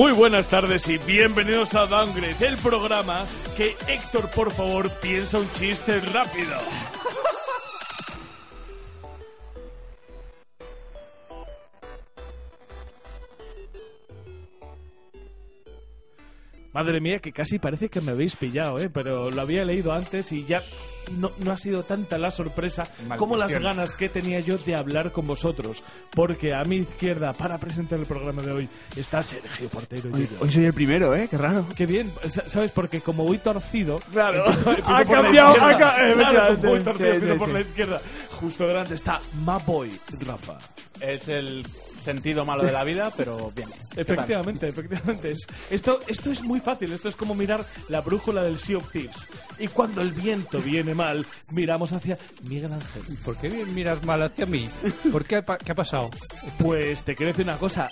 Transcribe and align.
Muy 0.00 0.12
buenas 0.12 0.48
tardes 0.48 0.88
y 0.88 0.96
bienvenidos 0.96 1.74
a 1.74 1.84
Downgrade, 1.84 2.46
el 2.48 2.56
programa 2.56 3.26
que 3.54 3.76
Héctor, 3.86 4.30
por 4.30 4.50
favor, 4.50 4.90
piensa 5.02 5.36
un 5.38 5.52
chiste 5.52 6.00
rápido. 6.00 6.56
Madre 16.72 17.02
mía, 17.02 17.18
que 17.18 17.32
casi 17.32 17.58
parece 17.58 17.90
que 17.90 18.00
me 18.00 18.12
habéis 18.12 18.36
pillado, 18.36 18.78
¿eh? 18.78 18.88
Pero 18.88 19.30
lo 19.30 19.42
había 19.42 19.66
leído 19.66 19.92
antes 19.92 20.32
y 20.32 20.46
ya 20.46 20.62
no, 21.18 21.30
no 21.44 21.52
ha 21.52 21.58
sido 21.58 21.82
tanta 21.82 22.18
la 22.18 22.30
sorpresa 22.30 22.86
como 23.18 23.36
las 23.36 23.50
Maldición. 23.50 23.62
ganas 23.76 23.94
que 23.94 24.08
tenía 24.08 24.40
yo 24.40 24.58
de 24.58 24.74
hablar 24.74 25.12
con 25.12 25.26
vosotros. 25.26 25.82
Porque 26.12 26.54
a 26.54 26.64
mi 26.64 26.76
izquierda, 26.76 27.32
para 27.32 27.58
presentar 27.58 27.98
el 27.98 28.06
programa 28.06 28.42
de 28.42 28.52
hoy, 28.52 28.68
está 28.96 29.22
Sergio 29.22 29.68
Portero. 29.68 30.10
Hoy, 30.12 30.28
hoy 30.40 30.50
soy 30.52 30.64
el 30.66 30.72
primero, 30.74 31.14
¿eh? 31.14 31.28
Qué 31.30 31.36
raro. 31.38 31.66
Qué 31.76 31.86
bien, 31.86 32.10
sa- 32.28 32.48
¿sabes? 32.48 32.70
Porque 32.70 33.00
como 33.00 33.24
voy 33.24 33.38
torcido. 33.38 33.98
Claro. 34.12 34.44
Ha 34.86 35.04
cambiado, 35.04 35.54
ha 35.62 35.76
ca- 35.76 36.08
eh, 36.10 36.14
Claro, 36.14 36.56
voy 36.58 36.80
torcido, 36.80 37.12
Sí, 37.32 37.38
por 37.38 37.48
sí. 37.48 37.54
la 37.54 37.60
izquierda. 37.60 38.00
Justo 38.40 38.66
delante 38.66 38.94
está 38.94 39.20
Maboy 39.44 39.90
Rafa. 40.20 40.58
Es 41.00 41.28
el 41.28 41.64
sentido 42.04 42.44
malo 42.46 42.64
de 42.64 42.72
la 42.72 42.82
vida, 42.84 43.12
pero 43.16 43.50
bien. 43.54 43.68
Efectivamente, 43.96 44.68
efectivamente. 44.68 45.30
Es, 45.32 45.46
esto, 45.70 46.00
esto 46.06 46.30
es 46.30 46.42
muy 46.42 46.60
fácil. 46.60 46.92
Esto 46.92 47.08
es 47.08 47.16
como 47.16 47.34
mirar 47.34 47.64
la 47.88 48.00
brújula 48.00 48.42
del 48.42 48.58
Sea 48.58 48.78
of 48.78 48.90
Thieves. 48.90 49.28
Y 49.58 49.68
cuando 49.68 50.00
el 50.00 50.12
viento 50.12 50.58
viene 50.60 50.94
mal, 51.00 51.26
miramos 51.50 51.92
hacia 51.92 52.18
Miguel 52.42 52.72
Ángel. 52.72 53.02
¿Por 53.24 53.36
qué 53.36 53.48
miras 53.74 54.04
mal 54.04 54.22
hacia 54.22 54.46
mí? 54.46 54.68
¿Por 55.10 55.24
qué, 55.24 55.42
pa- 55.42 55.58
qué 55.58 55.72
ha 55.72 55.74
pasado? 55.74 56.10
Pues 56.58 57.02
te 57.02 57.14
quiero 57.16 57.32
decir 57.32 57.44
una 57.46 57.56
cosa. 57.58 57.90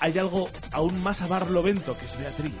Hay 0.00 0.16
algo 0.18 0.48
aún 0.72 1.02
más 1.02 1.22
a 1.22 1.26
barlovento 1.26 1.96
que 1.98 2.04
es 2.06 2.18
Beatriz. 2.18 2.52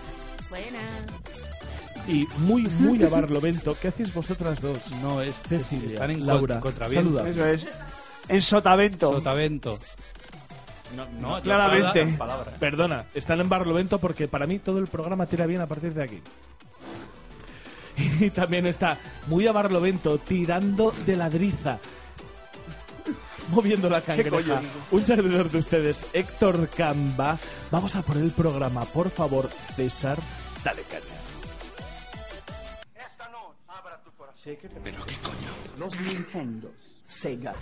Y 2.06 2.26
muy, 2.38 2.62
muy 2.80 3.02
a 3.04 3.08
barlovento. 3.08 3.76
¿Qué 3.80 3.88
hacéis 3.88 4.12
vosotras 4.14 4.60
dos? 4.60 4.78
No 5.02 5.20
es 5.20 5.34
Cecilia, 5.48 5.94
Están 5.94 6.10
en 6.10 6.26
Laura, 6.26 6.58
contra 6.60 6.88
saluda. 6.88 7.28
Eso 7.28 7.46
es. 7.46 7.66
En 8.28 8.42
Sotavento. 8.42 9.12
Sotavento. 9.14 9.78
No, 10.96 11.06
No, 11.20 11.42
claramente. 11.42 12.16
Perdona, 12.58 13.04
están 13.14 13.40
en 13.40 13.48
barlovento 13.50 13.98
porque 13.98 14.26
para 14.26 14.46
mí 14.46 14.58
todo 14.58 14.78
el 14.78 14.86
programa 14.86 15.26
tira 15.26 15.44
bien 15.46 15.60
a 15.60 15.66
partir 15.66 15.92
de 15.92 16.02
aquí. 16.02 16.22
Y 18.20 18.30
también 18.30 18.66
está 18.66 18.98
muy 19.26 19.46
a 19.46 19.52
barlovento, 19.52 20.18
tirando 20.18 20.92
de 21.06 21.16
ladriza. 21.16 21.78
Moviendo 23.50 23.88
la 23.88 24.02
cangreja. 24.02 24.60
Un 24.90 25.06
servidor 25.06 25.50
de 25.50 25.58
ustedes, 25.58 26.06
Héctor 26.12 26.68
Camba. 26.68 27.38
Vamos 27.70 27.96
a 27.96 28.02
por 28.02 28.18
el 28.18 28.30
programa, 28.30 28.82
por 28.82 29.10
favor, 29.10 29.48
César, 29.74 30.18
dale 30.62 30.82
caña. 30.82 31.04
Los 35.78 36.00
Nintendo, 36.00 36.72
Sega, 37.04 37.54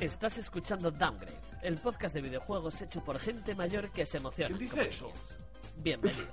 Estás 0.00 0.38
escuchando 0.38 0.90
Downgrade, 0.90 1.51
el 1.62 1.78
podcast 1.78 2.14
de 2.14 2.20
videojuegos 2.20 2.82
hecho 2.82 3.02
por 3.04 3.18
gente 3.18 3.54
mayor 3.54 3.90
que 3.90 4.04
se 4.04 4.18
emociona. 4.18 4.56
¿Quién 4.56 4.70
dice 4.70 4.88
eso? 4.90 5.06
niños. 5.06 5.36
Bienvenidos. 5.76 6.28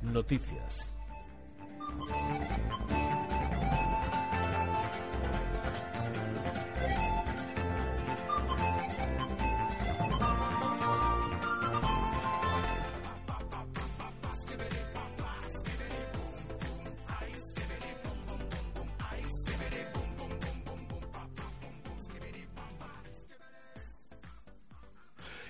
Noticias. 0.00 0.92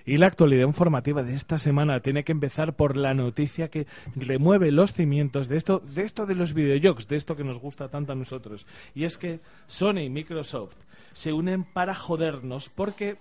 Y 0.09 0.17
la 0.17 0.27
actualidad 0.27 0.67
informativa 0.67 1.23
de 1.23 1.35
esta 1.35 1.59
semana 1.59 2.01
tiene 2.01 2.25
que 2.25 2.33
empezar 2.33 2.75
por 2.75 2.97
la 2.97 3.13
noticia 3.15 3.69
que 3.69 3.87
remueve 4.17 4.73
los 4.73 4.93
cimientos 4.95 5.49
de 5.49 5.57
esto, 5.59 5.81
de 5.81 6.03
esto 6.03 6.25
de 6.27 6.35
los 6.35 6.55
videojuegos, 6.55 7.09
de 7.09 7.17
esto 7.17 7.37
que 7.37 7.45
nos 7.45 7.59
gusta 7.59 7.89
tanto 7.89 8.13
a 8.13 8.17
nosotros. 8.17 8.67
Y 8.95 9.05
es 9.05 9.19
que 9.19 9.41
Sony 9.67 9.99
y 10.05 10.11
Microsoft 10.11 10.77
se 11.13 11.33
unen 11.33 11.65
para 11.65 11.95
jodernos 11.95 12.71
porque 12.71 13.17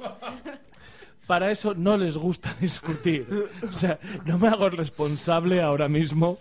para 1.27 1.51
eso 1.51 1.73
no 1.73 1.97
les 1.97 2.17
gusta 2.17 2.55
discutir. 2.61 3.27
O 3.69 3.77
sea, 3.77 3.99
no 4.25 4.37
me 4.37 4.47
hago 4.47 4.69
responsable 4.69 5.61
ahora 5.61 5.89
mismo 5.89 6.37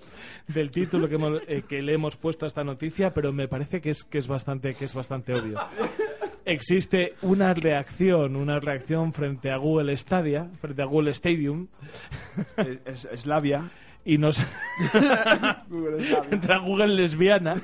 del 0.46 0.70
título 0.70 1.08
que, 1.08 1.16
hemos- 1.16 1.42
eh, 1.48 1.64
le 1.82 1.92
hemos 1.92 2.16
puesto 2.16 2.44
a 2.44 2.48
esta 2.48 2.62
noticia, 2.62 3.12
pero 3.12 3.32
me 3.32 3.48
parece 3.48 3.80
que 3.80 3.90
es, 3.90 4.04
que 4.04 4.18
es, 4.18 4.28
bastante, 4.28 4.74
que 4.74 4.84
es 4.84 4.94
bastante 4.94 5.34
obvio. 5.34 5.58
Existe 6.46 7.14
una 7.22 7.52
reacción, 7.54 8.36
una 8.36 8.60
reacción 8.60 9.12
frente 9.12 9.50
a 9.50 9.56
Google 9.56 9.96
Stadia, 9.96 10.48
frente 10.60 10.80
a 10.80 10.84
Google 10.84 11.10
Stadium, 11.10 11.66
Es, 12.56 13.04
es- 13.04 13.20
Slavia. 13.22 13.68
y 14.04 14.18
nos 14.18 14.46
entra 16.30 16.58
Google 16.58 16.88
lesbiana. 16.94 17.56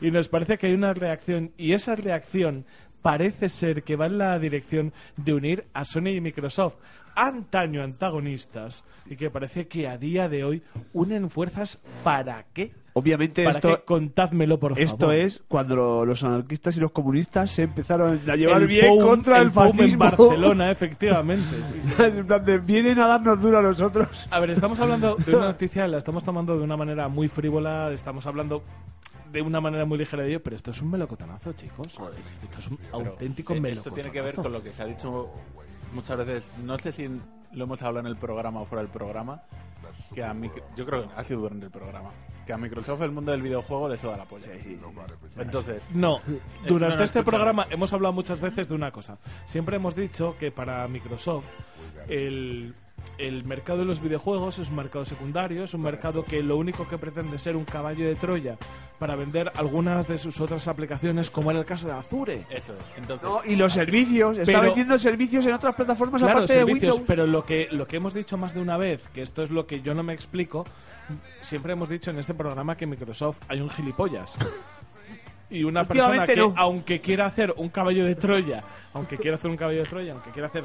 Y 0.00 0.10
nos 0.10 0.28
parece 0.28 0.56
que 0.56 0.68
hay 0.68 0.72
una 0.74 0.94
reacción 0.94 1.52
y 1.58 1.74
esa 1.74 1.94
reacción 1.96 2.64
parece 3.02 3.48
ser 3.48 3.82
que 3.82 3.96
va 3.96 4.06
en 4.06 4.18
la 4.18 4.38
dirección 4.38 4.92
de 5.16 5.34
unir 5.34 5.64
a 5.74 5.84
Sony 5.84 6.08
y 6.08 6.20
Microsoft 6.20 6.76
antaño 7.16 7.82
antagonistas 7.82 8.84
y 9.06 9.16
que 9.16 9.30
parece 9.30 9.66
que 9.66 9.88
a 9.88 9.98
día 9.98 10.28
de 10.28 10.44
hoy 10.44 10.62
unen 10.92 11.28
fuerzas 11.28 11.78
para 12.04 12.44
qué 12.52 12.72
Obviamente 12.92 13.44
para 13.44 13.56
esto, 13.56 13.76
qué 13.78 13.84
contádmelo 13.84 14.58
por 14.58 14.72
favor 14.72 14.82
esto 14.84 15.12
es 15.12 15.40
cuando 15.48 15.76
lo- 15.76 16.04
los 16.06 16.22
anarquistas 16.24 16.76
y 16.76 16.80
los 16.80 16.90
comunistas 16.92 17.50
se 17.50 17.62
empezaron 17.62 18.20
a 18.28 18.36
llevar 18.36 18.62
el 18.62 18.68
bien 18.68 18.98
contra 19.00 19.38
el, 19.38 19.44
en 19.48 19.52
fascismo. 19.52 19.98
Barcelona 19.98 20.70
efectivamente 20.72 21.44
sí, 21.68 21.78
sí. 21.82 22.02
En 22.02 22.26
plan 22.26 22.44
de, 22.44 22.58
Vienen 22.58 22.98
a 23.00 23.06
darnos 23.06 23.40
duro 23.40 23.58
a 23.58 23.62
nosotros. 23.62 24.26
A 24.30 24.40
ver, 24.40 24.50
estamos 24.50 24.78
hablando 24.80 25.14
de 25.16 25.34
una 25.36 25.46
noticia, 25.52 25.86
la 25.88 25.98
estamos 25.98 26.24
tomando 26.24 26.56
de 26.56 26.62
una 26.64 26.76
manera 26.76 27.08
muy 27.08 27.28
frívola, 27.28 27.90
estamos 27.92 28.26
hablando 28.26 28.62
de 29.30 29.42
una 29.42 29.60
manera 29.60 29.84
muy 29.84 29.98
ligera 29.98 30.22
de 30.22 30.30
ello, 30.30 30.42
pero 30.42 30.56
esto 30.56 30.70
es 30.70 30.82
un 30.82 30.90
melocotonazo, 30.90 31.52
chicos. 31.52 31.98
Esto 32.42 32.58
es 32.58 32.68
un 32.68 32.76
Pero, 32.76 32.96
auténtico 32.96 33.54
eh, 33.54 33.60
melocotonazo. 33.60 33.88
Esto 33.88 33.94
tiene 33.94 34.10
que 34.10 34.20
ver 34.20 34.34
con 34.34 34.52
lo 34.52 34.62
que 34.62 34.72
se 34.72 34.82
ha 34.82 34.86
dicho 34.86 35.30
muchas 35.92 36.18
veces. 36.18 36.44
No 36.64 36.78
sé 36.78 36.92
si 36.92 37.08
lo 37.52 37.64
hemos 37.64 37.82
hablado 37.82 38.06
en 38.06 38.12
el 38.12 38.16
programa 38.16 38.60
o 38.60 38.64
fuera 38.64 38.82
del 38.82 38.90
programa. 38.90 39.42
Que 40.14 40.22
a 40.22 40.34
yo 40.76 40.86
creo 40.86 41.08
que 41.08 41.08
ha 41.16 41.24
sido 41.24 41.40
durante 41.40 41.66
el 41.66 41.72
programa. 41.72 42.10
Que 42.46 42.52
a 42.52 42.58
Microsoft 42.58 43.02
el 43.02 43.12
mundo 43.12 43.32
del 43.32 43.42
videojuego 43.42 43.88
le 43.88 43.96
suda 43.96 44.16
la 44.16 44.24
polla. 44.24 44.48
Entonces, 45.36 45.82
No, 45.94 46.20
durante 46.66 47.04
este 47.04 47.22
programa 47.22 47.66
hemos 47.70 47.92
hablado 47.92 48.12
muchas 48.12 48.40
veces 48.40 48.68
de 48.68 48.74
una 48.74 48.90
cosa. 48.90 49.18
Siempre 49.46 49.76
hemos 49.76 49.94
dicho 49.94 50.36
que 50.38 50.50
para 50.50 50.86
Microsoft 50.88 51.48
el, 52.08 52.74
el 53.18 53.44
mercado 53.44 53.80
de 53.80 53.84
los 53.84 54.00
videojuegos 54.00 54.58
es 54.58 54.70
un 54.70 54.76
mercado 54.76 55.04
secundario, 55.04 55.64
es 55.64 55.74
un 55.74 55.82
mercado 55.82 56.24
que 56.24 56.42
lo 56.42 56.56
único 56.56 56.88
que 56.88 56.96
pretende 56.98 57.38
ser 57.38 57.56
un 57.56 57.64
caballo 57.64 58.06
de 58.06 58.14
Troya 58.14 58.56
para 58.98 59.14
vender 59.14 59.52
algunas 59.54 60.06
de 60.06 60.18
sus 60.18 60.40
otras 60.40 60.68
aplicaciones, 60.68 61.30
como 61.30 61.50
era 61.50 61.60
el 61.60 61.66
caso 61.66 61.86
de 61.86 61.92
Azure. 61.92 62.46
eso 62.50 62.72
es. 62.72 62.98
Entonces, 62.98 63.28
No, 63.28 63.40
y 63.44 63.56
los 63.56 63.72
servicios. 63.72 64.38
Está 64.38 64.60
vendiendo 64.60 64.98
servicios 64.98 65.44
en 65.46 65.52
otras 65.52 65.74
plataformas 65.74 66.20
Claro, 66.20 66.38
aparte 66.38 66.52
de 66.52 66.58
servicios, 66.60 66.94
Windows. 66.94 67.06
pero 67.06 67.26
lo 67.26 67.44
que, 67.44 67.68
lo 67.70 67.86
que 67.86 67.96
hemos 67.96 68.14
dicho 68.14 68.36
más 68.36 68.54
de 68.54 68.60
una 68.60 68.76
vez, 68.76 69.08
que 69.08 69.22
esto 69.22 69.42
es 69.42 69.50
lo 69.50 69.66
que 69.66 69.82
yo 69.82 69.94
no 69.94 70.02
me 70.02 70.12
explico, 70.14 70.64
siempre 71.40 71.72
hemos 71.72 71.88
dicho 71.88 72.10
en 72.10 72.18
este 72.18 72.34
programa 72.34 72.76
que 72.76 72.86
Microsoft 72.86 73.40
hay 73.48 73.60
un 73.60 73.70
gilipollas. 73.70 74.36
Y 75.50 75.64
una 75.64 75.84
persona 75.84 76.24
que, 76.26 76.36
no. 76.36 76.54
aunque 76.56 77.00
quiera 77.00 77.26
hacer 77.26 77.52
un 77.56 77.70
caballo 77.70 78.04
de 78.04 78.14
Troya, 78.14 78.62
aunque 78.94 79.16
quiera 79.18 79.36
hacer 79.36 79.50
un 79.50 79.56
caballo 79.56 79.80
de 79.80 79.84
Troya, 79.84 80.12
aunque 80.12 80.30
quiera 80.30 80.46
hacer 80.46 80.64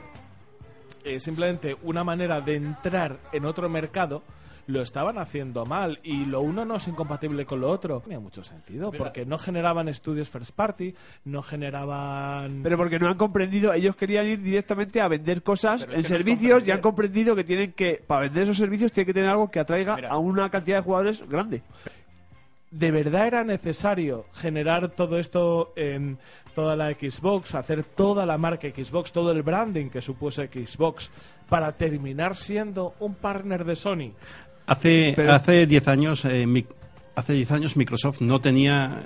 eh, 1.05 1.19
simplemente 1.19 1.77
una 1.83 2.03
manera 2.03 2.41
de 2.41 2.55
entrar 2.55 3.17
en 3.31 3.45
otro 3.45 3.69
mercado, 3.69 4.23
lo 4.67 4.81
estaban 4.81 5.17
haciendo 5.17 5.65
mal 5.65 5.99
y 6.03 6.25
lo 6.25 6.41
uno 6.41 6.65
no 6.65 6.77
es 6.77 6.87
incompatible 6.87 7.45
con 7.45 7.61
lo 7.61 7.69
otro. 7.69 8.01
Tenía 8.01 8.19
mucho 8.19 8.43
sentido, 8.43 8.91
Mira. 8.91 9.03
porque 9.03 9.25
no 9.25 9.37
generaban 9.37 9.87
estudios 9.87 10.29
first 10.29 10.55
party, 10.55 10.95
no 11.25 11.41
generaban... 11.41 12.61
Pero 12.63 12.77
porque 12.77 12.99
no 12.99 13.07
han 13.07 13.17
comprendido, 13.17 13.73
ellos 13.73 13.95
querían 13.95 14.25
ir 14.25 14.41
directamente 14.41 15.01
a 15.01 15.07
vender 15.07 15.43
cosas 15.43 15.83
en 15.83 15.89
que 15.89 15.97
no 15.97 16.03
servicios 16.03 16.67
y 16.67 16.71
han 16.71 16.81
comprendido 16.81 17.35
que 17.35 17.43
tienen 17.43 17.73
que, 17.73 18.03
para 18.05 18.21
vender 18.21 18.43
esos 18.43 18.57
servicios, 18.57 18.91
tienen 18.91 19.07
que 19.07 19.13
tener 19.13 19.29
algo 19.29 19.51
que 19.51 19.59
atraiga 19.59 19.95
Mira. 19.95 20.09
a 20.09 20.17
una 20.17 20.49
cantidad 20.49 20.77
de 20.77 20.83
jugadores 20.83 21.27
grande. 21.29 21.61
¿De 22.71 22.91
verdad 22.91 23.27
era 23.27 23.43
necesario 23.43 24.25
generar 24.33 24.89
todo 24.89 25.17
esto 25.17 25.71
en 25.77 26.17
toda 26.55 26.75
la 26.75 26.91
Xbox, 26.93 27.53
hacer 27.53 27.83
toda 27.83 28.25
la 28.25 28.37
marca 28.37 28.67
Xbox, 28.69 29.11
todo 29.11 29.31
el 29.31 29.43
branding 29.43 29.89
que 29.89 30.01
supuso 30.01 30.41
Xbox, 30.43 31.11
para 31.49 31.71
terminar 31.73 32.35
siendo 32.35 32.95
un 32.99 33.13
partner 33.13 33.65
de 33.65 33.75
Sony? 33.75 34.11
Hace 34.65 35.13
Pero- 35.15 35.33
hace 35.33 35.67
10 35.67 35.87
años 35.87 36.25
eh, 36.25 36.47
mi- 36.47 36.65
hace 37.15 37.33
10 37.33 37.51
años 37.51 37.75
Microsoft 37.77 38.21
no 38.21 38.41
tenía 38.41 39.03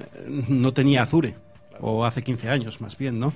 no 0.48 0.72
tenía 0.72 1.01
Azure 1.04 1.36
o 1.81 2.06
hace 2.06 2.22
15 2.24 2.50
años 2.50 2.80
más 2.80 2.98
bien, 2.98 3.19
¿no? 3.19 3.34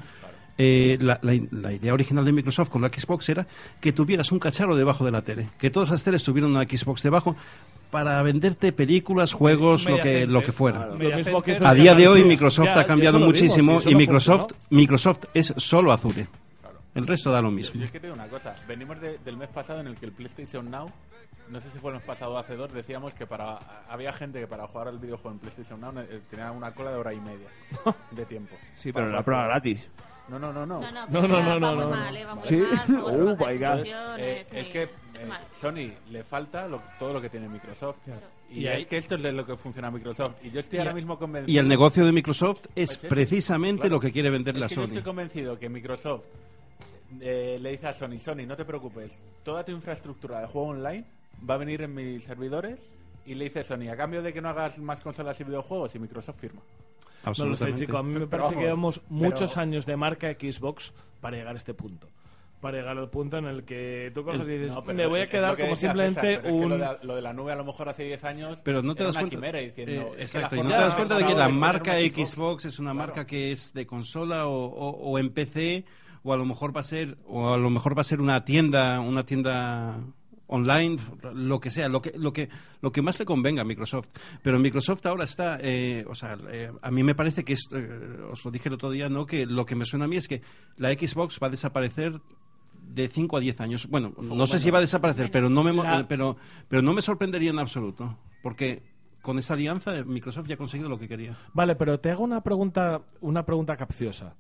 Eh, 0.58 0.98
la, 1.02 1.20
la- 1.24 1.42
la 1.52 1.74
idea 1.74 1.94
original 1.94 2.24
de 2.24 2.32
Microsoft 2.32 2.70
con 2.70 2.82
la 2.84 2.90
Xbox 2.90 3.28
era 3.30 3.48
que 3.82 3.92
tuvieras 3.92 4.32
un 4.32 4.38
cacharro 4.40 4.76
debajo 4.76 5.04
de 5.04 5.12
la 5.12 5.24
tele, 5.24 5.50
que 5.58 5.70
todas 5.72 5.90
las 5.90 6.04
teles 6.04 6.24
tuvieran 6.24 6.52
una 6.52 6.64
Xbox 6.64 7.02
debajo 7.04 7.36
para 7.94 8.22
venderte 8.24 8.74
películas, 8.74 9.32
juegos, 9.32 9.88
lo 9.90 10.00
que 10.00 10.26
lo 10.28 10.42
que 10.44 10.52
fuera. 10.52 10.80
Claro. 10.80 10.92
Lo 10.94 11.00
Media 11.00 11.16
mismo 11.18 11.42
que 11.44 11.52
Center. 11.52 11.62
hizo 11.68 11.72
A 11.72 11.74
día 11.76 11.94
de 11.96 12.08
hoy. 12.08 12.24
Microsoft 12.26 12.66
Ya, 12.74 12.80
ha 12.82 12.86
cambiado 12.86 13.18
vimos, 13.20 13.28
muchísimo 13.34 13.80
y 13.86 13.96
Microsoft. 13.96 14.52
Microsoft 14.72 15.26
es 15.34 15.54
solo 15.58 15.92
Azure. 15.94 16.28
El 16.96 17.08
resto 17.08 17.32
da 17.32 17.42
lo 17.42 17.52
mismo. 17.52 17.80
Yo 17.80 17.86
es 17.86 17.92
que 17.92 18.00
te 18.00 18.08
digo 18.08 18.16
una 18.16 18.28
cosa, 18.28 18.56
venimos 18.68 19.00
de- 19.00 19.18
del 19.20 19.38
mes 19.38 19.50
pasado 19.50 19.80
en 19.80 19.88
el 19.88 19.96
que 19.96 20.06
el 20.08 20.12
PlayStation 20.12 20.70
Now, 20.70 20.92
no 21.50 21.60
sé 21.62 21.70
si 21.72 21.80
fue 21.80 21.92
el 21.92 21.98
mes 21.98 22.06
pasado 22.06 22.34
o 22.34 22.38
hace 22.38 22.56
dos, 22.56 22.72
decíamos 22.74 23.14
que 23.16 23.26
para 23.26 23.60
había 23.90 24.12
gente 24.14 24.40
que 24.40 24.48
para 24.48 24.68
jugar 24.68 24.88
al 24.90 25.00
videojuego 25.00 25.32
en 25.32 25.40
PlayStation 25.40 25.80
Now 25.82 25.94
eh, 26.00 26.20
tenía 26.30 26.52
una 26.52 26.72
cola 26.72 26.92
de 26.92 26.98
hora 26.98 27.14
y 27.14 27.20
media 27.20 27.48
de 28.12 28.26
tiempo. 28.26 28.56
Sí, 28.76 28.92
pero 28.92 29.10
la 29.10 29.24
prueba 29.24 29.46
gratis. 29.46 29.88
No, 30.30 30.40
no, 30.40 30.54
no, 30.54 30.66
no. 30.66 30.80
No, 30.80 30.92
no, 30.92 31.08
No, 31.08 31.28
no, 31.28 31.60
no, 31.60 31.76
no, 31.76 31.90
mal, 31.90 32.16
eh, 32.16 32.26
Sí. 32.46 32.56
mal, 32.58 33.04
Oh 33.04 33.36
bajas 33.36 33.48
my 33.52 33.58
God. 33.58 34.20
Eh, 34.20 34.46
es 34.52 34.68
que 34.70 34.84
eh. 34.84 34.90
Sony 35.60 35.92
le 36.10 36.24
falta 36.24 36.68
lo- 36.68 36.82
todo 36.98 37.14
lo 37.14 37.22
que 37.22 37.30
tiene 37.30 37.50
Microsoft. 37.50 37.98
Y, 38.50 38.62
Y 38.62 38.68
es 38.68 38.74
ahí- 38.76 38.86
que 38.86 38.98
esto 38.98 39.16
es 39.16 39.24
de 39.24 39.32
lo 39.32 39.46
que 39.46 39.58
funciona 39.58 39.90
Microsoft. 39.92 40.36
Y 40.44 40.52
yo 40.52 40.60
estoy 40.60 40.78
Y 40.78 40.80
ahora 40.80 40.94
mismo 40.94 41.18
convencido. 41.20 41.54
Y 41.54 41.58
el 41.58 41.68
negocio 41.68 42.06
de 42.06 42.12
Microsoft 42.12 42.68
es 42.76 42.98
Pues 42.98 43.10
precisamente 43.10 43.82
claro. 43.82 43.96
lo 43.96 44.00
que 44.00 44.12
quiere 44.12 44.30
venderle 44.30 44.60
Es 44.62 44.66
a 44.66 44.70
que 44.70 44.76
yo 44.76 44.82
Sony. 44.82 44.88
estoy 44.88 45.04
convencido 45.04 45.60
que 45.60 45.70
Microsoft 45.70 46.26
eh, 47.22 47.58
le 47.62 47.72
dice 47.72 47.88
a 47.88 47.94
Sony, 47.94 48.18
Sony, 48.20 48.46
no 48.48 48.56
te 48.56 48.66
preocupes, 48.66 49.16
toda 49.44 49.64
tu 49.64 49.72
infraestructura 49.72 50.40
de 50.42 50.48
juego 50.48 50.70
online 50.70 51.06
va 51.48 51.56
a 51.56 51.58
venir 51.58 51.82
en 51.84 51.94
mis 51.94 52.24
servidores 52.24 52.80
y 53.26 53.36
le 53.36 53.46
dice 53.46 53.64
Sony, 53.64 53.88
a 53.92 53.96
cambio 53.96 54.22
de 54.24 54.34
que 54.34 54.42
no 54.42 54.50
hagas 54.50 54.80
más 54.80 55.00
consolas 55.02 55.40
y 55.40 55.44
videojuegos, 55.44 55.94
y 55.96 56.00
Microsoft 56.00 56.40
firma. 56.40 56.62
No 57.38 57.46
lo 57.46 57.56
sé, 57.56 57.74
chico. 57.74 57.98
A 57.98 58.04
mí 58.04 58.14
me 58.20 58.28
parece 58.28 58.50
que 58.50 58.68
vamos, 58.68 58.96
llevamos 58.98 59.02
muchos 59.10 59.52
pero- 59.54 59.62
años 59.62 59.86
de 59.86 59.98
marca 59.98 60.32
Xbox 60.32 60.94
para 61.22 61.38
llegar 61.38 61.54
a 61.54 61.58
este 61.58 61.74
punto. 61.74 62.08
Para 62.60 62.78
llegar 62.78 62.98
al 62.98 63.10
punto 63.10 63.38
en 63.38 63.46
el 63.46 63.66
que 63.66 64.10
tú 64.14 64.24
coges 64.24 64.48
y 64.48 64.52
dices, 64.52 64.72
No, 64.74 64.82
me 64.84 65.06
voy 65.06 65.20
a 65.20 65.30
quedar 65.30 65.56
que 65.58 65.64
como 65.64 65.76
simplemente 65.76 66.22
César, 66.22 66.42
pero 66.44 66.48
es 66.56 66.60
que 66.60 66.64
un... 66.66 66.70
lo, 66.70 66.78
de, 66.78 66.98
lo 67.04 67.16
de 67.16 67.22
la 67.22 67.34
nube 67.34 67.52
a 67.52 67.56
lo 67.58 67.66
mejor 67.66 67.90
hace 67.90 68.04
10 68.06 68.24
años 68.24 68.60
Pero 68.64 68.82
no 68.82 68.96
te 68.96 69.04
das 69.04 69.16
una 69.16 69.22
cuenta. 69.24 69.36
quimera 69.36 69.60
diciendo... 69.60 69.92
eh, 69.92 70.16
es 70.20 70.32
que 70.32 70.38
la 70.40 70.46
exacto, 70.46 70.56
y 70.56 70.60
no 70.64 70.70
te 70.70 70.76
das 70.76 70.90
de 70.94 70.96
cuenta 70.96 71.18
de 71.18 71.26
que 71.26 71.34
la 71.34 71.50
marca 71.50 71.94
Xbox 72.00 72.64
es 72.66 72.80
una 72.80 72.94
Claro. 72.94 73.08
marca 73.08 73.28
que 73.28 73.52
es 73.52 73.74
de 73.74 73.86
consola 73.86 74.48
o, 74.48 74.64
o- 74.66 75.12
o 75.12 75.20
en 75.20 75.32
PC 75.32 75.84
o 76.24 76.32
a 76.32 76.38
lo 76.38 76.46
mejor 76.46 76.74
va 76.74 76.80
a 76.80 76.84
ser 76.84 77.18
o 77.28 77.54
a 77.54 77.58
lo 77.58 77.70
mejor 77.70 77.98
va 77.98 78.02
a 78.02 78.06
ser 78.06 78.22
una 78.22 78.46
tienda, 78.46 79.02
una 79.02 79.26
tienda 79.26 79.98
online, 80.48 80.98
lo 81.34 81.60
que 81.60 81.72
sea, 81.72 81.88
lo 81.90 82.02
que 82.02 82.14
lo 82.18 82.34
que 82.34 82.50
lo 82.82 82.92
que 82.92 83.02
más 83.02 83.18
le 83.20 83.26
convenga 83.26 83.62
a 83.62 83.66
Microsoft. 83.66 84.10
Pero 84.42 84.60
Microsoft 84.60 85.06
ahora 85.06 85.24
está, 85.24 85.58
eh, 85.62 86.06
o 86.08 86.16
sea, 86.16 86.38
eh, 86.50 86.72
a 86.82 86.92
mí 86.92 87.04
me 87.04 87.16
parece 87.16 87.44
que 87.44 87.54
es, 87.54 87.68
eh, 87.72 88.20
os 88.32 88.44
lo 88.46 88.52
dije 88.52 88.70
el 88.70 88.76
otro 88.76 88.90
día, 88.92 89.10
no, 89.10 89.26
que 89.26 89.46
lo 89.46 89.66
que 89.66 89.76
me 89.76 89.86
suena 89.86 90.06
a 90.06 90.08
mí 90.08 90.18
es 90.18 90.28
que 90.28 90.42
la 90.78 90.92
Xbox 90.92 91.40
va 91.42 91.48
a 91.48 91.50
desaparecer 91.52 92.20
de 92.84 93.08
5 93.08 93.38
a 93.38 93.40
10 93.40 93.62
años. 93.62 93.88
Bueno, 93.88 94.14
no 94.22 94.46
sé 94.46 94.60
si 94.60 94.70
va 94.70 94.78
a 94.80 94.82
desaparecer, 94.82 95.32
pero 95.32 95.50
no 95.50 95.64
me 95.64 95.74
La- 95.74 96.08
pero 96.08 96.36
pero 96.68 96.82
no 96.82 96.94
me 96.94 97.02
sorprendería 97.02 97.50
en 97.52 97.60
absoluto, 97.60 98.18
porque 98.42 98.84
con 99.22 99.40
esa 99.40 99.54
alianza 99.54 99.94
Microsoft 100.04 100.48
ya 100.48 100.56
ha 100.56 100.58
conseguido 100.58 100.90
lo 100.90 101.00
que 101.00 101.08
quería. 101.08 101.36
Vale, 101.54 101.76
pero 101.76 102.00
te 102.02 102.12
hago 102.12 102.24
una 102.24 102.42
pregunta, 102.42 103.02
una 103.22 103.46
pregunta 103.46 103.78
capciosa. 103.78 104.36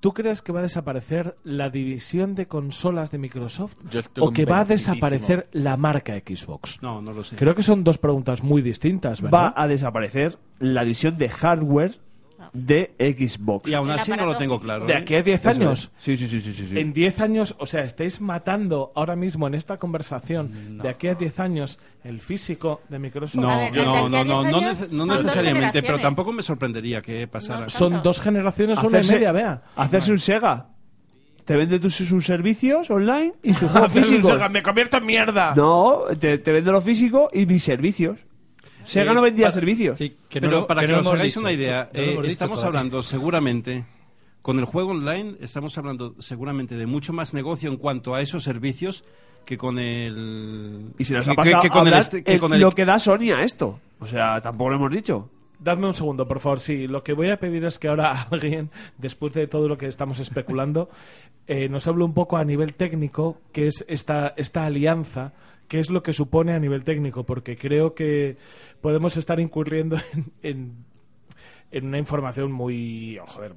¿Tú 0.00 0.14
crees 0.14 0.40
que 0.40 0.50
va 0.50 0.60
a 0.60 0.62
desaparecer 0.62 1.36
la 1.44 1.68
división 1.68 2.34
de 2.34 2.48
consolas 2.48 3.10
de 3.10 3.18
Microsoft 3.18 3.76
o 4.18 4.32
que 4.32 4.46
va 4.46 4.60
a 4.60 4.64
desaparecer 4.64 5.48
la 5.52 5.76
marca 5.76 6.14
Xbox? 6.14 6.82
No, 6.82 7.02
no 7.02 7.12
lo 7.12 7.22
sé. 7.22 7.36
Creo 7.36 7.54
que 7.54 7.62
son 7.62 7.84
dos 7.84 7.98
preguntas 7.98 8.42
muy 8.42 8.62
distintas, 8.62 9.20
¿verdad? 9.20 9.38
Va 9.38 9.54
a 9.54 9.68
desaparecer 9.68 10.38
la 10.58 10.84
división 10.84 11.18
de 11.18 11.28
hardware 11.28 12.00
de 12.52 12.92
Xbox. 12.98 13.68
y 13.70 13.74
aún 13.74 13.90
así 13.90 14.10
no 14.10 14.26
lo 14.26 14.36
tengo 14.36 14.54
físico. 14.56 14.64
claro. 14.64 14.86
¿De 14.86 14.92
¿eh? 14.94 14.96
aquí 14.96 15.14
a 15.14 15.22
10 15.22 15.40
Eso 15.40 15.50
años? 15.50 15.92
Sí, 15.98 16.16
sí, 16.16 16.28
sí, 16.28 16.40
sí, 16.40 16.52
sí. 16.52 16.78
En 16.78 16.92
10 16.92 17.20
años, 17.20 17.54
o 17.58 17.66
sea, 17.66 17.82
estáis 17.84 18.20
matando 18.20 18.92
ahora 18.94 19.16
mismo 19.16 19.46
en 19.46 19.54
esta 19.54 19.78
conversación, 19.78 20.78
de 20.82 20.88
aquí 20.88 21.08
a 21.08 21.14
10 21.14 21.40
años, 21.40 21.78
el 22.04 22.20
físico 22.20 22.80
de 22.88 22.98
Microsoft. 22.98 23.40
No, 23.40 23.48
ver, 23.48 23.76
no, 23.76 24.08
no, 24.08 24.24
10 24.24 24.26
no, 24.26 24.42
no, 24.44 24.60
nece- 24.62 24.88
no 24.90 25.06
necesariamente, 25.06 25.82
pero 25.82 25.98
tampoco 26.00 26.32
me 26.32 26.42
sorprendería 26.42 27.00
que 27.02 27.26
pasara. 27.28 27.60
No 27.60 27.70
Son 27.70 28.02
dos 28.02 28.20
generaciones, 28.20 28.82
una 28.82 29.00
y 29.00 29.06
media, 29.06 29.32
vea. 29.32 29.62
Hacerse 29.76 30.12
un 30.12 30.18
Sega. 30.18 30.66
Te 31.44 31.56
vende 31.56 31.80
tus, 31.80 31.94
sus 31.96 32.24
servicios 32.24 32.90
online 32.90 33.32
y 33.42 33.52
sus 33.54 33.70
juegos 33.70 33.90
Hacer 33.90 34.02
un 34.02 34.08
físicos. 34.08 34.30
Sega, 34.32 34.48
Me 34.48 34.62
convierto 34.62 34.98
en 34.98 35.06
mierda. 35.06 35.52
No, 35.56 36.02
te, 36.18 36.38
te 36.38 36.52
vende 36.52 36.70
lo 36.70 36.80
físico 36.80 37.28
y 37.32 37.46
mis 37.46 37.64
servicios. 37.64 38.20
Sega 38.92 39.12
no 39.14 39.22
vendía 39.22 39.50
servicios. 39.50 39.96
Sí, 39.98 40.16
que 40.28 40.40
pero 40.40 40.50
no 40.52 40.60
lo- 40.60 40.66
para 40.66 40.80
que, 40.82 40.88
no 40.88 40.94
lo 40.94 40.98
os 41.00 41.06
hemos 41.06 41.14
hagáis 41.14 41.32
dicho. 41.32 41.40
una 41.40 41.52
idea, 41.52 41.90
No 41.92 41.98
lo 41.98 42.04
eh, 42.06 42.10
hemos 42.12 42.22
dicho 42.24 42.32
estamos 42.32 42.56
todavía. 42.60 42.80
hablando 42.80 43.02
seguramente, 43.02 43.84
con 44.42 44.58
el 44.58 44.64
juego 44.64 44.90
online, 44.90 45.36
estamos 45.40 45.76
hablando 45.78 46.14
seguramente 46.18 46.76
de 46.76 46.86
mucho 46.86 47.12
más 47.12 47.34
negocio 47.34 47.70
en 47.70 47.76
cuanto 47.76 48.14
a 48.14 48.20
esos 48.22 48.42
servicios 48.42 49.04
que 49.44 49.56
con 49.58 49.78
el... 49.78 50.92
Y 50.98 51.04
se 51.04 51.14
nos 51.14 51.24
que- 51.24 51.30
ha 51.32 51.34
pasado 51.34 51.60
que- 51.62 51.68
que 51.68 51.72
con 51.72 51.86
el 51.86 51.94
hablar 51.94 52.00
est- 52.14 52.24
que 52.24 52.34
el- 52.34 52.40
con 52.40 52.52
el- 52.54 52.60
lo 52.60 52.72
que 52.72 52.84
da 52.84 52.98
Sony 52.98 53.30
a 53.34 53.42
esto. 53.42 53.80
O 54.00 54.06
sea, 54.06 54.40
tampoco 54.40 54.70
lo 54.70 54.76
hemos 54.76 54.90
dicho. 54.92 55.28
Dadme 55.58 55.86
un 55.88 55.94
segundo, 55.94 56.26
por 56.26 56.40
favor. 56.40 56.58
Sí, 56.60 56.86
lo 56.88 57.02
que 57.02 57.12
voy 57.12 57.28
a 57.30 57.38
pedir 57.38 57.64
es 57.64 57.78
que 57.78 57.88
ahora 57.88 58.22
alguien, 58.30 58.70
después 58.98 59.34
de 59.34 59.46
todo 59.46 59.68
lo 59.68 59.76
que 59.76 59.86
estamos 59.86 60.18
especulando, 60.20 60.88
eh, 61.46 61.68
nos 61.68 61.86
hable 61.88 62.04
un 62.04 62.14
poco 62.14 62.36
a 62.36 62.44
nivel 62.44 62.74
técnico 62.74 63.38
qué 63.52 63.66
es 63.66 63.84
esta, 63.88 64.32
esta 64.36 64.64
alianza, 64.64 65.32
qué 65.70 65.78
es 65.78 65.88
lo 65.88 66.02
que 66.02 66.12
supone 66.12 66.52
a 66.52 66.58
nivel 66.58 66.82
técnico, 66.82 67.24
porque 67.24 67.56
creo 67.56 67.94
que 67.94 68.36
podemos 68.80 69.16
estar 69.16 69.38
incurriendo 69.38 69.96
en, 70.12 70.24
en, 70.42 70.72
en 71.70 71.86
una 71.86 71.98
información 71.98 72.50
muy... 72.50 73.16
oh, 73.18 73.26
joder, 73.26 73.52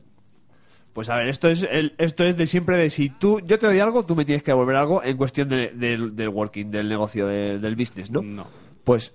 Pues 0.93 1.09
a 1.09 1.15
ver, 1.15 1.27
esto 1.27 1.49
es 1.49 1.63
el, 1.69 1.95
esto 1.97 2.23
es 2.23 2.37
de 2.37 2.45
siempre 2.45 2.77
de 2.77 2.91
si 2.91 3.09
tú 3.09 3.39
yo 3.45 3.57
te 3.57 3.65
doy 3.65 3.79
algo, 3.79 4.05
tú 4.05 4.15
me 4.15 4.25
tienes 4.25 4.43
que 4.43 4.51
devolver 4.51 4.75
algo 4.75 5.03
en 5.03 5.17
cuestión 5.17 5.49
de- 5.49 5.69
del, 5.73 6.15
del 6.15 6.29
working, 6.29 6.69
del 6.69 6.87
negocio, 6.87 7.25
de- 7.25 7.57
del 7.57 7.75
business, 7.75 8.11
¿no? 8.11 8.21
No. 8.21 8.45
Pues 8.83 9.11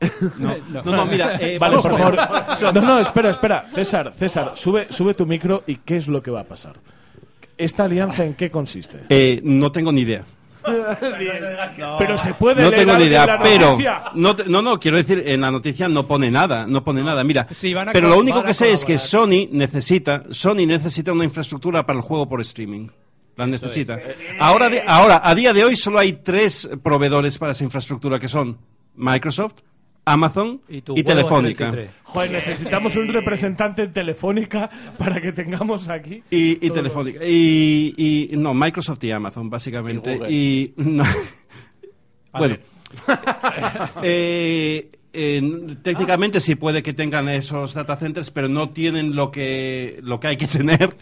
No, 0.38 0.54
no, 0.84 0.96
no, 0.96 1.06
mira, 1.06 1.34
eh, 1.40 1.58
Vale, 1.58 1.76
vamos 1.76 1.82
por 1.88 1.98
favor. 1.98 2.72
No, 2.72 2.80
no, 2.82 3.00
espera, 3.00 3.30
espera. 3.30 3.66
César, 3.68 4.12
César, 4.14 4.52
sube, 4.54 4.86
sube 4.90 5.14
tu 5.14 5.26
micro 5.26 5.64
y 5.66 5.74
¿qué 5.78 5.96
es 5.96 6.06
lo 6.06 6.22
que 6.22 6.30
va 6.30 6.42
a 6.42 6.44
pasar? 6.44 6.76
¿Esta 7.56 7.82
alianza 7.82 8.24
en 8.24 8.34
qué 8.34 8.48
consiste? 8.48 9.00
Eh, 9.08 9.40
no 9.42 9.72
tengo 9.72 9.90
ni 9.90 10.02
idea. 10.02 10.24
Pero 11.98 12.18
se 12.18 12.34
puede 12.34 12.62
No 12.62 12.70
leer 12.70 12.84
tengo 12.84 12.96
ni 12.96 13.02
en 13.04 13.08
idea, 13.08 13.26
la 13.26 13.38
pero 13.38 13.70
noticia. 13.72 14.02
no, 14.14 14.36
te- 14.36 14.44
no, 14.48 14.62
no, 14.62 14.78
quiero 14.80 14.96
decir, 14.96 15.22
en 15.26 15.40
la 15.40 15.50
noticia 15.50 15.88
no 15.88 16.06
pone 16.06 16.30
nada, 16.30 16.66
no 16.66 16.82
pone 16.84 17.02
nada. 17.02 17.22
Mira, 17.24 17.46
Sí, 17.54 17.74
van 17.74 17.88
a 17.88 17.92
pero 17.92 18.08
lo 18.08 18.18
único 18.18 18.42
que 18.42 18.54
sé 18.54 18.72
es 18.72 18.84
que. 18.84 18.98
Sony 18.98 19.48
necesita, 19.50 20.24
Sony 20.30 20.66
necesita 20.66 21.12
una 21.12 21.24
infraestructura 21.24 21.84
para 21.86 21.98
el 21.98 22.02
juego 22.02 22.28
por 22.28 22.40
streaming. 22.40 22.88
La 23.36 23.46
necesita. 23.46 23.98
Ahora, 24.40 24.68
de- 24.68 24.82
ahora, 24.86 25.20
a 25.24 25.34
día 25.34 25.52
de 25.52 25.64
hoy 25.64 25.76
solo 25.76 25.98
hay 26.00 26.14
tres 26.14 26.68
proveedores 26.82 27.38
para 27.38 27.52
esa 27.52 27.62
infraestructura 27.64 28.18
que 28.18 28.26
son 28.28 28.58
Microsoft, 28.96 29.54
Amazon 30.12 30.60
Y 30.68 30.78
y, 30.78 31.02
Telefónica. 31.02 31.70
33. 31.70 31.90
Joder, 32.04 32.30
necesitamos 32.32 32.96
un 32.96 33.08
representante 33.08 33.82
en 33.82 33.92
Telefónica 33.92 34.70
para 34.96 35.20
que 35.20 35.32
tengamos 35.32 35.88
aquí. 35.88 36.22
Y, 36.30 36.70
Telefónica. 36.70 37.24
Y, 37.24 37.94
y- 38.32 38.36
no, 38.36 38.54
Microsoft 38.54 39.04
y 39.04 39.10
Amazon, 39.10 39.50
básicamente. 39.50 40.14
Y 40.30 40.72
no. 40.76 41.04
Bueno. 42.30 42.56
Eh, 44.02 44.90
eh, 45.12 45.76
técnicamente 45.82 46.40
sí 46.40 46.54
puede 46.54 46.82
que 46.82 46.92
tengan 46.92 47.28
esos 47.28 47.74
data 47.74 47.96
centers, 47.96 48.30
pero 48.30 48.48
no 48.48 48.70
tienen 48.70 49.16
lo 49.16 49.30
que, 49.30 49.98
lo 50.02 50.20
que 50.20 50.28
hay 50.28 50.36
que 50.36 50.46
tener 50.46 50.94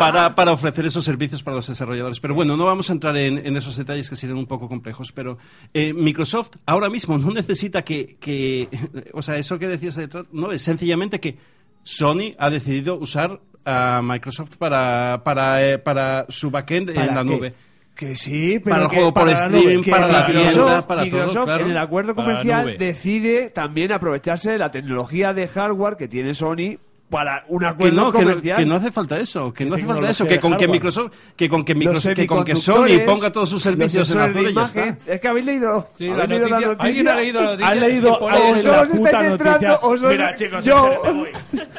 para, 0.00 0.34
para 0.34 0.52
ofrecer 0.52 0.86
esos 0.86 1.04
servicios 1.04 1.42
para 1.42 1.56
los 1.56 1.66
desarrolladores. 1.68 2.18
Pero 2.20 2.34
bueno, 2.34 2.56
no 2.56 2.64
vamos 2.64 2.90
a 2.90 2.92
entrar 2.92 3.16
en, 3.16 3.44
en 3.46 3.56
esos 3.56 3.76
detalles 3.76 4.08
que 4.10 4.16
serían 4.16 4.38
un 4.38 4.46
poco 4.46 4.68
complejos. 4.68 5.12
Pero 5.12 5.38
eh, 5.74 5.92
Microsoft 5.94 6.50
ahora 6.66 6.88
mismo 6.90 7.18
no 7.18 7.30
necesita 7.32 7.82
que, 7.82 8.16
que- 8.18 8.68
O 9.12 9.22
sea, 9.22 9.36
eso 9.36 9.58
que 9.58 9.68
decías 9.68 9.94
detrás, 9.96 10.24
no, 10.32 10.50
es 10.52 10.62
sencillamente 10.62 11.20
que 11.20 11.36
Sony 11.82 12.34
ha 12.38 12.50
decidido 12.50 12.96
usar 12.96 13.40
a 13.64 14.00
Microsoft 14.02 14.56
para, 14.56 15.22
para, 15.22 15.62
eh, 15.64 15.78
para 15.78 16.26
su 16.28 16.50
backend 16.50 16.90
en 16.90 16.96
¿para 16.96 17.14
la 17.14 17.22
qué? 17.24 17.36
nube. 17.36 17.54
Que 17.94 18.16
sí, 18.16 18.58
pero 18.64 18.76
Para 18.76 18.84
el 18.84 18.90
que 18.90 18.96
juego 18.96 19.12
por 19.14 19.28
streaming, 19.28 19.82
para 19.90 20.06
la 20.08 20.26
Microsoft- 20.26 20.52
tienda, 20.54 20.86
para 20.86 21.00
todo, 21.08 21.18
Microsoft 21.18 21.44
claro. 21.44 21.64
en 21.66 21.70
el 21.72 21.76
acuerdo 21.76 22.14
comercial 22.14 22.76
decide 22.78 23.50
también 23.50 23.92
aprovecharse 23.92 24.52
de 24.52 24.58
la 24.58 24.70
tecnología 24.70 25.34
de 25.34 25.46
hardware 25.48 25.96
que 25.98 26.08
tiene 26.08 26.32
Sony 26.32 26.78
para 27.10 27.44
un 27.48 27.58
Que 27.58 27.66
acuerdo 27.66 27.96
no, 27.96 28.12
que 28.12 28.18
no, 28.18 28.24
comercial. 28.24 28.56
que 28.56 28.64
no 28.66 28.74
hace 28.76 28.92
falta 28.92 29.18
eso, 29.18 29.52
que 29.52 29.64
no 29.66 29.74
hace 29.74 29.84
falta 29.84 30.10
eso, 30.10 30.26
que 30.26 30.38
con 30.38 30.56
que. 30.56 30.68
Microsoft, 30.68 31.12
que 31.36 31.48
con 31.48 31.64
que 31.64 31.74
Microsoft, 31.74 32.14
que 32.14 32.26
con 32.26 32.44
que 32.44 32.54
Sony 32.56 33.04
ponga 33.04 33.32
todos 33.32 33.48
sus 33.50 33.60
servicios 33.62 34.08
en 34.12 34.20
Azure 34.20 34.50
y 34.50 34.54
ya 34.54 34.62
está. 34.62 34.80
imagen. 34.86 34.98
Es 35.06 35.20
que 35.20 35.28
habéis 35.28 35.46
leído, 35.46 35.88
Sí, 35.98 36.06
la 36.08 36.24
leído 36.26 36.48
la 36.48 36.60
noticia-. 36.60 36.76
¿Alguien 36.86 37.08
ha 37.08 37.14
leído 37.16 37.40
la 37.42 37.46
noticia? 37.50 37.66
¿Han 37.68 37.74
Es 37.76 37.80
que 37.82 37.88
leído 37.88 38.12
os 38.20 38.30
estáis 38.30 39.26
entrando, 39.26 39.36
noticia? 39.44 39.78
o 39.82 39.96
solo- 39.98 40.08
Mira, 40.10 40.34
chicos, 40.34 40.64
yo- 40.64 41.00
me 41.04 41.12
voy. 41.12 41.28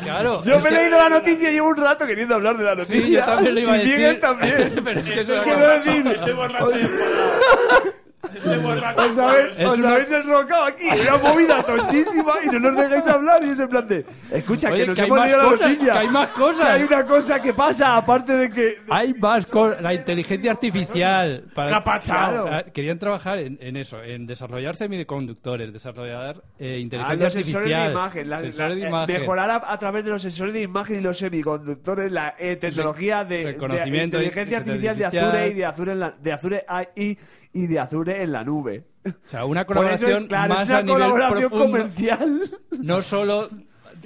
Claro. 0.04 0.44
Yo 0.44 0.60
me 0.60 0.70
he 0.70 0.72
que- 0.74 0.78
leído 0.80 0.98
la 0.98 1.10
noticia 1.10 1.50
y 1.50 1.54
llevo 1.54 1.70
un 1.70 1.78
rato 1.78 2.06
queriendo 2.06 2.36
hablar 2.36 2.58
de 2.58 2.64
la 2.66 2.76
noticia. 2.76 3.02
Sí, 3.06 3.12
yo 3.12 3.24
también 3.24 3.56
lo 3.56 3.62
iba 3.62 3.72
a 3.74 3.78
y 3.78 3.80
decir. 3.80 3.96
Miguel 3.96 4.20
también. 4.20 4.72
Pero 4.84 5.00
es 5.00 5.06
que 5.06 5.20
Estoy 5.22 5.38
borracho 5.46 5.92
y. 5.92 6.08
Estoy 6.14 6.34
borracho. 6.34 6.66
os 8.24 9.18
habéis, 9.18 9.58
Es 9.58 9.66
os 9.68 9.78
una- 9.78 9.90
habéis 9.92 10.12
enrocado 10.12 10.66
aquí, 10.66 10.86
una 11.02 11.18
movida 11.18 11.64
tontísima 11.64 12.34
y 12.44 12.48
no 12.48 12.60
nos 12.60 12.78
dejáis 12.78 13.08
hablar 13.08 13.44
y 13.44 13.50
es 13.50 13.60
en 13.60 13.68
plan 13.70 13.88
de, 13.88 14.06
escucha, 14.32 14.70
Oye, 14.72 14.82
que 14.82 14.88
nos 14.88 15.00
que 15.00 15.06
hemos 15.06 15.20
leído 15.22 15.38
la 15.38 15.44
cosas, 15.44 15.62
noticia. 15.70 15.94
que 15.94 16.00
hay 16.00 16.08
más 16.10 16.30
cosas. 16.30 16.66
Que 16.66 16.72
hay 16.72 16.84
una 16.84 17.06
cosa 17.06 17.42
que 17.42 17.54
pasa, 17.54 17.98
aparte 17.98 18.34
de 18.34 18.50
que... 18.50 18.78
Hay 18.90 19.14
más 19.16 19.46
cosas. 19.48 19.82
La 19.82 19.94
inteligencia 19.94 20.52
artificial. 20.52 21.46
Para. 21.56 21.84
Ah, 21.84 22.64
Querían 22.74 23.00
trabajar 23.00 23.40
en, 23.40 23.58
en 23.62 23.76
eso, 23.78 24.02
en 24.04 24.26
desarrollar 24.28 24.76
semiconductores, 24.76 25.74
desarrollar 25.74 26.42
eh, 26.60 26.76
Ah, 26.76 26.80
inteligencia 26.80 27.24
los 27.26 27.34
sensores 27.34 27.56
artificial. 27.56 27.88
de 27.88 27.92
imagen, 27.92 28.30
la- 28.30 28.40
sensores 28.40 28.70
la- 28.70 28.76
de 28.76 28.82
eh, 28.86 28.88
imagen. 28.90 29.20
mejorar 29.22 29.50
a, 29.52 29.72
a 29.74 29.78
través 29.80 30.04
de 30.06 30.10
los 30.12 30.22
sensores 30.22 30.54
de 30.54 30.62
imagen 30.62 31.00
y 31.00 31.02
los 31.02 31.18
semiconductores 31.18 32.12
la 32.12 32.36
eh, 32.38 32.56
tecnología 32.56 33.24
de, 33.24 33.38
de 33.38 33.44
Reconocimiento 33.54 34.18
de 34.18 34.26
inteligencia 34.26 34.58
artificial 34.60 34.98
de. 34.98 35.06
Azure 35.06 35.48
y 35.50 35.54
de 35.54 35.66
Azure 35.66 35.92
en 35.94 36.00
la, 36.00 36.12
de 36.12 36.32
Azure 36.34 36.66
AI 36.68 37.18
y 37.54 37.68
de 37.68 37.80
Azure 37.80 38.24
en 38.24 38.32
la 38.32 38.44
nube. 38.44 38.86
O 39.06 39.12
sea, 39.26 39.46
una 39.46 39.66
colaboración 39.66 40.24
es, 40.24 40.30
claro, 40.30 40.54
más 40.54 40.64
es 40.64 40.70
una 40.70 40.78
a 40.80 40.84
nivel 40.84 41.02
colaboración 41.02 41.50
profundo. 41.50 41.66
comercial. 41.66 42.42
No 42.82 43.02
solo 43.02 43.50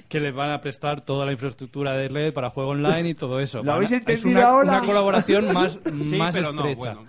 que 0.08 0.20
les 0.20 0.34
van 0.36 0.52
a 0.52 0.62
prestar 0.62 1.02
toda 1.02 1.26
la 1.26 1.32
infraestructura 1.32 1.94
de 1.94 2.08
red 2.08 2.34
para 2.34 2.50
juego 2.52 2.70
online 2.72 3.10
y 3.10 3.14
todo 3.16 3.40
eso. 3.40 3.64
¿Lo 3.64 3.74
habéis 3.74 3.92
a- 3.92 3.96
es 3.96 4.02
entendido 4.02 4.30
una, 4.40 4.48
ahora? 4.50 4.72
una 4.78 4.86
colaboración 4.86 5.54
más, 5.54 5.80
Sí, 5.94 6.16
más 6.16 6.36
no, 6.36 6.50
estrecha. 6.50 6.76
bueno. 6.76 7.06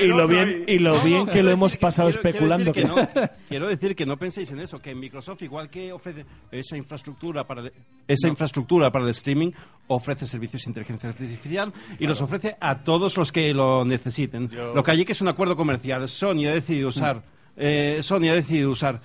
Y, 0.00 0.06
lo 0.08 0.26
bien, 0.28 0.64
y 0.68 0.78
lo 0.78 1.00
bien 1.00 1.26
que 1.26 1.42
lo 1.42 1.50
hemos 1.50 1.72
Quiero- 1.72 1.80
pasado 1.80 2.08
quiero 2.10 2.28
especulando. 2.28 2.72
decir 2.72 2.88
que- 2.88 2.94
que 2.94 3.20
no, 3.20 3.30
quiero 3.48 3.68
decir 3.68 3.96
que 3.96 4.06
no 4.06 4.16
penséis 4.16 4.50
en 4.52 4.60
eso, 4.60 4.78
que 4.80 4.94
Microsoft, 4.94 5.42
igual 5.42 5.68
que 5.68 5.92
ofrece 5.92 6.24
esa 6.52 6.76
infraestructura 6.76 7.44
para 7.46 7.62
el, 7.62 7.72
esa 8.06 8.28
infraestructura 8.28 8.90
para 8.92 9.04
el 9.04 9.10
streaming, 9.10 9.50
ofrece 9.88 10.26
servicios 10.26 10.62
de 10.64 10.70
inteligencia 10.70 11.08
artificial 11.08 11.72
y 11.98 12.06
los 12.06 12.20
ofrece 12.22 12.56
a 12.60 12.78
todos 12.84 13.16
los 13.16 13.32
que 13.32 13.52
lo 13.52 13.84
necesiten. 13.84 14.48
Yo- 14.50 14.72
Lo 14.74 14.82
que 14.84 14.92
hay 14.92 15.04
que 15.04 15.12
es 15.12 15.20
un 15.20 15.28
acuerdo 15.28 15.56
comercial. 15.56 16.08
Sony 16.08 16.46
ha 16.48 16.54
decidido 16.54 16.90
usar, 16.90 17.22
eh, 17.56 17.98
Sony 18.02 18.28
ha 18.30 18.34
decidido 18.34 18.70
usar 18.70 19.00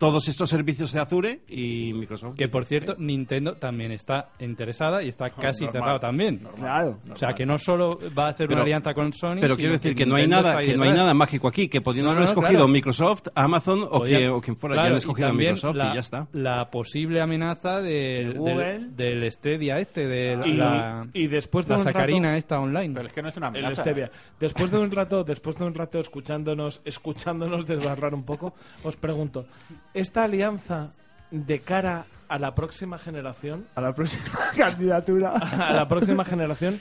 todos 0.00 0.28
estos 0.28 0.48
servicios 0.48 0.92
de 0.92 1.00
Azure 1.00 1.40
y 1.46 1.92
Microsoft. 1.92 2.34
Que 2.34 2.48
por 2.48 2.64
cierto, 2.64 2.96
Nintendo 2.98 3.52
también 3.56 3.92
está 3.92 4.30
interesada 4.38 5.02
y 5.02 5.08
está 5.08 5.28
casi 5.28 5.64
normal, 5.66 5.72
cerrado 5.82 6.00
también. 6.00 6.38
Claro. 6.56 6.98
O 7.12 7.16
sea, 7.16 7.34
que 7.34 7.44
no 7.44 7.58
solo 7.58 7.98
va 8.18 8.26
a 8.26 8.28
hacer 8.30 8.48
Pero- 8.48 8.56
una 8.60 8.64
alianza 8.64 8.94
con 8.94 9.12
Sony, 9.12 9.36
Pero 9.42 9.56
quiero 9.56 9.74
decir 9.74 9.94
que 9.94 10.06
no 10.06 10.14
hay 10.16 10.26
nada, 10.26 10.58
que 10.62 10.74
no 10.74 10.84
hay 10.84 10.92
nada 10.94 11.12
mágico 11.12 11.46
aquí, 11.48 11.68
que 11.68 11.82
podrían 11.82 12.06
No, 12.06 12.12
haber 12.12 12.22
no, 12.22 12.28
escogido 12.30 12.50
claro. 12.60 12.68
Microsoft, 12.68 13.28
Amazon 13.34 13.82
o, 13.82 13.98
Podían- 14.00 14.20
que, 14.20 14.28
o 14.30 14.40
quien 14.40 14.56
fuera, 14.56 14.74
claro, 14.76 14.88
ya 14.88 14.92
han 14.92 14.96
escogido 14.96 15.28
a 15.28 15.32
Microsoft 15.34 15.76
la, 15.76 15.90
y 15.90 15.94
ya 15.94 16.00
está. 16.00 16.26
La 16.32 16.70
posible 16.70 17.20
amenaza 17.20 17.82
del, 17.82 18.42
del, 18.42 18.96
del 18.96 19.30
Stadia 19.30 19.78
este, 19.80 20.06
de 20.08 20.40
Y, 20.46 20.54
la, 20.54 21.06
y 21.12 21.26
después 21.26 21.66
de 21.66 21.74
la 21.74 21.78
rato- 21.78 21.92
sacarina 21.92 22.36
esta 22.38 22.58
online. 22.58 22.94
Pero 22.94 23.06
es 23.06 23.12
que 23.12 23.20
no 23.22 23.28
es 23.28 23.36
una 23.36 23.48
El 23.48 23.56
amenaza. 23.56 23.82
Stevia. 23.82 24.10
Después 24.40 24.70
de 24.70 24.78
un 24.78 24.90
rato, 24.90 25.24
después 25.24 25.56
de 25.58 25.64
un 25.66 25.74
rato 25.74 25.98
escuchándonos, 25.98 26.80
escuchándonos 26.86 27.66
desbarrar 27.66 28.14
un 28.14 28.24
poco, 28.24 28.54
os 28.82 28.96
pregunto, 28.96 29.44
esta 29.94 30.24
alianza 30.24 30.92
de 31.30 31.60
cara 31.60 32.06
a 32.28 32.38
la 32.38 32.54
próxima 32.54 32.98
generación, 32.98 33.66
A 33.74 33.80
la 33.80 33.92
próxima 33.94 34.24
candidatura. 34.56 35.30
a 35.32 35.72
la 35.72 35.88
próxima 35.88 36.24
generación, 36.24 36.80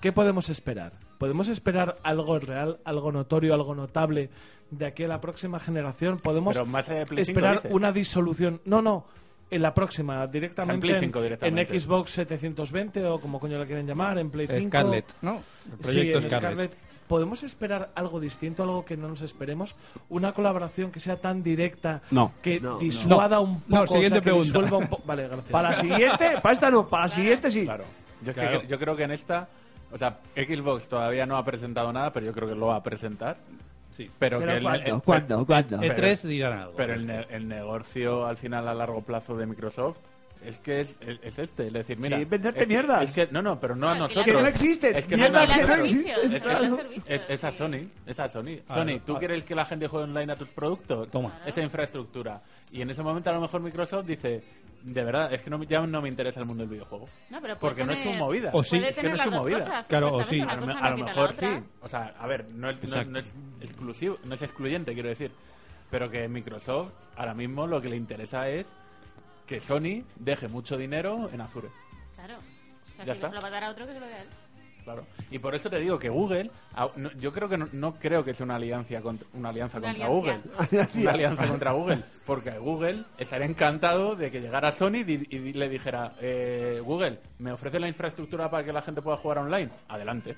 ¿qué 0.00 0.12
podemos 0.12 0.48
esperar? 0.50 0.92
¿Podemos 1.18 1.48
esperar 1.48 1.96
algo 2.02 2.38
real, 2.38 2.78
algo 2.84 3.10
notorio, 3.12 3.54
algo 3.54 3.74
notable 3.74 4.30
de 4.70 4.86
aquí 4.86 5.04
a 5.04 5.08
la 5.08 5.20
próxima 5.20 5.58
generación? 5.58 6.18
¿Podemos 6.18 6.56
Pero 6.56 6.66
más 6.66 6.88
allá 6.88 7.00
de 7.00 7.06
Play 7.06 7.24
5 7.24 7.38
esperar 7.38 7.56
dices. 7.56 7.72
una 7.72 7.92
disolución? 7.92 8.60
No, 8.64 8.82
no. 8.82 9.06
En 9.50 9.62
la 9.62 9.72
próxima, 9.74 10.26
directamente, 10.26 10.80
Play 10.80 10.94
en, 10.96 11.00
5 11.02 11.22
directamente. 11.22 11.74
en 11.74 11.80
Xbox 11.80 12.10
720 12.10 13.04
o 13.06 13.20
como 13.20 13.38
coño 13.38 13.58
la 13.58 13.66
quieren 13.66 13.86
llamar, 13.86 14.18
en 14.18 14.30
Play 14.30 14.46
5. 14.48 14.68
Scarlett, 14.68 15.12
¿no? 15.22 15.40
El 15.70 15.78
proyecto 15.78 16.18
sí, 16.20 16.24
en 16.26 16.30
Scarlett. 16.30 16.72
Scarlett. 16.72 16.76
¿Podemos 17.06 17.42
esperar 17.42 17.90
algo 17.94 18.18
distinto, 18.20 18.62
algo 18.62 18.84
que 18.84 18.96
no 18.96 19.08
nos 19.08 19.20
esperemos? 19.22 19.74
¿Una 20.08 20.32
colaboración 20.32 20.90
que 20.90 21.00
sea 21.00 21.16
tan 21.16 21.42
directa 21.42 22.00
No. 22.10 22.32
que 22.42 22.60
No, 22.60 22.78
disuada 22.78 23.36
no. 23.36 23.42
un 23.42 23.60
poco? 23.60 23.74
No, 23.74 23.82
o 23.82 23.86
sea, 23.86 23.94
siguiente 23.96 24.18
que 24.18 24.22
pregunta. 24.22 24.44
disuelva 24.46 24.76
un 24.78 24.86
po- 24.86 25.02
Vale, 25.04 25.24
gracias. 25.28 25.50
Para 25.50 25.70
la 25.70 25.76
siguiente, 25.76 26.30
para 26.42 26.52
esta 26.54 26.70
no, 26.70 26.86
para 26.88 27.02
la 27.04 27.08
siguiente 27.10 27.50
sí. 27.50 27.64
Claro. 27.64 27.84
Yo, 28.22 28.30
es 28.30 28.34
que 28.34 28.40
Claro. 28.40 28.62
cre- 28.62 28.66
yo 28.66 28.78
creo 28.78 28.96
que 28.96 29.02
en 29.04 29.10
esta, 29.10 29.48
o 29.92 29.98
sea, 29.98 30.18
Xbox 30.34 30.88
todavía 30.88 31.26
no 31.26 31.36
ha 31.36 31.44
presentado 31.44 31.92
nada, 31.92 32.12
pero 32.12 32.24
yo 32.26 32.32
creo 32.32 32.48
que 32.48 32.54
lo 32.54 32.68
va 32.68 32.76
a 32.76 32.82
presentar. 32.82 33.36
Sí. 33.90 34.10
Pero, 34.18 34.38
Pero 34.40 34.50
que 34.50 34.56
el- 34.56 34.62
¿cuándo? 34.64 34.86
el- 34.96 35.02
¿Cuándo? 35.02 35.46
¿Cuándo? 35.46 35.76
E3 35.78 36.22
dirán 36.22 36.58
algo. 36.58 36.72
Pero 36.76 36.94
el, 36.94 37.06
ne- 37.06 37.26
el 37.30 37.46
negocio 37.46 38.26
al 38.26 38.36
final 38.38 38.66
a 38.66 38.74
largo 38.74 39.02
plazo 39.02 39.36
de 39.36 39.46
Microsoft 39.46 39.98
es 40.46 40.58
que 40.58 40.80
es, 40.80 40.96
es- 41.00 41.18
es 41.22 41.38
este, 41.38 41.66
es 41.68 41.72
decir, 41.72 41.98
mira, 41.98 42.18
Sí, 42.18 42.24
venderte 42.24 42.58
es 42.60 42.62
que- 42.64 42.68
mierdas. 42.74 43.02
Es 43.04 43.10
que 43.10 43.28
no, 43.30 43.42
no, 43.42 43.58
pero 43.60 43.74
no 43.76 43.88
a 43.88 43.94
nosotros. 43.94 44.24
Que 44.24 44.32
no 44.32 44.46
existe. 44.46 44.98
Es 44.98 45.06
que 45.06 45.16
Mierda 45.16 45.46
no, 45.46 45.52
es, 45.54 45.60
a 47.44 47.52
Sony, 47.52 47.88
es 48.06 48.18
a 48.20 48.28
Sony. 48.28 48.58
Claro. 48.66 48.82
Sony, 48.82 49.00
¿tú 49.04 49.16
Ah. 49.16 49.18
quieres 49.18 49.44
que 49.44 49.54
la 49.54 49.64
gente 49.64 49.86
juegue 49.88 50.04
online 50.04 50.32
a 50.32 50.36
tus 50.36 50.48
productos? 50.48 51.10
Toma. 51.10 51.40
Esta 51.46 51.60
infraestructura. 51.62 52.42
Y 52.72 52.82
en 52.82 52.90
ese 52.90 53.02
momento 53.02 53.30
a 53.30 53.32
lo 53.32 53.40
mejor 53.40 53.60
Microsoft 53.60 54.06
dice, 54.06 54.42
de 54.82 55.02
verdad, 55.04 55.32
es 55.32 55.40
que 55.42 55.48
no, 55.50 55.58
me- 55.58 55.66
ya 55.66 55.80
no 55.86 56.02
me 56.02 56.08
interesa 56.08 56.40
el 56.40 56.46
mundo 56.46 56.62
del 56.64 56.70
videojuego. 56.72 57.08
No, 57.30 57.40
pero 57.40 57.58
Porque 57.58 57.84
no 57.84 57.92
es 57.92 58.02
su 58.02 58.18
movida. 58.18 58.50
O 58.52 58.62
sí. 58.62 58.76
Es 58.76 58.96
que 58.96 59.08
no 59.08 59.14
es 59.14 59.22
su 59.22 59.30
movida. 59.30 59.58
cosas. 59.60 59.86
Claro, 59.86 60.14
o 60.14 60.24
sí. 60.24 60.40
A 60.40 60.54
lo, 60.56 60.66
no 60.66 60.72
a 60.78 60.90
mejor 60.96 61.32
sí. 61.32 61.46
O 61.80 61.88
sea, 61.88 62.14
a 62.18 62.26
ver, 62.26 62.50
no 62.52 62.68
es, 62.70 62.76
no, 62.76 62.82
Exacto. 62.82 63.10
no 63.10 63.18
es 63.18 63.32
exclusivo, 63.62 64.18
no 64.24 64.34
es 64.34 64.42
excluyente, 64.42 64.92
quiero 64.92 65.08
decir. 65.08 65.30
Pero 65.90 66.10
que 66.10 66.26
Microsoft 66.28 66.92
ahora 67.16 67.34
mismo 67.34 67.66
lo 67.66 67.80
que 67.80 67.88
le 67.88 67.96
interesa 67.96 68.48
es 68.48 68.66
que 69.46 69.60
Sony 69.60 70.04
deje 70.16 70.48
mucho 70.48 70.76
dinero 70.76 71.28
en 71.32 71.40
Azure. 71.40 71.68
Claro. 72.16 72.34
O 72.34 72.96
sea, 72.96 73.04
Ya 73.06 73.14
si 73.14 73.20
no 73.20 73.26
está. 73.26 73.28
se 73.28 73.34
lo 73.34 73.40
va 73.40 73.48
a 73.48 73.50
dar 73.50 73.64
a 73.64 73.70
otro, 73.70 73.86
que 73.86 73.92
se 73.92 74.00
lo 74.00 74.06
dé 74.06 74.14
a 74.14 74.22
él. 74.22 74.28
Claro. 74.84 75.06
Y 75.30 75.38
por 75.38 75.54
eso 75.54 75.70
te 75.70 75.78
digo 75.80 75.98
que 75.98 76.10
Google, 76.10 76.50
yo 77.18 77.32
creo 77.32 77.48
que 77.48 77.56
no, 77.56 77.66
no 77.72 77.94
creo 77.94 78.22
que 78.22 78.34
sea 78.34 78.44
una 78.44 78.56
alianza 78.56 79.00
contra, 79.00 79.26
una 79.32 79.48
alianza 79.48 79.78
Una 79.78 79.88
contra 79.88 80.06
alianza. 80.06 80.42
Google. 80.70 80.88
una 81.02 81.10
alianza 81.10 81.46
contra 81.46 81.72
Google. 81.72 82.04
Porque 82.26 82.50
Google 82.58 83.02
estaría 83.16 83.46
encantado 83.46 84.14
de 84.14 84.30
que 84.30 84.42
llegara 84.42 84.72
Sony 84.72 84.96
y, 85.06 85.26
y 85.36 85.52
le 85.54 85.70
dijera, 85.70 86.12
eh, 86.20 86.82
Google, 86.84 87.18
¿me 87.38 87.52
ofrece 87.52 87.80
la 87.80 87.88
infraestructura 87.88 88.50
para 88.50 88.62
que 88.62 88.74
la 88.74 88.82
gente 88.82 89.00
pueda 89.00 89.16
jugar 89.16 89.38
online? 89.38 89.70
Adelante. 89.88 90.36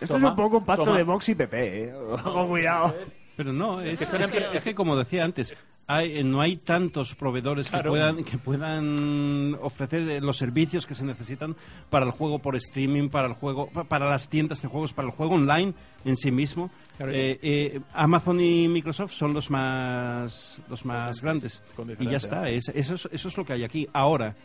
Esto 0.00 0.14
Toma, 0.14 0.26
es 0.26 0.30
un 0.32 0.36
poco 0.36 0.56
un 0.58 0.64
pacto 0.64 0.84
toma. 0.86 0.96
de 0.96 1.02
Vox 1.04 1.28
y 1.28 1.34
PP, 1.36 1.84
eh. 1.84 1.94
Ojo, 1.94 2.48
cuidado. 2.48 2.96
Pero 3.36 3.52
no, 3.52 3.80
es, 3.80 3.98
que 3.98 4.04
es, 4.04 4.10
que, 4.10 4.16
empre- 4.18 4.48
es 4.54 4.62
que 4.64 4.74
como 4.74 4.96
decía 4.96 5.24
antes, 5.24 5.54
hay, 5.88 6.22
no 6.22 6.40
hay 6.40 6.56
tantos 6.56 7.14
proveedores 7.16 7.68
que, 7.70 7.78
puedan, 7.82 8.22
que 8.24 8.38
puedan 8.38 9.56
ofrecer 9.60 10.22
los 10.22 10.36
servicios 10.36 10.86
que 10.86 10.94
se 10.94 11.04
necesitan 11.04 11.56
para 11.90 12.06
el 12.06 12.12
juego 12.12 12.38
por 12.38 12.54
streaming, 12.56 13.08
para 13.08 13.26
el 13.26 13.34
juego, 13.34 13.68
pa- 13.70 13.84
para 13.84 14.08
las 14.08 14.28
tiendas 14.28 14.62
de 14.62 14.68
juegos, 14.68 14.92
para 14.92 15.08
el 15.08 15.12
juego 15.14 15.34
online 15.34 15.74
en 16.04 16.16
sí 16.16 16.30
mismo. 16.30 16.70
Claro. 16.96 17.12
Eh, 17.12 17.38
eh, 17.42 17.80
Amazon 17.92 18.40
y 18.40 18.68
Microsoft 18.68 19.12
son 19.12 19.32
los 19.34 19.50
más 19.50 20.60
los 20.68 20.84
más 20.84 21.20
grandes 21.20 21.60
con 21.74 21.90
y 21.90 22.06
ya 22.06 22.18
está. 22.18 22.48
es- 22.48 22.68
eso, 22.74 22.94
es, 22.94 23.08
eso 23.10 23.28
es 23.28 23.36
lo 23.36 23.44
que 23.44 23.52
hay 23.54 23.64
aquí. 23.64 23.88
Ahora, 23.92 24.36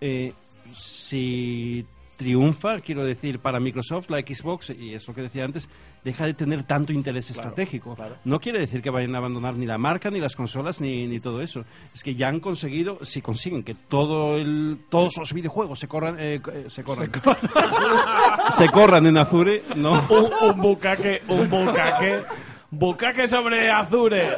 eh, 0.00 0.32
si 0.74 1.84
triunfa, 2.16 2.80
quiero 2.80 3.04
decir, 3.04 3.38
para 3.38 3.60
Microsoft, 3.60 4.10
la 4.10 4.18
Xbox, 4.20 4.70
y 4.70 4.92
es 4.94 5.06
lo 5.06 5.14
que 5.14 5.22
decía 5.22 5.44
antes, 5.44 5.68
deja 6.04 6.24
de 6.26 6.34
tener 6.34 6.62
tanto 6.62 6.92
interés 6.92 7.30
estratégico. 7.30 7.94
claro. 7.94 8.16
No 8.24 8.40
quiere 8.40 8.58
decir 8.60 8.80
que 8.82 8.90
vayan 8.90 9.14
a 9.14 9.18
abandonar 9.18 9.54
ni 9.54 9.66
la 9.66 9.78
marca, 9.78 10.10
ni 10.10 10.20
las 10.20 10.36
consolas, 10.36 10.80
ni, 10.80 11.06
ni 11.06 11.20
todo 11.20 11.40
eso. 11.42 11.64
Es 11.94 12.02
que 12.02 12.14
ya 12.14 12.28
han 12.28 12.40
conseguido, 12.40 12.98
si 13.04 13.20
consiguen 13.22 13.62
que 13.62 13.74
todo 13.74 14.36
el, 14.36 14.78
todos 14.88 15.16
los 15.16 15.32
videojuegos 15.32 15.78
se 15.78 15.88
corran, 15.88 16.16
eh, 16.18 16.40
eh, 16.52 16.64
se 16.68 16.82
corran, 16.84 17.10
se 18.50 18.68
corran 18.70 19.06
en 19.06 19.18
Azure, 19.18 19.62
no. 19.76 20.02
un, 20.08 20.48
un 20.50 20.60
bucaque, 20.60 21.22
un 21.28 21.48
bucaque. 21.48 22.22
Bucaque 22.70 23.26
sobre 23.28 23.70
Azure. 23.70 24.36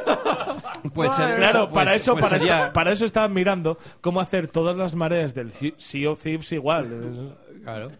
Pues 0.93 1.11
ser- 1.11 1.35
Claro, 1.35 1.65
pues- 1.65 1.73
para 1.75 1.95
eso, 1.95 2.13
pues 2.13 2.23
para 2.25 2.39
sería- 2.39 2.63
eso, 2.65 2.73
para 2.73 2.91
eso 2.93 3.05
estaban 3.05 3.33
mirando 3.33 3.77
cómo 3.99 4.21
hacer 4.21 4.47
todas 4.47 4.77
las 4.77 4.95
mareas 4.95 5.33
del 5.33 5.51
Sea- 5.51 6.09
of 6.09 6.21
Thieves 6.23 6.49
igual. 6.53 7.35
Claro. 7.63 7.91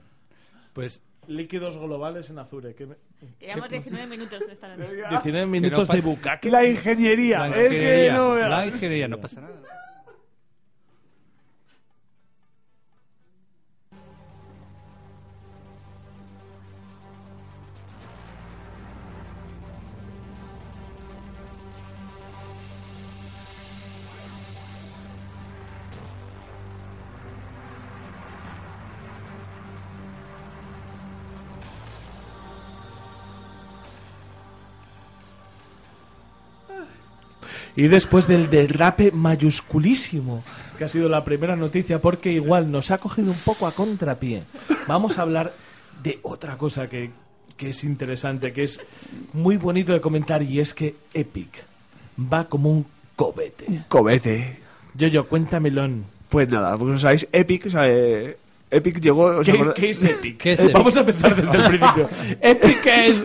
Pues 0.73 0.95
Es- 0.95 1.01
Líquidos 1.27 1.77
globales 1.77 2.29
en 2.29 2.39
Azure. 2.39 2.73
que 2.75 2.85
me- 2.87 2.95
Llevamos 3.39 3.69
19 3.69 4.07
minutos 4.07 4.39
de 4.39 4.53
estar 4.53 4.71
en 4.71 4.79
19 5.09 5.45
minutos 5.45 5.87
pasa- 5.87 5.93
de 5.93 6.01
bucaque. 6.01 6.49
La 6.49 6.65
ingeniería. 6.65 7.39
la 7.39 7.47
es 7.47 7.53
que 7.53 7.63
ingeniería, 7.75 8.13
no. 8.13 8.35
la 8.35 8.65
ingeniería, 8.65 9.07
no 9.07 9.17
pasa 9.19 9.41
nada. 9.41 9.53
Y 37.75 37.87
después 37.87 38.27
del 38.27 38.49
derrape 38.49 39.11
mayusculísimo, 39.11 40.43
que 40.77 40.83
ha 40.83 40.89
sido 40.89 41.07
la 41.07 41.23
primera 41.23 41.55
noticia, 41.55 42.01
porque 42.01 42.31
igual 42.31 42.71
nos 42.71 42.91
ha 42.91 42.97
cogido 42.97 43.31
un 43.31 43.37
poco 43.37 43.67
a 43.67 43.71
contrapié, 43.71 44.43
vamos 44.87 45.17
a 45.17 45.21
hablar 45.21 45.53
de 46.03 46.19
otra 46.23 46.57
cosa 46.57 46.89
que, 46.89 47.11
que 47.55 47.69
es 47.69 47.83
interesante, 47.83 48.51
que 48.51 48.63
es 48.63 48.81
muy 49.33 49.57
bonito 49.57 49.93
de 49.93 50.01
comentar, 50.01 50.43
y 50.43 50.59
es 50.59 50.73
que 50.73 50.95
Epic 51.13 51.63
va 52.31 52.45
como 52.45 52.71
un 52.71 52.85
cobete. 53.15 53.83
Cobete. 53.87 54.59
Yo, 54.93 55.07
yo, 55.07 55.27
cuéntamelo. 55.27 55.87
Pues 56.29 56.49
nada, 56.49 56.77
pues 56.77 57.01
sabéis, 57.01 57.27
Epic, 57.31 57.67
o 57.67 57.69
sea, 57.69 57.87
eh, 57.87 58.37
Epic 58.71 58.99
llegó... 59.01 59.25
¿os 59.25 59.45
¿Qué, 59.45 59.51
acordáis? 59.51 59.75
qué 59.79 59.89
es 59.91 60.03
Epic? 60.03 60.37
¿Qué 60.37 60.51
es 60.53 60.59
Eh, 60.59 60.63
Epic? 60.63 60.73
Vamos 60.77 60.95
a 60.97 60.99
empezar 61.01 61.35
desde 61.35 61.57
el 61.57 61.63
principio. 61.67 62.09
Epic 62.41 62.85
es... 62.87 63.23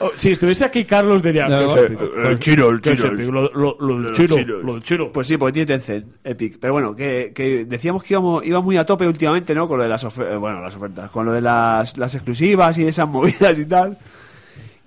oh, 0.00 0.10
si 0.14 0.30
estuviese 0.32 0.64
aquí 0.64 0.84
Carlos 0.84 1.22
diría... 1.22 1.46
No, 1.48 1.74
¿qué 1.74 1.80
es 1.82 1.90
Epic? 1.90 2.00
el 2.24 2.38
chino, 2.38 2.68
el 2.70 2.80
¿Qué 2.80 2.90
es 2.92 3.00
chino, 3.00 3.12
Epic? 3.14 3.26
Lo, 3.28 3.42
lo- 3.52 3.76
lo 3.80 3.94
del 3.94 4.02
los 4.04 4.12
chino, 4.16 4.36
chinos. 4.36 4.64
lo 4.64 4.72
del 4.74 4.82
chino. 4.82 5.10
Pues 5.12 5.26
sí, 5.26 5.36
pues 5.36 5.52
tiene 5.52 5.66
Tencent, 5.66 6.06
Epic. 6.24 6.58
Pero 6.60 6.72
bueno, 6.74 6.94
que, 6.94 7.32
que 7.34 7.64
decíamos 7.64 8.02
que 8.04 8.14
íbamos, 8.14 8.46
iba 8.46 8.60
muy 8.60 8.76
a 8.76 8.86
tope 8.86 9.06
últimamente, 9.06 9.54
¿no? 9.54 9.66
Con 9.68 9.78
lo 9.78 9.82
de 9.82 9.88
las 9.90 10.04
ofertas, 10.04 10.38
bueno, 10.38 10.60
las 10.60 10.76
ofertas, 10.76 11.10
con 11.10 11.26
lo 11.26 11.32
de 11.32 11.40
las, 11.40 11.98
las 11.98 12.14
exclusivas 12.14 12.78
y 12.78 12.86
esas 12.86 13.08
movidas 13.08 13.58
y 13.58 13.64
tal. 13.64 13.98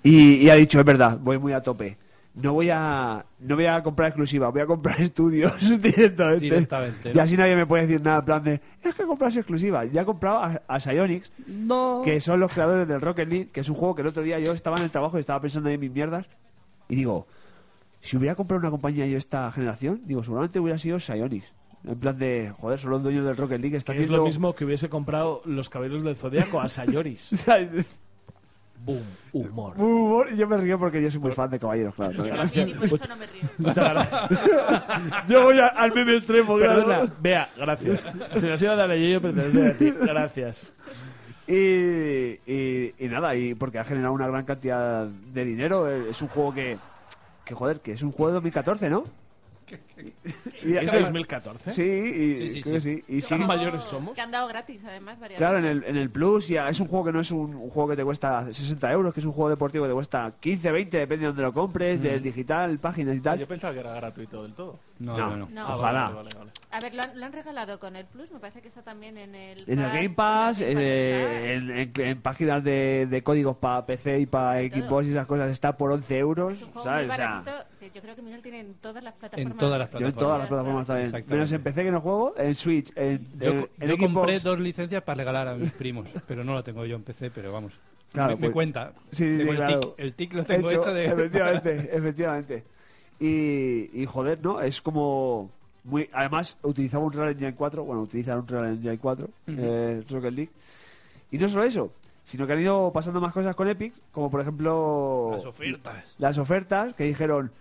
Y, 0.04 0.36
y 0.36 0.50
ha 0.50 0.56
dicho, 0.56 0.80
es 0.80 0.86
verdad, 0.86 1.18
voy 1.22 1.38
muy 1.38 1.52
a 1.54 1.62
tope. 1.62 1.98
No 2.40 2.54
voy 2.54 2.70
a, 2.70 3.26
no 3.40 3.56
voy 3.56 3.66
a 3.66 3.82
comprar 3.82 4.10
exclusivas, 4.10 4.52
voy 4.54 4.62
a 4.62 4.68
comprar 4.68 5.02
estudios 5.02 5.60
directamente. 5.82 6.40
Directamente, 6.46 7.12
Y 7.16 7.20
así 7.20 7.36
nadie 7.36 7.56
me 7.56 7.66
puede 7.66 7.88
decir 7.88 8.00
nada 8.02 8.20
en 8.20 8.26
plan 8.26 8.44
de, 8.44 8.62
es 8.84 8.94
que 8.96 9.04
compras 9.06 9.36
exclusivas. 9.36 9.92
Ya 9.92 10.02
he 10.04 10.06
comprado 10.06 10.38
a, 10.44 10.62
a 10.68 10.80
Psyonix, 10.80 11.32
que 12.04 12.20
son 12.22 12.40
los 12.40 12.52
creadores 12.52 12.88
del 12.88 13.02
Rocket 13.02 13.28
League, 13.28 13.50
que 13.52 13.62
es 13.62 13.70
un 13.70 13.76
juego 13.76 13.96
que 13.96 14.04
el 14.04 14.08
otro 14.10 14.22
día 14.22 14.38
yo 14.40 14.54
estaba 14.54 14.78
en 14.78 14.84
el 14.84 14.92
trabajo 14.92 15.18
y 15.18 15.22
estaba 15.22 15.42
pensando 15.42 15.70
en 15.70 15.80
mis 15.80 15.92
mierdas. 15.92 16.28
Y 16.90 16.96
digo, 16.96 17.26
si 18.02 18.18
hubiera 18.18 18.36
comprado 18.36 18.60
una 18.62 18.70
compañía 18.70 19.08
yo 19.08 19.18
esta 19.18 19.52
generación, 19.52 20.02
digo, 20.06 20.24
seguramente 20.24 20.60
hubiera 20.60 20.78
sido 20.78 21.00
Psyonix. 21.00 21.52
En 21.86 22.00
plan 22.00 22.18
de, 22.20 22.54
joder, 22.60 22.80
son 22.80 22.92
los 22.92 23.02
dueños 23.04 23.26
del 23.26 23.38
Rocket 23.38 23.62
League. 23.62 23.78
Está 23.78 23.94
Que 23.94 24.00
es 24.00 24.04
haciendo... 24.04 24.18
lo 24.18 24.26
mismo 24.26 24.54
que 24.54 24.66
hubiese 24.66 24.90
comprado 24.90 25.42
los 25.46 25.70
caballeros 25.70 26.04
del 26.04 26.16
Zodíaco 26.18 26.60
a 26.60 26.70
Sayoris. 26.70 27.46
Boom, 28.88 29.04
humor. 29.34 29.74
Humor, 29.78 30.28
y 30.34 30.38
yo 30.38 30.48
me 30.48 30.58
río 30.58 30.80
porque 30.80 31.02
yo 31.02 31.12
soy 31.12 31.20
muy 31.20 31.32
fan 31.34 31.50
de 31.50 31.60
caballeros, 31.60 31.94
claro. 31.94 32.24
Bien, 32.54 32.70
y 32.70 32.74
por 32.74 32.86
eso 32.94 33.08
no 33.08 33.16
me 33.18 33.26
río. 33.28 33.42
Muchas 33.60 33.94
gracias. 33.94 35.28
yo 35.28 35.44
voy 35.44 35.60
a- 35.60 35.68
al 35.68 35.94
meme 35.94 36.16
extremo, 36.16 36.56
Perdona, 36.58 36.84
claro. 36.86 37.08
vea, 37.20 37.50
gracias. 37.58 38.10
Se 38.36 38.50
las 38.50 38.62
iba 38.64 38.74
a 38.74 38.76
dar 38.78 38.90
a 38.92 38.96
yo, 38.96 39.22
pero 39.22 39.34
te 39.34 39.42
las 39.44 39.54
doy 39.54 39.66
a 39.68 39.74
ti. 39.78 39.92
Gracias. 39.92 40.66
Y, 41.48 41.54
y, 42.52 42.94
y 43.00 43.08
nada, 43.08 43.36
y 43.36 43.54
porque 43.56 43.80
ha 43.80 43.84
generado 43.84 44.14
una 44.14 44.28
gran 44.28 44.44
cantidad 44.46 45.06
de 45.06 45.46
dinero. 45.46 45.90
Es 45.90 46.22
un 46.22 46.28
juego 46.30 46.54
que, 46.54 46.78
que 47.46 47.54
joder, 47.56 47.80
que 47.82 47.94
es 47.94 48.02
un 48.04 48.12
juego 48.12 48.30
de 48.30 48.34
2014, 48.36 48.90
¿no? 48.90 49.04
Y- 50.64 50.76
¿Es 50.78 50.92
de 50.92 51.00
2014? 51.00 51.72
Sí, 51.72 51.82
y, 51.84 52.38
Sí, 52.38 52.50
sí, 52.50 52.62
creo 52.62 52.76
que 52.76 52.82
sí. 52.82 53.04
sí. 53.08 53.16
Y 53.18 53.22
sí, 53.22 53.30
¿Tan 53.30 53.48
mayores 53.48 53.84
somos? 53.84 54.16
Que 54.16 54.22
han 54.22 54.32
dado 54.32 54.48
gratis, 54.48 54.82
además, 54.86 55.20
varias 55.20 55.38
Claro, 55.38 55.58
en 55.58 55.64
veces. 55.64 55.84
el, 55.84 55.90
en 55.90 55.98
el 56.02 56.10
Plus 56.10 56.48
ya 56.48 56.70
es 56.70 56.80
un 56.80 56.88
juego 56.88 57.06
que 57.06 57.12
no 57.12 57.20
es 57.20 57.32
un, 57.32 57.56
un 57.56 57.70
juego 57.70 57.90
que 57.90 57.96
te 57.96 58.04
cuesta 58.04 58.46
60 58.52 58.92
euros, 58.92 59.14
que 59.14 59.20
es 59.20 59.26
un 59.26 59.32
juego 59.34 59.50
deportivo 59.50 59.86
que 59.86 59.90
te 59.90 59.94
cuesta 59.96 60.34
15, 60.40 60.72
20, 60.72 60.98
depende 60.98 61.22
de 61.24 61.28
donde 61.28 61.42
lo 61.44 61.54
compres, 61.54 62.02
del 62.02 62.22
digital, 62.22 62.78
páginas 62.80 63.16
y 63.16 63.18
Yo 63.18 63.24
tal. 63.24 63.40
pensaba 63.48 63.74
que 63.74 63.80
era 63.80 63.94
gratuito 63.94 64.44
del 64.44 64.54
todo. 64.54 64.80
No, 65.00 65.16
No. 65.18 65.30
no, 65.32 65.38
no. 65.38 65.50
No. 65.52 65.68
Ah, 65.68 65.76
Ojalá. 65.76 66.04
Vale, 66.10 66.16
vale, 66.16 66.30
vale. 66.38 66.52
A 66.72 66.80
ver, 66.80 66.94
lo 66.94 67.02
han, 67.04 67.20
lo 67.20 67.26
han 67.26 67.34
regalado 67.34 67.80
con 67.80 67.96
el 67.96 68.06
Plus, 68.06 68.32
me 68.32 68.40
parece 68.40 68.62
que 68.62 68.68
está 68.68 68.82
también 68.82 69.18
en 69.18 69.36
el 69.36 69.64
En 69.68 69.80
el 69.80 69.90
Game 69.92 70.10
Pass, 70.12 70.60
en 70.62 70.70
el 70.70 70.74
Game 70.76 70.86
eh, 70.88 71.54
en, 71.54 71.70
en- 71.78 71.92
en 72.02 72.22
páginas 72.22 72.64
de, 72.64 73.08
de 73.10 73.22
códigos 73.24 73.58
para 73.58 73.86
PC 73.86 74.20
y 74.22 74.26
para. 74.26 74.60
Xbox 74.62 75.06
y 75.08 75.12
esas 75.12 75.28
cosas 75.28 75.50
está 75.52 75.78
por 75.78 75.92
11 75.92 76.18
euros, 76.18 76.54
Es 76.54 76.64
un 76.64 76.72
juego 76.72 76.84
¿sabes? 76.84 77.06
muy 77.08 77.14
O 77.14 77.16
sea, 77.18 77.28
baratito, 77.44 77.76
que 77.90 77.96
yo 77.96 78.02
creo 78.02 78.16
que 78.16 78.22
Miguel 78.22 78.42
tiene 78.42 78.60
en 78.62 78.74
todas 78.76 79.04
las 79.04 79.14
plataformas. 79.16 79.52
En 79.54 79.58
todas 79.58 79.80
las 79.80 79.90
yo 79.92 79.98
en 80.08 80.14
plataformas. 80.14 80.20
todas 80.20 80.40
las 80.40 80.48
plataformas. 80.48 80.90
Exactamente. 80.90 81.34
Menos 81.36 81.52
en 81.52 81.64
PC 81.64 81.84
que 81.84 81.92
no 81.92 82.02
juego, 82.02 82.34
en 82.38 82.56
Switch, 82.56 82.92
en, 82.96 83.28
Yo, 83.40 83.50
en- 83.52 83.62
co- 83.62 83.70
en 83.80 83.88
yo 83.90 83.96
Xbox. 83.96 84.14
compré 84.14 84.40
dos 84.40 84.60
licencias 84.60 85.02
para 85.04 85.18
regalar 85.18 85.48
a 85.48 85.56
mis 85.56 85.72
primos, 85.72 86.08
pero 86.28 86.44
no 86.44 86.54
lo 86.54 86.64
tengo 86.64 86.86
yo 86.86 86.96
en 86.96 87.04
PC, 87.04 87.32
pero 87.32 87.52
vamos. 87.52 87.74
Claro, 88.14 88.30
me, 88.32 88.36
me 88.36 88.42
pues- 88.48 88.54
cuenta. 88.54 88.94
Sí, 89.12 89.18
sí, 89.26 89.38
tengo 89.38 89.52
el, 89.52 89.58
claro. 89.58 89.80
tic, 89.80 89.94
el 89.98 90.14
tic 90.14 90.34
lo 90.34 90.44
tengo 90.46 90.72
hecho, 90.72 90.94
de... 90.94 91.06
Efectivamente, 91.08 91.90
efectivamente. 91.98 92.64
Y, 93.20 94.02
y 94.02 94.06
joder, 94.06 94.40
¿no? 94.44 94.62
Es 94.62 94.82
como... 94.82 95.50
muy 95.84 96.10
Además, 96.14 96.58
utilizaba 96.64 97.04
un 97.04 97.14
Real 97.14 97.30
Engine 97.32 97.56
4, 97.56 97.84
bueno, 97.84 98.02
utilizan 98.04 98.40
un 98.40 98.48
Real 98.48 98.66
Engine 98.68 98.98
4, 98.98 99.30
eh, 99.48 100.04
Rocket 100.10 100.34
League. 100.34 100.52
Y 101.32 101.38
no 101.38 101.48
solo 101.50 101.64
eso, 101.64 101.92
sino 102.26 102.46
que 102.48 102.54
han 102.54 102.62
ido 102.62 102.92
pasando 102.94 103.20
más 103.20 103.34
cosas 103.34 103.56
con 103.56 103.68
Epic, 103.68 103.94
como 104.12 104.30
por 104.32 104.42
ejemplo... 104.42 105.32
Las 105.34 105.46
ofertas. 105.46 106.16
Las 106.18 106.38
ofertas, 106.38 106.94
que 106.96 107.04
dijeron... 107.06 107.52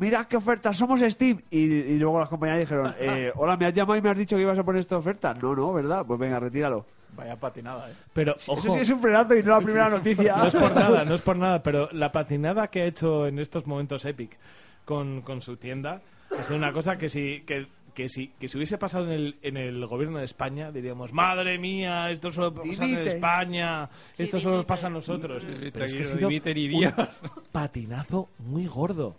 Mira 0.00 0.26
qué 0.26 0.38
ofertas, 0.38 0.78
somos 0.78 0.98
Steam. 1.00 1.42
Y, 1.50 1.58
y 1.58 1.98
luego 1.98 2.18
las 2.18 2.28
compañías 2.30 2.60
dijeron, 2.60 2.94
eh, 2.98 3.30
hola, 3.36 3.56
me 3.58 3.66
has 3.66 3.74
llamado 3.74 3.98
y 3.98 4.02
me 4.02 4.08
has 4.08 4.16
dicho 4.16 4.34
que 4.34 4.42
ibas 4.42 4.58
a 4.58 4.64
poner 4.64 4.80
esta 4.80 4.96
oferta. 4.96 5.34
No, 5.34 5.54
no, 5.54 5.74
¿verdad? 5.74 6.04
Pues 6.06 6.18
venga, 6.18 6.40
retíralo. 6.40 6.86
Vaya 7.14 7.36
patinada, 7.36 7.90
eh. 7.90 7.94
Pero, 8.14 8.34
Eso 8.36 8.52
ojo, 8.52 8.72
sí 8.72 8.80
es 8.80 8.88
un 8.88 9.00
frenazo 9.00 9.36
y 9.36 9.42
no 9.42 9.50
la 9.50 9.60
primera 9.60 9.90
noticia. 9.90 10.36
no 10.36 10.46
es 10.46 10.56
por 10.56 10.74
nada, 10.74 11.04
no 11.06 11.14
es 11.14 11.20
por 11.20 11.36
nada, 11.36 11.62
pero 11.62 11.88
la 11.92 12.10
patinada 12.10 12.68
que 12.68 12.80
ha 12.80 12.86
hecho 12.86 13.26
en 13.26 13.38
estos 13.38 13.66
momentos 13.66 14.04
Epic 14.06 14.38
con, 14.86 15.20
con 15.20 15.42
su 15.42 15.56
tienda 15.56 16.00
es 16.38 16.48
una 16.48 16.72
cosa 16.72 16.96
que 16.96 17.08
si, 17.08 17.42
que, 17.42 17.66
que 17.92 18.08
si, 18.08 18.28
que 18.28 18.48
si 18.48 18.56
hubiese 18.56 18.78
pasado 18.78 19.04
en 19.06 19.12
el, 19.12 19.38
en 19.42 19.56
el 19.56 19.84
gobierno 19.86 20.18
de 20.18 20.24
España, 20.24 20.70
diríamos, 20.70 21.12
madre 21.12 21.58
mía, 21.58 22.10
esto 22.10 22.30
solo 22.30 22.54
pasa 22.54 22.84
en 22.84 22.90
Dimite. 22.90 23.08
España, 23.08 23.90
esto 24.16 24.40
solo 24.40 24.64
pasa 24.66 24.86
a 24.86 24.90
nosotros. 24.90 25.44
Pero 25.44 25.84
es 25.84 25.92
que 25.92 26.02
ha 26.02 26.04
sido 26.06 26.28
un 26.28 27.44
patinazo 27.52 28.30
muy 28.38 28.66
gordo. 28.66 29.16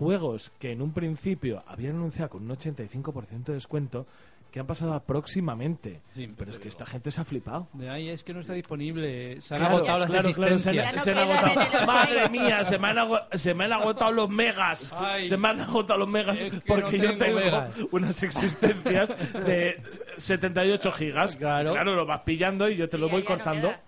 Juegos 0.00 0.50
que 0.58 0.72
en 0.72 0.82
un 0.82 0.92
principio 0.92 1.62
habían 1.66 1.96
anunciado 1.96 2.30
con 2.30 2.50
un 2.50 2.56
85% 2.56 3.44
de 3.44 3.52
descuento 3.54 4.06
que 4.50 4.58
han 4.58 4.66
pasado 4.66 4.94
a 4.94 5.00
próximamente. 5.04 6.00
Sí, 6.12 6.28
pero 6.36 6.50
es 6.50 6.58
que 6.58 6.66
esta 6.68 6.84
gente 6.84 7.12
se 7.12 7.20
ha 7.20 7.24
flipado. 7.24 7.68
De 7.72 7.88
ahí 7.88 8.08
es 8.08 8.24
que 8.24 8.34
no 8.34 8.40
está 8.40 8.52
disponible. 8.52 9.40
Se 9.42 9.54
han 9.54 9.60
Claro, 9.60 9.76
agotado 9.76 9.98
las 10.00 10.10
claro, 10.10 10.32
se, 10.32 10.40
no 10.50 10.58
se 10.58 11.10
han 11.12 11.18
agotado. 11.18 11.86
Madre 11.86 12.28
mía, 12.30 12.64
se 12.64 12.76
me, 12.76 12.88
han 12.88 12.98
ago- 12.98 13.20
se 13.32 13.54
me 13.54 13.64
han 13.66 13.72
agotado 13.74 14.10
los 14.10 14.28
megas. 14.28 14.92
Ay. 14.96 15.28
se 15.28 15.36
me 15.36 15.48
han 15.50 15.60
agotado 15.60 16.00
los 16.00 16.08
megas 16.08 16.36
Es 16.40 16.50
que 16.52 16.60
porque 16.62 16.98
no 16.98 17.04
yo 17.04 17.16
tengo 17.16 17.38
megas. 17.38 17.76
unas 17.92 18.20
existencias 18.24 19.14
de 19.46 19.80
78 20.16 20.92
gigas. 20.92 21.36
Claro. 21.36 21.74
lo 21.84 22.04
vas 22.06 22.22
pillando 22.22 22.68
y 22.68 22.76
yo 22.76 22.88
te 22.88 22.98
lo 22.98 23.08
voy 23.08 23.20
no 23.22 23.28
cortando. 23.28 23.68
queda. 23.68 23.80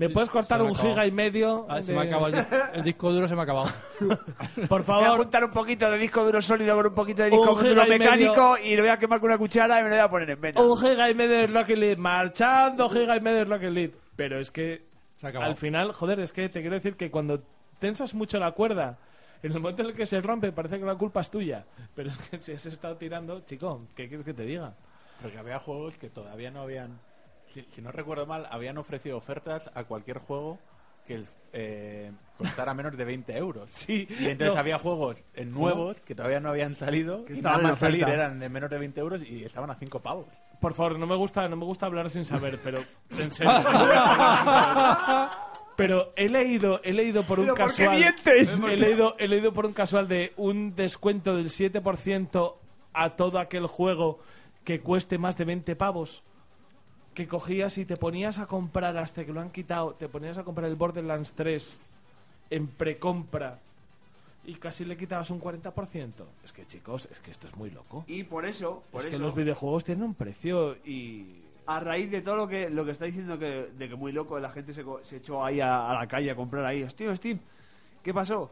¿Me 0.00 0.08
puedes 0.08 0.30
cortar 0.30 0.62
un 0.62 0.74
giga 0.74 1.06
y 1.06 1.12
medio? 1.12 1.66
Ah, 1.68 1.82
se 1.82 1.92
me 1.92 2.00
ha 2.00 2.02
acabado 2.02 2.28
el, 2.28 2.34
dis- 2.36 2.70
el 2.72 2.82
disco 2.82 3.12
duro, 3.12 3.28
se 3.28 3.34
me 3.34 3.40
ha 3.42 3.44
acabado. 3.44 3.68
Por 4.68 4.68
Voy 4.68 4.80
a 4.80 4.82
favor, 4.82 5.18
juntar 5.18 5.44
un 5.44 5.50
poquito 5.52 5.90
de 5.90 5.98
disco 5.98 6.24
duro 6.24 6.40
sólido 6.40 6.74
con 6.74 6.86
un 6.86 6.94
poquito 6.94 7.22
de 7.22 7.30
disco 7.30 7.52
Un 7.52 7.62
duro 7.62 7.86
y 7.86 7.88
mecánico 7.90 8.56
y 8.58 8.76
lo 8.76 8.82
voy 8.82 8.90
a 8.90 8.98
quemar 8.98 9.20
con 9.20 9.28
una 9.28 9.38
cuchara 9.38 9.78
y 9.78 9.82
me 9.84 9.90
lo 9.90 9.96
voy 9.96 10.04
a 10.04 10.08
poner 10.10 10.30
en 10.30 10.40
vena. 10.40 10.60
un 10.60 10.76
giga 10.76 11.10
y 11.10 11.14
medio 11.14 11.36
de 11.38 11.46
Rocket 11.48 11.76
League. 11.78 11.96
Marchando 11.96 12.88
giga 12.88 13.16
y 13.16 13.20
medio 13.20 13.38
de 13.38 13.44
Rocket 13.44 13.70
League. 13.70 13.94
Pero 14.16 14.40
es 14.40 14.50
que 14.50 14.86
Se 15.18 15.26
ha 15.26 15.30
acabado. 15.30 15.50
al 15.50 15.56
final, 15.56 15.92
joder, 15.92 16.20
es 16.20 16.32
que 16.32 16.48
te 16.48 16.60
quiero 16.60 16.74
decir 16.76 16.96
que 16.96 17.10
cuando 17.10 17.42
tensas 17.78 18.14
mucho 18.14 18.38
la 18.38 18.52
cuerda, 18.52 18.98
en 19.42 19.52
el 19.52 19.60
momento 19.60 19.82
en 19.82 19.88
el 19.88 19.94
que 19.94 20.06
se 20.06 20.20
rompe, 20.20 20.50
parece 20.52 20.78
que 20.78 20.84
la 20.86 20.94
culpa 20.96 21.20
es 21.20 21.30
tuya. 21.30 21.64
Pero 21.94 22.08
es 22.08 22.16
que 22.18 22.40
si 22.40 22.52
has 22.52 22.64
estado 22.66 22.96
tirando, 22.96 23.40
chico, 23.40 23.82
¿qué 23.94 24.08
quieres 24.08 24.24
que 24.24 24.34
te 24.34 24.44
diga? 24.44 24.72
Porque 25.20 25.36
había 25.38 25.58
juegos 25.58 25.98
que 25.98 26.08
todavía 26.08 26.50
no 26.50 26.62
habían. 26.62 26.98
Si, 27.50 27.62
si 27.70 27.82
no 27.82 27.90
recuerdo 27.92 28.26
mal, 28.26 28.46
habían 28.50 28.78
ofrecido 28.78 29.16
ofertas 29.16 29.70
a 29.74 29.84
cualquier 29.84 30.18
juego 30.18 30.58
que 31.06 31.22
eh, 31.52 32.12
costara 32.38 32.72
menos 32.74 32.96
de 32.96 33.04
20 33.04 33.36
euros. 33.36 33.68
Sí, 33.72 34.06
Y 34.20 34.26
entonces 34.26 34.54
no. 34.54 34.60
había 34.60 34.78
juegos 34.78 35.24
eh, 35.34 35.44
nuevos 35.44 36.00
que 36.00 36.14
todavía 36.14 36.38
no 36.40 36.50
habían 36.50 36.74
salido 36.76 37.24
Que 37.24 37.32
y 37.32 37.36
estaban 37.36 37.62
nada 37.62 37.70
más 37.72 37.78
salir 37.80 38.08
eran 38.08 38.38
de 38.38 38.48
menos 38.48 38.70
de 38.70 38.78
20 38.78 39.00
euros 39.00 39.20
y 39.22 39.44
estaban 39.44 39.70
a 39.70 39.74
5 39.74 39.98
pavos. 40.00 40.26
Por 40.60 40.74
favor, 40.74 40.98
no 40.98 41.06
me 41.06 41.16
gusta, 41.16 41.48
no 41.48 41.56
me 41.56 41.64
gusta 41.64 41.86
hablar 41.86 42.08
sin 42.10 42.24
saber, 42.24 42.58
pero 42.62 42.78
en 43.18 43.32
serio. 43.32 43.52
Pero 45.76 46.12
he 46.14 46.28
leído, 46.28 46.80
he 46.84 46.92
leído 46.92 47.22
por 47.22 47.40
un 47.40 47.46
¿Pero 47.46 47.56
por 47.56 47.74
qué 47.74 47.84
casual. 47.84 47.98
mientes? 47.98 48.60
He 48.68 48.76
leído, 48.76 49.16
he 49.18 49.26
leído 49.26 49.52
por 49.52 49.64
un 49.64 49.72
casual 49.72 50.06
de 50.08 50.34
un 50.36 50.76
descuento 50.76 51.34
del 51.34 51.46
7% 51.48 52.54
a 52.92 53.16
todo 53.16 53.38
aquel 53.38 53.66
juego 53.66 54.18
que 54.64 54.80
cueste 54.80 55.16
más 55.16 55.36
de 55.38 55.46
20 55.46 55.74
pavos. 55.76 56.22
Que 57.14 57.26
cogías 57.26 57.76
y 57.78 57.84
te 57.84 57.96
ponías 57.96 58.38
a 58.38 58.46
comprar 58.46 58.96
hasta 58.96 59.24
que 59.24 59.32
lo 59.32 59.40
han 59.40 59.50
quitado, 59.50 59.94
te 59.94 60.08
ponías 60.08 60.38
a 60.38 60.44
comprar 60.44 60.68
el 60.68 60.76
Borderlands 60.76 61.32
3 61.32 61.78
en 62.50 62.66
precompra 62.68 63.58
y 64.44 64.54
casi 64.54 64.84
le 64.84 64.96
quitabas 64.96 65.30
un 65.30 65.40
40%. 65.40 66.12
Es 66.44 66.52
que 66.52 66.66
chicos, 66.66 67.08
es 67.10 67.20
que 67.20 67.30
esto 67.30 67.46
es 67.46 67.56
muy 67.56 67.70
loco. 67.70 68.04
Y 68.06 68.24
por 68.24 68.46
eso, 68.46 68.82
por 68.90 69.00
es 69.00 69.06
eso 69.06 69.16
que 69.16 69.22
los 69.22 69.34
videojuegos 69.34 69.84
tienen 69.84 70.04
un 70.04 70.14
precio 70.14 70.76
y 70.84 71.26
a 71.66 71.78
raíz 71.78 72.10
de 72.10 72.22
todo 72.22 72.36
lo 72.36 72.48
que 72.48 72.70
lo 72.70 72.84
que 72.84 72.90
está 72.92 73.04
diciendo 73.04 73.38
que, 73.38 73.70
de 73.76 73.88
que 73.88 73.94
muy 73.94 74.12
loco 74.12 74.40
la 74.40 74.50
gente 74.50 74.72
se, 74.72 74.84
se 75.02 75.16
echó 75.18 75.44
ahí 75.44 75.60
a, 75.60 75.90
a 75.90 75.94
la 75.94 76.06
calle 76.08 76.30
a 76.30 76.34
comprar 76.34 76.64
ahí 76.64 76.88
Steam, 76.88 77.16
Steam, 77.16 77.38
¿qué 78.02 78.12
pasó? 78.14 78.50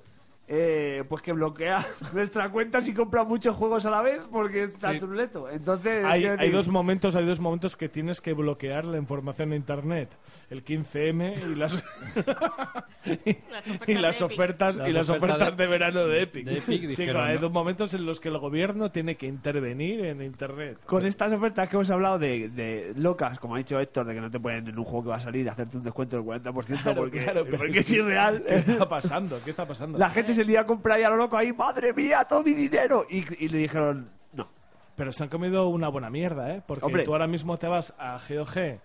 Eh, 0.50 1.04
pues 1.08 1.20
que 1.22 1.32
bloquea 1.32 1.84
nuestra 2.14 2.50
cuenta 2.50 2.80
si 2.80 2.94
compra 2.94 3.22
muchos 3.24 3.54
juegos 3.54 3.84
a 3.86 3.90
la 3.90 4.00
vez 4.02 4.20
porque 4.32 4.62
está 4.64 4.92
Sí. 4.92 4.98
truleto. 4.98 5.48
Entonces, 5.50 6.04
Hay, 6.04 6.50
dos 6.50 6.68
momentos, 6.68 7.14
hay 7.16 7.26
dos 7.26 7.38
momentos 7.38 7.76
que 7.76 7.88
tienes 7.90 8.20
que 8.22 8.32
bloquear 8.32 8.84
la 8.86 8.96
información 8.96 9.50
de 9.50 9.56
internet, 9.56 10.08
el 10.50 10.64
15M 10.64 11.34
y 11.52 11.54
las 11.54 11.84
y 13.86 13.94
las 13.94 14.22
ofertas 14.22 14.80
y 14.86 14.92
las 14.92 15.10
ofertas 15.10 15.56
de- 15.56 15.64
de 15.64 15.70
verano 15.70 16.06
de 16.06 16.22
Epic. 16.22 16.44
de 16.46 16.58
Epic, 16.58 16.82
dijeron, 16.82 17.24
hay 17.24 17.34
¿no? 17.36 17.42
dos 17.42 17.52
momentos 17.52 17.92
en 17.94 18.06
los 18.06 18.20
que 18.20 18.28
el 18.28 18.38
gobierno 18.38 18.90
tiene 18.90 19.16
que 19.16 19.26
intervenir 19.26 20.04
en 20.06 20.22
internet. 20.22 20.78
Con 20.86 21.04
estas 21.06 21.32
ofertas 21.32 21.68
que 21.68 21.76
hemos 21.76 21.90
hablado 21.90 22.18
de, 22.18 22.48
de 22.48 22.92
locas, 22.96 23.38
como 23.38 23.54
ha 23.54 23.58
dicho 23.58 23.78
Héctor, 23.78 24.06
de 24.06 24.14
que 24.14 24.20
no 24.20 24.30
te 24.30 24.40
pueden 24.40 24.66
en 24.68 24.78
un 24.78 24.84
juego 24.84 25.04
que 25.04 25.08
va 25.10 25.16
a 25.16 25.20
salir 25.20 25.48
hacerte 25.48 25.76
un 25.76 25.82
descuento 25.82 26.16
del 26.16 26.24
40% 26.24 26.82
Claro, 26.82 27.00
porque, 27.00 27.22
claro, 27.24 27.44
pero 27.44 27.58
porque 27.58 27.78
es 27.80 27.92
irreal. 27.92 28.44
¿Qué 28.46 28.54
está 28.56 28.88
pasando? 28.88 29.38
¿Qué 29.44 29.50
está 29.50 29.66
pasando? 29.66 29.98
La 29.98 30.10
gente 30.10 30.34
se 30.44 30.50
iba 30.50 30.60
a 30.60 30.66
comprar 30.66 31.00
y 31.00 31.02
a 31.02 31.10
lo 31.10 31.16
loco 31.16 31.36
ahí, 31.36 31.52
madre 31.52 31.92
mía, 31.92 32.24
todo 32.24 32.42
mi 32.42 32.54
dinero. 32.54 33.04
Y, 33.08 33.44
y 33.44 33.48
le 33.48 33.58
dijeron, 33.58 34.10
no. 34.32 34.48
Pero 34.96 35.12
se 35.12 35.24
han 35.24 35.28
comido 35.30 35.68
una 35.68 35.88
buena 35.88 36.10
mierda, 36.10 36.54
¿eh? 36.54 36.62
Porque 36.66 36.84
Hombre. 36.84 37.04
tú 37.04 37.12
ahora 37.12 37.26
mismo 37.26 37.56
te 37.56 37.68
vas 37.68 37.94
a 37.98 38.16
GOG 38.18 38.80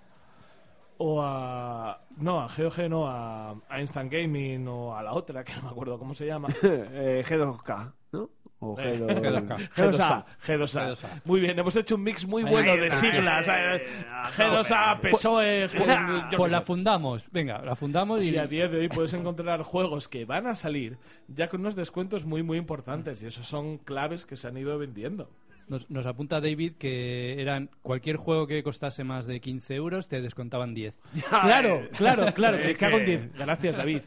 o 0.97 1.21
a... 1.21 1.99
No, 2.17 2.41
a 2.41 2.47
GOG 2.47 2.89
no, 2.89 3.07
a, 3.07 3.55
a 3.69 3.79
Instant 3.79 4.11
Gaming 4.11 4.67
o 4.67 4.95
a 4.95 5.01
la 5.03 5.13
otra, 5.13 5.43
que 5.43 5.53
no 5.55 5.63
me 5.63 5.69
acuerdo 5.69 5.97
cómo 5.97 6.13
se 6.13 6.25
llama. 6.25 6.49
Eh, 6.63 7.23
G2K, 7.25 7.85
¿no? 7.85 7.93
O 8.65 8.79
Eh, 8.79 8.97
G2, 8.99 9.21
G2K. 9.21 9.69
G2A. 9.75 10.25
G2A. 10.45 10.95
G2A. 10.95 11.07
Muy 11.25 11.39
bien, 11.41 11.59
hemos 11.59 11.75
hecho 11.75 11.95
un 11.95 12.03
mix 12.03 12.25
muy 12.25 12.43
bueno 12.43 12.75
de 12.77 12.89
siglas. 12.91 13.47
eh, 13.49 13.83
G2A, 14.37 14.99
PSOE, 15.01 15.65
G- 15.65 16.31
yo 16.31 16.37
Pues 16.37 16.51
qué 16.51 16.55
la 16.57 16.61
fundamos. 16.61 17.23
Venga, 17.31 17.61
la 17.61 17.75
fundamos 17.75 18.21
y... 18.23 18.37
A 18.37 18.47
día 18.47 18.67
de 18.67 18.79
hoy 18.79 18.87
puedes 18.89 19.13
encontrar 19.13 19.61
juegos 19.63 20.07
que 20.07 20.25
van 20.25 20.47
a 20.47 20.55
salir 20.55 20.97
ya 21.27 21.49
con 21.49 21.61
unos 21.61 21.75
descuentos 21.75 22.25
muy, 22.25 22.43
muy 22.43 22.57
importantes. 22.57 23.21
Y 23.23 23.27
esos 23.27 23.45
son 23.47 23.77
claves 23.77 24.25
que 24.25 24.37
se 24.37 24.47
han 24.47 24.57
ido 24.57 24.77
vendiendo. 24.77 25.29
Nos, 25.67 25.89
nos 25.89 26.05
apunta 26.05 26.41
David 26.41 26.73
que 26.77 27.41
eran 27.41 27.69
cualquier 27.81 28.17
juego 28.17 28.47
que 28.47 28.61
costase 28.63 29.03
más 29.05 29.25
de 29.25 29.39
15 29.39 29.75
euros 29.75 30.07
te 30.09 30.21
descontaban 30.21 30.73
10. 30.73 30.93
Claro, 31.29 31.87
claro, 31.97 32.33
claro. 32.33 32.57
Me 32.63 32.75
cago 32.75 32.97
en 32.97 33.05
que- 33.05 33.17
10. 33.17 33.33
Gracias, 33.33 33.75
David. 33.77 34.01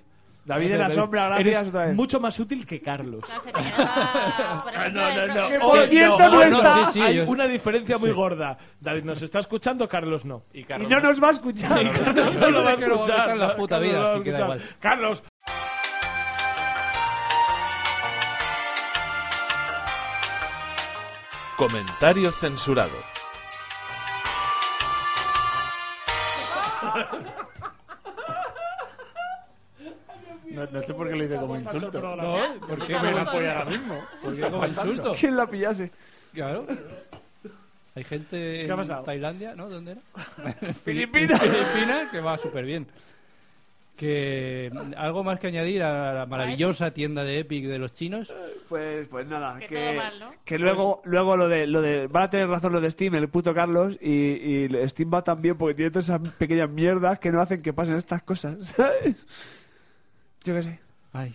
David 0.46 0.70
en 0.72 0.78
la 0.78 0.90
sombra, 0.90 1.26
gracias 1.26 1.56
Eres 1.56 1.68
otra 1.68 1.86
vez. 1.86 1.96
mucho 1.96 2.20
más 2.20 2.38
útil 2.38 2.64
que 2.64 2.80
Carlos. 2.80 3.24
No, 3.28 3.40
se 3.42 3.52
te 3.52 3.52
quedaba, 3.52 4.62
por 4.62 4.72
ejemplo, 4.74 5.02
no, 5.02 5.26
no, 5.42 5.48
Que 5.48 5.58
por 5.58 5.78
Oh, 5.78 5.82
cierto 5.88 6.18
no, 6.18 6.28
no 6.28 6.46
no, 6.50 6.56
está. 6.58 6.86
sí, 6.86 6.92
sí, 6.92 7.00
Hay 7.02 7.16
yo- 7.16 7.24
una 7.26 7.46
diferencia 7.48 7.98
muy 7.98 8.12
gorda. 8.12 8.56
David 8.80 9.02
nos 9.04 9.20
está 9.22 9.40
escuchando, 9.40 9.88
Carlos 9.88 10.24
no. 10.24 10.44
Y 10.52 10.60
Y 10.60 10.64
Carlos, 10.64 10.88
no 10.88 11.00
nos 11.00 11.20
va 11.22 11.28
a 11.28 11.32
escuchar. 11.32 11.82
Y 11.82 11.88
Carlos 11.90 12.34
no 12.36 12.50
lo 12.50 12.62
va 12.64 12.70
a 12.72 12.76
Que 12.76 12.86
lo 12.86 12.94
va 12.98 13.00
a 13.00 13.04
escuchar. 13.04 13.16
escuchar 13.16 13.30
en 13.30 13.38
la 13.40 13.56
puta 13.56 13.74
Carlos 13.74 13.88
vida, 13.90 13.98
no 13.98 14.02
lo 14.02 14.06
va 14.06 14.12
a 14.12 14.14
así 14.14 14.24
que 14.24 14.30
da 14.30 14.38
escuchar. 14.38 14.56
igual. 14.60 14.76
Carlos. 14.80 15.22
Comentario 21.56 22.30
censurado. 22.32 22.96
No, 30.56 30.66
no 30.72 30.82
sé 30.82 30.94
por 30.94 31.08
qué 31.08 31.16
lo 31.16 31.24
hice 31.24 31.36
como 31.36 31.56
insulto. 31.56 32.00
¿No? 32.00 32.66
¿Por 32.66 32.86
qué 32.86 32.98
Me 32.98 33.12
la 33.12 33.20
insulto? 33.22 33.48
ahora 33.50 33.64
mismo. 33.66 33.98
¿Por 34.22 34.34
qué 34.34 34.40
como 34.42 34.66
insulto? 34.66 35.12
¿Quién 35.18 35.36
la 35.36 35.46
pillase? 35.46 35.90
Claro. 36.32 36.66
Hay 37.94 38.04
gente 38.04 38.36
¿Qué 38.36 38.66
ha 38.70 38.74
en 38.74 38.76
pasado? 38.76 39.04
Tailandia, 39.04 39.54
¿no? 39.54 39.70
¿Dónde 39.70 39.92
era? 39.92 40.72
Filipinas. 40.84 41.40
Filipinas, 41.40 42.10
que 42.10 42.20
va 42.20 42.36
súper 42.36 42.64
bien. 42.66 42.86
Que 43.96 44.70
mm, 44.70 44.92
algo 44.98 45.24
más 45.24 45.40
que 45.40 45.46
añadir 45.46 45.82
a 45.82 46.12
la 46.12 46.26
maravillosa 46.26 46.90
tienda 46.92 47.24
de 47.24 47.38
Epic 47.38 47.64
de 47.64 47.78
los 47.78 47.94
chinos. 47.94 48.30
Pues, 48.68 49.08
pues 49.08 49.26
nada, 49.26 49.58
Que 49.60 49.68
que, 49.68 49.82
todo 49.82 49.94
mal, 49.94 50.20
¿no? 50.20 50.30
que 50.44 50.58
luego, 50.58 51.00
luego 51.04 51.36
lo 51.38 51.48
de, 51.48 51.66
lo 51.66 51.80
de, 51.80 52.06
van 52.06 52.24
a 52.24 52.30
tener 52.30 52.48
razón 52.48 52.74
los 52.74 52.82
de 52.82 52.90
Steam, 52.90 53.14
el 53.14 53.28
puto 53.30 53.54
Carlos, 53.54 53.96
y, 54.02 54.66
y 54.66 54.88
Steam 54.88 55.10
va 55.14 55.22
también 55.22 55.56
porque 55.56 55.74
tiene 55.76 55.90
todas 55.90 56.10
esas 56.10 56.20
pequeñas 56.34 56.68
mierdas 56.68 57.18
que 57.18 57.30
no 57.32 57.40
hacen 57.40 57.62
que 57.62 57.72
pasen 57.72 57.96
estas 57.96 58.22
cosas, 58.22 58.58
¿sabes? 58.76 59.16
Yo 60.46 60.54
qué 60.54 60.62
sé. 60.62 60.78
Ay, 61.12 61.34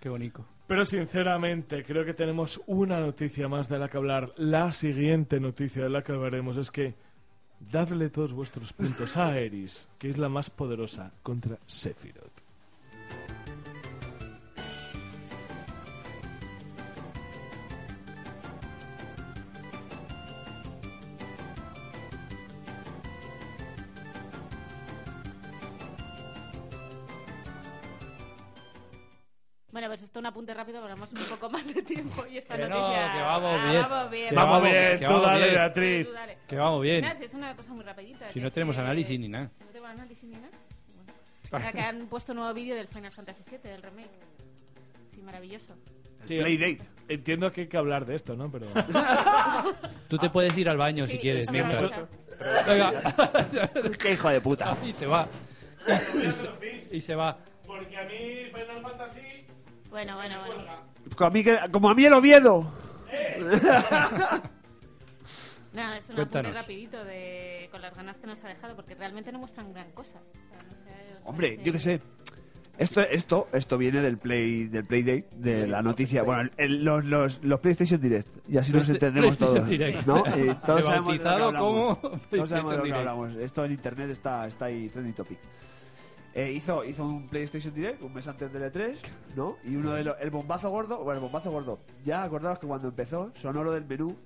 qué 0.00 0.08
bonito. 0.08 0.44
Pero 0.66 0.84
sinceramente, 0.84 1.84
creo 1.84 2.04
que 2.04 2.12
tenemos 2.12 2.60
una 2.66 2.98
noticia 2.98 3.46
más 3.46 3.68
de 3.68 3.78
la 3.78 3.88
que 3.88 3.98
hablar. 3.98 4.32
La 4.36 4.72
siguiente 4.72 5.38
noticia 5.38 5.84
de 5.84 5.90
la 5.90 6.02
que 6.02 6.10
hablaremos 6.10 6.56
es 6.56 6.72
que 6.72 6.96
dadle 7.60 8.10
todos 8.10 8.32
vuestros 8.32 8.72
puntos 8.72 9.16
a 9.16 9.38
Eris, 9.38 9.88
que 9.96 10.08
es 10.08 10.18
la 10.18 10.28
más 10.28 10.50
poderosa 10.50 11.12
contra 11.22 11.56
Sephiroth. 11.66 12.27
Esto 30.18 30.20
un 30.20 30.26
apunte 30.26 30.52
rápido, 30.54 30.80
pero 30.82 30.94
vamos 30.94 31.12
un 31.12 31.24
poco 31.24 31.48
más 31.50 31.66
de 31.72 31.82
tiempo 31.82 32.24
y 32.26 32.38
esta 32.38 32.56
Que 32.56 32.66
no, 32.68 32.78
noticia... 32.80 33.12
que 33.12 33.20
vamos 33.20 33.60
Ah, 33.60 33.70
bien. 33.70 33.82
Vamos 33.82 34.10
bien. 34.10 34.28
Que 34.28 34.34
Vamos 34.34 34.62
bien, 34.62 34.98
que 34.98 35.06
tú 35.06 35.12
vamos 35.12 35.26
dale, 35.26 35.44
bien. 35.44 35.54
Beatriz. 35.54 36.06
Tú 36.06 36.12
dale. 36.12 36.38
Que 36.48 36.56
vamos 36.56 36.82
bien. 36.82 37.00
Nada, 37.02 37.18
si 37.18 37.24
es 37.24 37.34
una 37.34 37.56
cosa 37.56 37.72
muy 37.72 37.84
rapidita. 37.84 38.28
Si 38.28 38.40
no 38.40 38.50
tenemos 38.50 38.76
que- 38.76 38.82
análisis 38.82 39.20
ni 39.20 39.28
nada. 39.28 39.50
¿No 39.60 39.66
tenemos 39.66 39.90
análisis 39.90 40.24
ni 40.24 40.36
nada? 40.36 40.48
Bueno. 40.94 41.12
Ahora 41.52 41.72
que 41.72 41.80
han 41.80 42.06
puesto 42.08 42.32
un 42.32 42.38
nuevo 42.38 42.54
vídeo 42.54 42.74
del 42.76 42.88
Final 42.88 43.12
Fantasy 43.12 43.42
VII, 43.48 43.58
del 43.70 43.82
remake. 43.82 44.10
Sí, 45.14 45.22
maravilloso. 45.22 45.74
Playdate. 46.26 46.80
Entiendo 47.08 47.50
que 47.52 47.62
hay 47.62 47.66
que 47.68 47.76
hablar 47.76 48.04
de 48.04 48.14
esto, 48.16 48.36
¿no? 48.36 48.50
Pero 48.50 48.66
Tú 50.08 50.18
te 50.18 50.28
puedes 50.30 50.56
ir 50.58 50.68
al 50.68 50.76
baño 50.76 51.06
si 51.06 51.12
Sí, 51.14 51.18
quieres. 51.18 51.44
eso 51.44 51.52
mientras-. 51.52 51.90
Venga. 52.66 52.92
Qué 53.98 54.12
hijo 54.12 54.28
de 54.28 54.40
puta. 54.40 54.76
y 54.84 54.92
se 54.92 55.06
va. 55.06 55.28
Y 56.22 56.32
se, 56.32 56.96
y 56.96 57.00
se 57.00 57.14
va. 57.14 57.38
porque 57.66 57.96
a 57.96 58.02
mí 58.04 58.44
Final 58.52 58.82
Fantasy 58.82 59.20
Bueno, 59.90 60.16
bueno, 60.16 60.36
bueno. 60.46 60.64
Como 61.16 61.26
a 61.28 61.30
mí, 61.30 61.42
que- 61.44 61.58
como 61.72 61.90
a 61.90 61.94
mí 61.94 62.04
el 62.04 62.12
Oviedo. 62.12 62.70
No, 65.72 65.92
es 65.94 66.08
un 66.08 66.16
Cuéntanos. 66.16 66.50
apunte 66.50 66.52
rapidito 66.52 67.04
de, 67.04 67.68
con 67.70 67.80
las 67.82 67.94
ganas 67.94 68.16
que 68.16 68.26
nos 68.26 68.42
ha 68.44 68.48
dejado, 68.48 68.74
porque 68.74 68.94
realmente 68.94 69.30
no 69.32 69.38
muestran 69.38 69.72
gran 69.72 69.90
cosa. 69.92 70.18
O 70.18 70.48
sea, 70.48 70.58
no 70.68 70.74
sé, 70.84 71.14
¿os 71.14 71.28
Hombre, 71.28 71.48
parece? 71.48 71.64
yo 71.64 71.72
qué 71.72 71.78
sé. 71.78 72.00
Esto, 72.78 73.00
esto, 73.02 73.48
esto 73.52 73.76
viene 73.76 74.00
del 74.00 74.18
Play, 74.18 74.64
del 74.68 74.84
Playdate, 74.84 75.28
de 75.32 75.66
la 75.66 75.82
noticia. 75.82 76.22
Bueno, 76.22 76.48
el- 76.56 76.84
los, 76.84 77.04
los, 77.04 77.42
los 77.42 77.60
PlayStation 77.60 78.00
Direct. 78.00 78.28
Y 78.48 78.56
así 78.56 78.72
nos 78.72 78.86
Playsta- 78.86 78.92
entendemos 79.06 79.36
PlayStation 79.36 79.66
todos. 79.66 79.70
Direct. 79.70 80.06
¿no? 80.06 80.18
Y 80.18 80.54
todos 80.66 80.84
sabemos 80.86 81.08
de 81.08 81.14
lo 81.18 81.22
que 81.22 81.24
Rebautizado 81.24 81.44
hablamos. 81.46 81.98
como 81.98 82.18
Todos 82.30 82.48
sabemos 82.48 82.50
de 82.50 82.76
lo 82.76 82.82
PlayStation 82.82 82.82
que 82.84 82.92
hablamos. 82.94 83.34
Esto 83.36 83.64
en 83.64 83.72
internet 83.72 84.10
está, 84.10 84.46
está 84.46 84.64
ahí 84.66 84.88
trending 84.88 85.14
topic. 85.14 85.38
Eh, 86.40 86.52
hizo, 86.52 86.84
hizo 86.84 87.04
un 87.04 87.26
PlayStation 87.28 87.74
Direct 87.74 88.00
un 88.00 88.14
mes 88.14 88.28
antes 88.28 88.52
del 88.52 88.62
E3, 88.72 88.96
¿no? 89.34 89.56
Y 89.64 89.74
uno 89.74 89.94
de 89.94 90.04
los. 90.04 90.16
El 90.20 90.30
bombazo 90.30 90.70
gordo. 90.70 90.98
Bueno, 90.98 91.14
el 91.14 91.20
bombazo 91.20 91.50
gordo. 91.50 91.80
Ya 92.04 92.22
acordaos 92.22 92.60
que 92.60 92.66
cuando 92.68 92.86
empezó 92.86 93.32
sonó 93.34 93.64
lo 93.64 93.72
del 93.72 93.84
menú. 93.84 94.16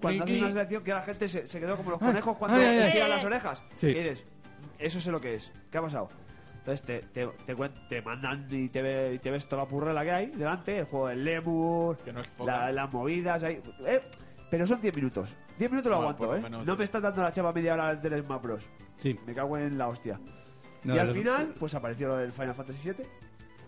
Cuando 0.00 0.22
haces 0.22 0.38
una 0.40 0.50
selección 0.52 0.84
que 0.84 0.92
la 0.92 1.02
gente 1.02 1.26
se, 1.26 1.48
se 1.48 1.58
quedó 1.58 1.76
como 1.76 1.90
los 1.90 1.98
conejos 1.98 2.36
cuando 2.36 2.56
ay, 2.58 2.64
ay, 2.64 2.78
ay. 2.78 2.86
estiran 2.86 3.10
las 3.10 3.24
orejas. 3.24 3.62
Sí. 3.74 3.88
Y 3.88 3.94
dices, 3.94 4.24
eso 4.78 5.00
sé 5.00 5.10
lo 5.10 5.20
que 5.20 5.34
es. 5.34 5.50
¿Qué 5.72 5.78
ha 5.78 5.82
pasado? 5.82 6.08
Entonces 6.58 6.82
te, 6.86 7.00
te, 7.12 7.26
te, 7.44 7.56
cuen- 7.56 7.72
te 7.88 8.02
mandan 8.02 8.46
y 8.50 8.68
te, 8.68 8.80
ve- 8.80 9.14
y 9.14 9.18
te 9.18 9.30
ves 9.32 9.48
toda 9.48 9.62
la 9.64 9.68
purrela 9.68 10.04
que 10.04 10.12
hay 10.12 10.26
delante, 10.26 10.78
el 10.78 10.84
juego 10.84 11.08
del 11.08 11.24
Lemur, 11.24 11.96
Que 12.04 12.12
no 12.12 12.20
es 12.20 12.28
poca. 12.28 12.52
la- 12.66 12.72
las 12.72 12.92
movidas 12.92 13.42
ahí. 13.42 13.60
Eh, 13.84 14.00
pero 14.48 14.64
son 14.64 14.80
10 14.80 14.94
minutos. 14.94 15.34
10 15.58 15.70
minutos 15.72 15.90
lo 15.90 15.96
Bueno, 15.96 16.10
aguanto, 16.12 16.36
¿eh? 16.36 16.40
menos 16.40 16.64
No 16.64 16.74
sí. 16.74 16.78
me 16.78 16.84
estás 16.84 17.02
dando 17.02 17.20
la 17.22 17.32
chapa 17.32 17.52
media 17.52 17.74
hora 17.74 17.96
del 17.96 18.22
Smash 18.22 18.42
Bros. 18.42 18.66
Sí. 18.98 19.18
Me 19.26 19.34
cago 19.34 19.58
en 19.58 19.76
la 19.76 19.88
hostia. 19.88 20.20
No, 20.84 20.94
y 20.94 20.98
al 20.98 21.12
final, 21.12 21.54
pues 21.58 21.74
apareció 21.74 22.08
lo 22.08 22.16
del 22.16 22.32
Final 22.32 22.54
Fantasy 22.54 22.90
VII, 22.90 23.06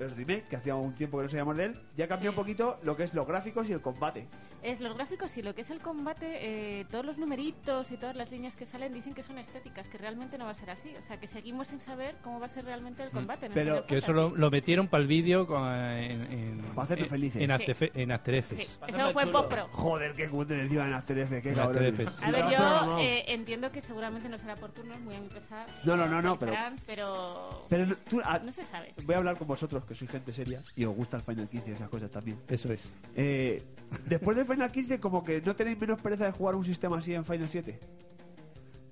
el 0.00 0.16
remake, 0.16 0.48
que 0.48 0.56
hacía 0.56 0.74
un 0.74 0.94
tiempo 0.94 1.18
que 1.18 1.24
no 1.24 1.28
sabíamos 1.28 1.56
de 1.56 1.64
él. 1.66 1.80
Ya 1.96 2.08
cambió 2.08 2.30
Sí. 2.30 2.36
un 2.36 2.42
poquito 2.42 2.78
lo 2.82 2.96
que 2.96 3.04
es 3.04 3.14
los 3.14 3.26
gráficos 3.26 3.68
y 3.68 3.72
el 3.72 3.80
combate. 3.80 4.26
Es 4.62 4.80
los 4.80 4.94
gráficos 4.96 5.36
y 5.36 5.42
lo 5.42 5.54
que 5.54 5.62
es 5.62 5.70
el 5.70 5.80
combate, 5.80 6.80
eh, 6.80 6.84
todos 6.90 7.04
los 7.04 7.18
numeritos 7.18 7.90
y 7.92 7.96
todas 7.96 8.16
las 8.16 8.30
líneas 8.30 8.56
que 8.56 8.66
salen 8.66 8.92
dicen 8.92 9.14
que 9.14 9.22
son 9.22 9.38
estéticas, 9.38 9.86
que 9.88 9.98
realmente 9.98 10.38
no 10.38 10.44
va 10.46 10.50
a 10.52 10.54
ser 10.54 10.70
así. 10.70 10.94
O 10.96 11.02
sea, 11.02 11.18
que 11.18 11.26
seguimos 11.26 11.68
sin 11.68 11.80
saber 11.80 12.16
cómo 12.22 12.40
va 12.40 12.46
a 12.46 12.48
ser 12.48 12.64
realmente 12.64 13.02
el 13.02 13.10
combate. 13.10 13.46
en 13.46 13.52
el 13.52 13.54
Pero 13.54 13.86
Que 13.86 13.98
eso 13.98 14.12
lo, 14.12 14.30
lo 14.36 14.50
metieron 14.50 14.88
para 14.88 15.02
el 15.02 15.08
vídeo 15.08 15.46
con- 15.46 15.66
en, 15.70 16.32
en, 16.32 16.58
Pa' 16.74 16.82
hacernos 16.82 17.04
en- 17.06 17.10
felices. 17.10 17.42
En, 17.42 17.48
Sí. 17.48 17.52
After, 17.52 17.74
Fe- 17.74 17.92
en 17.94 18.12
After 18.12 18.42
Sí, 18.44 18.54
eso 18.86 19.10
fue 19.12 19.26
post 19.26 19.48
pro. 19.48 19.68
Joder, 19.72 20.14
qué 20.14 20.28
cute 20.28 20.60
encima 20.60 20.86
en 20.86 20.94
After 20.94 21.18
Effects, 21.18 21.42
qué 21.42 21.52
cabrón. 21.52 21.76
After 21.76 21.82
Effects. 21.88 22.22
A 22.22 22.30
ver, 22.30 22.44
yo 22.50 22.98
eh, 23.00 23.24
entiendo 23.28 23.70
que 23.72 23.80
seguramente 23.82 24.28
no 24.28 24.38
será 24.38 24.56
por 24.56 24.70
turnos, 24.72 25.00
muy 25.00 25.14
a 25.16 25.20
mi 25.20 25.28
pesar. 25.28 25.66
No, 25.84 25.96
no, 25.96 26.06
no, 26.06 26.22
no, 26.22 26.38
pero- 26.38 26.52
pero... 26.86 27.64
Pero 27.68 27.86
no- 27.86 27.96
tú, 28.08 28.20
ah, 28.24 28.38
no 28.42 28.52
se 28.52 28.64
sabe. 28.64 28.94
voy 29.04 29.14
a 29.14 29.18
hablar 29.18 29.36
con 29.36 29.46
vosotros, 29.48 29.84
que 29.90 29.96
sois 29.96 30.08
gente 30.08 30.32
seria 30.32 30.62
y 30.76 30.84
os 30.84 30.94
gusta 30.94 31.16
el 31.16 31.22
Final 31.24 31.48
15 31.48 31.70
y 31.70 31.74
esas 31.74 31.88
cosas 31.88 32.08
también. 32.12 32.38
Eso 32.46 32.72
es. 32.72 32.80
Eh, 33.16 33.60
después 34.06 34.36
del 34.36 34.46
Final 34.46 34.70
15, 34.70 35.00
como 35.00 35.24
que 35.24 35.40
no 35.42 35.56
tenéis 35.56 35.80
menos 35.80 36.00
pereza 36.00 36.26
de 36.26 36.30
jugar 36.32 36.54
un 36.54 36.64
sistema 36.64 36.98
así 36.98 37.12
en 37.12 37.24
Final 37.24 37.48
7. 37.48 37.76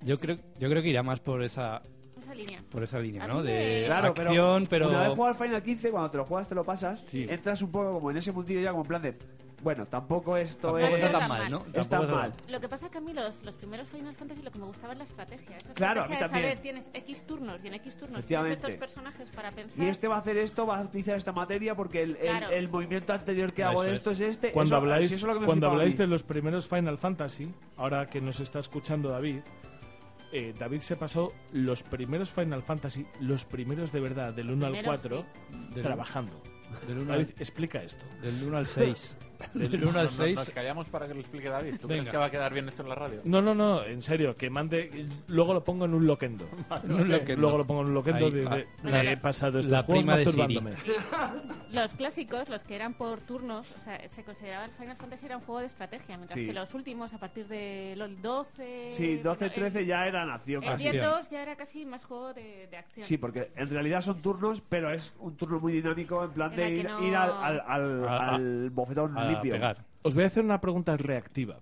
Yo 0.05 0.19
creo, 0.19 0.39
yo 0.59 0.69
creo 0.69 0.83
que 0.83 0.89
irá 0.89 1.05
más 1.05 1.21
por 1.21 1.43
esa 1.45 1.81
Esa 2.21 2.35
línea. 2.35 2.63
Por 2.69 2.83
esa 2.83 2.99
línea, 2.99 3.29
¿no? 3.29 3.45
De 3.45 3.85
Claro, 3.87 4.09
acción, 4.09 4.65
pero... 4.69 4.89
Una 4.89 5.03
vez 5.09 5.11
jugado 5.17 5.35
al 5.39 5.41
Final 5.47 5.63
15, 5.63 5.91
cuando 5.93 6.11
te 6.11 6.17
lo 6.19 6.25
juegas, 6.25 6.49
te 6.49 6.55
lo 6.57 6.65
pasas, 6.65 7.01
Sí. 7.07 7.27
entras 7.29 7.63
un 7.63 7.71
poco 7.71 7.93
como 7.93 8.11
en 8.11 8.17
ese 8.17 8.33
mundillo 8.33 8.61
ya 8.61 8.71
como 8.73 8.83
en 8.83 8.89
plan 8.89 9.03
de... 9.03 9.15
Bueno, 9.61 9.87
tampoco 9.87 10.37
esto 10.37 10.69
Tampoco 10.73 10.97
es... 10.97 11.03
está 11.03 11.19
tan 11.19 11.29
mal, 11.29 11.51
¿no? 11.51 11.59
Es 11.75 11.89
tan 11.89 12.01
Tampoco 12.03 12.17
mal. 12.17 12.33
Lo 12.49 12.61
que 12.61 12.69
pasa 12.69 12.87
es 12.87 12.93
que 12.93 12.99
a 12.99 13.01
mí 13.01 13.13
los, 13.13 13.43
los 13.43 13.57
primeros 13.57 13.89
Final 13.89 14.15
Fantasy 14.15 14.43
lo 14.43 14.51
que 14.53 14.59
me 14.61 14.67
gustaba 14.67 14.93
es 14.93 14.99
la 14.99 15.05
estrategia. 15.05 15.57
Esa 15.57 15.75
Claro, 15.75 16.03
a 16.03 16.07
mí 16.07 16.13
estrategia 16.15 16.49
de 16.49 16.55
también. 16.55 16.77
saber, 16.79 16.91
tienes 16.93 17.05
X 17.09 17.27
turnos 17.27 17.61
y 17.65 17.67
en 17.67 17.75
X 17.75 17.97
turnos 17.97 18.25
tienes 18.27 18.53
estos 18.53 18.75
personajes 18.75 19.29
para 19.31 19.51
pensar. 19.51 19.85
Y 19.85 19.89
este 19.89 20.07
va 20.07 20.15
a 20.17 20.19
hacer 20.21 20.39
esto, 20.39 20.65
va 20.67 20.79
a 20.79 20.83
utilizar 20.83 21.17
esta 21.17 21.33
materia 21.33 21.75
porque 21.75 22.03
el, 22.03 22.11
el- 22.17 22.29
Claro. 22.29 22.51
el 22.51 22.69
movimiento 22.69 23.13
anterior 23.13 23.53
que 23.53 23.65
hago 23.65 23.83
de 23.83 23.91
es. 23.91 23.99
esto 23.99 24.13
es 24.13 24.21
este. 24.21 24.53
Cuando 24.53 24.69
Eso- 24.69 24.77
habláis, 24.77 25.09
sí, 25.11 25.17
eso 25.17 25.27
es 25.27 25.29
lo 25.29 25.35
que 25.35 25.41
me 25.41 25.47
cuando 25.47 25.67
habláis 25.71 25.99
de 25.99 26.07
los 26.07 26.23
primeros 26.23 26.69
Final 26.69 26.97
Fantasy, 26.99 27.53
ahora 27.77 28.09
que 28.09 28.21
nos 28.21 28.39
está 28.39 28.61
escuchando 28.61 29.09
David, 29.09 29.41
eh, 30.33 30.55
David 30.57 30.81
se 30.81 30.95
pasó 30.95 31.33
los 31.53 31.83
primeros 31.83 32.31
Final 32.31 32.63
Fantasy, 32.63 33.07
los 33.21 33.45
primeros 33.45 33.91
de 33.91 34.01
verdad, 34.01 34.33
del 34.35 34.51
1 34.51 34.67
al 34.67 34.73
Primeros, 34.73 35.01
4, 35.01 35.25
Del- 35.75 35.83
trabajando. 35.83 36.41
Del 36.87 36.99
1 36.99 37.13
David, 37.13 37.27
al, 37.35 37.43
explica 37.43 37.83
esto. 37.83 38.05
del 38.23 38.45
1 38.45 38.57
al 38.57 38.67
6. 38.69 39.17
Del 39.55 39.85
1 39.85 39.99
al 39.99 40.07
Nos- 40.07 40.15
6. 40.15 40.37
Nos 40.37 40.51
callamos 40.51 40.89
para 40.89 41.07
que 41.07 41.15
lo 41.15 41.21
explique 41.21 41.49
David. 41.49 41.77
¿Tú 41.81 41.87
Venga. 41.89 42.01
crees 42.03 42.11
que 42.13 42.17
va 42.17 42.25
a 42.27 42.31
quedar 42.31 42.53
bien 42.53 42.69
esto 42.69 42.83
en 42.83 42.89
la 42.89 42.95
radio? 42.95 43.21
No, 43.25 43.41
no, 43.41 43.55
no, 43.55 43.85
en 43.85 44.03
serio, 44.03 44.37
que 44.37 44.51
mande. 44.51 45.07
Luego 45.29 45.55
lo 45.55 45.63
pongo 45.65 45.85
en 45.85 45.95
un 45.95 46.07
loquendo. 46.07 46.49
En 46.85 46.93
un 46.93 47.09
loquendo. 47.09 47.41
Luego 47.43 47.59
lo 47.59 47.67
pongo 47.67 47.83
en 47.83 47.87
un 47.89 47.95
loquendo 47.95 48.27
Ahí, 48.27 48.33
de, 48.33 48.41
de- 48.43 48.67
La- 48.83 49.05
he 49.05 49.17
pasado 49.17 49.59
estos 49.59 49.71
la 49.73 49.83
juegos 49.83 50.05
prima 50.05 50.17
masturbándome. 50.17 50.73
Los 51.73 51.93
clásicos, 51.93 52.49
los 52.49 52.65
que 52.65 52.75
eran 52.77 52.95
por 52.95 53.21
turnos, 53.21 53.67
o 53.77 53.79
sea, 53.79 54.01
se 54.09 54.25
consideraba 54.25 54.65
el 54.65 54.71
Final 54.73 54.97
Fantasy 54.97 55.27
era 55.27 55.37
un 55.37 55.43
juego 55.43 55.61
de 55.61 55.67
estrategia, 55.67 56.17
mientras 56.17 56.39
Sí. 56.39 56.47
que 56.47 56.53
los 56.55 56.73
últimos, 56.73 57.13
a 57.13 57.19
partir 57.19 57.47
de 57.47 57.95
los 57.97 58.23
12... 58.23 58.93
Sí, 58.93 59.17
12, 59.17 59.39
bueno, 59.39 59.55
13 59.55 59.79
el- 59.81 59.87
ya 59.87 60.07
eran 60.07 60.31
acción. 60.31 60.63
El 60.65 60.71
casi. 60.71 60.89
10-2 60.89 61.31
ya 61.31 61.43
era 61.43 61.57
casi 61.57 61.85
más 61.85 62.05
juego 62.07 62.33
de, 62.33 62.69
de 62.71 62.77
acción. 62.79 63.07
Sí, 63.07 63.19
porque 63.19 63.51
en 63.55 63.69
realidad 63.69 64.01
son 64.01 64.21
turnos, 64.23 64.63
pero 64.67 64.91
es 64.91 65.13
un 65.19 65.37
turno 65.37 65.61
muy 65.61 65.75
dinámico 65.75 66.25
en 66.25 66.31
plan 66.31 66.51
En 66.53 66.57
de 66.57 66.71
ir, 66.81 66.85
no- 66.89 67.07
ir 67.07 67.15
al, 67.15 67.31
al, 67.33 67.61
al- 67.67 68.09
A- 68.09 68.17
a- 68.17 68.35
al 68.37 68.71
bofetón 68.71 69.19
A 69.19 69.28
limpio. 69.33 69.53
pegar. 69.53 69.85
Os 70.03 70.15
voy 70.15 70.25
a 70.25 70.27
hacer 70.29 70.45
una 70.45 70.61
pregunta 70.61 70.97
reactiva. 70.97 71.59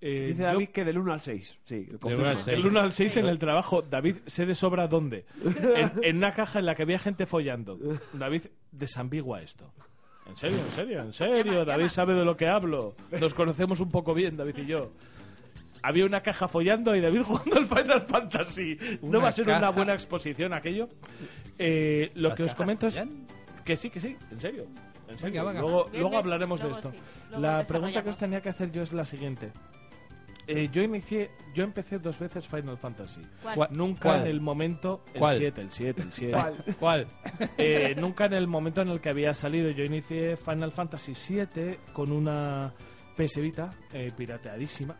Eh, 0.00 0.26
Dice 0.28 0.42
yo- 0.42 0.46
David 0.48 0.68
que 0.70 0.84
del 0.84 0.98
1 0.98 1.12
al 1.12 1.20
6. 1.20 1.58
Sí, 1.64 1.84
Del 2.04 2.14
1 2.18 2.28
al 2.28 2.38
6. 2.38 2.48
El 2.58 2.66
1 2.66 2.80
al 2.80 2.92
6 2.92 3.16
en 3.18 3.26
el 3.26 3.38
trabajo. 3.38 3.82
David, 3.82 4.16
sé 4.26 4.46
de 4.46 4.54
sobra 4.56 4.88
dónde. 4.88 5.24
En, 5.44 5.92
en 6.02 6.16
una 6.16 6.32
caja 6.32 6.58
en 6.58 6.66
la 6.66 6.74
que 6.74 6.82
había 6.82 6.98
gente 6.98 7.24
follando. 7.26 7.78
David, 8.12 8.42
desambigua 8.72 9.42
esto. 9.42 9.72
En 10.26 10.36
serio, 10.36 10.58
en 10.58 10.70
serio, 10.72 11.00
en 11.02 11.12
serio. 11.12 11.64
David 11.64 11.88
sabe 11.88 12.14
de 12.14 12.24
lo 12.24 12.36
que 12.36 12.48
hablo. 12.48 12.94
Nos 13.20 13.34
conocemos 13.34 13.80
un 13.80 13.90
poco 13.90 14.12
bien, 14.14 14.36
David 14.36 14.56
y 14.58 14.66
yo. 14.66 14.90
Había 15.84 16.06
una 16.06 16.20
caja 16.20 16.46
follando 16.48 16.94
y 16.96 17.00
David 17.00 17.22
jugando 17.24 17.58
al 17.58 17.66
Final 17.66 18.02
Fantasy. 18.02 18.76
¿No 19.02 19.20
va 19.20 19.28
a 19.28 19.32
ser 19.32 19.46
una 19.46 19.60
caja. 19.60 19.70
buena 19.70 19.92
exposición 19.94 20.52
aquello? 20.52 20.88
Eh, 21.58 22.10
lo 22.14 22.28
¿Las 22.30 22.36
que 22.36 22.42
os 22.44 22.50
cajas 22.50 22.56
comento 22.56 22.86
es 22.86 22.94
follan? 22.98 23.26
que 23.64 23.76
sí, 23.76 23.90
que 23.90 24.00
sí, 24.00 24.16
en 24.30 24.40
serio. 24.40 24.66
En 25.12 25.18
serio. 25.18 25.44
venga. 25.46 25.60
Luego, 25.60 25.84
Bien, 25.86 26.00
luego 26.02 26.16
hablaremos 26.18 26.60
Luego 26.60 26.74
de 26.74 26.80
esto. 26.80 26.90
sí, 26.92 26.98
luego 27.30 27.42
La 27.42 27.64
pregunta 27.64 28.02
que 28.02 28.10
os 28.10 28.16
desarrollamos. 28.16 28.18
tenía 28.18 28.40
que 28.40 28.48
hacer 28.48 28.72
yo 28.72 28.82
es 28.82 28.92
la 28.92 29.04
siguiente. 29.04 29.52
Eh, 30.48 30.68
yo 30.72 30.82
inicié, 30.82 31.30
yo 31.54 31.62
empecé 31.62 32.00
dos 32.00 32.18
veces 32.18 32.48
Final 32.48 32.76
Fantasy. 32.76 33.22
¿Cuál? 33.42 33.54
¿Cuál? 33.54 33.68
Nunca 33.74 34.00
¿Cuál? 34.08 34.20
en 34.22 34.26
el 34.26 34.40
momento. 34.40 35.04
El 35.14 35.20
¿Cuál? 35.20 35.36
7, 35.38 35.60
el 35.60 35.70
7, 35.70 36.02
el 36.02 36.12
7. 36.12 36.42
¿Cuál? 36.80 37.06
Eh, 37.58 37.94
nunca 37.96 38.24
en 38.26 38.32
el 38.32 38.48
momento 38.48 38.82
en 38.82 38.88
el 38.88 39.00
que 39.00 39.08
había 39.10 39.34
salido. 39.34 39.70
Yo 39.70 39.84
inicié 39.84 40.36
Final 40.36 40.72
Fantasy 40.72 41.14
7 41.14 41.78
con 41.92 42.10
una 42.10 42.72
PS 43.16 43.40
Vita 43.40 43.72
eh, 43.92 44.10
pirateadísima. 44.16 44.96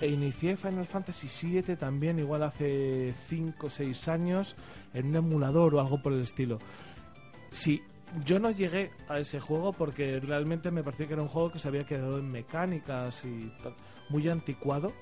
E 0.00 0.06
inicié 0.06 0.56
Final 0.56 0.86
Fantasy 0.86 1.26
7 1.28 1.76
también, 1.76 2.18
igual 2.20 2.42
hace 2.44 3.12
5 3.28 3.66
o 3.66 3.70
6 3.70 4.08
años, 4.08 4.54
en 4.94 5.06
un 5.06 5.16
emulador 5.16 5.74
o 5.74 5.80
algo 5.80 6.00
por 6.02 6.12
el 6.12 6.20
estilo. 6.20 6.58
Sí, 7.50 7.82
yo 8.24 8.38
no 8.38 8.50
llegué 8.50 8.90
a 9.08 9.18
ese 9.18 9.40
juego 9.40 9.72
porque 9.72 10.20
realmente 10.20 10.70
me 10.70 10.82
parecía 10.82 11.06
que 11.06 11.12
era 11.14 11.22
un 11.22 11.28
juego 11.28 11.52
que 11.52 11.58
se 11.58 11.68
había 11.68 11.84
quedado 11.84 12.18
en 12.18 12.30
mecánicas 12.30 13.24
y 13.24 13.52
muy 14.08 14.28
anticuado. 14.28 14.92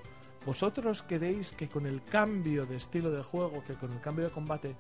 ¿Vosotros 0.45 1.03
creéis 1.03 1.53
que 1.53 1.69
con 1.69 1.87
el 1.87 2.03
cambio 2.05 2.67
de 2.67 2.77
estilo 2.77 3.11
de 3.11 3.23
juego, 3.23 3.65
que 3.65 3.75
con 3.75 3.93
el 3.93 4.01
cambio 4.01 4.27
de 4.27 4.31
combate, 4.31 4.77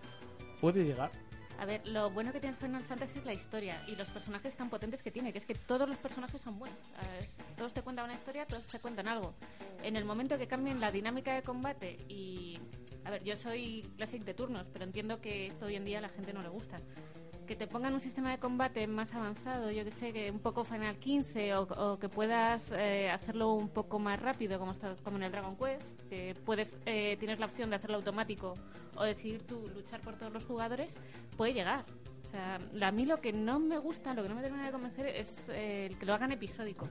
puede 0.60 0.84
llegar? 0.84 1.10
A 1.58 1.64
ver, 1.64 1.86
lo 1.88 2.10
bueno 2.10 2.32
que 2.32 2.40
tiene 2.40 2.54
Final 2.56 2.84
Fantasy 2.84 3.18
es 3.18 3.24
la 3.24 3.32
historia 3.32 3.82
y 3.86 3.96
los 3.96 4.08
personajes 4.08 4.54
tan 4.56 4.68
potentes 4.68 5.02
que 5.02 5.10
tiene, 5.10 5.32
que 5.32 5.38
es 5.38 5.46
que 5.46 5.54
todos 5.54 5.88
los 5.88 5.96
personajes 5.96 6.40
son 6.42 6.58
buenos. 6.58 6.78
Eh, 6.78 7.26
todos 7.56 7.72
te 7.72 7.82
cuentan 7.82 8.04
una 8.04 8.14
historia, 8.14 8.46
todos 8.46 8.66
te 8.66 8.78
cuentan 8.78 9.08
algo. 9.08 9.34
En 9.82 9.96
el 9.96 10.04
momento 10.04 10.36
que 10.36 10.46
cambien 10.46 10.80
la 10.80 10.90
dinámica 10.90 11.34
de 11.34 11.42
combate 11.42 11.98
y... 12.08 12.58
A 13.04 13.10
ver, 13.10 13.22
yo 13.22 13.36
soy 13.36 13.88
Classic 13.96 14.22
de 14.22 14.34
turnos, 14.34 14.66
pero 14.72 14.84
entiendo 14.84 15.20
que 15.20 15.46
esto 15.46 15.66
hoy 15.66 15.76
en 15.76 15.84
día 15.84 15.98
a 15.98 16.02
la 16.02 16.08
gente 16.08 16.32
no 16.32 16.42
le 16.42 16.48
gusta. 16.48 16.80
Que 17.46 17.54
te 17.54 17.68
pongan 17.68 17.94
un 17.94 18.00
sistema 18.00 18.32
de 18.32 18.38
combate 18.38 18.88
más 18.88 19.14
avanzado, 19.14 19.70
yo 19.70 19.85
que 19.85 19.92
sé, 19.92 20.12
que 20.12 20.32
un 20.32 20.40
poco 20.40 20.64
Final 20.64 20.96
15 20.98 21.54
o, 21.54 21.96
que 21.96 22.09
puedas 22.09 22.72
eh, 22.72 23.09
hacerlo 23.09 23.52
un 23.54 23.68
poco 23.68 24.00
más 24.00 24.20
rápido, 24.20 24.59
como, 24.59 24.72
está- 24.72 24.96
como 25.04 25.16
en 25.18 25.22
el 25.22 25.30
Dragon 25.32 25.56
Quest, 25.56 26.02
que 26.09 26.35
puedes, 26.44 26.76
eh, 26.87 27.16
tienes 27.20 27.38
la 27.38 27.46
opción 27.46 27.70
de 27.70 27.76
hacerlo 27.76 27.98
automático 27.98 28.54
o 28.96 29.04
decidir 29.04 29.42
tú 29.42 29.62
luchar 29.76 30.00
por 30.00 30.16
todos 30.16 30.32
los 30.32 30.44
jugadores, 30.44 30.90
puede 31.37 31.52
llegar. 31.54 31.85
Sea, 32.37 32.88
a 32.88 32.92
mí 32.92 33.07
lo 33.07 33.20
que 33.20 33.33
no 33.33 33.59
me 33.59 33.79
gusta, 33.79 34.12
lo 34.14 34.22
que 34.22 34.29
no 34.29 34.35
me 34.35 34.42
termina 34.42 34.66
de 34.66 34.72
convencer 34.72 35.07
es 35.07 35.35
eh, 35.49 35.87
el 35.90 35.99
que 35.99 36.05
lo 36.07 36.14
hagan 36.14 36.33
episódico. 36.33 36.88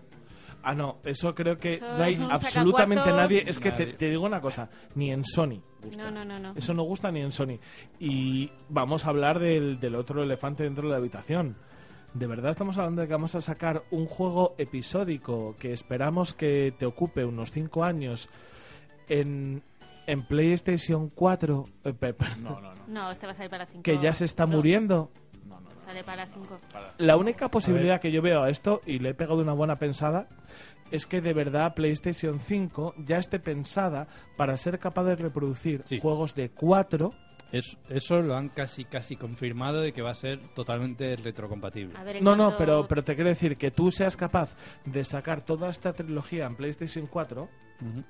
Ah, 0.63 0.73
no, 0.73 0.97
eso 1.03 1.35
creo 1.35 1.57
que 1.59 1.73
Eso 1.75 1.85
no 1.97 2.03
hay 2.03 2.13
es 2.13 2.19
un 2.19 2.31
absolutamente 2.31 3.03
sacacuartos. 3.05 3.31
nadie. 3.37 3.43
Es 3.49 3.59
que 3.59 3.71
te, 3.71 3.85
Nadie. 3.85 3.93
te 3.97 4.09
digo 4.09 4.25
una 4.25 4.41
cosa, 4.41 4.69
ni 4.95 5.11
en 5.11 5.23
Sony 5.23 5.61
gusta. 5.83 6.03
No, 6.03 6.11
no, 6.11 6.25
no, 6.25 6.39
no. 6.39 6.53
Eso 6.55 6.73
no 6.73 6.83
gusta 6.83 7.11
ni 7.11 7.21
en 7.21 7.31
Sony. 7.31 7.59
Y 7.99 8.49
vamos 8.69 9.05
a 9.05 9.09
hablar 9.09 9.37
del, 9.39 9.79
del 9.79 9.95
otro 9.95 10.23
elefante 10.23 10.63
dentro 10.63 10.85
de 10.87 10.91
la 10.91 10.97
habitación. 10.97 11.55
De 12.15 12.25
verdad 12.27 12.49
estamos 12.51 12.77
hablando 12.77 13.01
de 13.01 13.07
que 13.07 13.13
vamos 13.13 13.35
a 13.35 13.41
sacar 13.41 13.83
un 13.91 14.05
juego 14.07 14.55
episódico 14.57 15.55
que 15.59 15.71
esperamos 15.73 16.33
que 16.33 16.73
te 16.77 16.85
ocupe 16.87 17.25
unos 17.25 17.51
5 17.51 17.83
años 17.83 18.29
en, 19.07 19.61
en 20.07 20.25
PlayStation 20.25 21.09
4, 21.09 21.65
eh, 21.83 21.93
pe- 21.93 22.13
pe- 22.13 22.25
No, 22.41 22.61
no, 22.61 22.73
no. 22.73 22.85
No, 22.87 23.11
este 23.11 23.25
va 23.25 23.31
a 23.33 23.35
salir 23.35 23.49
para 23.51 23.65
5. 23.65 23.83
que 23.83 23.99
ya 23.99 24.13
se 24.13 24.25
está 24.25 24.45
muriendo. 24.45 25.11
No, 25.45 25.59
no. 25.61 25.69
Sale 25.85 26.03
para 26.03 26.25
5. 26.25 26.59
La 26.97 27.17
única 27.17 27.49
posibilidad 27.49 27.99
que 28.01 28.11
yo 28.11 28.21
veo 28.21 28.43
a 28.43 28.49
esto, 28.49 28.81
y 28.85 28.99
le 28.99 29.09
he 29.09 29.13
pegado 29.13 29.39
una 29.41 29.53
buena 29.53 29.77
pensada, 29.77 30.27
es 30.91 31.05
que 31.07 31.21
de 31.21 31.33
verdad 31.33 31.73
PlayStation 31.75 32.39
5 32.39 32.93
ya 32.97 33.17
esté 33.17 33.39
pensada 33.39 34.07
para 34.37 34.57
ser 34.57 34.77
capaz 34.79 35.03
de 35.03 35.15
reproducir 35.15 35.81
Sí. 35.85 35.99
juegos 35.99 36.35
de 36.35 36.49
4 36.49 37.13
Es- 37.51 37.77
eso 37.89 38.21
lo 38.21 38.35
han 38.35 38.49
casi 38.49 38.83
casi 38.85 39.15
confirmado 39.15 39.79
de 39.79 39.93
que 39.93 40.01
va 40.01 40.09
a 40.11 40.15
ser 40.15 40.39
totalmente 40.55 41.15
retrocompatible. 41.15 41.95
A 41.97 42.03
ver, 42.03 42.17
en 42.17 42.23
No, 42.23 42.31
no, 42.35 42.45
cuanto- 42.45 42.57
pero, 42.57 42.87
pero 42.87 43.03
te 43.03 43.13
quiero 43.15 43.29
decir 43.29 43.55
que 43.55 43.69
tú 43.71 43.91
seas 43.91 44.17
capaz 44.17 44.55
de 44.83 45.03
sacar 45.05 45.45
toda 45.45 45.69
esta 45.69 45.93
trilogía 45.93 46.47
en 46.47 46.55
PlayStation 46.55 47.05
4 47.07 47.47
Ujú. 47.81 48.03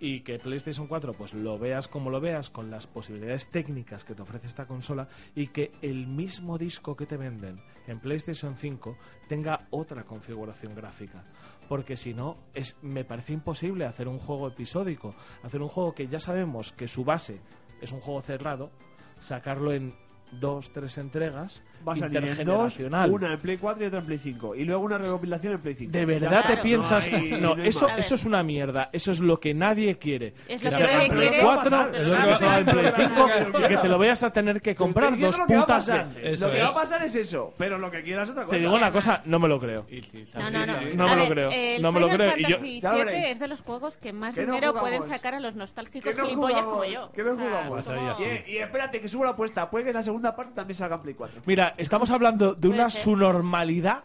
Y 0.00 0.20
que 0.20 0.38
PlayStation 0.38 0.86
4 0.86 1.12
pues 1.12 1.34
lo 1.34 1.58
veas 1.58 1.88
como 1.88 2.10
lo 2.10 2.20
veas 2.20 2.50
con 2.50 2.70
las 2.70 2.86
posibilidades 2.86 3.48
técnicas 3.48 4.04
que 4.04 4.14
te 4.14 4.22
ofrece 4.22 4.46
esta 4.46 4.66
consola 4.66 5.08
y 5.34 5.48
que 5.48 5.72
el 5.82 6.06
mismo 6.06 6.58
disco 6.58 6.96
que 6.96 7.06
te 7.06 7.16
venden 7.16 7.60
en 7.86 8.00
PlayStation 8.00 8.56
5 8.56 8.96
tenga 9.26 9.66
otra 9.70 10.04
configuración 10.04 10.74
gráfica. 10.74 11.24
Porque 11.68 11.96
si 11.96 12.14
no, 12.14 12.36
es, 12.54 12.76
me 12.82 13.04
parece 13.04 13.32
imposible 13.32 13.84
hacer 13.84 14.08
un 14.08 14.18
juego 14.18 14.48
episódico, 14.48 15.14
hacer 15.42 15.62
un 15.62 15.68
juego 15.68 15.94
que 15.94 16.08
ya 16.08 16.20
sabemos 16.20 16.72
que 16.72 16.88
su 16.88 17.04
base 17.04 17.40
es 17.80 17.92
un 17.92 18.00
juego 18.00 18.20
cerrado, 18.22 18.70
sacarlo 19.18 19.72
en 19.72 19.94
dos, 20.32 20.70
tres 20.72 20.98
entregas, 20.98 21.62
Va 21.86 21.92
a 21.94 21.96
salir 21.96 22.16
en 22.18 22.22
dos, 22.24 22.30
intergeneracional. 22.38 23.10
una 23.12 23.32
en 23.34 23.40
Play 23.40 23.56
4 23.56 23.84
y 23.84 23.86
otra 23.86 24.00
en 24.00 24.06
Play 24.06 24.18
5. 24.18 24.54
Y 24.56 24.64
luego 24.64 24.82
una 24.84 24.98
recopilación 24.98 25.54
en 25.54 25.60
Play 25.60 25.74
5. 25.74 25.92
¿De 25.92 26.04
verdad 26.04 26.40
te 26.42 26.46
Claro. 26.46 26.62
piensas? 26.62 27.10
No 27.10 27.16
hay- 27.18 27.30
No, 27.30 27.54
no 27.56 27.62
hay 27.62 27.68
eso, 27.68 27.88
más. 27.88 27.98
Eso 27.98 28.14
es 28.16 28.24
una 28.26 28.42
mierda. 28.42 28.90
Eso 28.92 29.12
es 29.12 29.20
lo 29.20 29.38
que 29.40 29.54
nadie 29.54 29.96
quiere. 29.96 30.34
Es 30.48 30.60
que 30.60 30.64
lo 30.66 30.70
que 30.70 30.76
sea 30.76 30.86
nadie 30.86 31.06
en 31.06 31.12
Play 31.12 31.28
quiere. 31.28 31.42
4, 31.44 31.70
Pero 31.70 31.92
que 31.92 31.98
lo 31.98 32.04
que 32.04 32.26
va 32.26 32.32
a 32.32 32.36
sea 32.36 32.58
en 32.58 32.64
pasar. 32.66 32.80
Play 32.94 33.06
5 33.08 33.28
y 33.58 33.68
que 33.68 33.76
te 33.78 33.88
lo 33.88 33.98
vayas 33.98 34.22
a 34.22 34.32
tener 34.32 34.60
que 34.60 34.74
comprar 34.74 35.18
dos 35.18 35.38
que 35.40 35.54
putas 35.56 35.86
veces. 35.88 36.16
Eso 36.34 36.46
Lo 36.46 36.52
que 36.52 36.58
es. 36.58 36.64
va 36.64 36.68
a 36.70 36.74
pasar 36.74 37.02
es 37.04 37.16
eso. 37.16 37.54
Pero 37.56 37.78
lo 37.78 37.90
que 37.90 38.02
quieras 38.02 38.24
es 38.28 38.32
otra 38.32 38.44
cosa. 38.44 38.56
Te 38.56 38.60
digo 38.62 38.74
una 38.74 38.92
cosa, 38.92 39.22
no 39.24 39.38
me 39.38 39.48
lo 39.48 39.58
creo. 39.60 39.86
Y 39.88 40.02
si 40.02 40.24
No, 40.34 40.50
no, 40.50 40.66
no. 40.66 40.80
No 40.94 41.04
me 41.04 41.10
A 41.12 41.16
lo 41.16 41.22
ver, 41.22 41.32
creo, 41.32 41.50
El 41.52 41.82
no 41.82 41.92
me 41.92 42.00
lo 42.00 42.06
Final 42.08 42.18
creo, 42.18 42.36
y 42.38 42.42
yo- 42.42 42.56
Fantasy 42.56 42.80
Ya 42.80 42.90
7 42.90 43.04
veréis. 43.04 43.26
es 43.34 43.38
de 43.40 43.48
los 43.48 43.60
juegos 43.60 43.96
que 43.96 44.12
más 44.12 44.34
Que 44.34 44.40
no 44.46 44.52
dinero 44.52 44.72
jugamos. 44.72 44.90
pueden 44.98 45.08
sacar 45.08 45.34
a 45.34 45.40
los 45.40 45.54
nostálgicos 45.54 46.10
Que 46.10 46.16
no 46.18 46.24
gilipollas 46.26 46.64
jugamos, 46.64 46.72
como 46.72 46.84
yo. 46.84 47.12
que 47.12 47.22
no 47.22 47.32
O 47.32 47.34
sea, 47.36 47.44
jugamos. 47.44 47.78
es 47.78 47.84
como- 47.86 48.10
así. 48.10 48.24
Y, 48.46 48.50
y 48.52 48.58
espérate, 48.58 49.00
que 49.00 49.08
subo 49.08 49.24
la 49.24 49.30
apuesta. 49.30 49.70
Puede 49.70 49.84
que 49.86 49.92
la 49.92 50.02
segunda 50.02 50.17
parte 50.22 50.52
también 50.54 50.76
salga 50.76 50.96
en 50.96 51.02
Play 51.02 51.14
4. 51.14 51.42
Mira, 51.46 51.74
estamos 51.76 52.10
hablando 52.10 52.54
de 52.54 52.68
una 52.68 52.90
subnormalidad 52.90 54.04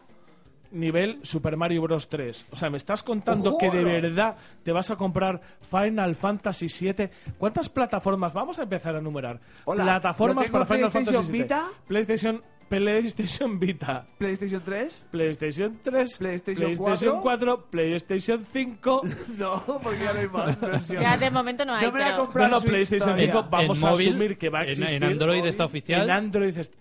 nivel 0.73 1.19
Super 1.23 1.56
Mario 1.56 1.82
Bros 1.84 2.10
3. 2.10 2.47
O 2.52 2.56
sea, 2.56 2.69
me 2.69 2.78
estás 2.78 3.04
contando 3.04 3.58
que 3.58 3.69
de 3.69 3.84
verdad 3.84 4.36
te 4.63 4.71
vas 4.71 4.91
a 4.91 4.95
comprar 4.95 5.41
Final 5.62 6.15
Fantasy 6.15 6.69
7. 6.69 7.12
¿Cuántas 7.38 7.69
plataformas? 7.69 8.34
Vamos 8.34 8.60
a 8.60 8.63
empezar 8.63 8.95
a 8.95 8.99
enumerar. 8.99 9.39
Hola, 9.65 9.84
plataformas 9.84 10.47
yo 10.47 10.52
tengo 10.52 10.65
para 10.65 10.65
Final 10.65 10.91
PlayStation 10.91 11.23
Fantasy 11.23 11.32
7. 11.32 11.43
Vita. 11.43 11.69
PlayStation 11.88 12.43
PlayStation 12.69 13.60
Vita, 13.60 14.06
PlayStation 14.17 14.62
3. 14.62 15.02
PlayStation 15.12 15.78
3, 15.84 16.17
PlayStation 16.17 17.21
4, 17.21 17.65
PlayStation 17.69 18.43
5. 18.43 19.02
No, 19.38 19.63
porque 19.82 20.04
ya 20.04 20.13
no 20.13 20.19
hay 20.19 20.28
más 20.28 20.60
versiones. 20.60 21.04
Ya 21.10 21.17
de 21.17 21.30
momento 21.32 21.65
no 21.65 21.73
hay, 21.76 21.86
No 21.86 21.91
me 21.91 21.99
voy 21.99 22.02
a 22.02 22.06
pero... 22.13 22.17
comprar 22.26 22.49
No, 22.49 22.56
no, 22.56 22.60
Switch 22.62 22.71
PlayStation 22.71 23.10
todavía. 23.10 23.26
5 23.34 23.47
vamos 23.49 23.80
En 23.82 23.88
a 23.88 23.91
móvil, 23.91 24.10
asumir 24.10 24.38
que 24.38 24.49
va 24.49 24.60
a 24.60 24.63
en- 24.63 24.67
existir. 24.69 24.95
En 24.95 25.04
Android 25.04 25.45
está 25.45 25.65
oficial. 25.65 26.04
En 26.04 26.12
Android 26.12 26.58
est- 26.58 26.76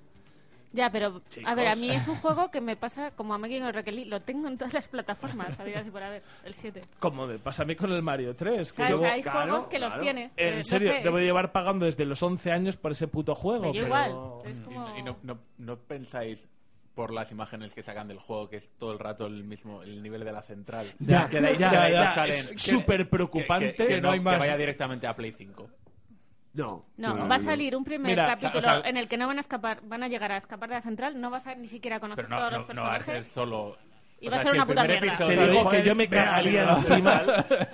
Ya, 0.73 0.89
pero 0.91 1.21
a 1.45 1.55
ver, 1.55 1.69
a 1.69 1.77
mí 1.77 1.91
es 1.91 2.09
un 2.09 2.17
juego 2.17 2.51
que 2.51 2.61
me 2.63 2.77
pasa 2.77 3.11
como 3.11 3.35
a 3.35 3.39
Megan 3.39 3.63
o 3.65 3.73
Raquel, 3.73 4.09
lo 4.09 4.21
tengo 4.23 4.49
en 4.49 4.57
todas 4.57 4.73
las 4.73 4.89
plataformas, 4.89 5.59
habidas 5.61 5.87
y 5.87 5.91
por 5.91 6.03
haber, 6.03 6.23
el 6.45 6.55
7. 6.55 6.83
como 6.99 7.27
me 7.27 7.39
pasa 7.39 7.63
a 7.63 7.67
mí 7.67 7.77
con 7.77 7.93
el 7.93 8.03
Mario 8.03 8.35
3. 8.35 8.73
Que 8.73 8.77
¿Sabes? 8.85 9.01
yo, 9.01 9.05
Hay 9.07 9.23
claro, 9.23 9.41
juegos 9.51 9.67
que 9.67 9.79
los 9.79 10.01
tienes. 10.01 10.33
eh, 10.37 10.49
en 10.49 10.59
no 10.59 10.65
serio, 10.65 10.93
sé, 10.93 11.01
debo 11.03 11.19
es- 11.19 11.25
llevar 11.25 11.53
pagando 11.53 11.85
desde 11.85 12.05
los 12.07 12.23
11 12.23 12.51
años 12.53 12.77
por 12.77 12.93
ese 12.93 13.07
puto 13.09 13.35
juego. 13.35 13.71
pero- 13.73 13.85
igual. 13.87 14.15
Es 14.47 14.59
Y, 14.59 14.63
como... 14.63 14.89
no- 14.89 14.99
y 14.99 15.03
no, 15.03 15.17
no- 15.23 15.39
no 15.59 15.77
pensáis 15.77 16.49
por 16.95 17.13
las 17.13 17.31
imágenes 17.33 17.75
que 17.75 17.83
sacan 17.83 18.09
del 18.09 18.19
juego 18.19 18.49
que 18.51 18.57
es 18.57 18.71
todo 18.79 18.93
el 18.93 18.99
rato 18.99 19.27
el 19.27 19.45
mismo 19.45 19.83
el 19.83 20.03
nivel 20.03 20.25
de 20.25 20.33
la 20.33 20.43
central 20.43 20.87
Ya, 20.99 21.27
que 21.29 21.41
de 21.41 21.49
ahí- 21.49 21.57
ya, 21.59 21.89
ya, 21.89 22.15
salen- 22.15 22.35
es 22.55 22.63
súper 22.63 22.99
que- 23.01 23.05
preocupante. 23.07 23.75
que, 23.75 23.87
que 23.87 23.97
no 23.97 24.09
no, 24.09 24.13
hay 24.13 24.19
que 24.19 24.25
más. 24.25 24.39
vaya 24.39 24.57
directamente 24.59 25.07
a 25.07 25.17
Play 25.17 25.33
5 25.33 25.69
No. 26.55 26.85
No, 26.99 27.29
va 27.29 27.37
a 27.37 27.39
salir 27.39 27.75
un 27.75 27.83
primer 27.85 28.13
Mira, 28.13 28.27
capítulo 28.27 28.59
o 28.59 28.63
sea- 28.63 28.81
en 28.85 28.97
el 28.99 29.09
que 29.09 29.17
no 29.17 29.27
van 29.27 29.39
a 29.39 29.41
escapar, 29.41 29.81
van 29.85 30.03
a 30.03 30.09
llegar 30.09 30.33
a 30.33 30.37
escapar 30.37 30.69
de 30.69 30.75
la 30.77 30.83
central, 30.83 31.19
no 31.21 31.31
vas 31.31 31.47
a 31.47 31.55
ni 31.55 31.67
siquiera 31.69 31.99
conocer 31.99 32.27
pero 32.27 32.37
no, 32.37 32.41
todos 32.41 32.53
no, 32.53 32.59
los 32.67 32.75
no 32.77 32.83
va 32.83 32.89
a 32.95 33.01
ser 33.01 33.15
personajes. 33.23 33.33
solo 33.33 33.77
Y 34.23 34.29
o 34.29 34.31
va 34.31 34.37
a 34.37 34.43
sea, 34.43 34.45
ser 34.45 34.53
si 34.53 34.57
una 34.59 34.67
puta 34.67 34.85
mierda. 34.85 35.17
Te 35.27 35.47
digo 35.51 35.69
que 35.69 35.83
yo 35.83 35.95
me 35.95 36.09
cagaría 36.09 36.65
no. 36.65 36.77
encima. 36.79 37.23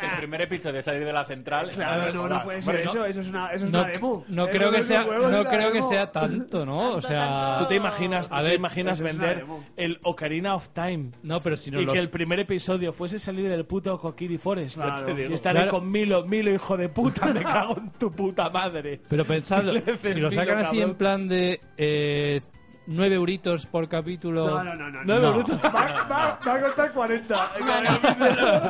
si 0.01 0.07
el 0.07 0.17
primer 0.17 0.41
episodio 0.43 0.79
es 0.81 0.85
salir 0.85 1.05
de 1.05 1.13
la 1.13 1.25
central 1.27 1.71
Claro, 1.71 2.13
no, 2.15 2.29
no 2.29 2.43
puede 2.43 2.59
hombre, 2.59 2.63
ser 2.63 2.85
no. 2.87 2.91
eso. 2.91 3.05
Eso 3.05 3.21
es 3.21 3.29
una, 3.29 3.53
eso 3.53 3.67
es 3.67 3.71
No, 3.73 3.81
una 3.81 3.89
demo. 3.89 4.25
no 4.29 4.43
Eso 4.49 4.53
creo 4.59 4.71
que 4.73 4.83
sea, 4.83 5.05
no 5.05 5.45
creo 5.45 5.73
que 5.73 5.83
sea 5.83 6.11
tanto, 6.11 6.65
¿no? 6.67 6.95
O 6.95 7.01
sea, 7.01 7.39
tanto. 7.39 7.57
¿Tú 7.65 7.69
te 7.69 7.75
imaginas, 7.77 8.33
A 8.33 8.41
ver, 8.43 8.51
te 8.53 8.57
imaginas 8.57 9.01
vender 9.01 9.45
el 9.77 10.01
Ocarina 10.03 10.55
of 10.55 10.71
Time? 10.71 11.11
no, 11.23 11.41
pero 11.41 11.57
si 11.57 11.71
no 11.71 11.81
y 11.81 11.85
los 11.85 11.93
que 11.95 12.01
el 12.01 12.09
primer 12.11 12.41
episodio 12.41 12.93
fuese 12.93 13.19
salir 13.19 13.49
del 13.49 13.67
puto 13.67 13.99
Kokiri 13.99 14.39
Forest. 14.39 14.77
Claro. 14.77 14.97
Ya 14.99 15.05
te 15.07 15.15
digo. 15.15 15.31
y 15.31 15.35
estar 15.35 15.55
Claro. 15.55 15.71
con 15.71 15.91
Milo, 15.91 16.25
Milo, 16.25 16.51
hijo 16.53 16.77
de 16.77 16.89
puta, 16.89 17.27
me 17.27 17.43
cago 17.45 17.77
en 17.77 17.91
tu 17.91 18.11
puta 18.11 18.49
madre. 18.49 19.01
Pero 19.09 19.25
pensadlo, 19.25 19.75
si 20.03 20.19
lo 20.21 20.31
sacan 20.31 20.59
así 20.59 20.81
en 20.81 20.95
plan 20.95 21.29
de 21.29 21.61
eh, 21.77 22.41
9 22.91 23.15
euritos 23.17 23.67
por 23.67 23.87
capítulo. 23.89 24.49
No, 24.49 24.65
no, 24.65 24.75
no. 24.75 25.05
no, 25.05 25.19
no. 25.19 25.31
minutos. 25.33 25.59
Va, 25.65 25.69
va- 25.71 26.39
va 26.47 26.55
a 26.55 26.61
contar 26.63 26.93
40. 26.93 27.51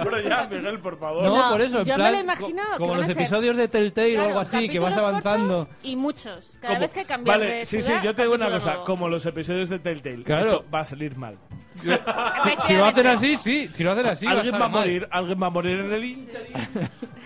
Pero 0.03 0.21
ya, 0.29 0.49
Miguel, 0.51 0.79
por 0.81 0.99
favor. 0.99 1.23
No, 1.25 1.37
No, 1.37 1.51
por 1.53 1.61
eso, 1.61 1.79
en 1.81 1.85
yo 1.85 1.93
me 1.93 1.97
plan, 1.99 2.13
lo 2.15 2.21
imagino 2.21 2.63
co- 2.73 2.79
como 2.79 2.95
los 2.97 3.09
episodios 3.09 3.57
de 3.57 3.69
Telltale 3.69 4.11
o 4.11 4.15
Claro, 4.15 4.29
algo 4.29 4.41
así, 4.41 4.69
que 4.69 4.79
vas 4.81 4.97
avanzando. 4.97 5.69
Y 5.83 5.95
muchos. 5.97 6.53
Cada 6.61 6.75
Como- 6.75 6.81
vez 6.81 6.93
que 6.93 7.05
cambias 7.05 7.39
vale, 7.39 7.51
de 7.55 7.65
sí, 7.65 7.77
sí, 7.77 7.83
ciudad, 7.83 8.03
yo 8.03 8.15
te 8.15 8.23
digo 8.23 8.35
una 8.35 8.51
cosa, 8.51 8.71
nuevo. 8.71 8.85
como 8.85 9.09
los 9.09 9.25
episodios 9.25 9.69
de 9.69 9.79
Telltale, 9.79 10.25
Claro. 10.25 10.41
esto 10.41 10.65
va 10.75 10.81
a 10.81 10.85
salir 10.85 11.17
mal. 11.17 11.37
Si, 11.79 12.51
si 12.67 12.75
lo 12.75 12.87
hacen 12.87 13.07
así, 13.07 13.37
sí. 13.37 13.69
Si 13.71 13.85
lo 13.85 13.93
hacen 13.93 14.07
así, 14.07 14.27
alguien 14.27 14.53
va 14.55 14.59
va 14.59 14.67
a 14.67 14.69
salir 14.69 14.73
mal. 14.73 14.81
morir, 14.81 15.09
alguien 15.13 15.43
va 15.43 15.47
a 15.47 15.51
morir 15.51 15.79
en 15.79 15.93
el 15.93 16.05
interim. 16.05 16.53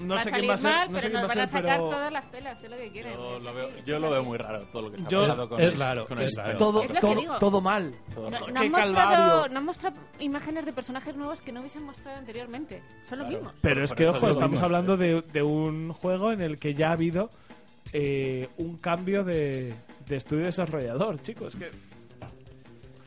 No 0.00 0.14
va 0.14 0.20
sé 0.22 0.28
a 0.28 0.32
quién 0.32 0.50
va 0.50 0.54
a 0.54 0.56
salir 0.56 0.58
ser, 0.58 0.70
mal, 0.88 0.92
no 0.92 0.98
sé 0.98 1.02
pero 1.06 1.10
quién 1.10 1.14
va 1.14 1.18
a 1.18 1.22
nos 1.22 1.28
van 1.28 1.38
a 1.38 1.46
ser, 1.46 1.48
sacar 1.62 1.76
pero 1.78 1.90
todas 1.90 2.12
las 2.12 2.24
pelas, 2.26 2.62
es 2.64 2.70
lo 2.70 2.76
que 2.76 2.90
quieren. 2.90 3.12
yo 3.14 3.36
Es 3.36 3.42
lo 3.42 3.54
veo, 3.54 3.68
es 3.68 3.84
yo 3.84 3.98
lo 4.00 4.06
así. 4.06 4.14
veo 4.14 4.24
muy 4.24 4.38
raro 4.38 4.62
todo 4.72 4.82
lo 4.82 4.90
que 4.90 4.96
está 4.96 5.08
pasando 5.10 5.48
con 5.48 5.60
es 5.60 5.72
el- 5.72 5.78
raro, 5.80 6.06
con 6.06 6.20
es 6.20 6.30
el- 6.32 6.36
raro. 6.44 6.56
todo, 6.58 6.82
Es 6.82 7.00
todo, 7.00 7.38
todo 7.38 7.60
mal. 7.60 7.94
todo 8.14 8.30
No, 8.30 8.36
han 8.60 8.70
mostrado, 8.70 9.48
no 9.48 9.58
han 9.58 9.64
mostrado 9.64 9.96
imágenes 10.18 10.64
de 10.64 10.72
personajes 10.72 11.14
nuevos 11.16 11.40
que 11.40 11.52
no 11.52 11.60
hubiesen 11.60 11.84
mostrado 11.84 12.18
anteriormente. 12.18 12.82
Son 13.08 13.18
los 13.20 13.28
mismos. 13.28 13.52
Pero 13.60 13.84
es 13.84 13.94
que, 13.94 14.08
ojo, 14.08 14.28
estamos 14.28 14.60
hablando 14.62 14.96
de, 14.96 15.22
de 15.32 15.42
un 15.42 15.92
juego 15.92 16.32
en 16.32 16.40
el 16.40 16.58
que 16.58 16.74
ya 16.74 16.88
ha 16.88 16.92
habido 16.92 17.30
eh, 17.92 18.48
un 18.56 18.78
cambio 18.78 19.22
de, 19.24 19.74
de 20.06 20.16
estudio 20.16 20.46
desarrollador, 20.46 21.20
chicos. 21.22 21.54
Que 21.54 21.70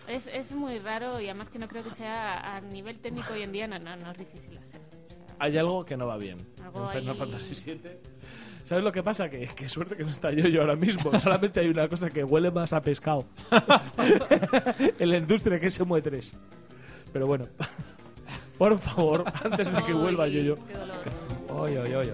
Es, 0.08 0.28
es 0.28 0.52
muy 0.54 0.80
raro 0.80 1.20
y 1.20 1.26
además 1.26 1.50
que 1.50 1.60
no 1.60 1.68
creo 1.68 1.84
que 1.84 1.90
sea 1.92 2.56
a 2.56 2.62
nivel 2.62 2.98
técnico 3.00 3.34
hoy 3.34 3.42
en 3.42 3.52
día, 3.52 3.68
no, 3.68 3.78
no, 3.78 3.96
no 3.98 4.12
es 4.12 4.18
difícil 4.18 4.58
hacer. 4.58 4.80
Hay 5.40 5.58
algo 5.58 5.86
que 5.86 5.96
no 5.98 6.08
va 6.08 6.18
bien 6.18 6.38
Algo 6.64 6.86
en 6.86 7.00
Final 7.00 7.14
ahí- 7.14 7.20
Fantasy 7.20 7.72
VII. 7.74 7.82
¿Sabes 8.64 8.84
lo 8.84 8.92
que 8.92 9.02
pasa? 9.02 9.30
Que, 9.30 9.48
que 9.48 9.70
suerte 9.70 9.96
que 9.96 10.04
no 10.04 10.10
está 10.10 10.32
yo, 10.32 10.48
yo 10.50 10.62
ahora 10.62 10.76
mismo. 10.76 11.18
Solamente 11.20 11.60
hay 11.62 11.70
una 11.70 11.88
cosa 11.88 12.10
que 12.10 12.24
huele 12.24 12.52
más 12.52 12.74
a 12.74 12.82
pescado. 12.82 13.26
en 15.00 15.10
la 15.10 15.18
industria 15.18 15.60
que 15.60 15.68
es 15.68 15.80
Mue3. 15.80 16.34
Pero 17.14 17.28
bueno. 17.28 17.46
Por 18.58 18.78
favor, 18.80 19.24
antes 19.44 19.72
de 19.72 19.84
que 19.84 19.94
vuelva 19.94 20.28
yo, 20.28 20.42
yo. 20.42 20.56
qué 20.56 20.74
dolor. 20.74 20.98
Oy, 21.50 21.78
oy, 21.78 21.94
oy, 21.94 22.10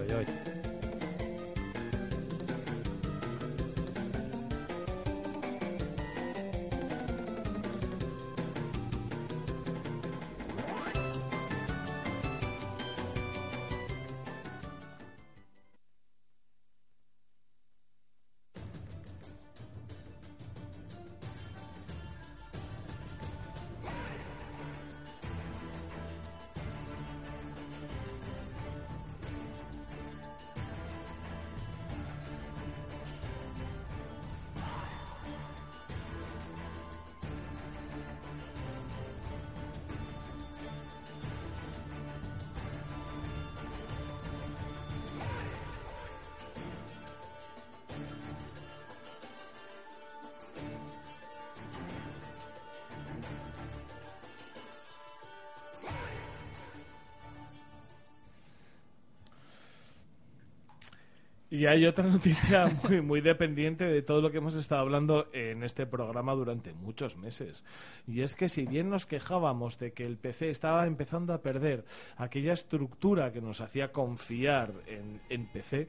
Y 61.54 61.66
hay 61.66 61.86
otra 61.86 62.04
noticia 62.08 62.66
muy, 62.82 63.00
muy 63.00 63.20
dependiente 63.20 63.84
de 63.84 64.02
todo 64.02 64.20
lo 64.20 64.32
que 64.32 64.38
hemos 64.38 64.56
estado 64.56 64.80
hablando 64.80 65.28
en 65.32 65.62
este 65.62 65.86
programa 65.86 66.34
durante 66.34 66.74
muchos 66.74 67.16
meses. 67.16 67.62
Y 68.08 68.22
es 68.22 68.34
que 68.34 68.48
si 68.48 68.66
bien 68.66 68.90
nos 68.90 69.06
quejábamos 69.06 69.78
de 69.78 69.92
que 69.92 70.04
el 70.04 70.16
PC 70.16 70.50
estaba 70.50 70.84
empezando 70.84 71.32
a 71.32 71.42
perder 71.42 71.84
aquella 72.16 72.54
estructura 72.54 73.30
que 73.30 73.40
nos 73.40 73.60
hacía 73.60 73.92
confiar 73.92 74.72
en, 74.88 75.20
en 75.28 75.46
PC, 75.46 75.88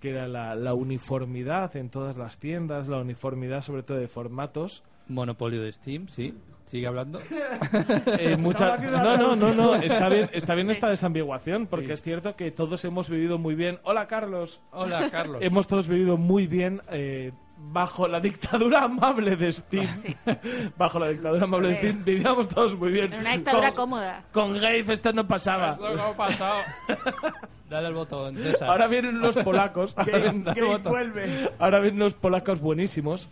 que 0.00 0.10
era 0.10 0.26
la, 0.26 0.56
la 0.56 0.74
uniformidad 0.74 1.76
en 1.76 1.90
todas 1.90 2.16
las 2.16 2.40
tiendas, 2.40 2.88
la 2.88 2.98
uniformidad 2.98 3.60
sobre 3.60 3.84
todo 3.84 3.98
de 3.98 4.08
formatos, 4.08 4.82
Monopolio 5.08 5.62
de 5.62 5.72
Steam, 5.72 6.08
sí. 6.08 6.34
Sigue 6.66 6.86
hablando. 6.86 7.20
eh, 8.18 8.36
mucha- 8.38 8.76
No, 8.78 9.16
no, 9.16 9.36
no, 9.36 9.54
no, 9.54 9.74
está 9.76 10.08
bien, 10.08 10.28
está 10.32 10.54
bien 10.54 10.66
Sí. 10.68 10.72
esta 10.72 10.88
desambiguación, 10.88 11.66
porque 11.66 11.86
Sí. 11.88 11.92
es 11.92 12.02
cierto 12.02 12.34
que 12.36 12.50
todos 12.50 12.84
hemos 12.84 13.08
vivido 13.10 13.38
muy 13.38 13.54
bien. 13.54 13.78
Hola, 13.84 14.06
Carlos. 14.08 14.60
Hola, 14.72 15.08
Carlos. 15.10 15.38
Hemos 15.42 15.66
todos 15.68 15.86
vivido 15.86 16.16
muy 16.16 16.46
bien 16.46 16.80
eh, 16.90 17.32
bajo 17.70 18.08
la 18.08 18.18
dictadura 18.18 18.82
amable 18.84 19.36
de 19.36 19.52
Steam. 19.52 19.86
Sí. 20.02 20.16
bajo 20.76 20.98
la 20.98 21.08
dictadura 21.10 21.44
amable 21.44 21.68
de. 21.68 21.74
Steam 21.74 22.02
vivíamos 22.04 22.48
todos 22.48 22.76
muy 22.76 22.90
bien. 22.90 23.12
En 23.12 23.20
una 23.20 23.32
dictadura 23.32 23.68
con, 23.68 23.76
cómoda. 23.90 24.24
con 24.32 24.54
Gabe 24.54 24.84
esto 24.92 25.12
no 25.12 25.28
pasaba. 25.28 25.76
¿Qué 25.78 26.00
ha 26.00 26.12
pasado? 26.16 26.56
Dale 27.70 27.86
al 27.88 27.94
botón, 27.94 28.36
César. 28.36 28.68
Ahora 28.70 28.86
vienen 28.88 29.16
unos 29.16 29.36
polacos. 29.36 29.94
Ahora 29.96 30.18
vienen, 30.18 30.44
Que 30.54 30.62
vuelve. 30.62 31.50
ahora 31.58 31.78
vienen 31.80 32.00
unos 32.00 32.14
polacos 32.14 32.60
buenísimos. 32.60 33.28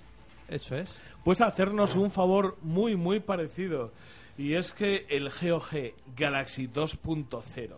Eso 0.48 0.76
es. 0.76 0.90
Pues 1.24 1.40
hacernos 1.40 1.94
un 1.94 2.11
favor 2.11 2.56
muy, 2.62 2.96
muy 2.96 3.20
parecido. 3.20 3.92
Y 4.37 4.54
es 4.54 4.72
que 4.72 5.06
el 5.08 5.28
GOG 5.28 5.94
Galaxy 6.16 6.68
2.0, 6.68 7.68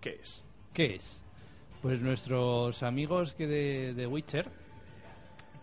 ¿qué 0.00 0.18
es? 0.20 0.44
¿Qué 0.72 0.96
es? 0.96 1.22
Pues 1.80 2.02
nuestros 2.02 2.82
amigos 2.82 3.34
que 3.34 3.46
de, 3.46 3.94
de 3.94 4.06
Witcher 4.06 4.50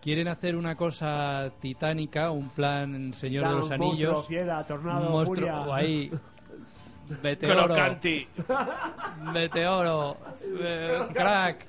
quieren 0.04 0.28
hacer 0.28 0.56
una 0.56 0.76
cosa 0.76 1.50
titánica, 1.60 2.30
un 2.30 2.50
plan 2.50 3.14
Señor 3.14 3.48
de 3.48 3.54
los 3.54 3.68
Monstruo, 3.70 3.90
Anillos, 3.90 4.26
fiera, 4.26 4.66
tornado, 4.66 5.06
un 5.06 5.12
monstruo 5.12 5.72
ahí, 5.72 6.10
meteoro, 7.22 7.64
Crocanti. 7.64 8.28
meteoro, 9.32 10.16
eh, 10.60 11.00
crack. 11.12 11.66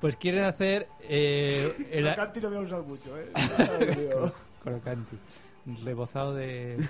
Pues 0.00 0.16
quieren 0.16 0.44
hacer 0.44 0.86
eh, 1.00 1.88
el, 1.90 2.04
Crocanti 2.04 2.40
lo 2.40 2.50
voy 2.50 2.58
a 2.58 2.60
usar 2.60 2.82
mucho, 2.82 3.18
¿eh? 3.18 3.32
Crocanti. 4.70 5.16
Rebozado 5.84 6.34
de. 6.34 6.76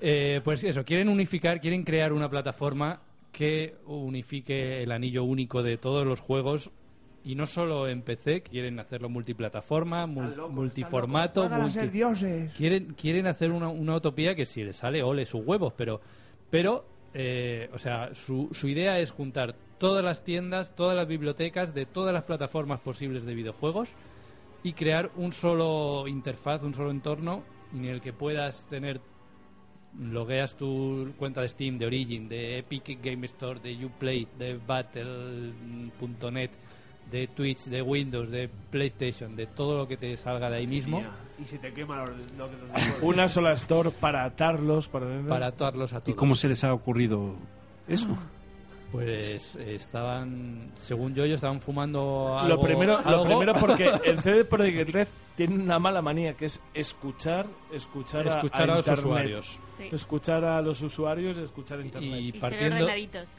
Eh, 0.00 0.40
pues 0.44 0.64
eso, 0.64 0.84
quieren 0.84 1.08
unificar, 1.08 1.60
quieren 1.60 1.84
crear 1.84 2.12
una 2.12 2.28
plataforma 2.28 3.00
que 3.32 3.76
unifique 3.86 4.82
el 4.82 4.90
anillo 4.92 5.22
único 5.24 5.62
de 5.62 5.78
todos 5.78 6.04
los 6.04 6.20
juegos 6.20 6.70
Y 7.24 7.36
no 7.36 7.46
solo 7.46 7.88
en 7.88 8.02
PC, 8.02 8.42
quieren 8.42 8.78
hacerlo 8.80 9.08
multiplataforma, 9.08 10.04
mul- 10.06 10.34
locos, 10.34 10.52
multiformato, 10.52 11.48
multi- 11.48 11.88
dioses. 11.88 12.52
quieren 12.54 12.94
quieren 13.00 13.26
hacer 13.28 13.50
una, 13.52 13.68
una 13.68 13.94
utopía 13.96 14.34
que 14.34 14.44
si 14.44 14.62
les 14.64 14.76
sale 14.76 15.02
ole 15.02 15.24
sus 15.24 15.46
huevos, 15.46 15.72
pero 15.74 16.00
pero 16.50 16.84
eh, 17.14 17.70
o 17.72 17.78
sea, 17.78 18.12
su, 18.14 18.50
su 18.52 18.68
idea 18.68 18.98
es 18.98 19.10
juntar 19.12 19.54
todas 19.78 20.04
las 20.04 20.22
tiendas, 20.24 20.74
todas 20.74 20.96
las 20.96 21.06
bibliotecas 21.06 21.72
de 21.72 21.86
todas 21.86 22.12
las 22.12 22.24
plataformas 22.24 22.80
posibles 22.80 23.24
de 23.24 23.34
videojuegos 23.34 23.88
y 24.64 24.72
crear 24.72 25.10
un 25.16 25.32
solo 25.32 26.08
interfaz, 26.08 26.62
un 26.64 26.74
solo 26.74 26.90
entorno 26.90 27.42
en 27.72 27.84
el 27.84 28.00
que 28.00 28.12
puedas 28.12 28.66
tener 28.66 29.00
logueas 29.96 30.56
tu 30.56 31.12
cuenta 31.16 31.40
de 31.42 31.48
Steam, 31.48 31.78
de 31.78 31.86
Origin, 31.86 32.28
de 32.28 32.58
Epic 32.58 32.98
Game 33.00 33.24
Store, 33.26 33.60
de 33.60 33.84
Uplay, 33.86 34.26
de 34.38 34.56
Battle.net, 34.56 36.50
de 37.10 37.28
Twitch, 37.28 37.64
de 37.66 37.82
Windows, 37.82 38.30
de 38.30 38.48
PlayStation, 38.70 39.36
de 39.36 39.46
todo 39.46 39.76
lo 39.76 39.86
que 39.86 39.96
te 39.96 40.16
salga 40.16 40.48
de 40.50 40.56
ahí 40.56 40.66
mismo 40.66 41.02
Y 41.38 41.44
se 41.44 41.58
te 41.58 41.72
quema 41.72 41.98
lo, 41.98 42.06
lo 42.06 42.48
que 42.48 42.56
nos 42.56 43.02
Una 43.02 43.28
sola 43.28 43.52
store 43.52 43.90
para 43.90 44.24
atarlos, 44.24 44.88
para... 44.88 45.20
para 45.28 45.48
atarlos 45.48 45.92
a 45.92 45.98
¿Y 45.98 46.00
todos. 46.00 46.16
cómo 46.16 46.34
se 46.34 46.48
les 46.48 46.64
ha 46.64 46.72
ocurrido 46.72 47.34
eso? 47.86 48.08
Pues 48.94 49.56
eh, 49.56 49.74
estaban, 49.74 50.70
según 50.76 51.14
yo, 51.16 51.24
ellos 51.24 51.36
estaban 51.36 51.60
fumando 51.60 52.38
algo. 52.38 52.54
Lo 52.56 52.60
primero, 52.60 53.00
lo 53.02 53.24
primero 53.24 53.54
porque 53.60 53.90
el 54.04 54.20
CD 54.20 54.44
Projekt 54.44 54.90
Red 54.90 55.08
tiene 55.34 55.56
una 55.56 55.80
mala 55.80 56.00
manía 56.00 56.34
que 56.34 56.44
es 56.44 56.62
escuchar, 56.74 57.46
escuchar, 57.72 58.24
a- 58.26 58.28
Escuchar 58.30 58.70
a 58.70 58.76
los 58.76 58.86
Internet. 58.86 59.04
usuarios. 59.04 59.58
Sí. 59.78 59.88
Escuchar 59.90 60.44
a 60.44 60.62
los 60.62 60.80
usuarios 60.82 61.36
y 61.36 61.40
escuchar 61.42 61.80
a 61.80 61.82
Internet. 61.82 62.20
y 62.20 62.32
partiendo, 62.38 62.86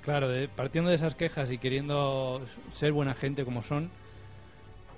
claro, 0.02 0.28
de- 0.28 0.50
partiendo 0.50 0.90
de 0.90 0.98
esas 0.98 1.16
quejas 1.16 1.50
y 1.50 1.58
queriendo 1.58 2.42
ser 2.74 2.92
buena 2.92 3.14
gente 3.14 3.46
como 3.46 3.62
son, 3.64 3.90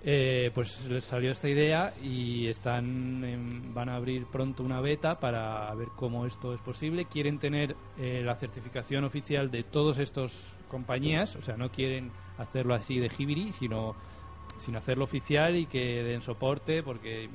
eh, 0.10 0.52
pues 0.56 0.86
les 0.86 1.04
salió 1.04 1.32
esta 1.32 1.50
idea 1.50 1.94
y 2.02 2.48
están 2.48 3.74
van 3.74 3.90
a 3.90 3.98
abrir 3.98 4.26
pronto 4.26 4.64
una 4.64 4.80
beta 4.80 5.20
para 5.20 5.74
ver 5.76 5.90
cómo 5.98 6.26
esto 6.26 6.54
es 6.54 6.62
posible. 6.62 7.04
Quieren 7.12 7.40
tener 7.40 7.76
eh, 8.00 8.22
la 8.24 8.36
certificación 8.36 9.04
oficial 9.04 9.52
de 9.52 9.64
todos 9.64 9.98
estos 9.98 10.56
compañías, 10.70 11.36
o 11.36 11.42
sea, 11.42 11.58
no 11.58 11.70
quieren 11.72 12.10
hacerlo 12.38 12.74
así 12.74 13.00
de 13.00 13.10
jibiri, 13.10 13.52
sino 13.52 13.96
sino 14.60 14.78
hacerlo 14.78 15.04
oficial 15.04 15.58
y 15.58 15.66
que 15.66 16.02
den 16.04 16.22
soporte 16.22 16.84
porque 16.84 17.30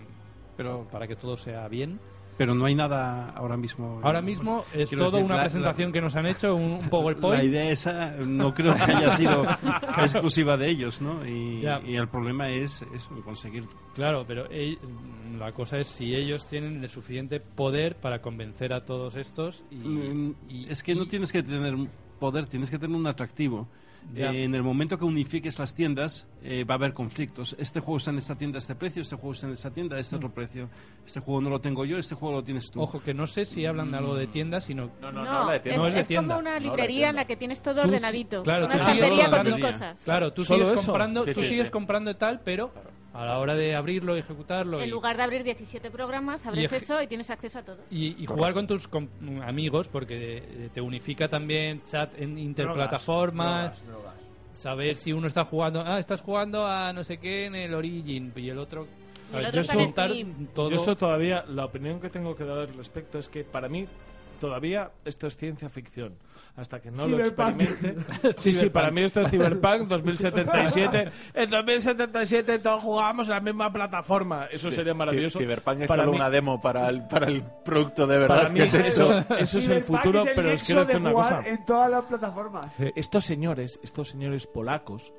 Pero, 0.57 0.89
para 0.91 1.07
que 1.07 1.15
todo 1.15 1.37
sea 1.37 1.69
bien. 1.69 2.01
Pero 2.39 2.55
no 2.55 2.65
hay 2.65 2.75
nada 2.75 3.31
ahora 3.31 3.57
mismo. 3.57 4.01
Ahora 4.03 4.23
mismo 4.23 4.65
es 4.75 4.89
Quiero 4.89 5.05
todo 5.05 5.13
decir, 5.19 5.25
una 5.27 5.37
la- 5.37 5.43
presentación 5.43 5.89
la- 5.89 5.93
que 5.93 6.01
nos 6.01 6.17
han 6.17 6.27
hecho, 6.27 6.55
un, 6.57 6.73
un 6.83 6.89
PowerPoint. 6.89 7.39
La 7.39 7.45
idea 7.45 7.71
esa 7.71 8.13
no 8.27 8.53
creo 8.55 8.75
que 8.75 8.83
haya 8.83 9.11
sido 9.11 9.45
exclusiva 9.99 10.57
de 10.57 10.69
ellos, 10.69 11.01
¿no? 11.01 11.27
Y, 11.27 11.65
y 11.87 11.95
el 11.97 12.09
problema 12.09 12.49
es 12.51 12.85
eso, 12.95 13.11
conseguir. 13.25 13.65
Claro, 13.95 14.25
pero 14.27 14.49
ell- 14.49 14.79
la 15.39 15.53
cosa 15.53 15.79
es 15.79 15.87
si 15.89 16.15
ellos 16.15 16.47
tienen 16.47 16.83
el 16.83 16.89
suficiente 16.91 17.41
poder 17.41 17.97
para 17.97 18.21
convencer 18.21 18.73
a 18.73 18.85
todos 18.85 19.15
estos 19.17 19.65
y, 19.71 19.77
Mm, 19.77 20.35
y- 20.49 20.69
es 20.71 20.83
que 20.83 20.95
no 20.95 21.03
y- 21.05 21.09
tienes 21.09 21.33
que 21.33 21.43
tener 21.43 21.75
poder, 22.19 22.47
tienes 22.47 22.71
que 22.71 22.79
tener 22.79 22.97
un 22.97 23.07
atractivo. 23.07 23.69
Eh, 24.15 24.45
en 24.45 24.55
el 24.55 24.63
momento 24.63 24.99
que 24.99 25.05
unifiques 25.05 25.59
las 25.59 25.75
tiendas, 25.75 26.27
eh, 26.43 26.65
va 26.65 26.75
a 26.75 26.77
haber 26.77 26.93
conflictos. 26.93 27.57
Este 27.59 27.81
juego 27.81 27.97
está 27.97 28.11
en 28.11 28.19
esta 28.19 28.35
tienda 28.37 28.59
a 28.59 28.61
este 28.61 28.75
precio, 28.75 29.01
este 29.03 29.17
juego 29.17 29.33
está 29.33 29.47
en 29.47 29.53
esta 29.55 29.71
tienda 29.71 29.97
a 29.97 30.01
este 30.01 30.17
otro 30.17 30.31
precio. 30.35 30.69
Este 31.07 31.21
juego 31.21 31.41
no 31.41 31.49
lo 31.51 31.61
tengo 31.61 31.85
yo, 31.85 31.97
este 31.97 32.15
juego 32.15 32.37
lo 32.37 32.45
tienes 32.45 32.71
tú. 32.71 32.81
Mm. 32.81 32.83
Ojo, 32.83 33.03
que 33.03 33.15
no 33.15 33.27
sé 33.27 33.45
si 33.47 33.65
hablan 33.65 33.91
de 33.91 33.97
algo 33.99 34.15
de 34.15 34.27
tienda, 34.27 34.61
sino... 34.61 34.91
No, 35.01 35.11
no, 35.13 35.25
no, 35.25 35.33
No, 35.33 35.39
habla 35.41 35.53
de 35.53 35.57
es, 35.59 35.63
tienda. 35.63 35.81
No 35.83 35.89
es 35.89 35.95
de 35.95 36.01
es 36.01 36.09
tienda. 36.09 36.35
como 36.35 36.41
una 36.41 36.51
No 36.51 36.55
de 36.57 36.61
librería 36.67 37.09
en 37.11 37.17
la 37.17 37.25
que 37.27 37.37
tienes 37.37 37.63
todo 37.63 37.81
Tú- 37.81 37.89
ordenadito. 37.89 38.43
claro, 38.43 38.67
una 38.67 38.75
tú 38.77 38.81
sigues 38.81 38.95
estantería 38.97 39.31
con 39.31 39.43
tus 39.45 39.53
comprando- 39.55 39.67
cosas. 39.79 40.01
Claro, 40.05 40.33
tú 40.33 40.45
¿Solo 40.45 40.65
sigues 40.67 40.81
eso? 40.81 40.93
comprando, 40.93 41.25
Sí, 41.25 41.33
tú 41.35 41.41
sí, 41.41 41.49
sigues 41.49 41.67
sí. 41.69 41.73
comprando 41.73 42.17
tal, 42.17 42.41
pero 42.45 42.73
a 43.15 43.25
la 43.27 43.39
hora 43.39 43.55
de 43.55 43.75
abrirlo 43.77 44.17
y 44.17 44.21
ejecutarlo 44.21 44.81
En 44.81 44.89
y, 44.89 44.91
lugar 44.91 45.17
de 45.17 45.23
abrir 45.23 45.45
17 45.45 45.91
programas, 45.91 46.47
abres 46.47 46.71
Y 46.73 46.75
eso 46.75 47.03
y 47.03 47.07
tienes 47.07 47.29
acceso 47.31 47.59
a 47.59 47.63
todo. 47.63 47.79
y- 47.91 48.23
y 48.23 48.27
jugar 48.27 48.55
con 48.55 48.67
tus 48.67 48.89
com- 48.89 49.09
amigos, 49.45 49.89
porque 49.89 50.71
te 50.73 50.81
unifica 50.81 51.29
también 51.29 51.83
chat 51.83 52.11
en 52.19 52.39
interplataformas, 52.39 53.77
Drogas, 53.83 53.87
drogas. 53.87 54.15
saber 54.53 54.97
si 54.97 55.13
uno 55.13 55.27
está 55.27 55.45
jugando, 55.45 55.83
ah, 55.85 55.99
estás 55.99 56.21
jugando 56.21 56.67
a 56.67 56.93
no 56.93 57.05
sé 57.05 57.19
qué 57.19 57.47
en 57.47 57.55
el 57.55 57.75
Origin 57.75 58.33
y 58.37 58.49
el 58.49 58.59
otro, 58.59 58.87
Y 59.33 59.37
el 59.37 59.47
¿sabes? 59.47 59.49
otro 59.49 59.61
está 59.61 59.73
en 59.75 59.85
Juntar 59.85 60.11
Steam. 60.11 60.47
todo. 60.55 60.71
Yo 60.71 60.77
eso 60.77 60.97
todavía, 60.97 61.45
la 61.49 61.65
opinión 61.67 62.01
que 62.01 62.09
tengo 62.11 62.35
que 62.37 62.45
dar 62.45 62.59
al 62.59 62.75
respecto 62.75 63.19
es 63.19 63.29
que 63.29 63.45
para 63.45 63.69
mí 63.69 63.87
todavía 64.43 64.91
esto 65.05 65.29
es 65.29 65.37
ciencia 65.37 65.69
ficción. 65.69 66.17
Hasta 66.57 66.81
que 66.83 66.91
no 66.91 67.05
Cyberpunk. 67.05 67.39
lo 67.39 67.63
experimente. 67.63 68.35
sí, 68.39 68.53
sí, 68.53 68.69
para 68.71 68.91
mí 68.91 69.03
esto 69.03 69.21
es 69.21 69.29
Cyberpunk 69.31 69.83
2077. 69.87 71.09
En 71.35 71.49
2077 71.49 72.59
todos 72.59 72.83
jugamos 72.83 73.29
en 73.29 73.35
la 73.35 73.41
misma 73.41 73.73
plataforma. 73.73 74.47
Eso 74.47 74.69
sería 74.73 74.95
maravilloso. 74.95 75.39
Cyberpunk 75.39 75.83
es 75.83 75.87
Para 75.89 76.03
solo 76.03 76.11
mí- 76.13 76.17
una 76.19 76.29
demo 76.29 76.61
para 76.61 76.89
el, 76.89 77.07
para 77.07 77.29
el 77.29 77.45
producto 77.65 78.07
de 78.09 78.19
verdad 78.19 78.37
Para 78.37 78.49
mí 78.49 78.59
que 78.59 78.65
es 78.65 78.75
eso, 78.75 79.13
eso. 79.39 79.59
es 79.59 79.69
el 79.69 79.83
futuro, 79.83 80.21
es 80.23 80.27
el 80.27 80.35
pero 80.35 80.53
os 80.53 80.63
quiero 80.65 80.81
de 80.81 80.87
decir 80.89 81.01
una 81.01 81.13
cosa. 81.13 81.43
En 81.47 81.65
todas 81.65 81.89
las 81.91 82.05
plataformas. 82.05 82.67
Estos 82.97 83.25
señores, 83.25 83.79
estos 83.85 84.09
señores 84.09 84.49
polacos, 84.49 85.13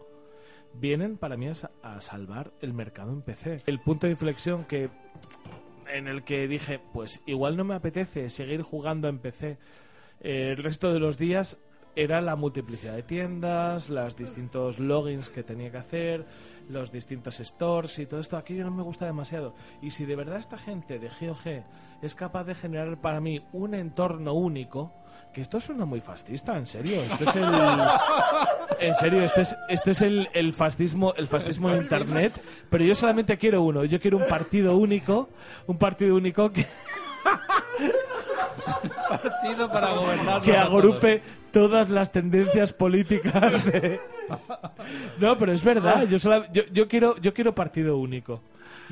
vienen 0.73 1.17
para 1.17 1.37
mí 1.37 1.47
a 1.47 2.01
salvar 2.01 2.51
el 2.59 2.73
mercado 2.73 3.13
en 3.13 3.21
PC. 3.21 3.63
El 3.65 3.79
punto 3.79 4.05
de 4.07 4.11
inflexión 4.11 4.65
que 4.65 4.89
en 5.87 6.07
el 6.07 6.23
que 6.23 6.47
dije, 6.47 6.79
pues 6.93 7.21
igual 7.25 7.57
no 7.57 7.63
me 7.63 7.75
apetece 7.75 8.29
seguir 8.29 8.61
jugando 8.61 9.07
en 9.07 9.19
PC 9.19 9.57
eh, 10.21 10.51
el 10.51 10.63
resto 10.63 10.93
de 10.93 10.99
los 10.99 11.17
días 11.17 11.57
era 11.95 12.21
la 12.21 12.35
multiplicidad 12.35 12.95
de 12.95 13.03
tiendas, 13.03 13.89
los 13.89 14.15
distintos 14.15 14.79
logins 14.79 15.29
que 15.29 15.43
tenía 15.43 15.71
que 15.71 15.77
hacer, 15.77 16.25
los 16.69 16.91
distintos 16.91 17.37
stores 17.37 17.99
y 17.99 18.05
todo 18.05 18.19
esto. 18.19 18.37
Aquello 18.37 18.65
no 18.65 18.71
me 18.71 18.83
gusta 18.83 19.05
demasiado. 19.05 19.53
Y 19.81 19.91
si 19.91 20.05
de 20.05 20.15
verdad 20.15 20.39
esta 20.39 20.57
gente 20.57 20.99
de 20.99 21.09
GOG 21.09 21.63
es 22.01 22.15
capaz 22.15 22.43
de 22.45 22.55
generar 22.55 22.99
para 22.99 23.19
mí 23.19 23.45
un 23.53 23.75
entorno 23.75 24.33
único, 24.33 24.91
que 25.33 25.41
esto 25.41 25.59
suena 25.59 25.85
muy 25.85 26.01
fascista, 26.01 26.57
en 26.57 26.67
serio. 26.67 27.01
Esto 27.01 27.23
es 27.23 27.35
el. 27.35 27.45
En 28.79 28.95
serio, 28.95 29.23
este 29.23 29.41
es, 29.41 29.55
este 29.69 29.91
es 29.91 30.01
el, 30.01 30.27
el 30.33 30.51
fascismo, 30.51 31.13
el 31.15 31.27
fascismo 31.27 31.69
de 31.69 31.83
internet. 31.83 32.33
Pero 32.69 32.83
yo 32.83 32.95
solamente 32.95 33.37
quiero 33.37 33.61
uno. 33.61 33.85
Yo 33.85 33.99
quiero 33.99 34.17
un 34.17 34.25
partido 34.25 34.75
único, 34.75 35.29
un 35.67 35.77
partido 35.77 36.15
único 36.15 36.51
que, 36.51 36.65
partido 39.21 39.69
para 39.71 39.93
gobernar 39.93 40.41
que 40.41 40.57
agrupe 40.57 41.21
todas 41.51 41.89
las 41.89 42.11
tendencias 42.11 42.73
políticas 42.73 43.63
de... 43.65 43.99
No, 45.19 45.37
pero 45.37 45.51
es 45.53 45.63
verdad, 45.63 46.07
yo, 46.07 46.19
sola- 46.19 46.51
yo, 46.51 46.63
yo 46.71 46.87
quiero, 46.87 47.15
yo 47.21 47.33
quiero 47.33 47.53
partido 47.55 47.97
único. 47.97 48.41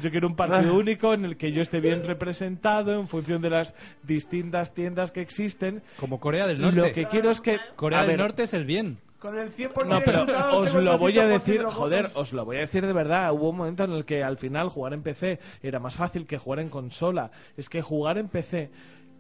Yo 0.02 0.10
quiero 0.10 0.28
un 0.28 0.36
partido 0.36 0.74
único 0.76 1.14
en 1.14 1.26
el 1.26 1.38
que 1.38 1.52
yo 1.52 1.62
esté 1.62 1.80
bien 1.82 2.04
representado 2.04 2.94
en 2.94 3.08
función 3.08 3.42
de 3.42 3.50
las 3.50 3.76
distintas 4.04 4.74
tiendas 4.74 5.12
que 5.12 5.22
existen. 5.22 5.82
como 6.00 6.20
Corea 6.20 6.48
del 6.48 6.62
Norte. 6.62 6.78
Lo 6.78 6.94
que 6.94 7.06
quiero 7.08 7.30
es 7.32 7.42
que... 7.42 7.60
Corea 7.76 8.06
del 8.06 8.18
Norte 8.18 8.44
es 8.44 8.54
el 8.54 8.66
bien. 8.66 9.00
Con 9.20 9.38
el 9.38 9.54
100% 9.56 9.86
No, 9.86 10.02
pero 10.04 10.26
os 10.58 10.74
lo 10.74 10.98
voy 10.98 11.20
a 11.20 11.24
100% 11.24 11.28
de 11.28 11.32
decir, 11.34 11.64
joder, 11.66 12.10
os 12.16 12.34
lo 12.34 12.44
voy 12.46 12.58
a 12.58 12.62
decir 12.62 12.86
de 12.88 12.94
verdad. 12.94 13.32
Hubo 13.34 13.50
un 13.50 13.58
momento 13.58 13.84
en 13.84 13.92
el 13.92 14.04
que 14.06 14.24
al 14.24 14.38
final 14.38 14.70
jugar 14.70 14.94
en 14.94 15.04
PC 15.04 15.40
era 15.62 15.80
más 15.80 15.96
fácil 15.96 16.26
que 16.26 16.40
jugar 16.40 16.60
en 16.60 16.70
consola. 16.70 17.30
Es 17.56 17.70
que 17.70 17.82
jugar 17.84 18.18
en 18.18 18.30
PC 18.30 18.72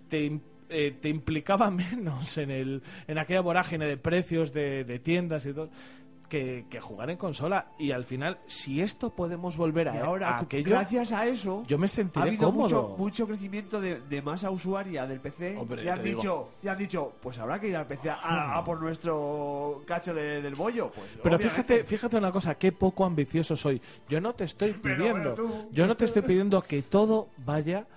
te, 0.09 0.39
eh, 0.71 0.97
te 0.99 1.09
implicaba 1.09 1.69
menos 1.71 2.37
en, 2.37 2.49
el, 2.51 2.81
en 3.07 3.17
aquella 3.17 3.41
vorágine 3.41 3.85
de 3.85 3.97
precios 3.97 4.53
de, 4.53 4.83
de 4.83 4.99
tiendas 4.99 5.45
y 5.45 5.53
todo. 5.53 5.69
Que, 6.29 6.63
que 6.69 6.79
jugar 6.79 7.09
en 7.09 7.17
consola 7.17 7.73
y 7.77 7.91
al 7.91 8.05
final 8.05 8.37
si 8.47 8.81
esto 8.81 9.09
podemos 9.13 9.57
volver 9.57 9.89
a, 9.89 9.95
Y 9.95 9.97
ahora, 9.97 10.29
a 10.29 10.39
aquello 10.39 10.69
gracias 10.69 11.11
a 11.11 11.27
eso, 11.27 11.61
yo 11.67 11.77
me 11.77 11.87
ha 11.87 11.89
sentiré 11.89 12.25
habido 12.29 12.45
cómodo 12.45 12.83
mucho, 12.83 12.95
mucho 12.97 13.27
crecimiento 13.27 13.81
de, 13.81 13.99
de 13.99 14.21
masa 14.21 14.49
usuaria 14.49 15.05
del 15.05 15.19
PC 15.19 15.57
Hombre, 15.57 15.83
y 15.83 15.89
han 15.89 16.01
digo. 16.01 16.21
dicho 16.21 16.49
y 16.63 16.69
han 16.69 16.77
dicho 16.77 17.11
pues 17.21 17.37
habrá 17.37 17.59
que 17.59 17.67
ir 17.67 17.75
al 17.75 17.85
PC 17.85 18.09
a, 18.11 18.57
a 18.57 18.63
por 18.63 18.81
nuestro 18.81 19.81
cacho 19.85 20.13
de- 20.13 20.41
del 20.41 20.55
bollo 20.55 20.89
pues 20.95 21.05
Pero 21.21 21.35
obviamente. 21.35 21.49
fíjate, 21.49 21.83
fíjate 21.83 22.15
una 22.15 22.31
cosa, 22.31 22.55
qué 22.57 22.71
poco 22.71 23.03
ambicioso 23.03 23.57
soy. 23.57 23.81
Yo 24.07 24.21
no 24.21 24.33
te 24.33 24.45
estoy 24.45 24.71
Pero 24.81 24.95
pidiendo, 24.95 25.31
bueno, 25.31 25.33
tú- 25.33 25.69
yo 25.73 25.85
no 25.85 25.95
te 25.95 26.05
estoy 26.05 26.21
pidiendo 26.21 26.61
que 26.61 26.81
todo 26.81 27.27
vaya 27.45 27.87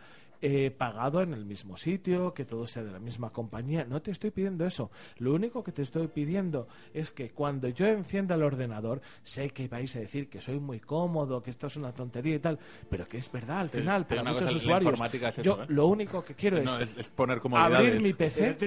eh, 0.46 0.70
pagado 0.70 1.22
en 1.22 1.32
el 1.32 1.46
mismo 1.46 1.78
sitio, 1.78 2.34
que 2.34 2.44
todo 2.44 2.66
sea 2.66 2.82
de 2.82 2.92
la 2.92 2.98
misma 2.98 3.30
compañía. 3.30 3.86
No 3.86 4.02
te 4.02 4.10
estoy 4.10 4.30
pidiendo 4.30 4.66
eso. 4.66 4.90
Lo 5.16 5.32
único 5.32 5.64
que 5.64 5.72
te 5.72 5.80
estoy 5.80 6.06
pidiendo 6.08 6.68
es 6.92 7.12
que 7.12 7.30
cuando 7.30 7.66
yo 7.68 7.86
encienda 7.86 8.34
el 8.34 8.42
ordenador, 8.42 9.00
sé 9.22 9.48
que 9.48 9.68
vais 9.68 9.96
a 9.96 10.00
decir 10.00 10.28
que 10.28 10.42
soy 10.42 10.60
muy 10.60 10.80
cómodo, 10.80 11.42
que 11.42 11.48
esto 11.48 11.68
es 11.68 11.78
una 11.78 11.94
tontería 11.94 12.34
y 12.34 12.40
tal, 12.40 12.58
pero 12.90 13.06
que 13.06 13.16
es 13.16 13.32
verdad 13.32 13.60
al 13.60 13.70
final 13.70 14.06
te 14.06 14.16
para 14.16 14.32
muchos 14.32 14.42
cosa, 14.42 14.56
usuarios. 14.56 14.90
informática 14.90 15.28
es 15.30 15.38
eso, 15.38 15.56
yo 15.56 15.62
¿eh? 15.62 15.66
lo 15.70 15.86
único 15.86 16.22
que 16.22 16.34
quiero 16.34 16.62
No, 16.62 16.78
es, 16.78 17.08
poner 17.08 17.40
abrir 17.54 18.02
mi 18.02 18.12
PC 18.12 18.58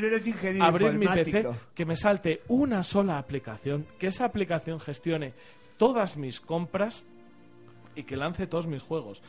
abrir 0.60 0.94
mi 0.94 1.08
PC, 1.08 1.48
que 1.76 1.86
me 1.86 1.96
salte 1.96 2.42
una 2.48 2.82
sola 2.82 3.20
aplicación, 3.20 3.86
que 4.00 4.08
esa 4.08 4.26
aplicación 4.26 4.80
gestione 4.80 5.36
todas 5.78 6.18
mis 6.18 6.42
compras 6.42 7.04
y 7.96 8.02
que 8.02 8.18
lance 8.18 8.48
todos 8.48 8.66
mis 8.66 8.82
juegos. 8.82 9.22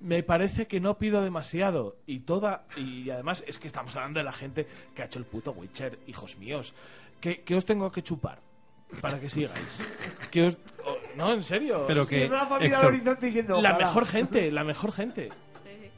Me 0.00 0.22
parece 0.22 0.66
que 0.66 0.80
no 0.80 0.96
pido 0.98 1.22
demasiado 1.22 1.96
y 2.06 2.20
toda 2.20 2.64
y 2.76 3.10
además 3.10 3.44
es 3.46 3.58
que 3.58 3.66
estamos 3.68 3.94
hablando 3.96 4.18
de 4.20 4.24
la 4.24 4.32
gente 4.32 4.66
que 4.94 5.02
ha 5.02 5.04
hecho 5.04 5.18
el 5.18 5.26
puto 5.26 5.52
Witcher, 5.52 5.98
hijos 6.06 6.36
míos. 6.38 6.74
¿Qué, 7.20 7.42
qué 7.42 7.54
os 7.54 7.64
tengo 7.66 7.92
que 7.92 8.02
chupar 8.02 8.40
para 9.02 9.20
que 9.20 9.28
sigáis? 9.28 9.84
¿Qué 10.30 10.46
os- 10.46 10.58
o- 10.86 10.96
No, 11.16 11.32
en 11.34 11.42
serio. 11.42 11.84
Pero 11.86 12.06
que, 12.06 12.24
Héctor, 12.24 13.20
diciendo... 13.20 13.60
La 13.60 13.76
mejor 13.76 14.06
gente, 14.06 14.50
la 14.50 14.64
mejor 14.64 14.90
gente. 14.92 15.28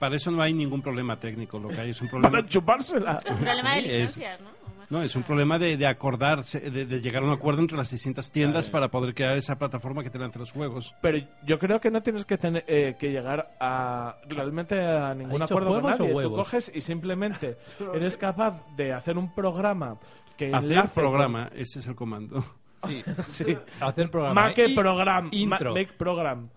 para 0.01 0.17
eso 0.17 0.31
no 0.33 0.43
hay 0.43 0.53
ningún 0.53 0.83
problema 0.83 1.17
técnico. 1.21 1.61
Lo 1.61 1.69
que 1.69 1.81
hay 1.81 1.91
es 1.91 2.01
un 2.03 2.09
problema. 2.11 2.31
Para 2.33 2.47
chupársela. 2.47 3.21
Problema 3.21 3.77
de 3.77 3.83
licencias, 3.83 4.41
¿no? 4.41 4.51
No, 4.93 5.03
es 5.03 5.16
un 5.16 5.22
problema 5.22 5.59
de, 5.59 5.78
de 5.78 5.86
acordarse, 5.86 6.61
de, 6.61 6.84
de 6.84 7.01
llegar 7.01 7.22
a 7.22 7.26
un 7.26 7.32
acuerdo 7.32 7.62
entre 7.62 7.78
las 7.78 7.90
distintas 7.90 8.30
tiendas 8.30 8.68
para 8.68 8.90
poder 8.90 9.14
crear 9.14 9.38
esa 9.38 9.57
plataforma 9.59 10.03
que 10.03 10.11
te 10.11 10.18
lance 10.18 10.38
los 10.38 10.53
juegos. 10.53 10.95
Pero 11.01 11.16
yo 11.47 11.59
creo 11.59 11.80
que 11.80 11.90
no 11.90 12.03
tienes 12.03 12.26
que 12.26 12.36
tener 12.36 12.62
eh, 12.66 12.95
que 12.99 13.11
llegar 13.11 13.57
a 13.59 14.16
realmente 14.28 14.78
a 14.78 15.14
ningún 15.14 15.40
¿Ha 15.40 15.45
dicho 15.47 15.55
acuerdo 15.55 15.80
con 15.80 15.90
nadie. 15.93 16.12
Tú 16.22 16.34
coges 16.34 16.70
y 16.74 16.82
simplemente 16.82 17.57
eres 17.95 18.18
capaz 18.18 18.62
de 18.76 18.93
hacer 18.93 19.16
un 19.16 19.34
programa 19.34 19.99
que 20.36 20.53
Hacer 20.53 20.70
enlace 20.72 21.01
programa, 21.01 21.49
ese 21.55 21.78
es 21.78 21.86
el 21.86 21.95
comando. 21.95 22.45
Sí. 22.86 23.03
sí. 23.28 23.57
Hacer 23.80 24.11
programa. 24.11 24.43
Make 24.43 24.66
Y- 24.66 24.74
program, 24.76 25.28
Intro. 25.32 25.70
ma- 25.70 25.80
make 25.80 25.93
program. 25.95 26.51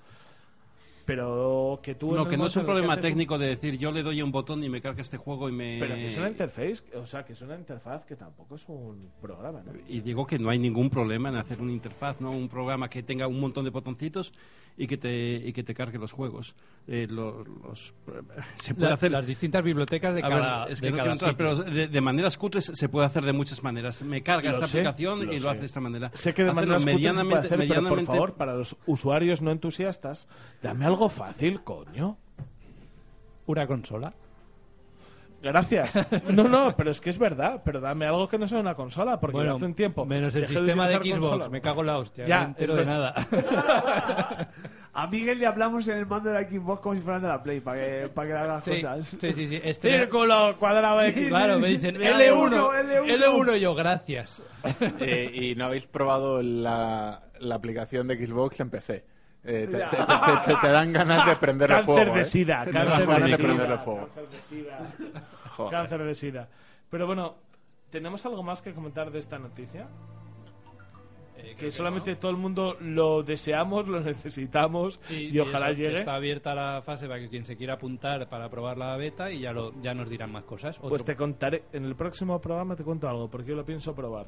Pero 1.05 1.79
que 1.83 1.95
tú 1.95 2.13
No, 2.15 2.27
que 2.27 2.35
no 2.35 2.47
es 2.47 2.55
un 2.55 2.65
problema 2.65 2.95
un- 2.95 2.99
técnico 2.99 3.37
de 3.37 3.47
decir 3.47 3.77
yo 3.77 3.91
le 3.91 4.01
doy 4.01 4.21
un 4.21 4.31
botón 4.31 4.63
y 4.63 4.69
me 4.69 4.81
carga 4.81 5.01
este 5.01 5.17
juego 5.17 5.47
y 5.49 5.51
me... 5.51 5.77
Pero 5.79 5.95
que 5.95 6.07
es 6.07 6.17
una 6.17 6.29
interface, 6.29 6.83
o 6.95 7.05
sea, 7.05 7.23
que 7.23 7.33
es 7.33 7.41
una 7.41 7.55
interfaz 7.55 8.05
que 8.05 8.15
tampoco 8.15 8.55
es 8.55 8.63
un 8.67 9.11
programa, 9.21 9.61
¿no? 9.63 9.71
Y 9.87 10.01
digo 10.01 10.25
que 10.25 10.39
no 10.39 10.49
hay 10.49 10.57
ningún 10.59 10.89
problema 10.89 11.29
en 11.29 11.35
hacer 11.35 11.61
una 11.61 11.71
interfaz, 11.71 12.21
¿no? 12.21 12.31
Un 12.31 12.49
programa 12.49 12.89
que 12.89 13.03
tenga 13.03 13.27
un 13.27 13.39
montón 13.39 13.65
de 13.65 13.69
botoncitos 13.69 14.33
y 14.77 14.87
que 14.87 14.97
te, 14.97 15.35
y 15.35 15.53
que 15.53 15.63
te 15.63 15.73
cargue 15.73 15.97
los 15.97 16.11
juegos. 16.11 16.55
Eh, 16.87 17.07
lo- 17.09 17.43
los, 17.43 17.93
se 18.55 18.73
puede 18.73 18.89
La- 18.89 18.95
hacer... 18.95 19.11
las 19.11 19.25
distintas 19.27 19.63
bibliotecas 19.63 20.15
de 20.15 20.23
A 20.23 20.27
ver, 20.29 20.39
cada, 20.39 20.65
es 20.67 20.81
que 20.81 20.87
de 20.87 20.91
no 20.91 20.97
cada 20.97 21.11
entrar, 21.13 21.37
pero 21.37 21.55
de, 21.55 21.87
de 21.87 22.01
maneras 22.01 22.37
cutres 22.37 22.71
se 22.73 22.89
puede 22.89 23.05
hacer 23.05 23.23
de 23.23 23.31
muchas 23.33 23.63
maneras. 23.63 24.01
Me 24.03 24.21
carga 24.23 24.49
Lo 24.49 24.55
esta 24.55 24.67
sé, 24.67 24.79
aplicación 24.79 25.25
lo 25.27 25.33
y 25.33 25.37
sé. 25.37 25.43
lo 25.43 25.49
hace 25.51 25.59
de 25.61 25.65
esta 25.67 25.79
manera. 25.79 26.11
Sé 26.15 26.33
que 26.33 26.43
de 26.43 26.49
Hacerlo 26.49 26.79
medianamente, 26.79 27.47
se 27.47 27.55
puede 27.55 27.63
hacer, 27.63 27.67
pero 27.67 27.67
por 27.67 27.75
medianamente- 27.99 28.05
favor, 28.11 28.33
para 28.33 28.53
los 28.55 28.75
usuarios 28.87 29.41
no 29.41 29.51
entusiastas, 29.51 30.27
dame 30.61 30.85
algo 30.85 30.94
fácil, 31.09 31.61
coño. 31.63 32.17
Una 33.47 33.67
consola. 33.67 34.13
Gracias. 35.43 36.07
No, 36.31 36.47
no, 36.47 36.75
pero 36.75 36.89
es 36.89 36.99
que 36.99 37.11
es 37.11 37.19
verdad. 37.19 37.61
Pero 37.63 37.79
dame 37.79 38.07
algo 38.07 38.27
que 38.27 38.39
no 38.39 38.47
sea 38.47 38.59
una 38.59 38.73
consola, 38.73 39.19
porque 39.19 39.37
Bueno, 39.37 39.53
hace 39.53 39.65
un 39.65 39.75
tiempo. 39.75 40.03
Menos 40.03 40.35
el 40.35 40.47
sistema 40.47 40.87
de 40.87 40.95
utilizar 40.97 41.21
Xbox. 41.21 41.29
consola. 41.31 41.49
Me 41.51 41.61
cago 41.61 41.81
en 41.81 41.87
la 41.87 41.97
hostia. 41.99 42.25
Ya, 42.25 42.39
no 42.41 42.45
entero 42.47 42.73
de 42.73 42.79
verdad. 42.83 43.15
nada. 43.29 44.49
A 44.93 45.07
Miguel 45.07 45.37
le 45.39 45.45
hablamos 45.45 45.87
en 45.89 45.97
el 45.97 46.05
mando 46.07 46.29
de 46.31 46.41
la 46.41 46.49
Xbox 46.49 46.81
como 46.81 46.95
si 46.95 47.01
fueran 47.01 47.21
de 47.21 47.27
la 47.27 47.43
Play, 47.43 47.59
para 47.59 47.79
que, 47.79 48.07
para 48.07 48.27
que 48.27 48.33
haga 48.33 48.47
las 48.55 48.63
Sí, 48.63 48.71
cosas. 48.71 49.07
sí, 49.07 49.33
sí. 49.33 49.47
sí. 49.47 49.59
Este- 49.63 49.99
Círculo, 49.99 50.55
cuadrado 50.57 51.01
X. 51.03 51.27
Claro, 51.27 51.59
me 51.59 51.67
dicen 51.67 51.95
L1, 51.97 52.49
L1, 52.49 53.05
L1. 53.05 53.19
L1 53.19 53.57
yo, 53.57 53.75
gracias. 53.75 54.41
Eh, 54.99 55.31
y 55.33 55.55
no 55.55 55.65
habéis 55.65 55.85
probado 55.85 56.41
la, 56.41 57.21
la 57.39 57.55
aplicación 57.55 58.07
de 58.07 58.25
Xbox 58.25 58.59
en 58.61 58.69
PC. 58.71 59.03
Eh, 59.47 59.67
te, 59.69 59.77
te- 59.77 59.77
te- 59.77 60.53
te- 60.53 60.55
te 60.61 60.67
dan 60.69 60.91
ganas 60.91 61.25
de 61.25 61.35
prenderle 61.35 61.75
Cáncer 61.75 61.95
fuego. 61.95 62.15
de 62.15 62.21
¿eh? 62.21 62.25
sida. 62.25 62.65
Te 62.65 62.71
Cáncer 62.71 62.97
de 62.99 63.05
ganas 63.05 63.21
de 63.31 63.37
sida. 63.37 63.45
prenderle 63.47 63.77
fuego. 63.77 63.99
Cáncer 64.07 64.29
de 64.29 64.41
sida. 64.41 64.93
Joder. 65.55 65.71
Cáncer 65.71 66.03
de 66.03 66.15
sida. 66.15 66.49
Pero 66.89 67.05
bueno, 67.07 67.35
¿tenemos 67.89 68.25
algo 68.25 68.41
más 68.43 68.61
que 68.61 68.73
comentar 68.73 69.11
de 69.11 69.19
esta 69.19 69.37
noticia? 69.39 69.87
que 71.59 71.71
solamente 71.71 72.15
todo 72.15 72.31
el 72.31 72.37
mundo 72.37 72.75
lo 72.81 73.21
deseamos, 73.21 73.87
lo 73.87 73.99
necesitamos 73.99 74.99
Sí, 75.03 75.29
y 75.31 75.39
ojalá 75.39 75.69
eso, 75.69 75.77
llegue. 75.79 75.97
Está 75.99 76.15
abierta 76.15 76.55
la 76.55 76.81
fase 76.81 77.07
para 77.07 77.19
que 77.19 77.29
quien 77.29 77.45
se 77.45 77.55
quiera 77.55 77.75
apuntar 77.75 78.27
para 78.27 78.49
probar 78.49 78.77
la 78.77 78.97
beta 78.97 79.31
y 79.31 79.41
ya, 79.41 79.53
lo, 79.53 79.71
ya 79.81 79.93
nos 79.93 80.09
dirán 80.09 80.31
más 80.31 80.43
cosas. 80.43 80.77
Pues 80.79 80.91
Otro- 80.93 81.05
te 81.05 81.15
contaré, 81.15 81.63
en 81.71 81.85
el 81.85 81.95
próximo 81.95 82.41
programa 82.41 82.75
te 82.75 82.83
cuento 82.83 83.07
algo, 83.07 83.29
porque 83.29 83.49
yo 83.51 83.55
lo 83.55 83.63
pienso 83.63 83.93
probar. 83.93 84.25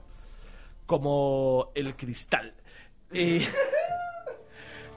Como 0.85 1.71
el 1.75 1.95
cristal. 1.95 2.53
Y... 3.11 3.39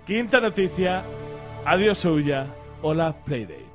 Quinta 0.07 0.41
noticia. 0.41 1.05
Adiós 1.65 2.05
Ouya. 2.05 2.47
Hola 2.83 3.13
Playdate. 3.25 3.71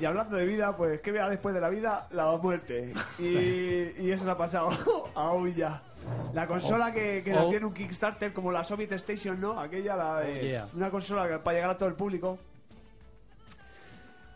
Y 0.00 0.06
hablando 0.06 0.36
de 0.36 0.44
vida, 0.44 0.76
pues 0.76 1.00
¿qué 1.00 1.12
vea 1.12 1.30
después 1.30 1.54
de 1.54 1.62
la 1.62 1.70
vida? 1.70 2.08
La 2.10 2.36
muerte. 2.36 2.92
Y, 3.18 3.24
y 4.02 4.10
eso 4.10 4.24
le 4.24 4.32
ha 4.32 4.36
pasado 4.36 4.68
a 5.14 5.30
Ouya. 5.32 5.80
La 6.32 6.46
consola 6.46 6.92
que, 6.92 7.22
que 7.24 7.32
nació 7.32 7.58
en 7.58 7.64
un 7.66 7.72
Kickstarter 7.74 8.32
como 8.32 8.50
la 8.52 8.64
Soviet 8.64 8.92
Station, 8.92 9.40
¿no? 9.40 9.58
Aquella, 9.60 9.96
la 9.96 10.20
de, 10.20 10.38
Oh, 10.38 10.42
yeah. 10.42 10.68
una 10.74 10.90
consola 10.90 11.28
que 11.28 11.38
para 11.38 11.54
llegar 11.56 11.70
a 11.70 11.78
todo 11.78 11.88
el 11.88 11.94
público. 11.94 12.38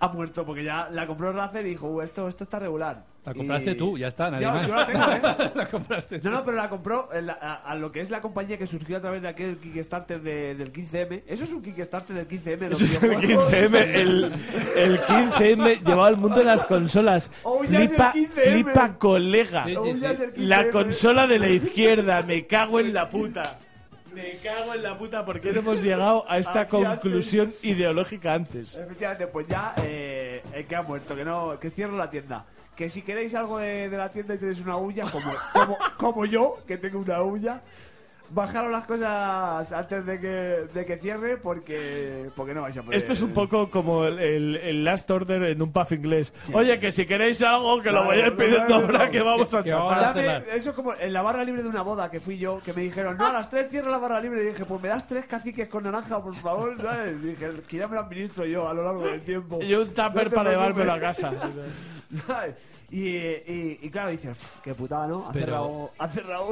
Ha 0.01 0.09
muerto 0.09 0.47
porque 0.47 0.63
ya 0.63 0.89
la 0.91 1.07
compró 1.09 1.33
Razer 1.33 1.67
y 1.67 1.71
dijo, 1.71 1.89
"Uh, 1.89 2.03
esto, 2.03 2.29
esto 2.29 2.45
está 2.45 2.61
regular. 2.61 3.03
La 3.29 3.35
compraste 3.35 3.71
Y- 3.73 3.75
tú, 3.77 3.99
ya 3.99 4.09
está, 4.09 4.31
nadie 4.31 4.47
más. 4.47 4.67
yo 4.67 4.75
la 4.75 4.87
tengo, 4.87 5.05
¿eh? 5.13 5.51
la 5.55 5.67
compraste 5.69 6.19
tú. 6.19 6.31
No, 6.31 6.37
no, 6.39 6.45
pero 6.45 6.57
la 6.57 6.69
compró 6.69 7.09
la- 7.21 7.39
a, 7.41 7.55
a 7.71 7.75
lo 7.75 7.93
que 7.93 8.01
es 8.01 8.11
la 8.11 8.21
compañía 8.21 8.57
que 8.59 8.67
surgió 8.67 8.97
a 8.97 9.01
través 9.01 9.23
de 9.23 9.29
aquel 9.29 9.59
Kickstarter 9.59 10.21
de- 10.21 10.55
del 10.55 10.73
15M. 10.73 11.23
Eso 11.27 11.45
es 11.45 11.53
un 11.53 11.63
Kickstarter 11.63 12.17
del 12.17 12.29
15M. 12.29 12.69
los 12.71 12.81
Eso 12.81 12.97
es 12.97 13.03
el 13.03 13.17
videojuegos. 13.17 13.53
15M. 13.53 13.95
El, 13.95 14.33
el 14.77 15.01
15M 15.07 15.79
llevado 15.85 16.05
al 16.05 16.17
mundo 16.17 16.39
de 16.39 16.45
las 16.45 16.65
consolas. 16.65 17.31
Oh, 17.45 17.63
Flipa, 17.65 18.13
15M. 18.13 18.53
flipa 18.53 18.99
colega. 18.99 19.65
Sí, 19.65 19.75
sí, 19.75 20.01
sí. 20.35 20.41
La 20.47 20.65
15M. 20.65 20.71
consola 20.71 21.27
de 21.27 21.39
la 21.39 21.49
izquierda. 21.49 22.23
Me 22.23 22.47
cago 22.47 22.81
en 22.81 22.93
la 22.95 23.09
puta. 23.09 23.57
Me 24.15 24.33
cago 24.43 24.75
en 24.75 24.83
la 24.83 24.99
puta 24.99 25.25
porque 25.25 25.53
no 25.53 25.61
hemos 25.61 25.83
llegado 25.83 26.25
a 26.29 26.39
esta 26.39 26.63
Aquí 26.63 26.77
antes. 26.77 26.89
conclusión 27.01 27.53
ideológica 27.63 28.35
antes. 28.35 28.77
Efectivamente, 28.77 29.27
pues 29.29 29.47
ya 29.47 29.75
eh, 29.83 30.43
el 30.53 30.67
que 30.67 30.75
ha 30.77 30.83
muerto, 30.83 31.15
que 31.15 31.25
no, 31.25 31.59
que 31.61 31.71
cierro 31.71 31.97
la 31.97 32.11
tienda. 32.11 32.45
Que 32.79 32.89
si 32.89 33.03
queréis 33.03 33.35
algo 33.35 33.59
de, 33.59 33.89
de 33.91 33.97
la 33.97 34.09
tienda 34.11 34.35
y 34.35 34.39
tenéis 34.39 34.61
una 34.61 34.77
huya, 34.77 35.03
como, 35.11 35.33
como, 35.53 35.77
como 35.97 36.25
yo, 36.27 36.59
que 36.65 36.79
tengo 36.79 37.01
una 37.01 37.21
huya, 37.23 37.61
bajaros 38.31 38.71
las 38.71 38.85
cosas 38.85 39.73
antes 39.73 40.07
de 40.07 40.21
que, 40.21 40.27
de 40.73 40.85
que 40.87 40.97
cierre 40.99 41.39
porque, 41.39 42.31
porque 42.37 42.55
no 42.55 42.63
vais 42.63 42.77
a 42.77 42.83
poder. 42.83 42.97
Esto 42.97 43.13
es 43.15 43.23
un 43.23 43.33
poco 43.33 43.69
como 43.69 44.05
el, 44.05 44.19
el- 44.21 44.57
el 44.57 44.85
last 44.85 45.11
order 45.11 45.43
en 45.43 45.61
un 45.61 45.73
pub 45.73 45.87
inglés. 45.93 46.33
Oye, 46.53 46.79
que 46.79 46.93
si 46.93 47.05
queréis 47.05 47.43
algo, 47.43 47.83
que 47.83 47.91
lo 47.91 48.03
Claro, 48.05 48.09
vayáis 48.11 48.33
pidiendo 48.35 48.69
no, 48.69 48.81
no, 48.81 48.87
ahora 48.87 49.07
no. 49.07 49.11
que 49.11 49.23
vamos 49.23 49.53
a 49.55 49.65
chapar. 49.65 50.45
Eso 50.55 50.71
es 50.71 50.77
como 50.77 50.95
en 50.95 51.13
la 51.13 51.23
barra 51.23 51.43
libre 51.43 51.63
de 51.65 51.69
una 51.71 51.83
boda 51.83 52.09
que 52.11 52.21
fui 52.21 52.39
yo, 52.39 52.61
que 52.65 52.73
me 52.75 52.83
dijeron, 52.83 53.17
no, 53.17 53.27
a 53.27 53.33
las 53.33 53.51
tres 53.51 53.71
cierra 53.71 53.91
la 53.91 53.99
barra 53.99 54.21
libre. 54.21 54.45
Y 54.45 54.47
dije, 54.51 54.65
pues 54.67 54.81
me 54.81 54.89
das 54.89 55.05
tres 55.09 55.25
caciques 55.27 55.67
con 55.69 55.83
naranja, 55.83 56.23
por 56.23 56.35
favor. 56.37 56.77
¿sabes? 56.81 57.15
Y 57.25 57.27
dije, 57.31 57.49
que 57.67 57.77
ya 57.79 57.89
me 57.89 57.95
lo 57.97 58.03
administro 58.03 58.45
yo 58.45 58.69
a 58.69 58.73
lo 58.75 58.85
largo 58.85 59.03
del 59.05 59.23
tiempo. 59.23 59.59
Y 59.63 59.75
un 59.75 59.89
tupper 59.89 60.31
para 60.31 60.51
llevármelo 60.51 60.93
a 60.93 61.01
casa. 61.01 61.33
¿Sabes? 62.27 62.55
Y, 62.91 63.07
y, 63.07 63.79
y 63.83 63.91
claro, 63.91 64.09
dices, 64.11 64.31
"Uf, 64.31 64.61
qué 64.63 64.75
putada, 64.75 65.07
¿no? 65.07 65.29
Ha 65.29 65.33
Pero- 65.33 65.91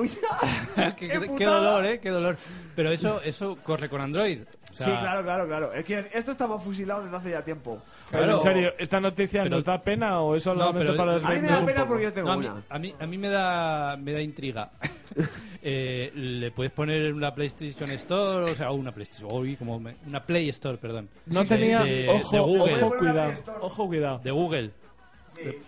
ya. 0.04 0.94
qué, 0.96 1.08
¡Qué 1.08 1.20
qué 1.20 1.20
putada! 1.20 1.56
dolor, 1.56 1.86
eh, 1.86 1.98
qué 1.98 2.10
dolor. 2.10 2.36
Pero 2.74 2.90
eso, 2.90 3.22
eso 3.22 3.56
corre 3.62 3.88
con 3.88 4.02
Android. 4.02 4.40
O 4.70 4.74
sea, 4.74 4.84
sí, 4.86 4.92
claro, 4.92 5.22
claro, 5.22 5.46
claro. 5.46 5.72
Es 5.72 5.86
que 5.86 6.06
esto 6.12 6.32
estaba 6.32 6.58
fusilado 6.58 7.04
desde 7.04 7.16
hace 7.16 7.30
ya 7.30 7.42
tiempo. 7.42 7.80
Pero 8.10 8.24
Claro. 8.24 8.36
en 8.36 8.40
serio, 8.42 8.72
¿esta 8.78 9.00
noticia 9.00 9.44
Pero- 9.44 9.54
nos 9.56 9.64
da 9.64 9.80
pena 9.80 10.20
o 10.20 10.36
es 10.36 10.42
solamente 10.42 10.80
pero- 10.84 10.96
para 10.98 11.12
A 11.12 11.16
A 11.16 11.30
mí 11.34 11.40
me 11.40 11.48
da 11.48 11.60
pena 11.64 11.74
poco? 11.80 11.88
porque 11.88 12.04
yo 12.04 12.12
tengo 12.12 12.28
No, 12.28 12.34
a, 12.34 12.36
mí, 12.36 12.46
una. 12.46 12.62
a, 12.68 12.78
mí, 12.78 12.94
a 13.00 13.06
mí 13.06 13.16
me 13.18 13.28
da, 13.30 13.96
me 13.96 14.12
da 14.12 14.20
intriga. 14.20 14.70
Eh, 15.68 16.12
le 16.14 16.52
puedes 16.52 16.70
poner 16.72 17.12
una 17.12 17.34
PlayStation 17.34 17.90
Store, 17.90 18.44
o 18.52 18.54
sea, 18.54 18.70
una 18.70 18.92
PlayStation, 18.92 19.56
como 19.56 19.80
me- 19.80 19.96
una 20.06 20.22
Play 20.24 20.48
Store, 20.50 20.78
perdón. 20.78 21.08
No 21.26 21.44
tenía... 21.44 21.82
de- 21.82 22.08
ojo, 22.08 22.30
de 22.30 22.38
Google. 22.38 22.74
ojo, 22.74 22.84
Google. 22.86 22.98
cuidado. 23.00 23.32
Ojo, 23.62 23.86
cuidado. 23.88 24.18
De 24.22 24.30
Google. 24.30 24.70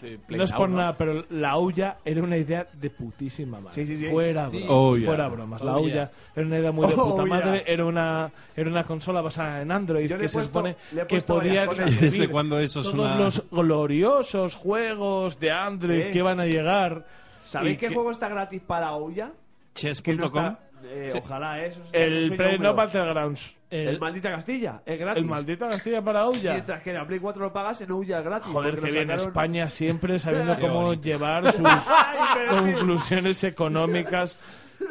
Sí, 0.01 0.19
Play 0.27 0.39
No 0.39 0.45
es 0.45 0.53
por 0.53 0.69
¿no? 0.69 0.77
nada, 0.79 0.97
pero 0.97 1.25
la 1.31 1.57
Ouya 1.57 1.99
era 2.05 2.23
una 2.23 2.37
idea 2.37 2.67
de 2.73 2.91
putísima 2.91 3.61
madre. 3.61 3.75
Sí, 3.75 3.87
sí, 3.87 3.97
sí. 4.05 4.11
Fuera 4.11 4.49
Sí. 4.49 4.57
bromas. 4.59 4.71
Ouya. 4.71 5.07
Fuera 5.07 5.29
bromas. 5.29 5.63
La 5.63 5.77
Ouya. 5.77 5.85
Ouya 6.03 6.11
era 6.37 6.47
una 6.47 6.59
idea 6.59 6.73
muy 6.73 6.87
de 6.89 6.95
puta 6.95 7.23
Ouya. 7.23 7.25
madre. 7.35 7.65
Era 7.67 7.85
una, 7.85 8.31
era 8.57 8.71
una 8.71 8.85
consola 8.85 9.21
basada 9.21 9.63
en 9.63 9.71
Android 9.71 10.13
que 10.15 10.29
se 10.29 10.43
supone 10.43 10.77
que 11.09 11.21
podía 11.23 11.67
¿Desde 11.67 12.29
cuándo 12.31 12.59
eso 12.59 12.81
es 12.81 12.87
todos 12.91 13.11
una- 13.11 13.17
los 13.19 13.45
gloriosos 13.51 14.55
juegos 14.57 15.39
de 15.41 15.51
Android 15.51 16.11
que 16.13 16.23
van 16.23 16.41
a 16.41 16.47
llegar. 16.47 17.05
¿Sabéis 17.45 17.79
qué 17.79 17.89
que- 17.89 17.95
juego 17.95 18.11
está 18.11 18.29
gratis 18.29 18.61
para 18.67 18.93
Ouya? 18.93 19.27
No 19.27 19.33
Chess.com. 19.75 20.23
está- 20.25 20.59
eh, 20.85 21.09
Sí. 21.13 21.19
Ojalá 21.23 21.65
eso. 21.65 21.81
es 21.85 21.89
El 21.93 22.37
Play. 22.37 22.59
No 22.59 22.75
Battlegrounds. 22.75 23.57
El, 23.71 23.89
El- 23.89 23.99
maldita 24.01 24.31
Castilla, 24.31 24.81
es 24.87 24.99
gratis. 24.99 25.23
El 25.23 25.29
maldito 25.29 25.65
Castilla 25.69 26.01
para 26.03 26.27
Ouya. 26.27 26.53
Mientras 26.55 26.83
que 26.83 26.93
la 26.93 27.07
Play 27.07 27.19
4 27.21 27.43
lo 27.43 27.53
pagas, 27.53 27.81
en 27.83 27.91
Ouya 27.93 28.21
gratis. 28.23 28.51
Joder, 28.51 28.77
que 28.81 28.91
bien 28.91 29.09
sacaron- 29.09 29.17
España 29.29 29.69
siempre 29.69 30.19
sabiendo 30.19 30.59
cómo 30.59 30.95
llevar 30.95 31.53
sus 31.53 31.63
que- 31.67 32.47
conclusiones 32.49 33.45
económicas, 33.45 34.39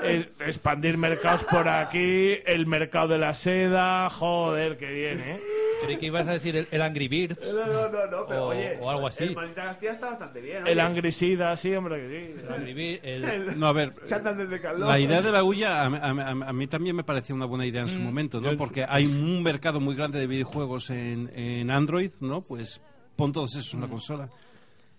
eh, 0.03 0.30
expandir 0.45 0.97
mercados 0.97 1.43
por 1.45 1.67
aquí, 1.69 2.38
el 2.45 2.67
mercado 2.67 3.07
de 3.09 3.17
la 3.17 3.34
seda, 3.34 4.09
joder, 4.09 4.78
qué 4.78 4.91
bien, 4.91 5.19
¿eh? 5.21 5.39
Creí 5.88 5.97
que 5.97 6.05
ibas 6.07 6.27
a 6.27 6.33
decir 6.33 6.55
el, 6.55 6.67
el 6.71 6.81
Angry 6.81 7.07
Birds. 7.07 7.39
No, 7.53 7.65
no, 7.65 7.89
no, 7.89 8.07
no, 8.07 8.25
pero 8.27 8.45
O- 8.45 8.47
oye. 8.49 8.77
o 8.79 8.89
algo 8.89 9.07
así. 9.07 9.23
El 9.23 9.35
Maldita 9.35 9.63
Castilla 9.63 9.91
está 9.93 10.09
bastante 10.11 10.41
bien. 10.41 10.57
El 10.57 10.63
oye. 10.73 10.81
angrisida, 10.81 11.55
sí, 11.57 11.73
hombre, 11.73 11.95
que 12.07 12.33
sí. 12.38 12.41
El 12.45 12.53
Angry 12.53 12.73
Birds, 12.73 12.99
el- 13.03 13.23
El 13.23 13.59
No, 13.59 13.67
a 13.67 13.71
ver, 13.73 13.93
del 13.95 14.49
Decathlon. 14.49 14.88
La 14.88 14.99
idea 14.99 15.21
de 15.21 15.31
la 15.31 15.43
huya 15.43 15.83
a, 15.83 15.89
mí- 15.89 15.99
a 16.01 16.13
mí- 16.13 16.43
a 16.47 16.53
mí 16.53 16.67
también 16.67 16.95
me 16.95 17.03
parecía 17.03 17.33
una 17.35 17.45
buena 17.45 17.65
idea 17.65 17.81
en 17.81 17.89
su 17.89 17.99
Mm, 17.99 18.03
momento, 18.03 18.39
¿no? 18.41 18.55
Porque 18.57 18.85
hay 18.88 19.05
un 19.05 19.41
mercado 19.43 19.79
muy 19.79 19.95
grande 19.95 20.19
de 20.19 20.27
videojuegos 20.27 20.89
en, 20.89 21.31
en 21.35 21.71
Android, 21.71 22.11
¿no? 22.21 22.41
Pues 22.41 22.81
pon 23.15 23.31
todos 23.33 23.55
esos 23.55 23.73
en 23.73 23.81
la 23.81 23.88
consola. 23.88 24.29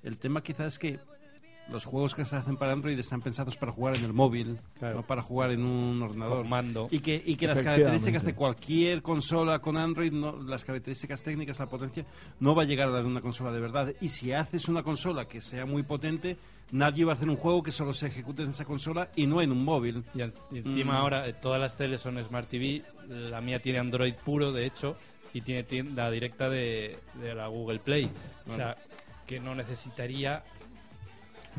El 0.03 0.19
tema 0.19 0.43
quizás 0.43 0.75
es 0.75 0.79
que 0.79 0.99
los 1.71 1.85
juegos 1.85 2.15
que 2.15 2.25
se 2.25 2.35
hacen 2.37 2.57
para 2.57 2.73
Android 2.73 2.99
están 2.99 3.21
pensados 3.21 3.57
para 3.57 3.73
jugar 3.73 3.97
en 3.97 4.05
el 4.05 4.13
móvil, 4.13 4.59
Claro. 4.79 4.97
no 4.97 5.03
para 5.07 5.21
jugar 5.23 5.51
en 5.51 5.65
un 5.65 6.01
ordenador. 6.03 6.39
Con 6.39 6.49
mando. 6.49 6.89
Y 6.91 7.01
que, 7.01 7.23
y 7.25 7.37
que 7.37 7.47
las 7.47 7.63
características 7.63 8.25
de 8.25 8.35
cualquier 8.35 9.03
consola 9.03 9.59
con 9.59 9.77
Android, 9.77 10.13
no, 10.13 10.41
las 10.43 10.65
características 10.65 11.23
técnicas, 11.23 11.59
la 11.59 11.67
potencia, 11.67 12.05
no 12.41 12.55
va 12.55 12.63
a 12.63 12.67
llegar 12.67 12.89
a 12.89 12.93
la 12.93 13.01
de 13.01 13.07
una 13.07 13.21
consola 13.21 13.53
de 13.53 13.61
verdad. 13.61 13.93
Y 14.01 14.09
si 14.09 14.33
haces 14.33 14.69
una 14.69 14.83
consola 14.83 15.27
que 15.27 15.41
sea 15.41 15.67
muy 15.67 15.83
potente, 15.83 16.37
nadie 16.73 17.05
va 17.05 17.13
a 17.13 17.15
hacer 17.17 17.29
un 17.29 17.37
juego 17.37 17.63
que 17.63 17.71
solo 17.71 17.93
se 17.93 18.07
ejecute 18.07 18.43
en 18.43 18.49
esa 18.51 18.65
consola 18.65 19.11
y 19.15 19.27
no 19.27 19.41
en 19.43 19.53
un 19.53 19.65
móvil. 19.65 20.05
Y, 20.15 20.23
en- 20.23 20.33
y 20.51 20.59
encima 20.59 20.95
Mm. 20.95 20.97
ahora 20.97 21.25
eh, 21.25 21.35
todas 21.41 21.61
las 21.61 21.77
teles 21.77 22.01
son 22.01 22.23
Smart 22.25 22.49
TV. 22.49 22.83
La 23.09 23.41
mía 23.41 23.61
tiene 23.61 23.79
Android 23.79 24.15
puro, 24.25 24.53
de 24.53 24.67
hecho, 24.67 24.97
y 25.35 25.43
tiene 25.43 25.65
tienda 25.65 26.11
directa 26.11 26.49
de, 26.49 26.99
de 27.21 27.35
la 27.35 27.47
Google 27.49 27.81
Play. 27.81 28.11
O 28.49 28.55
sea, 28.55 28.77
que 29.27 29.39
no 29.39 29.55
necesitaría 29.55 30.43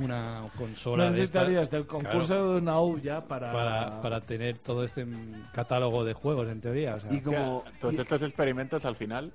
una 0.04 0.41
consola 0.58 1.06
No 1.06 1.12
de 1.12 1.20
necesitarías 1.20 1.70
del 1.70 1.86
concurso 1.88 2.54
de 2.54 2.60
una 2.62 2.80
U 2.82 3.00
ya 3.00 3.22
para... 3.22 3.52
para, 3.52 4.02
para 4.02 4.22
tener 4.22 4.58
todo 4.58 4.84
este 4.84 5.06
catálogo 5.54 6.04
de 6.04 6.14
juegos, 6.14 6.47
en 6.50 6.62
teoría. 6.62 6.95
O 6.95 7.00
sea, 7.00 7.14
Y 7.14 7.22
como. 7.22 7.64
Todos 7.80 7.95
y- 7.95 8.02
estos 8.02 8.22
experimentos 8.22 8.86
al 8.86 8.95
final 8.95 9.32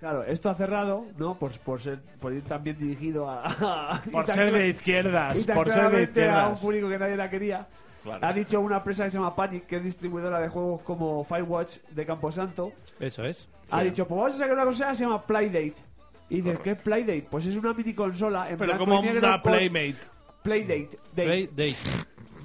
claro, 0.00 0.22
esto 0.22 0.48
ha 0.48 0.54
cerrado, 0.54 1.06
¿no? 1.18 1.34
Por, 1.36 1.50
por, 1.60 1.80
ser, 1.80 1.98
por 2.20 2.32
ir 2.32 2.42
también 2.44 2.78
dirigido 2.78 3.28
a. 3.28 3.44
a- 3.46 4.02
Por 4.12 4.26
ser 4.26 4.52
de 4.52 4.68
izquierdas, 4.68 5.44
por 5.46 5.68
ser 5.68 5.90
de 5.90 5.90
claramente 5.90 6.28
a 6.28 6.32
un 6.32 6.32
izquierdas. 6.52 6.60
público 6.60 6.88
que 6.88 6.98
nadie 6.98 7.16
la 7.16 7.28
quería. 7.30 7.66
Claro. 8.04 8.24
Ha 8.26 8.32
dicho 8.32 8.60
una 8.60 8.76
empresa 8.76 9.04
que 9.04 9.10
se 9.10 9.16
llama 9.18 9.34
Panic, 9.34 9.66
que 9.66 9.76
es 9.76 9.82
distribuidora 9.84 10.38
de 10.40 10.48
juegos 10.48 10.82
como 10.82 11.24
Firewatch 11.24 11.78
de 11.90 12.06
Camposanto. 12.06 12.72
eso 13.00 13.24
es. 13.24 13.48
Ha 13.70 13.82
dicho, 13.82 14.06
pues 14.06 14.16
vamos 14.18 14.34
a 14.34 14.38
sacar 14.38 14.54
una 14.54 14.64
consola 14.64 14.90
que 14.90 14.94
se 14.94 15.02
llama 15.04 15.20
Playdate. 15.26 15.74
Y 16.30 16.40
dices, 16.42 16.58
¿qué 16.62 16.70
es 16.72 16.82
Playdate? 16.82 17.26
Pues 17.30 17.46
es 17.46 17.56
una 17.56 17.72
mini 17.72 17.94
consola 17.94 18.50
en 18.50 18.56
Pero 18.58 18.72
blanco 18.74 18.84
como 18.84 19.00
y 19.00 19.06
negro 19.06 19.18
una 19.28 19.40
con 19.42 19.52
Playmate. 19.52 19.96
Playdate. 20.42 20.98
Date. 21.14 21.24
Play 21.24 21.46
Date. 21.46 21.76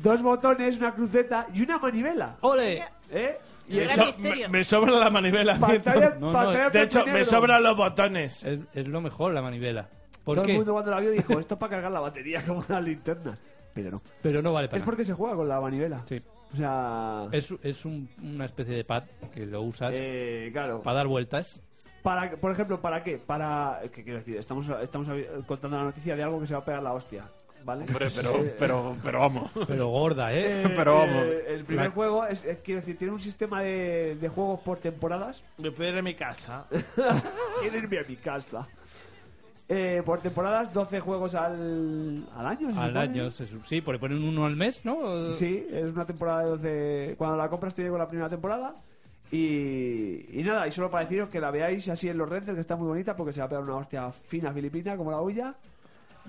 Dos 0.02 0.22
botones, 0.22 0.78
una 0.78 0.94
cruceta 0.94 1.48
y 1.54 1.62
una 1.62 1.78
manivela. 1.78 2.36
¡Ole! 2.42 2.84
¿Eh? 3.12 3.38
Y 3.68 3.76
Me, 3.76 3.84
Gran 3.86 3.96
so- 3.96 4.06
misterio. 4.08 4.50
me- 4.50 4.58
me 4.58 4.64
sobra 4.64 4.92
la 5.00 5.10
manivela. 5.10 5.58
pantalla, 5.58 6.10
No, 6.20 6.28
no, 6.28 6.34
pantalla 6.34 6.70
De 6.70 6.82
hecho, 6.84 7.02
y 7.02 7.06
me 7.06 7.12
negro. 7.14 7.26
sobran 7.26 7.64
los 7.64 7.78
botones. 7.78 8.44
Es, 8.44 8.60
es 8.74 8.88
lo 8.88 9.00
mejor 9.02 9.34
la 9.34 9.42
manivela. 9.42 9.88
¿Por 10.24 10.36
Todo 10.36 10.46
qué? 10.46 10.52
el 10.52 10.58
mundo 10.58 10.74
cuando 10.74 10.92
la 10.92 11.00
vio 11.00 11.12
dijo, 11.12 11.34
esto 11.40 11.56
es 11.56 11.60
para 11.60 11.70
cargar 11.70 11.92
la 11.92 12.00
batería 12.02 12.44
como 12.46 12.64
una 12.68 12.82
linterna. 12.82 13.38
Pero 13.74 13.92
no. 13.92 14.02
Pero 14.22 14.42
no 14.42 14.52
vale 14.54 14.68
para 14.68 14.78
Es 14.78 14.82
nada. 14.82 14.86
porque 14.86 15.04
se 15.04 15.14
juega 15.14 15.36
con 15.36 15.48
la 15.48 15.60
manivela. 15.62 16.04
Sí. 16.08 16.18
O 16.54 16.58
sea... 16.58 17.28
Es, 17.32 17.54
es 17.64 17.86
un- 17.86 18.08
una 18.22 18.46
especie 18.46 18.76
de 18.76 18.84
pad 18.84 19.04
que 19.34 19.46
lo 19.46 19.62
usas 19.62 19.92
eh, 19.96 20.50
claro. 20.52 20.82
para 20.82 20.98
dar 20.98 21.08
vueltas. 21.08 21.60
Para, 22.04 22.32
por 22.36 22.52
ejemplo, 22.52 22.80
¿para 22.82 23.02
qué? 23.04 23.18
Para... 23.18 23.80
¿Qué 23.94 24.04
quiero 24.04 24.20
decir? 24.20 24.36
Estamos, 24.38 24.68
estamos 24.82 25.08
contando 25.48 25.78
la 25.78 25.84
noticia 25.86 26.16
de 26.16 26.22
algo 26.24 26.40
que 26.42 26.48
se 26.48 26.54
va 26.54 26.60
a 26.60 26.66
pegar 26.66 26.84
la 26.84 26.94
hostia. 26.94 27.24
¿Vale? 27.66 27.86
Hombre, 27.88 28.10
pero, 28.14 28.36
Eh, 28.44 28.56
pero, 28.60 28.98
pero 29.02 29.20
vamos. 29.22 29.50
Pero 29.68 29.88
gorda, 29.88 30.34
¿eh? 30.34 30.64
eh, 30.64 30.74
pero 30.76 30.96
vamos. 30.96 31.24
eh, 31.28 31.44
el 31.48 31.64
primer 31.64 31.86
La- 31.86 31.92
juego 31.92 32.26
es, 32.26 32.44
es- 32.44 32.58
quiero 32.58 32.82
decir, 32.82 32.98
tiene 32.98 33.14
un 33.14 33.22
sistema 33.22 33.62
de, 33.62 34.18
de 34.20 34.28
juegos 34.28 34.60
por 34.60 34.80
temporadas. 34.80 35.42
Me 35.58 35.72
puedo 35.72 35.90
ir 35.90 35.98
a 35.98 36.02
mi 36.02 36.14
casa. 36.14 36.66
Quiero 37.62 37.78
irme 37.78 38.00
a 38.00 38.04
mi 38.04 38.18
casa. 38.18 38.68
Eh, 39.70 40.02
por 40.06 40.20
temporadas, 40.20 40.74
12 40.74 41.00
juegos 41.00 41.36
al, 41.36 42.28
al 42.36 42.46
año. 42.48 42.70
se 42.70 42.78
Al 42.80 42.98
año, 42.98 43.32
se 43.32 43.48
sí, 43.64 43.80
porque 43.80 43.98
ponen 44.00 44.22
uno 44.22 44.46
al 44.46 44.58
mes, 44.58 44.84
¿no? 44.84 45.32
Sí, 45.34 45.66
es 45.72 45.86
una 45.86 46.06
temporada 46.06 46.44
de 46.44 46.50
12. 46.50 47.16
Cuando 47.18 47.38
la 47.38 47.48
compras, 47.48 47.74
te 47.74 47.82
llevo 47.82 47.98
la 47.98 48.10
primera 48.10 48.28
temporada. 48.30 48.76
Y, 49.34 50.40
y 50.40 50.44
nada, 50.44 50.68
y 50.68 50.72
solo 50.72 50.92
para 50.92 51.06
deciros 51.06 51.30
que 51.30 51.40
la 51.40 51.50
veáis 51.50 51.90
así 51.90 52.08
en 52.08 52.18
los 52.20 52.30
renders, 52.30 52.54
que 52.56 52.62
está 52.62 52.76
muy 52.76 52.88
bonita, 52.88 53.16
porque 53.16 53.34
se 53.34 53.40
va 53.40 53.48
a 53.48 53.50
pegar 53.50 53.64
una 53.64 53.78
hostia 53.78 54.12
fina 54.12 54.54
filipina 54.54 54.96
como 54.96 55.10
la 55.12 55.20
olla. 55.22 55.56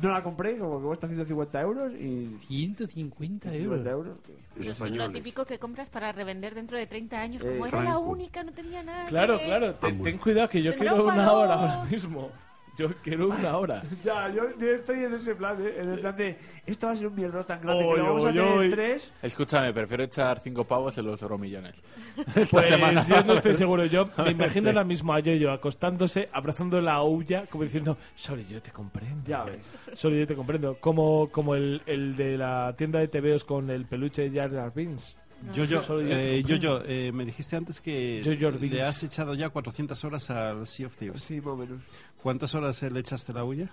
No 0.01 0.09
la 0.11 0.23
compré, 0.25 0.59
como 0.59 0.81
que 0.81 0.87
cuesta 0.87 1.07
150 1.07 1.61
euros 1.61 1.93
y. 1.93 2.37
150 2.49 3.51
150 3.51 3.91
euros. 3.91 4.17
euros. 4.57 4.81
Lo- 4.91 4.97
Lo 4.97 5.11
típico 5.13 5.45
que 5.45 5.59
compras 5.59 5.89
para 5.89 6.11
revender 6.13 6.55
dentro 6.55 6.77
de 6.79 6.87
30 6.87 7.21
años. 7.21 7.45
Eh, 7.45 7.51
Como 7.53 7.67
era 7.67 7.83
la 7.85 7.99
única, 7.99 8.43
no 8.43 8.53
tenía 8.53 8.83
nada. 8.83 9.07
Claro, 9.07 9.39
claro. 9.45 9.75
Ten, 9.75 10.03
ten 10.03 10.19
cuidado 10.19 10.49
que 10.49 10.63
yo 10.63 10.75
quiero 10.75 10.97
un 10.97 11.13
una 11.13 11.33
hora 11.33 11.55
ahora 11.55 11.85
mismo. 11.85 12.31
Yo 12.77 12.89
quiero 13.03 13.29
una 13.29 13.57
hora. 13.57 13.83
Ya, 14.05 14.29
yo, 14.29 14.43
yo 14.59 14.70
estoy 14.72 15.05
en 15.05 15.14
ese 15.14 15.35
plan, 15.35 15.57
¿eh? 15.64 15.75
en 15.79 15.91
el 15.91 16.01
plan 16.01 16.16
de. 16.16 16.37
Esto 16.66 16.87
va 16.89 16.93
a 16.93 16.97
ser 16.97 17.07
un 17.07 17.14
mierdo 17.14 17.45
tan 17.45 17.61
grande 17.61 17.85
Oy, 17.85 17.95
que 17.95 17.99
lo 18.01 18.05
vamos 18.07 18.25
a 18.25 18.29
oy, 18.29 18.35
tener 18.35 18.49
oy. 18.53 18.64
en 18.66 18.70
tres. 18.72 19.12
Escúchame, 19.22 19.72
prefiero 19.72 20.03
echar 20.05 20.41
cinco 20.41 20.64
pavos 20.64 20.97
en 20.99 21.07
los 21.07 21.22
euromillones. 21.22 21.83
Esta 22.35 22.47
Pues 22.51 22.66
semana. 22.68 23.07
yo 23.07 23.22
no 23.25 23.33
estoy 23.35 23.55
seguro. 23.55 23.85
Yo 23.87 24.09
me 24.25 24.31
imagino 24.33 24.68
ahora 24.68 24.85
mismo 24.85 25.12
a 25.14 25.20
Yoyo 25.20 25.53
acostándose, 25.53 26.29
abrazando 26.33 26.81
la 26.81 27.01
olla, 27.03 27.47
como 27.47 27.64
diciendo, 27.64 27.97
Sorry, 28.14 28.45
yo 28.47 28.61
te 28.61 28.70
comprendo. 28.72 29.22
Ya 29.29 29.45
ves. 29.45 29.64
Sorry, 29.95 30.20
yo 30.20 30.27
te 30.27 30.35
comprendo. 30.35 30.77
Como, 30.81 31.29
como 31.31 31.55
el, 31.55 31.83
el 31.87 32.16
de 32.16 32.37
la 32.37 32.75
tienda 32.77 32.99
de 32.99 33.09
TVOs 33.09 33.45
con 33.45 33.70
el 33.70 33.87
peluche 33.87 34.29
de 34.29 34.39
Jar 34.41 34.51
Jar 34.53 34.72
Binks. 34.75 35.16
Yo, 35.53 35.64
yo, 35.64 35.83
Solo 35.83 36.01
yo 36.01 36.09
te 36.09 36.37
eh, 36.39 36.43
yo, 36.43 36.57
yo, 36.57 36.81
eh, 36.87 37.12
me 37.12 37.25
dijiste 37.27 37.55
antes 37.57 37.79
que 37.81 38.22
Yo, 38.25 38.33
yo, 38.33 38.51
le 38.51 38.81
has 38.81 39.03
echado 39.03 39.35
ya 39.35 39.51
400 39.51 40.03
horas 40.05 40.31
al 40.31 40.66
Sea 40.66 40.87
of 40.87 40.97
Thieves. 40.97 41.20
Sí, 41.22 41.37
más 41.39 41.49
o 41.49 41.57
menos. 41.57 41.81
¿Cuántas 42.25 42.55
horas 42.55 42.83
eh, 42.83 42.91
le 42.91 43.01
echaste 43.01 43.35
la 43.35 43.45
huya? 43.45 43.66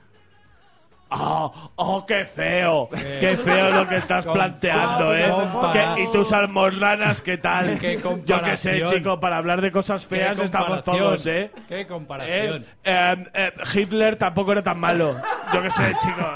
¡Oh, 1.14 1.72
oh, 1.78 2.06
qué 2.06 2.26
feo! 2.26 2.89
¡Qué 2.91 3.38
feo 3.41 3.72
lo 3.72 3.88
que 3.88 3.95
estás 3.95 4.26
planteando, 4.28 5.16
eh! 5.16 5.32
¿Qué- 5.72 6.04
¿Y 6.04 6.12
tus 6.12 6.34
almorranas 6.34 7.22
qué 7.22 7.38
tal? 7.38 7.80
Qué 7.80 7.97
Yo 8.26 8.41
qué 8.43 8.58
sé, 8.58 8.84
chico, 8.86 9.20
para 9.22 9.38
hablar 9.38 9.62
de 9.62 9.72
cosas 9.72 10.06
feas 10.06 10.38
estamos 10.39 10.84
todos, 10.84 11.26
¿eh? 11.28 11.49
Qué 11.70 11.82
Eh, 11.82 11.88
comparación. 11.88 12.66
eh, 12.84 13.26
eh, 13.34 13.54
Hitler 13.74 14.18
tampoco 14.18 14.52
era 14.52 14.64
tan 14.64 14.80
malo. 14.80 15.16
Yo 15.54 15.62
qué 15.62 15.72
sé, 15.72 15.93
chico. 16.02 16.28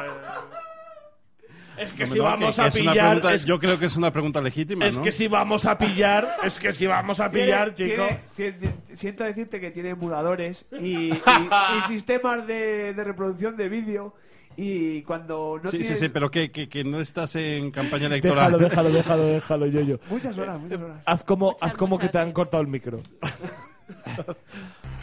Es 1.77 1.91
que 1.91 2.07
si 2.07 2.19
vamos 2.19 2.55
que- 2.55 2.61
a 2.61 2.65
que 2.65 2.69
es 2.69 2.81
una 2.83 2.91
pillar... 2.93 3.05
pregunta- 3.11 3.33
es, 3.33 3.45
Yo 3.45 3.59
creo 3.59 3.77
que 3.79 3.85
es 3.85 3.95
una 3.97 4.11
pregunta 4.11 4.41
legítima, 4.41 4.85
es 4.85 4.97
¿no? 4.97 5.03
que 5.03 5.11
si 5.11 5.27
vamos 5.27 5.65
a 5.65 5.77
pillar... 5.77 6.27
Es 6.43 6.57
que 6.59 6.71
si 6.71 6.87
vamos 6.87 7.19
a 7.19 7.29
pillar, 7.29 7.73
Tiene- 7.73 7.91
chico... 7.93 8.07
tiene- 8.35 8.51
tiene- 8.59 8.75
siento 8.95 9.23
decirte 9.23 9.59
que 9.59 9.71
tiene 9.71 9.89
emuladores 9.89 10.65
y, 10.79 10.85
y- 11.11 11.11
y 11.11 11.81
sistemas 11.87 12.45
de, 12.47 12.93
de 12.93 13.03
reproducción 13.03 13.55
de 13.57 13.69
vídeo. 13.69 14.13
Y 14.57 15.01
cuando 15.01 15.59
no 15.61 15.69
sí, 15.69 15.77
sí, 15.79 15.83
tienes 15.83 15.99
sí, 15.99 16.07
pero 16.09 16.31
que, 16.31 16.49
que, 16.49 16.69
que 16.69 16.85
no 16.85 17.01
estás 17.01 17.35
en 17.35 17.71
campaña 17.71 18.05
electoral. 18.05 18.53
Déjalo, 18.53 18.57
déjalo, 18.57 18.89
déjalo, 18.89 19.23
déjalo, 19.25 19.65
yo, 19.65 19.81
yo. 19.81 19.97
muchas 20.09 20.37
horas, 20.37 20.57
muchas 20.61 20.79
horas. 20.79 20.97
Haz 21.05 21.23
como, 21.25 21.47
Muchas, 21.47 21.63
haz 21.71 21.75
como 21.75 21.99
que 21.99 22.07
te 22.07 22.17
han 22.19 22.31
cortado 22.31 22.61
el 22.61 22.67
micro. 22.69 23.01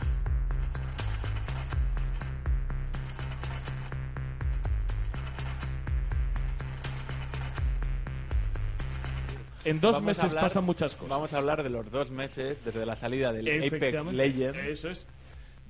En 9.64 9.80
dos 9.80 9.92
Vamos 9.96 10.06
meses 10.06 10.24
hablar- 10.24 10.42
pasan 10.44 10.64
muchas 10.64 10.94
cosas. 10.94 11.08
Vamos 11.10 11.32
a 11.32 11.38
hablar 11.38 11.62
de 11.62 11.70
los 11.70 11.90
dos 11.90 12.10
meses 12.10 12.58
desde 12.64 12.84
la 12.84 12.96
salida 12.96 13.32
del 13.32 13.46
Apex. 13.66 14.04
Legends, 14.12 14.58
Eso 14.58 14.88
es. 14.90 15.06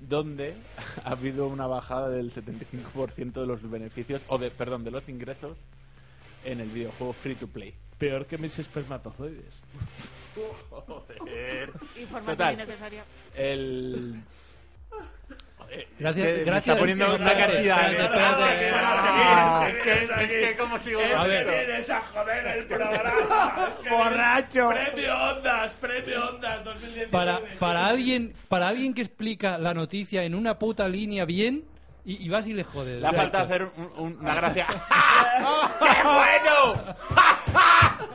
donde 0.01 0.55
ha 1.05 1.11
habido 1.11 1.47
una 1.49 1.67
bajada 1.67 2.09
del 2.09 2.33
75% 2.33 3.33
de 3.33 3.47
los 3.47 3.71
beneficios, 3.71 4.23
o 4.29 4.39
de, 4.39 4.51
perdón, 4.51 4.85
de 4.85 4.91
los 4.91 5.09
ingresos 5.09 5.57
en 6.45 6.61
el 6.61 6.69
videojuego 6.69 7.13
free 7.13 7.35
to 7.35 7.47
play. 7.47 7.75
Peor 7.99 8.27
que 8.27 8.39
mis 8.39 8.59
espermatozoides. 8.59 9.61
Joder. 10.71 11.71
Información 12.01 12.37
Total. 12.37 12.55
innecesaria. 12.55 13.05
El. 13.37 14.15
Gracias, 15.99 16.27
Es 16.29 16.35
que 16.39 16.45
gracias. 16.45 16.69
está 16.69 16.79
poniendo 16.79 17.05
es 17.07 17.11
que- 17.17 17.23
una 17.23 17.35
cantidad. 17.37 17.89
de- 17.91 17.97
espérate. 17.97 19.69
Es 19.69 19.79
que, 19.83 19.93
es 20.03 20.49
que, 20.51 20.57
¿cómo 20.57 20.79
sigo 20.79 21.01
A 21.17 21.27
ver. 21.27 21.47
Vienes 21.49 21.91
a 21.91 22.01
joder 22.01 22.47
el 22.47 22.65
programa. 22.67 23.77
¡Borracho! 23.89 24.69
Premio 24.69 25.15
Ondas, 25.31 25.75
premio 25.75 26.29
Ondas 26.29 26.65
2019. 26.65 27.09
Para, 27.11 27.41
para, 27.59 27.87
alguien, 27.87 28.33
para 28.49 28.69
alguien 28.69 28.95
que 28.95 29.03
explica 29.03 29.59
la 29.59 29.75
noticia 29.75 30.25
en 30.25 30.35
una 30.35 30.59
puta 30.59 30.89
línea 30.89 31.25
bien 31.25 31.65
y, 32.05 32.25
y 32.27 32.29
vas 32.29 32.47
y 32.47 32.53
le 32.55 32.65
jodes. 32.65 33.01
Le 33.01 33.07
ha 33.07 33.13
faltado 33.13 33.45
hacer 33.45 33.71
un- 33.77 33.93
un- 33.97 34.19
una 34.21 34.35
gracia. 34.35 34.67
¡Qué 35.79 36.03
bueno! 36.05 36.95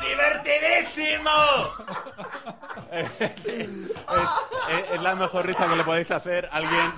¡Divertidísimo! 0.00 1.30
es, 2.92 3.20
es- 3.20 4.90
es 4.92 5.02
la 5.02 5.14
mejor 5.14 5.46
risa 5.46 5.68
que 5.68 5.76
le 5.76 5.84
podéis 5.84 6.10
hacer 6.10 6.46
a 6.46 6.56
alguien 6.56 6.92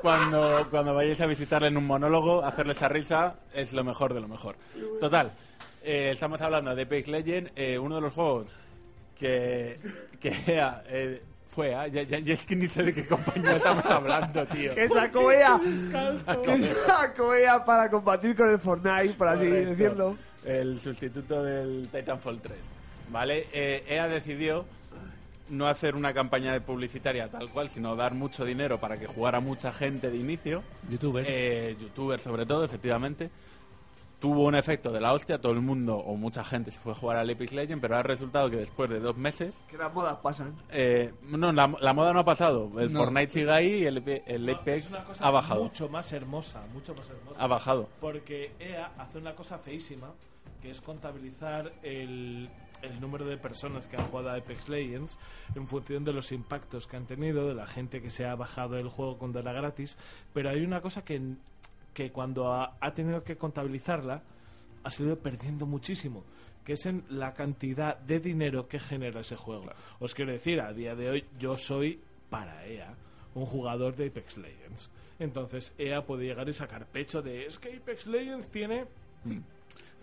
cuando, 0.00 0.66
cuando 0.70 0.94
vayáis 0.94 1.20
a 1.20 1.26
visitarle 1.26 1.68
en 1.68 1.76
un 1.76 1.86
monólogo. 1.86 2.44
Hacerle 2.44 2.72
esa 2.72 2.88
risa 2.88 3.34
es 3.54 3.72
lo 3.72 3.84
mejor 3.84 4.14
de 4.14 4.20
lo 4.20 4.28
mejor. 4.28 4.56
Total, 4.98 5.30
eh, 5.82 6.10
estamos 6.12 6.40
hablando 6.42 6.74
de 6.74 6.82
Apex 6.82 7.08
Legends, 7.08 7.52
eh, 7.56 7.78
uno 7.78 7.96
de 7.96 8.00
los 8.00 8.12
juegos 8.12 8.48
que, 9.18 9.78
que 10.20 10.32
eh, 10.46 11.22
Fue 11.50 11.70
EA, 11.70 11.88
ya, 11.88 12.02
ya, 12.04 12.18
ya 12.20 12.34
es 12.34 12.44
que 12.44 12.54
ni 12.54 12.68
sé 12.68 12.84
de 12.84 12.94
qué 12.94 13.04
compañía 13.04 13.56
estamos 13.56 13.84
hablando, 13.86 14.46
tío. 14.46 14.72
Que 14.74 14.88
sacó 14.88 15.32
EA. 15.32 15.60
Que 16.44 16.62
sacó 16.86 17.34
EA 17.34 17.64
para 17.64 17.90
combatir 17.90 18.36
con 18.36 18.50
el 18.50 18.58
Fortnite, 18.60 19.14
por 19.14 19.28
así 19.28 19.46
Correcto. 19.46 19.70
decirlo. 19.70 20.16
El 20.44 20.78
sustituto 20.80 21.42
del 21.42 21.88
Titanfall 21.92 22.40
3. 22.40 22.56
¿Vale? 23.10 23.46
Eh, 23.52 23.84
EA 23.88 24.06
decidió 24.06 24.64
no 25.48 25.66
hacer 25.66 25.96
una 25.96 26.14
campaña 26.14 26.52
de 26.52 26.60
publicitaria 26.60 27.28
tal 27.28 27.50
cual, 27.50 27.68
sino 27.68 27.96
dar 27.96 28.14
mucho 28.14 28.44
dinero 28.44 28.78
para 28.78 28.96
que 28.96 29.08
jugara 29.08 29.40
mucha 29.40 29.72
gente 29.72 30.08
de 30.08 30.16
inicio. 30.16 30.62
Youtubers. 30.88 31.26
Eh, 31.28 31.76
youtubers 31.80 32.22
sobre 32.22 32.46
todo, 32.46 32.64
efectivamente. 32.64 33.28
Tuvo 34.20 34.44
un 34.44 34.54
efecto 34.54 34.92
de 34.92 35.00
la 35.00 35.14
hostia, 35.14 35.40
todo 35.40 35.52
el 35.52 35.62
mundo 35.62 35.96
o 35.96 36.14
mucha 36.14 36.44
gente 36.44 36.70
se 36.70 36.78
fue 36.78 36.92
a 36.92 36.94
jugar 36.94 37.16
al 37.16 37.30
Epic 37.30 37.52
Legend, 37.52 37.80
pero 37.80 37.96
ha 37.96 38.02
resultado 38.02 38.50
que 38.50 38.56
después 38.56 38.90
de 38.90 39.00
dos 39.00 39.16
meses 39.16 39.54
Que 39.70 39.78
las 39.78 39.92
modas 39.94 40.18
pasan. 40.18 40.54
eh, 40.70 41.12
no, 41.22 41.50
la, 41.52 41.74
la 41.80 41.92
moda 41.94 42.12
no 42.12 42.20
ha 42.20 42.24
pasado. 42.24 42.70
El 42.78 42.92
No. 42.92 43.00
Fortnite 43.00 43.32
sigue 43.32 43.50
ahí 43.50 43.72
y 43.82 43.84
el, 43.86 44.22
el 44.26 44.44
No, 44.46 44.52
Apex 44.52 44.84
es 44.84 44.90
una 44.90 45.04
cosa 45.04 45.26
ha 45.26 45.30
bajado. 45.30 45.62
mucho 45.64 45.88
más 45.88 46.12
hermosa, 46.12 46.62
mucho 46.74 46.94
más 46.94 47.08
hermosa. 47.08 47.42
Ha 47.42 47.46
bajado. 47.46 47.88
Porque 48.00 48.52
EA 48.60 48.92
hace 48.98 49.16
una 49.16 49.34
cosa 49.34 49.58
feísima, 49.58 50.10
que 50.60 50.70
es 50.70 50.82
contabilizar 50.82 51.72
el, 51.82 52.50
el 52.82 53.00
número 53.00 53.24
de 53.24 53.38
personas 53.38 53.88
que 53.88 53.96
han 53.96 54.04
jugado 54.08 54.28
a 54.28 54.34
Apex 54.36 54.68
Legends 54.68 55.18
en 55.54 55.66
función 55.66 56.04
de 56.04 56.12
los 56.12 56.30
impactos 56.32 56.86
que 56.86 56.96
han 56.98 57.06
tenido, 57.06 57.48
de 57.48 57.54
la 57.54 57.66
gente 57.66 58.02
que 58.02 58.10
se 58.10 58.26
ha 58.26 58.34
bajado 58.34 58.76
el 58.76 58.88
juego 58.90 59.16
cuando 59.16 59.38
era 59.38 59.52
gratis. 59.54 59.96
Pero 60.34 60.50
hay 60.50 60.62
una 60.62 60.82
cosa 60.82 61.02
que, 61.02 61.22
que 61.92 62.10
cuando 62.10 62.52
ha, 62.52 62.76
ha 62.80 62.92
tenido 62.92 63.22
que 63.22 63.36
contabilizarla, 63.36 64.22
ha 64.82 64.90
sido 64.90 65.18
perdiendo 65.18 65.66
muchísimo 65.66 66.24
que 66.64 66.74
es 66.74 66.86
en 66.86 67.04
la 67.08 67.32
cantidad 67.32 67.98
de 67.98 68.20
dinero 68.20 68.68
que 68.68 68.78
genera 68.78 69.20
ese 69.20 69.36
juego. 69.36 69.66
Os 69.98 70.14
quiero 70.14 70.32
decir, 70.32 70.60
a 70.60 70.72
día 70.72 70.94
de 70.94 71.10
hoy 71.10 71.24
yo 71.38 71.56
soy 71.56 72.00
para 72.28 72.66
EA 72.66 72.94
un 73.34 73.46
jugador 73.46 73.96
de 73.96 74.06
Apex 74.06 74.36
Legends. 74.36 74.90
Entonces 75.18 75.74
EA 75.78 76.04
puede 76.04 76.26
llegar 76.26 76.48
y 76.48 76.52
sacar 76.52 76.86
pecho 76.86 77.22
de 77.22 77.46
es 77.46 77.58
que 77.58 77.76
Apex 77.76 78.06
Legends 78.06 78.48
tiene 78.48 78.86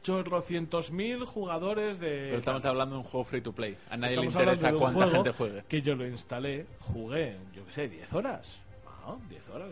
chorrocientos 0.02 0.92
mil 0.92 1.26
jugadores 1.26 2.00
de... 2.00 2.28
Pero 2.28 2.38
estamos 2.38 2.66
hablando 2.66 2.96
de 2.96 3.02
un 3.02 3.08
juego 3.08 3.24
free 3.24 3.42
to 3.42 3.52
play. 3.52 3.76
A 3.90 3.98
nadie 3.98 4.16
Estamos 4.16 4.36
le 4.36 4.42
interesa 4.42 4.74
cuánta 4.74 5.08
gente 5.08 5.32
juegue. 5.32 5.64
Que 5.68 5.82
yo 5.82 5.96
lo 5.96 6.08
instalé, 6.08 6.66
jugué, 6.80 7.38
yo 7.54 7.66
qué 7.66 7.72
sé, 7.72 7.88
10 7.88 8.14
horas. 8.14 8.62
Ah, 8.86 9.16
10 9.30 9.50
horas. 9.50 9.70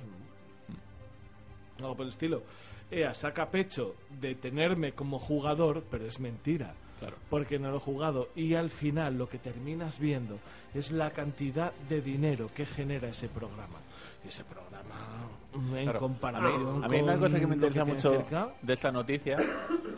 Algo 1.80 1.96
por 1.96 2.04
el 2.04 2.10
estilo. 2.10 2.44
EA 2.92 3.14
saca 3.14 3.50
pecho 3.50 3.96
de 4.22 4.36
tenerme 4.36 4.94
como 4.94 5.20
jugador, 5.20 5.84
pero 5.90 6.06
es 6.06 6.20
mentira. 6.20 6.74
Claro. 7.00 7.18
Porque 7.30 7.60
no 7.60 7.72
lo 7.72 7.78
he 7.78 7.80
jugado. 7.82 8.30
Y 8.36 8.54
al 8.56 8.70
final 8.70 9.18
lo 9.18 9.28
que 9.28 9.38
terminas 9.38 10.00
viendo 10.00 10.40
es 10.74 10.92
la 10.92 11.12
cantidad 11.12 11.74
de 11.90 12.02
dinero 12.02 12.50
que 12.56 12.66
genera 12.66 13.10
ese 13.10 13.28
programa. 13.28 13.80
Y 14.24 14.30
ese 14.30 14.46
programa, 14.46 15.28
mm, 15.54 15.76
en 15.76 15.84
Claro. 15.84 16.00
comparación 16.00 16.84
A 16.84 16.88
mí 16.88 16.96
hay 16.96 17.02
una 17.04 17.20
cosa 17.20 17.38
que 17.40 17.48
me 17.48 17.56
interesa 17.56 17.84
tiene 17.84 17.96
mucho 17.96 18.12
cerca, 18.12 18.50
de 18.62 18.74
esta 18.74 18.92
noticia 18.94 19.38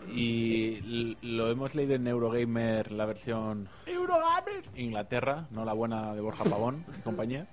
y 0.10 1.16
lo 1.22 1.50
hemos 1.50 1.76
leído 1.76 1.94
en 1.94 2.08
Eurogamer, 2.08 2.92
la 2.92 3.06
versión 3.06 3.70
Inglaterra, 4.76 5.48
no 5.52 5.66
la 5.66 5.74
buena 5.74 6.14
de 6.16 6.22
Borja 6.22 6.44
Pavón 6.46 6.84
y 6.98 7.02
compañía, 7.02 7.48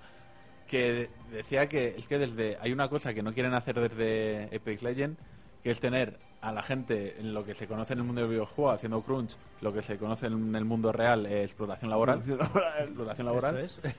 que 0.66 1.08
decía 1.30 1.68
que 1.68 1.94
es 1.96 2.06
que 2.06 2.18
desde 2.18 2.56
hay 2.60 2.72
una 2.72 2.88
cosa 2.88 3.12
que 3.14 3.22
no 3.22 3.32
quieren 3.32 3.54
hacer 3.54 3.78
desde 3.80 4.54
Epic 4.54 4.82
Legend, 4.82 5.16
que 5.62 5.70
es 5.70 5.80
tener 5.80 6.18
a 6.40 6.52
la 6.52 6.62
gente 6.62 7.18
en 7.18 7.32
lo 7.32 7.44
que 7.44 7.54
se 7.54 7.66
conoce 7.66 7.94
en 7.94 8.00
el 8.00 8.04
mundo 8.04 8.20
del 8.20 8.30
videojuego 8.30 8.70
haciendo 8.70 9.00
crunch, 9.02 9.36
lo 9.62 9.72
que 9.72 9.80
se 9.82 9.96
conoce 9.96 10.26
en 10.26 10.54
el 10.54 10.64
mundo 10.66 10.92
real 10.92 11.24
eh, 11.26 11.42
explotación 11.44 11.90
laboral, 11.90 12.22
explotación 12.80 13.26
laboral. 13.26 13.58
Es. 13.58 13.78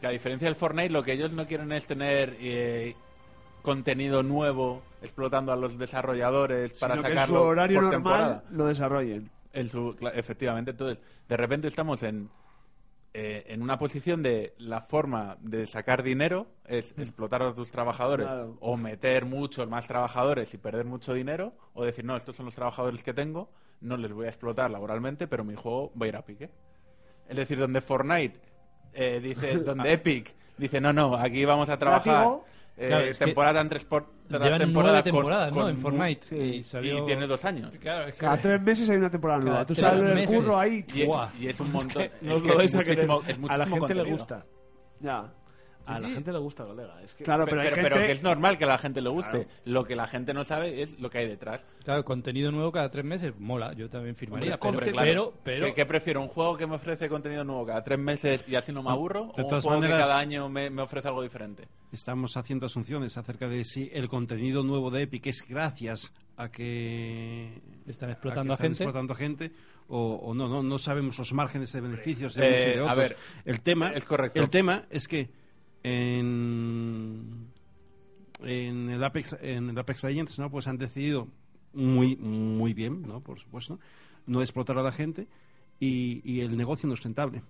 Que 0.00 0.08
a 0.08 0.10
diferencia 0.10 0.48
del 0.48 0.56
Fortnite, 0.56 0.90
lo 0.90 1.00
que 1.04 1.12
ellos 1.12 1.32
no 1.32 1.46
quieren 1.46 1.70
es 1.70 1.86
tener 1.86 2.36
eh, 2.40 2.96
contenido 3.62 4.24
nuevo 4.24 4.82
explotando 5.00 5.52
a 5.52 5.56
los 5.56 5.78
desarrolladores 5.78 6.72
para 6.72 6.94
Sino 6.94 7.04
que 7.06 7.12
en 7.12 7.18
sacarlo 7.18 7.38
su 7.38 7.46
horario 7.46 7.76
por 7.76 7.82
normal 7.84 8.02
temporada. 8.02 8.44
lo 8.50 8.66
desarrollen. 8.66 9.30
En 9.52 9.68
su- 9.68 9.96
efectivamente, 10.12 10.72
entonces, 10.72 11.00
de 11.28 11.36
repente 11.36 11.68
estamos 11.68 12.02
en, 12.02 12.28
eh, 13.14 13.44
en 13.48 13.62
una 13.62 13.78
posición 13.78 14.22
de 14.22 14.54
la 14.58 14.80
forma 14.80 15.36
de 15.40 15.66
sacar 15.66 16.02
dinero 16.02 16.46
es 16.66 16.94
explotar 16.98 17.42
a 17.42 17.54
tus 17.54 17.70
trabajadores 17.70 18.26
Claro. 18.26 18.56
o 18.60 18.76
meter 18.76 19.26
muchos 19.26 19.68
más 19.68 19.86
trabajadores 19.86 20.54
y 20.54 20.58
perder 20.58 20.86
mucho 20.86 21.12
dinero 21.12 21.52
o 21.74 21.84
decir, 21.84 22.04
no, 22.04 22.16
estos 22.16 22.36
son 22.36 22.46
los 22.46 22.54
trabajadores 22.54 23.02
que 23.02 23.12
tengo, 23.12 23.50
no 23.80 23.96
les 23.96 24.12
voy 24.12 24.26
a 24.26 24.28
explotar 24.28 24.70
laboralmente, 24.70 25.26
pero 25.28 25.44
mi 25.44 25.54
juego 25.54 25.92
va 26.00 26.06
a 26.06 26.08
ir 26.08 26.16
a 26.16 26.24
pique. 26.24 26.50
Es 27.28 27.36
decir, 27.36 27.58
donde 27.58 27.80
Fortnite 27.82 28.40
eh, 28.94 29.20
dice, 29.22 29.58
donde 29.58 29.92
Epic 29.92 30.34
dice, 30.56 30.80
no, 30.80 30.92
no, 30.92 31.14
aquí 31.16 31.44
vamos 31.44 31.68
a 31.68 31.78
trabajar 31.78 32.14
Látigo. 32.14 32.44
Eh, 32.76 32.88
Claro, 32.88 33.04
es 33.04 33.18
que 33.18 33.24
temporada 33.26 33.60
en 33.60 33.68
tres 33.68 33.84
por- 33.84 34.06
tras 34.28 34.42
Llevan 34.42 34.58
temporada 34.60 34.92
nueve 34.92 35.10
con- 35.10 35.18
temporadas, 35.20 35.52
¿no? 35.54 35.60
con 35.60 35.70
En 35.70 35.78
Fortnite. 35.78 36.26
Sí. 36.26 36.36
Y, 36.36 36.62
salió... 36.62 37.02
y 37.02 37.06
tiene 37.06 37.26
dos 37.26 37.44
años. 37.44 37.76
Claro, 37.78 38.06
es 38.08 38.14
que... 38.14 38.20
Cada 38.20 38.36
tres 38.38 38.62
meses 38.62 38.88
hay 38.90 38.96
una 38.96 39.10
temporada 39.10 39.40
nueva. 39.40 39.54
Cada 39.56 39.66
Tú 39.66 39.74
tres 39.74 39.86
sabes 39.90 40.02
el 40.08 40.14
meses. 40.14 40.36
curro 40.36 40.58
ahí. 40.58 40.84
Y, 41.38 41.46
es 41.48 41.60
un 41.60 41.72
montón. 41.72 42.02
es 42.02 42.10
que 42.20 42.64
es 42.64 42.76
a 42.76 42.82
creer. 42.82 43.06
muchísimo- 43.08 43.22
es 43.26 43.50
a 43.50 43.58
la 43.58 43.66
gente 43.66 43.94
le 43.94 44.04
gusta. 44.04 44.46
Ya. 45.00 45.32
A 45.86 45.98
la 46.00 46.08
gente 46.08 46.32
le 46.32 46.38
gusta, 46.38 46.64
colega. 46.64 47.00
Es 47.02 47.14
que 47.14 47.24
Claro, 47.24 47.44
Pero, 47.44 47.62
pero, 47.74 47.96
hay 47.96 48.06
que 48.06 48.12
es 48.12 48.22
normal 48.22 48.56
que 48.58 48.64
a 48.64 48.68
la 48.68 48.78
gente 48.78 49.00
le 49.00 49.08
guste. 49.10 49.46
Lo 49.64 49.84
que 49.84 49.96
la 49.96 50.06
gente 50.06 50.32
no 50.34 50.44
sabe 50.44 50.82
es 50.82 50.98
lo 51.00 51.10
que 51.10 51.18
hay 51.18 51.28
detrás. 51.28 51.64
Claro, 51.84 52.04
contenido 52.04 52.50
nuevo 52.52 52.70
cada 52.72 52.90
tres 52.90 53.04
meses, 53.04 53.32
mola, 53.38 53.72
yo 53.74 53.88
también 53.88 54.14
firmaría. 54.16 54.56
Hombre, 54.60 54.86
pero, 54.86 54.92
claro. 54.96 55.10
pero, 55.10 55.34
pero- 55.42 55.66
¿Qué, 55.66 55.74
qué 55.74 55.86
prefiero? 55.86 56.20
¿Un 56.20 56.28
juego 56.28 56.56
que 56.56 56.66
me 56.66 56.76
ofrece 56.76 57.08
contenido 57.08 57.44
nuevo 57.44 57.66
cada 57.66 57.82
tres 57.82 57.98
meses 57.98 58.44
y 58.48 58.54
así 58.54 58.72
no 58.72 58.82
me 58.82 58.90
aburro? 58.90 59.32
De 59.36 59.42
¿O 59.42 59.46
un 59.46 59.60
juego 59.60 59.80
maneras- 59.80 59.98
que 59.98 60.02
cada 60.08 60.18
año 60.18 60.48
me, 60.48 60.70
me 60.70 60.82
ofrece 60.82 61.08
algo 61.08 61.22
diferente? 61.22 61.68
Estamos 61.92 62.36
haciendo 62.36 62.66
asunciones 62.66 63.16
acerca 63.18 63.48
de 63.48 63.64
si 63.64 63.90
el 63.92 64.08
contenido 64.08 64.62
nuevo 64.62 64.90
de 64.90 65.02
Epic 65.02 65.26
es 65.26 65.44
gracias 65.48 66.12
a 66.36 66.50
que 66.50 67.60
Están 67.86 68.10
explotando 68.10 68.52
a, 68.52 68.56
a 68.56 68.58
que 68.58 68.66
están 68.66 68.70
gente. 68.72 68.84
explotando 68.84 69.14
gente 69.14 69.52
o, 69.88 70.14
o 70.14 70.34
no, 70.34 70.48
no 70.48 70.62
no 70.62 70.78
sabemos 70.78 71.18
los 71.18 71.32
márgenes 71.34 71.72
de 71.72 71.80
beneficios 71.80 72.34
de 72.34 72.46
Eh, 72.46 72.48
unos 72.48 72.60
y 72.62 72.74
de 72.74 72.80
a 72.80 72.82
otros. 72.84 72.98
ver, 72.98 73.16
el 73.44 73.60
tema 73.60 73.92
es 73.92 74.04
correcto. 74.04 74.40
El 74.40 74.48
tema 74.48 74.84
es 74.90 75.06
que 75.08 75.28
en 75.82 77.48
en 78.44 78.90
el 78.90 79.02
Apex 79.04 79.36
en 79.40 79.70
el 79.70 79.78
Apex 79.78 80.02
Legends 80.04 80.38
no 80.38 80.50
pues 80.50 80.66
han 80.66 80.78
decidido 80.78 81.28
muy 81.74 82.16
muy 82.16 82.74
bien 82.74 83.02
no 83.02 83.20
por 83.20 83.38
supuesto 83.38 83.78
no 84.26 84.40
explotar 84.40 84.78
a 84.78 84.82
la 84.82 84.92
gente 84.92 85.26
y, 85.80 86.20
y 86.24 86.40
el 86.40 86.56
negocio 86.56 86.86
no 86.88 86.94
es 86.94 87.02
rentable 87.02 87.42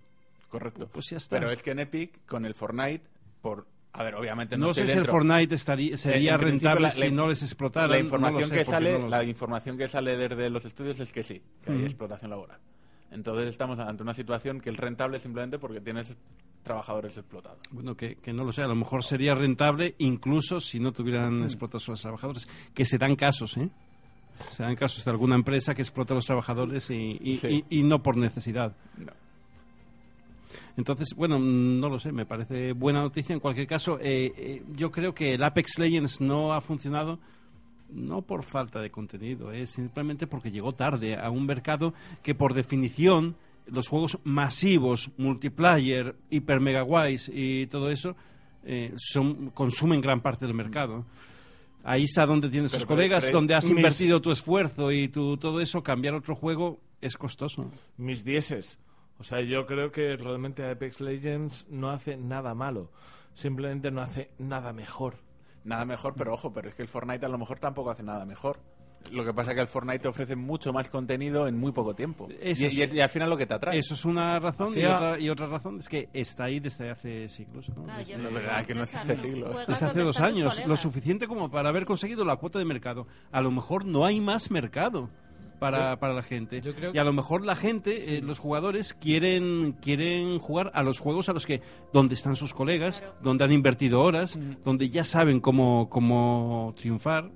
Correcto. 0.48 0.86
Pues 0.92 1.08
ya 1.08 1.16
está. 1.16 1.38
Pero 1.38 1.50
es 1.50 1.62
que 1.62 1.70
en 1.70 1.78
Epic, 1.78 2.26
con 2.26 2.44
el 2.44 2.54
Fortnite, 2.54 3.00
por... 3.40 3.66
A 3.94 4.02
ver, 4.02 4.14
obviamente 4.16 4.58
no, 4.58 4.66
no 4.66 4.74
sé 4.74 4.86
si 4.86 4.98
el. 4.98 5.06
Fortnite 5.06 5.54
estaría, 5.54 5.96
sería 5.96 6.34
En 6.34 6.40
principio, 6.40 6.68
rentable 6.68 6.82
la- 6.82 6.90
si 6.90 7.08
la 7.08 7.10
no 7.16 7.28
les 7.28 7.42
explotaran. 7.42 7.90
La 7.90 7.98
información 7.98 8.50
que 8.50 8.62
sale, 8.66 8.98
no 8.98 9.08
la 9.08 9.24
información 9.24 9.78
que 9.78 9.88
sale 9.88 10.14
desde 10.18 10.50
los 10.50 10.66
estudios 10.66 11.00
es 11.00 11.10
que 11.10 11.22
sí, 11.22 11.40
que 11.64 11.72
hay 11.72 11.84
explotación 11.84 12.30
laboral. 12.32 12.58
Entonces 13.10 13.48
estamos 13.48 13.78
ante 13.78 14.02
una 14.02 14.12
situación 14.12 14.60
que 14.60 14.68
es 14.68 14.76
rentable 14.76 15.20
simplemente 15.20 15.58
porque 15.58 15.80
tienes 15.80 16.14
trabajadores 16.62 17.16
explotados. 17.16 17.58
Bueno, 17.70 17.96
que, 17.96 18.16
que 18.16 18.32
no 18.32 18.44
lo 18.44 18.52
sé, 18.52 18.62
a 18.62 18.66
lo 18.68 18.74
mejor 18.74 19.02
sería 19.04 19.34
rentable 19.34 19.94
incluso 19.98 20.60
si 20.60 20.78
no 20.80 20.92
tuvieran 20.92 21.42
explotados 21.42 21.88
a 21.88 21.92
los 21.92 22.02
trabajadores. 22.02 22.48
Que 22.74 22.84
se 22.84 22.98
dan 22.98 23.16
casos, 23.16 23.56
¿eh? 23.56 23.68
Se 24.50 24.62
dan 24.62 24.74
casos 24.76 25.04
de 25.04 25.10
alguna 25.10 25.34
empresa 25.36 25.74
que 25.74 25.82
explota 25.82 26.14
a 26.14 26.16
los 26.16 26.26
trabajadores 26.26 26.88
y, 26.90 27.18
y- 27.20 27.36
Sí. 27.38 27.64
y- 27.70 27.78
y 27.80 27.82
no 27.82 28.02
por 28.02 28.16
necesidad. 28.16 28.74
No. 28.96 29.12
Entonces, 30.76 31.14
bueno, 31.14 31.38
no 31.38 31.88
lo 31.88 31.98
sé, 31.98 32.12
me 32.12 32.26
parece 32.26 32.72
buena 32.72 33.00
noticia. 33.02 33.32
En 33.34 33.40
cualquier 33.40 33.66
caso, 33.66 33.98
eh, 34.00 34.32
eh, 34.36 34.62
yo 34.74 34.90
creo 34.90 35.14
que 35.14 35.34
el 35.34 35.42
Apex 35.42 35.78
Legends 35.78 36.20
no 36.20 36.52
ha 36.54 36.60
funcionado 36.60 37.18
no 37.90 38.22
por 38.22 38.42
falta 38.42 38.80
de 38.80 38.90
contenido, 38.90 39.52
es 39.52 39.68
simplemente 39.70 40.26
porque 40.26 40.50
llegó 40.50 40.72
tarde 40.74 41.14
a 41.16 41.28
un 41.28 41.44
mercado 41.44 41.92
que 42.22 42.34
por 42.34 42.54
definición 42.54 43.36
los 43.66 43.88
juegos 43.88 44.18
masivos, 44.24 45.10
multiplayer, 45.18 46.16
hiper 46.30 46.60
mega 46.60 46.82
guays 46.82 47.30
y 47.32 47.66
todo 47.68 47.90
eso 47.90 48.16
eh, 48.64 48.92
son, 48.96 49.50
consumen 49.50 50.00
gran 50.00 50.20
parte 50.20 50.46
del 50.46 50.54
mercado. 50.54 51.04
Ahí 51.84 52.04
es 52.04 52.16
a 52.18 52.26
donde 52.26 52.48
tienes 52.48 52.70
Pero- 52.70 52.80
tus 52.82 52.86
pero- 52.86 52.96
colegas, 52.96 53.24
pero- 53.24 53.38
donde 53.38 53.54
has 53.54 53.64
mis- 53.64 53.72
invertido 53.76 54.20
tu 54.20 54.30
esfuerzo 54.30 54.92
y 54.92 55.08
tu, 55.08 55.36
todo 55.36 55.60
eso, 55.60 55.82
cambiar 55.82 56.14
otro 56.14 56.34
juego 56.36 56.80
es 57.00 57.16
costoso. 57.16 57.70
mis 57.96 58.24
dieces. 58.24 58.78
O 59.18 59.24
sea, 59.24 59.40
yo 59.40 59.66
creo 59.66 59.90
que 59.92 60.16
realmente 60.16 60.68
Apex 60.68 61.00
Legends 61.00 61.66
no 61.70 61.90
hace 61.90 62.16
nada 62.16 62.54
malo. 62.54 62.90
Simplemente 63.34 63.90
no 63.90 64.00
hace 64.02 64.30
nada 64.38 64.72
mejor. 64.72 65.16
Nada 65.64 65.84
mejor, 65.84 66.14
pero 66.16 66.34
ojo, 66.34 66.52
pero 66.52 66.68
es 66.68 66.74
que 66.74 66.82
el 66.82 66.88
Fortnite 66.88 67.24
a 67.26 67.28
lo 67.28 67.38
mejor 67.38 67.58
tampoco 67.58 67.90
hace 67.90 68.02
nada 68.02 68.24
mejor. 68.26 68.60
Lo 69.10 69.24
que 69.24 69.34
pasa 69.34 69.50
es 69.50 69.54
que 69.56 69.60
el 69.62 69.66
Fortnite 69.66 69.98
te 70.00 70.08
ofrece 70.08 70.36
mucho 70.36 70.72
más 70.72 70.88
contenido 70.88 71.48
en 71.48 71.58
muy 71.58 71.72
poco 71.72 71.94
tiempo. 71.94 72.28
Eso 72.40 72.62
y, 72.62 72.66
es- 72.66 72.74
y 72.78 72.82
es- 72.82 72.94
y 72.94 73.00
al 73.00 73.08
final 73.08 73.28
lo 73.30 73.36
que 73.36 73.46
te 73.46 73.54
atrae. 73.54 73.78
Eso 73.78 73.94
es 73.94 74.04
una 74.04 74.38
razón 74.38 74.78
y, 74.78 74.84
otra, 74.84 75.18
y 75.18 75.28
otra 75.28 75.46
razón 75.46 75.78
es 75.78 75.88
que 75.88 76.08
está 76.12 76.44
ahí 76.44 76.60
desde 76.60 76.90
hace 76.90 77.28
siglos. 77.28 77.68
¿no? 77.70 77.84
Claro, 77.84 77.98
Desde- 77.98 78.12
yo 78.22 78.30
verdad 78.30 78.64
que 78.66 78.74
no 78.74 78.86
francesa, 78.86 79.12
hace 79.14 79.22
siglos. 79.28 79.56
Desde 79.66 79.86
hace 79.86 80.00
dos 80.00 80.20
años, 80.20 80.62
lo 80.66 80.76
suficiente 80.76 81.26
como 81.26 81.50
para 81.50 81.68
haber 81.70 81.84
conseguido 81.84 82.24
la 82.24 82.36
cuota 82.36 82.58
de 82.58 82.64
mercado. 82.64 83.06
A 83.32 83.40
lo 83.40 83.50
mejor 83.50 83.84
no 83.84 84.04
hay 84.04 84.20
más 84.20 84.50
mercado, 84.50 85.08
para, 85.58 85.96
para 86.00 86.12
la 86.12 86.22
gente. 86.24 86.60
Yo 86.60 86.74
creo 86.74 86.92
Y 86.92 86.98
a 86.98 87.04
lo 87.04 87.12
mejor 87.12 87.44
la 87.44 87.54
gente, 87.54 88.16
eh, 88.16 88.20
los 88.20 88.40
jugadores, 88.40 88.94
quieren, 88.94 89.76
quieren 89.80 90.40
jugar 90.40 90.72
a 90.74 90.82
los 90.82 90.98
juegos 90.98 91.28
a 91.28 91.32
los 91.32 91.46
que 91.46 91.60
donde 91.92 92.14
están 92.14 92.34
sus 92.34 92.52
colegas, 92.52 93.04
donde 93.22 93.44
han 93.44 93.52
invertido 93.52 94.00
horas, 94.00 94.40
donde 94.64 94.88
ya 94.90 95.04
saben 95.04 95.38
cómo, 95.38 95.88
cómo 95.88 96.74
triunfar. 96.76 97.30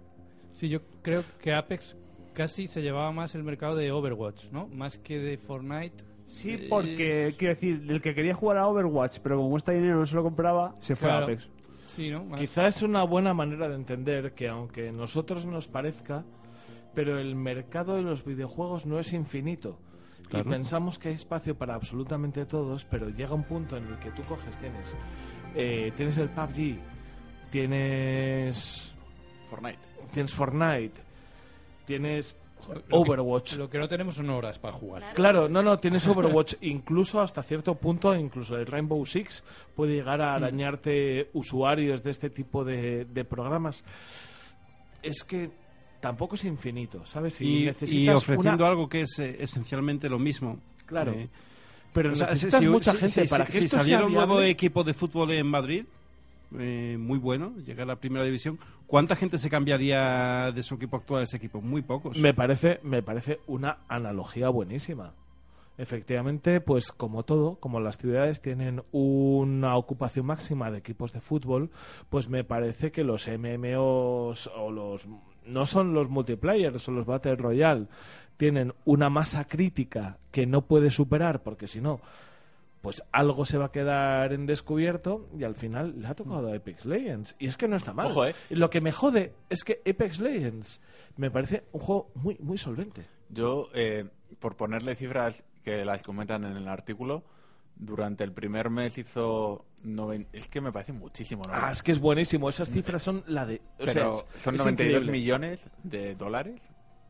Sí, 0.56 0.68
yo 0.68 0.80
creo 1.02 1.22
que 1.40 1.54
Apex 1.54 1.96
casi 2.34 2.66
se 2.66 2.82
llevaba 2.82 3.12
más 3.12 3.34
el 3.34 3.44
mercado 3.44 3.76
de 3.76 3.90
Overwatch, 3.92 4.50
¿no? 4.50 4.66
Más 4.68 4.98
que 4.98 5.18
de 5.18 5.38
Fortnite. 5.38 6.04
Sí, 6.26 6.66
porque, 6.68 7.34
quiero 7.38 7.54
decir, 7.54 7.82
el 7.88 8.00
que 8.02 8.12
quería 8.14 8.34
jugar 8.34 8.58
a 8.58 8.66
Overwatch, 8.66 9.20
pero 9.22 9.36
como 9.36 9.50
cuesta 9.50 9.72
dinero 9.72 9.96
no 9.98 10.04
se 10.06 10.16
lo 10.16 10.22
compraba, 10.24 10.74
se 10.80 10.96
fue 10.96 11.08
Claro. 11.08 11.20
a 11.26 11.28
Apex. 11.28 11.48
Sí, 11.86 12.10
¿no? 12.10 12.24
Más- 12.24 12.40
Quizá 12.40 12.66
es 12.66 12.82
una 12.82 13.04
buena 13.04 13.32
manera 13.32 13.68
de 13.68 13.76
entender 13.76 14.34
que 14.34 14.48
aunque 14.48 14.88
a 14.88 14.92
nosotros 14.92 15.46
nos 15.46 15.68
parezca, 15.68 16.24
pero 16.94 17.18
el 17.18 17.36
mercado 17.36 17.94
de 17.96 18.02
los 18.02 18.24
videojuegos 18.24 18.84
no 18.86 18.98
es 18.98 19.12
infinito. 19.12 19.78
Claro. 20.28 20.48
Y 20.48 20.52
pensamos 20.52 20.98
que 20.98 21.08
hay 21.10 21.14
espacio 21.14 21.56
para 21.56 21.74
absolutamente 21.74 22.44
todos, 22.46 22.84
pero 22.84 23.08
llega 23.10 23.32
un 23.34 23.44
punto 23.44 23.76
en 23.76 23.86
el 23.86 23.98
que 24.00 24.10
tú 24.10 24.22
coges, 24.24 24.58
tienes, 24.58 24.96
eh, 25.54 25.92
tienes 25.94 26.18
el 26.18 26.28
PUBG, 26.30 26.78
tienes, 27.50 28.94
Fortnite. 29.48 29.78
Tienes 30.16 30.34
Fortnite, 30.34 31.00
tienes 31.84 32.36
lo 32.68 32.74
que- 32.74 32.84
Overwatch. 32.90 33.56
Lo 33.58 33.70
que 33.70 33.78
no 33.78 33.86
tenemos 33.86 34.14
son 34.16 34.28
horas 34.30 34.58
para 34.58 34.72
jugar. 34.72 35.12
Claro, 35.14 35.48
no, 35.48 35.62
no, 35.62 35.78
tienes 35.78 36.06
Overwatch, 36.08 36.54
incluso 36.62 37.20
hasta 37.20 37.42
cierto 37.42 37.74
punto, 37.76 38.14
incluso 38.14 38.56
el 38.56 38.66
Rainbow 38.66 39.04
Six 39.06 39.44
puede 39.74 39.94
llegar 39.94 40.20
a 40.20 40.34
arañarte 40.34 41.30
usuarios 41.34 42.02
de 42.02 42.10
este 42.10 42.30
tipo 42.30 42.64
de, 42.64 43.04
de 43.04 43.24
programas. 43.24 43.84
Es 45.02 45.22
que 45.22 45.50
tampoco 46.00 46.34
es 46.34 46.44
infinito, 46.44 47.04
¿sabes? 47.06 47.34
Si 47.34 47.44
y, 47.44 47.62
y 47.62 47.66
necesitas 47.66 48.16
ofreciendo 48.16 48.64
una- 48.64 48.68
algo 48.68 48.88
que 48.88 49.02
es 49.02 49.18
eh, 49.18 49.36
esencialmente 49.40 50.08
lo 50.08 50.18
mismo. 50.18 50.58
Claro. 50.86 51.12
Eh, 51.12 51.28
Pero 51.92 52.12
o 52.12 52.14
sea, 52.14 52.28
necesitas 52.28 52.60
si- 52.60 52.68
mucha 52.68 52.92
si- 52.92 52.98
gente 52.98 53.24
si- 53.26 53.30
para 53.30 53.46
si- 53.46 53.52
que 53.52 53.58
si 53.58 53.64
esto 53.66 53.78
saliera 53.78 53.98
sea 54.00 54.06
un 54.06 54.12
nuevo 54.14 54.34
viable. 54.34 54.50
equipo 54.50 54.82
de 54.84 54.94
fútbol 54.94 55.30
en 55.32 55.46
Madrid, 55.46 55.84
eh, 56.58 56.96
muy 56.98 57.18
bueno, 57.18 57.54
llegar 57.64 57.84
a 57.84 57.86
la 57.94 57.96
primera 57.96 58.24
división, 58.24 58.58
¿cuánta 58.86 59.16
gente 59.16 59.38
se 59.38 59.50
cambiaría 59.50 60.50
de 60.52 60.62
su 60.62 60.74
equipo 60.74 60.96
actual 60.96 61.20
a 61.20 61.24
ese 61.24 61.36
equipo? 61.36 61.60
Muy 61.60 61.82
pocos. 61.82 62.18
Me 62.18 62.34
parece, 62.34 62.80
me 62.82 63.02
parece 63.02 63.40
una 63.46 63.78
analogía 63.88 64.48
buenísima. 64.48 65.14
Efectivamente, 65.78 66.60
pues 66.62 66.90
como 66.90 67.24
todo, 67.24 67.56
como 67.56 67.80
las 67.80 67.98
ciudades 67.98 68.40
tienen 68.40 68.82
una 68.92 69.76
ocupación 69.76 70.24
máxima 70.24 70.70
de 70.70 70.78
equipos 70.78 71.12
de 71.12 71.20
fútbol, 71.20 71.70
pues 72.08 72.30
me 72.30 72.44
parece 72.44 72.90
que 72.90 73.04
los 73.04 73.28
MMOs 73.28 74.50
o 74.56 74.70
los 74.70 75.06
no 75.44 75.66
son 75.66 75.92
los 75.92 76.08
multiplayers 76.08 76.88
o 76.88 76.92
los 76.92 77.06
Battle 77.06 77.36
Royale 77.36 77.86
tienen 78.36 78.72
una 78.84 79.10
masa 79.10 79.46
crítica 79.46 80.18
que 80.30 80.46
no 80.46 80.62
puede 80.62 80.90
superar 80.90 81.42
porque 81.42 81.66
si 81.66 81.80
no 81.80 82.00
pues 82.86 83.02
algo 83.10 83.44
se 83.44 83.58
va 83.58 83.64
a 83.64 83.72
quedar 83.72 84.32
en 84.32 84.46
descubierto 84.46 85.28
y 85.36 85.42
al 85.42 85.56
final 85.56 86.00
le 86.00 86.06
ha 86.06 86.14
tocado 86.14 86.52
a 86.52 86.54
Apex 86.54 86.84
Legends. 86.84 87.34
Y 87.40 87.48
es 87.48 87.56
que 87.56 87.66
no 87.66 87.74
está 87.74 87.92
mal. 87.92 88.06
Ojo, 88.06 88.26
eh. 88.26 88.34
Lo 88.50 88.70
que 88.70 88.80
me 88.80 88.92
jode 88.92 89.34
es 89.50 89.64
que 89.64 89.82
Apex 89.84 90.20
Legends 90.20 90.80
me 91.16 91.28
parece 91.32 91.64
un 91.72 91.80
juego 91.80 92.12
muy, 92.14 92.36
muy 92.38 92.58
solvente. 92.58 93.04
Yo, 93.28 93.70
eh, 93.74 94.04
por 94.38 94.54
ponerle 94.56 94.94
cifras 94.94 95.42
que 95.64 95.84
las 95.84 96.04
comentan 96.04 96.44
en 96.44 96.56
el 96.56 96.68
artículo, 96.68 97.24
durante 97.74 98.22
el 98.22 98.30
primer 98.32 98.70
mes 98.70 98.96
hizo... 98.98 99.64
noven- 99.82 100.28
Es 100.32 100.46
que 100.46 100.60
me 100.60 100.70
parece 100.70 100.92
muchísimo, 100.92 101.42
¿no? 101.44 101.52
Ah, 101.54 101.70
es 101.72 101.82
que 101.82 101.90
es 101.90 101.98
buenísimo. 101.98 102.48
Esas 102.48 102.70
cifras 102.70 103.02
son 103.02 103.24
la 103.26 103.46
de. 103.46 103.60
O 103.80 103.84
sea, 103.84 103.94
Pero 103.94 104.26
es- 104.36 104.42
son 104.42 104.54
es 104.54 104.60
92 104.60 104.70
increíble. 105.02 105.10
millones 105.10 105.64
de 105.82 106.14
dólares. 106.14 106.60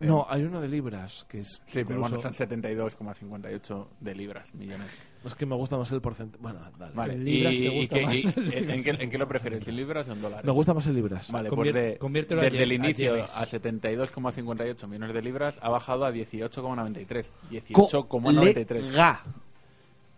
Eh, 0.00 0.06
No, 0.06 0.26
hay 0.28 0.42
uno 0.42 0.60
de 0.60 0.68
libras, 0.68 1.24
que 1.28 1.38
es. 1.40 1.62
Sí, 1.64 1.82
pero 1.84 2.00
bueno, 2.00 2.16
incluso- 2.16 2.22
son 2.22 2.34
72,58 2.34 3.88
de 4.00 4.14
libras, 4.14 4.54
millones. 4.54 4.90
Es 5.26 5.34
que 5.34 5.44
me 5.44 5.54
gusta 5.56 5.76
más 5.76 5.90
el 5.92 6.00
porcentaje. 6.00 6.40
Bueno, 6.42 6.60
dale. 6.78 6.94
Vale, 6.94 7.14
En 7.14 7.26
¿y, 7.28 7.32
libras 7.32 7.54
te 7.54 7.68
gusta 7.68 7.96
qué- 7.96 8.04
más. 8.06 8.14
y- 8.14 8.70
en, 8.72 8.82
qué, 8.84 8.90
en 8.90 9.10
qué 9.10 9.18
lo 9.18 9.26
prefieres? 9.28 9.66
¿En 9.68 9.76
libras 9.76 10.08
o 10.08 10.12
en 10.12 10.22
dólares? 10.22 10.44
Me 10.46 10.52
gusta 10.52 10.72
más 10.72 10.86
el 10.86 10.94
libras. 10.94 11.30
Vale, 11.32 11.50
Convier- 11.50 11.72
pues 11.72 11.84
de- 11.84 11.98
conviértelo 11.98 12.40
a 12.40 12.44
desde 12.44 12.58
yen- 12.58 12.62
el 12.62 12.70
a 12.70 12.74
inicio 12.74 13.14
yenes. 13.16 13.36
a 13.36 13.44
72,58 13.46 14.86
millones 14.88 15.14
de 15.14 15.22
libras 15.22 15.58
ha 15.62 15.68
bajado 15.68 16.04
a 16.04 16.12
18,93. 16.12 17.30
18,93. 17.50 18.82
Colega. 18.84 19.22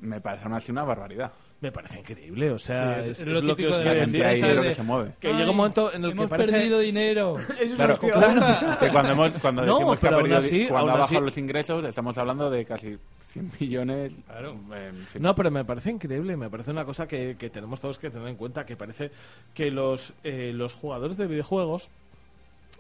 Me 0.00 0.20
parece 0.20 0.46
así 0.48 0.70
una 0.72 0.84
barbaridad. 0.84 1.32
Me 1.60 1.72
parece 1.72 1.98
increíble. 1.98 2.52
O 2.52 2.58
sea, 2.58 3.02
Sí, 3.02 3.10
es, 3.10 3.18
es 3.18 3.18
es 3.20 3.26
lo 3.26 3.40
lo 3.40 3.56
que 3.56 3.66
os 3.66 3.76
quiero 3.78 3.90
decir. 3.94 4.22
de- 4.22 4.62
que 4.68 4.74
se 4.74 4.82
mueve. 4.84 5.12
Que 5.18 5.32
llega 5.32 5.50
un 5.50 5.56
momento 5.56 5.92
en 5.92 6.04
el 6.04 6.10
que 6.12 6.16
hemos 6.18 6.28
parece. 6.30 6.52
perdido 6.52 6.78
dinero. 6.78 7.36
Claro, 7.76 7.98
que 8.80 8.88
cuando, 8.90 9.12
hemos, 9.12 9.32
cuando 9.40 9.66
No, 9.66 9.74
decimos 9.74 9.98
que 10.00 10.06
ha 10.06 10.10
perdido- 10.10 10.38
así- 10.38 10.66
cuando 10.68 10.92
ha 10.92 10.94
así- 10.94 11.00
bajado 11.14 11.20
los 11.26 11.36
ingresos, 11.38 11.84
estamos 11.84 12.16
hablando 12.16 12.48
de 12.48 12.64
casi 12.64 12.96
100 13.32 13.50
millones. 13.58 14.12
Claro. 14.26 14.52
en 14.76 15.06
fin. 15.06 15.20
No, 15.20 15.34
pero 15.34 15.50
me 15.50 15.64
parece 15.64 15.90
increíble, 15.90 16.36
me 16.36 16.48
parece 16.48 16.70
una 16.70 16.84
cosa 16.84 17.08
que, 17.08 17.36
que 17.36 17.50
tenemos 17.50 17.80
todos 17.80 17.98
que 17.98 18.10
tener 18.10 18.28
en 18.28 18.36
cuenta, 18.36 18.64
que 18.64 18.76
parece 18.76 19.10
que 19.52 19.72
los, 19.72 20.12
eh, 20.22 20.52
los 20.54 20.74
jugadores 20.74 21.16
de 21.16 21.26
videojuegos 21.26 21.90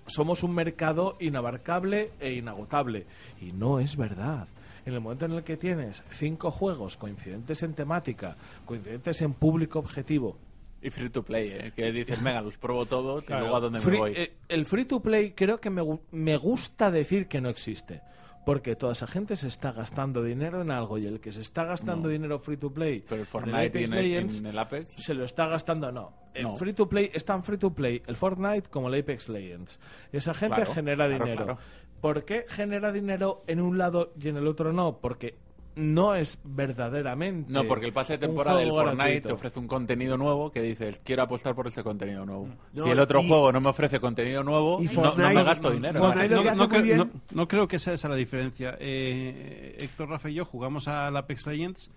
somos 0.06 0.42
un 0.44 0.54
mercado 0.54 1.16
inabarcable 1.20 2.12
e 2.20 2.32
inagotable. 2.34 3.06
Y 3.40 3.52
no 3.52 3.80
es 3.80 3.96
verdad. 3.96 4.46
En 4.86 4.94
el 4.94 5.00
momento 5.00 5.24
en 5.26 5.32
el 5.32 5.42
que 5.44 5.56
tienes 5.56 6.02
cinco 6.10 6.50
juegos 6.50 6.96
coincidentes 6.96 7.62
en 7.62 7.74
temática, 7.74 8.36
coincidentes 8.64 9.20
en 9.22 9.34
público 9.34 9.78
objetivo, 9.78 10.38
Y 10.80 10.90
free 10.90 11.10
to 11.10 11.24
play, 11.24 11.48
¿eh? 11.50 11.72
que 11.74 11.90
dices, 11.92 12.22
venga, 12.22 12.40
los 12.40 12.56
pruebo 12.56 12.86
todos 12.86 13.24
Claro, 13.24 13.40
y 13.42 13.44
luego 13.44 13.56
a 13.56 13.60
dónde 13.60 13.80
free- 13.80 13.92
me 13.94 13.98
voy. 13.98 14.12
eh, 14.14 14.36
el 14.48 14.64
free 14.64 14.84
to 14.84 15.00
play 15.00 15.32
creo 15.32 15.60
que 15.60 15.70
me, 15.70 15.82
me 16.12 16.36
gusta 16.36 16.90
decir 16.90 17.26
que 17.26 17.40
no 17.40 17.48
existe. 17.48 18.00
Porque 18.46 18.76
toda 18.76 18.92
esa 18.92 19.06
gente 19.06 19.36
se 19.36 19.48
está 19.48 19.72
gastando 19.72 20.22
dinero 20.22 20.62
en 20.62 20.70
algo 20.70 20.96
y 20.96 21.06
el 21.06 21.20
que 21.20 21.32
se 21.32 21.42
está 21.42 21.64
gastando 21.64 22.04
No. 22.08 22.12
dinero 22.12 22.38
free 22.38 22.56
to 22.56 22.72
play 22.72 23.00
pero 23.06 23.16
el 23.16 23.20
en 23.22 23.26
Fortnite 23.26 23.80
y 23.80 23.84
en 23.84 23.92
el, 23.92 24.02
Legends 24.08 24.38
en 24.38 24.46
el 24.46 24.58
Apex. 24.58 24.94
se 24.94 25.12
lo 25.12 25.24
está 25.24 25.48
gastando 25.48 25.92
no. 25.92 26.14
En 26.32 26.44
No. 26.44 26.56
free 26.56 26.72
to 26.72 26.88
play 26.88 27.10
es 27.12 27.26
tan 27.26 27.42
free 27.44 27.58
to 27.58 27.74
play 27.74 28.00
el 28.06 28.16
Fortnite 28.16 28.70
como 28.70 28.88
el 28.88 28.98
Apex 29.02 29.28
Legends. 29.28 29.78
Esa 30.12 30.32
gente 30.32 30.56
Claro, 30.56 30.72
genera 30.72 31.06
claro, 31.08 31.24
dinero. 31.24 31.58
¿Por 32.00 32.24
qué 32.24 32.44
genera 32.48 32.92
dinero 32.92 33.42
en 33.46 33.60
un 33.60 33.78
lado 33.78 34.12
y 34.20 34.28
en 34.28 34.36
el 34.36 34.46
otro 34.46 34.72
no? 34.72 34.98
Porque 35.00 35.34
no 35.74 36.16
es 36.16 36.38
verdaderamente 36.42 37.52
No, 37.52 37.62
porque 37.64 37.86
el 37.86 37.92
pase 37.92 38.14
de 38.14 38.18
temporada 38.26 38.58
del 38.58 38.70
Fortnite 38.70 38.96
gratuito. 38.96 39.28
te 39.28 39.34
ofrece 39.34 39.58
un 39.60 39.68
contenido 39.68 40.16
nuevo 40.16 40.50
que 40.50 40.60
dices, 40.60 41.00
quiero 41.04 41.22
apostar 41.22 41.54
por 41.54 41.68
este 41.68 41.84
contenido 41.84 42.26
nuevo. 42.26 42.48
No, 42.72 42.82
si 42.84 42.90
el 42.90 42.98
otro 42.98 43.20
y- 43.20 43.28
juego 43.28 43.52
no 43.52 43.60
me 43.60 43.68
ofrece 43.68 44.00
contenido 44.00 44.42
nuevo, 44.42 44.82
y 44.82 44.86
no, 44.86 45.14
no 45.14 45.28
me 45.30 45.42
gasto 45.44 45.70
dinero. 45.70 46.00
No, 46.00 47.08
no 47.30 47.46
creo 47.48 47.68
que 47.68 47.78
sea 47.78 47.92
esa 47.94 48.08
la 48.08 48.16
diferencia. 48.16 48.76
Eh, 48.80 49.76
Héctor, 49.80 50.08
Rafa 50.08 50.30
y 50.30 50.34
yo 50.34 50.44
jugamos 50.44 50.88
al 50.88 51.16
Apex 51.16 51.46
Legends, 51.46 51.90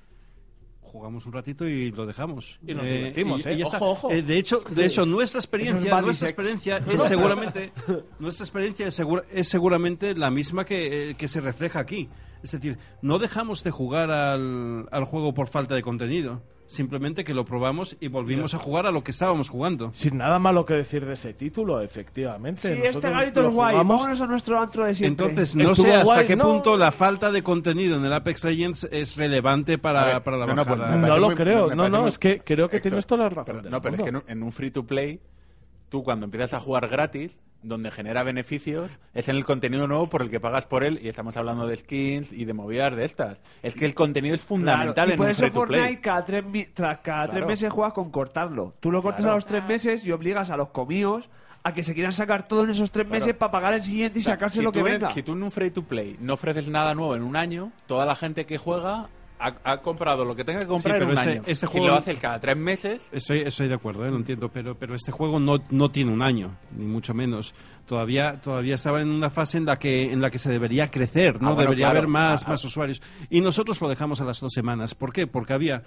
jugamos 0.92 1.26
un 1.26 1.34
ratito 1.34 1.68
y 1.68 1.89
lo 1.92 2.06
dejamos. 2.06 2.60
Y 2.68 2.74
nos 2.74 2.86
divertimos, 2.98 3.46
¿eh? 3.46 3.58
ya 3.58 3.64
está. 3.66 3.78
Ojo, 3.78 3.92
ojo. 3.92 4.12
Eh, 4.12 4.22
de 4.22 4.38
hecho, 4.38 4.60
de 4.70 4.86
hecho 4.86 5.06
nuestra 5.06 5.39
experiencia, 5.39 5.92
bad 5.92 6.02
nuestra 6.04 6.28
experiencia 6.30 6.78
es 6.89 7.02
seguramente, 7.08 7.72
nuestra 8.20 8.44
experiencia 8.46 8.88
es, 8.88 8.94
segura- 8.94 9.24
es 9.32 9.48
seguramente 9.48 10.14
la 10.16 10.30
misma 10.30 10.66
que, 10.66 11.12
eh, 11.12 11.16
que 11.16 11.28
se 11.28 11.42
refleja 11.42 11.80
aquí. 11.80 12.10
Es 12.44 12.52
decir, 12.52 12.78
no 13.02 13.20
dejamos 13.20 13.64
de 13.64 13.72
jugar 13.72 14.12
al, 14.12 14.88
al 14.92 15.06
juego 15.06 15.34
por 15.34 15.48
falta 15.48 15.76
de 15.76 15.82
contenido. 15.84 16.42
Simplemente 16.72 17.26
que 17.26 17.34
lo 17.34 17.44
probamos 17.44 17.98
y 18.00 18.08
volvimos 18.08 18.54
a 18.54 18.58
jugar 18.58 18.86
a 18.88 18.92
lo 18.92 19.04
que 19.04 19.12
estábamos 19.12 19.50
jugando. 19.50 19.90
Sin 19.92 20.18
nada 20.18 20.40
malo 20.40 20.66
que 20.66 20.74
decir 20.74 21.06
de 21.06 21.14
ese 21.14 21.34
título, 21.34 21.82
efectivamente. 21.82 22.62
Sí, 22.70 22.74
este 22.76 22.88
Nosotros 22.88 23.14
garito 23.14 23.48
es 23.48 23.54
guay. 23.54 23.72
jugamos- 23.74 24.00
Vámonos 24.02 24.22
a 24.22 24.28
nuestro 24.28 24.58
antro 24.62 24.86
de 24.86 24.96
siempre. 24.96 25.26
Entonces, 25.26 25.54
no 25.58 25.64
Estuvo 25.66 25.86
sé 25.86 25.94
hasta 25.94 26.06
guay, 26.14 26.26
qué 26.28 26.36
no. 26.38 26.46
punto 26.46 26.78
la 26.78 26.94
falta 26.94 27.30
de 27.30 27.44
contenido 27.44 27.98
en 27.98 28.06
el 28.06 28.14
Apex 28.14 28.46
Legends 28.46 28.88
es 28.90 29.18
relevante 29.18 29.78
para, 29.78 30.06
ver, 30.06 30.24
para 30.24 30.38
la 30.38 30.46
no, 30.46 30.56
no, 30.56 30.66
pues 30.66 30.80
bajada. 30.80 30.96
me 30.96 31.02
No 31.02 31.08
parece 31.08 31.20
lo 31.20 31.28
muy- 31.28 31.36
creo, 31.36 31.68
me 31.68 31.76
no, 31.76 31.90
no, 31.90 32.00
muy- 32.02 32.08
es 32.10 32.18
que 32.18 32.40
creo 32.40 32.70
que 32.70 32.78
Héctor, 32.78 32.90
tienes 32.92 33.06
toda 33.06 33.24
la 33.26 33.30
razón. 33.30 33.58
pero- 33.60 33.70
no, 33.70 33.82
pero 33.82 33.96
es 33.96 34.02
que 34.04 34.08
en 34.08 34.14
mundo. 34.16 34.26
un, 34.28 34.32
en 34.38 34.44
un 34.44 34.52
free 34.54 34.72
to 34.72 34.86
play, 34.86 35.20
tú 35.92 36.04
cuando 36.04 36.24
empiezas 36.26 36.54
a 36.54 36.60
jugar 36.60 36.88
gratis, 36.88 37.38
donde 37.64 37.92
genera 37.92 38.24
beneficios, 38.24 38.98
es 39.14 39.28
en 39.30 39.36
el 39.36 39.46
contenido 39.46 39.86
nuevo 39.88 40.08
por 40.08 40.24
el 40.24 40.32
que 40.32 40.39
pagas 40.39 40.66
por 40.66 40.84
él, 40.84 41.00
y 41.04 41.10
estamos 41.10 41.38
hablando 41.38 41.68
de 41.68 41.78
skins 41.78 42.32
y 42.32 42.46
de 42.46 42.54
movidas 42.54 42.96
de 42.96 43.06
estas. 43.06 43.38
Es 43.62 43.76
que 43.76 43.86
el 43.86 43.94
contenido 43.94 44.34
es 44.34 44.42
fundamental 44.42 44.94
Claro, 44.96 45.10
y 45.10 45.14
en 45.14 45.18
por 45.18 45.26
un 45.28 45.32
eso 45.32 45.52
Fortnite 45.52 45.82
play. 45.84 45.98
cada 45.98 46.26
tres, 46.26 46.44
tras 46.74 46.98
cada 47.00 47.26
tres 47.26 47.34
Claro. 47.36 47.48
meses 47.48 47.72
juegas 47.72 47.94
con 47.94 48.10
cortarlo. 48.10 48.74
Tú 48.80 48.89
lo 48.92 49.04
cortas 49.04 49.20
Claro. 49.22 49.34
a 49.34 49.36
los 49.36 49.46
tres 49.46 49.64
meses 49.66 50.04
y 50.04 50.12
obligas 50.12 50.50
a 50.50 50.58
los 50.58 50.70
comíos 50.70 51.30
a 51.64 51.74
que 51.74 51.84
se 51.84 51.94
quieran 51.94 52.14
sacar 52.14 52.48
todo 52.48 52.64
en 52.64 52.72
esos 52.72 52.89
tres 52.89 53.06
Claro. 53.06 53.20
meses 53.20 53.36
para 53.36 53.52
pagar 53.52 53.74
el 53.76 53.84
siguiente 53.84 54.18
y 54.18 54.22
sacarse 54.24 54.58
si 54.60 54.64
lo 54.64 54.72
que 54.72 54.80
en- 54.80 54.86
venga. 54.86 55.10
Si 55.10 55.22
tú 55.22 55.34
en 55.34 55.44
un 55.44 55.52
free 55.52 55.70
to 55.70 55.84
play 55.84 56.16
no 56.20 56.34
ofreces 56.34 56.68
nada 56.70 56.96
nuevo 56.96 57.16
en 57.16 57.22
un 57.22 57.36
año, 57.36 57.72
toda 57.86 58.08
la 58.08 58.16
gente 58.16 58.48
que 58.48 58.58
juega 58.58 59.10
ha, 59.42 59.56
ha 59.74 59.78
comprado 59.82 60.24
lo 60.24 60.36
que 60.36 60.44
tenga 60.46 60.60
que 60.60 60.68
comprar 60.68 60.98
Sí, 60.98 61.04
en 61.04 61.08
un 61.10 61.14
ese- 61.18 61.30
año. 61.30 61.42
ese 61.46 61.68
si 61.68 61.80
lo 61.80 61.94
haces 61.96 62.20
cada 62.20 62.39
tres 62.39 62.56
meses, 62.58 63.08
Estoy, 63.12 63.39
estoy 63.39 63.68
de 63.68 63.74
acuerdo, 63.74 64.06
¿eh? 64.06 64.12
lo 64.12 64.18
entiendo, 64.18 64.50
pero, 64.50 64.76
pero 64.76 64.94
este 64.96 65.12
juego 65.12 65.39
no, 65.39 65.58
no 65.70 65.89
tiene 65.89 66.12
un 66.12 66.22
año, 66.22 66.56
ni 66.78 66.86
mucho 66.86 67.14
menos. 67.14 67.54
Todavía, 67.86 68.39
todavía 68.42 68.76
estaba 68.76 69.02
en 69.02 69.10
una 69.10 69.30
fase 69.30 69.58
en 69.58 69.66
la 69.66 69.78
que, 69.80 70.12
en 70.12 70.22
la 70.22 70.30
que 70.32 70.39
se 70.39 70.50
debería 70.50 70.92
crecer, 70.92 71.42
¿no? 71.42 71.50
Ah, 71.50 71.54
bueno, 71.54 71.62
debería 71.72 71.86
claro. 71.88 71.98
haber 72.00 72.08
más, 72.10 72.44
Ah, 72.46 72.50
más 72.50 72.64
usuarios. 72.64 73.02
Y 73.30 73.42
nosotros 73.42 73.82
lo 73.82 73.89
dejamos 73.89 74.22
a 74.22 74.26
las 74.26 74.39
dos 74.39 74.54
semanas. 74.54 74.96
¿Por 74.96 75.12
qué? 75.12 75.28
Porque 75.28 75.54
había, 75.54 75.84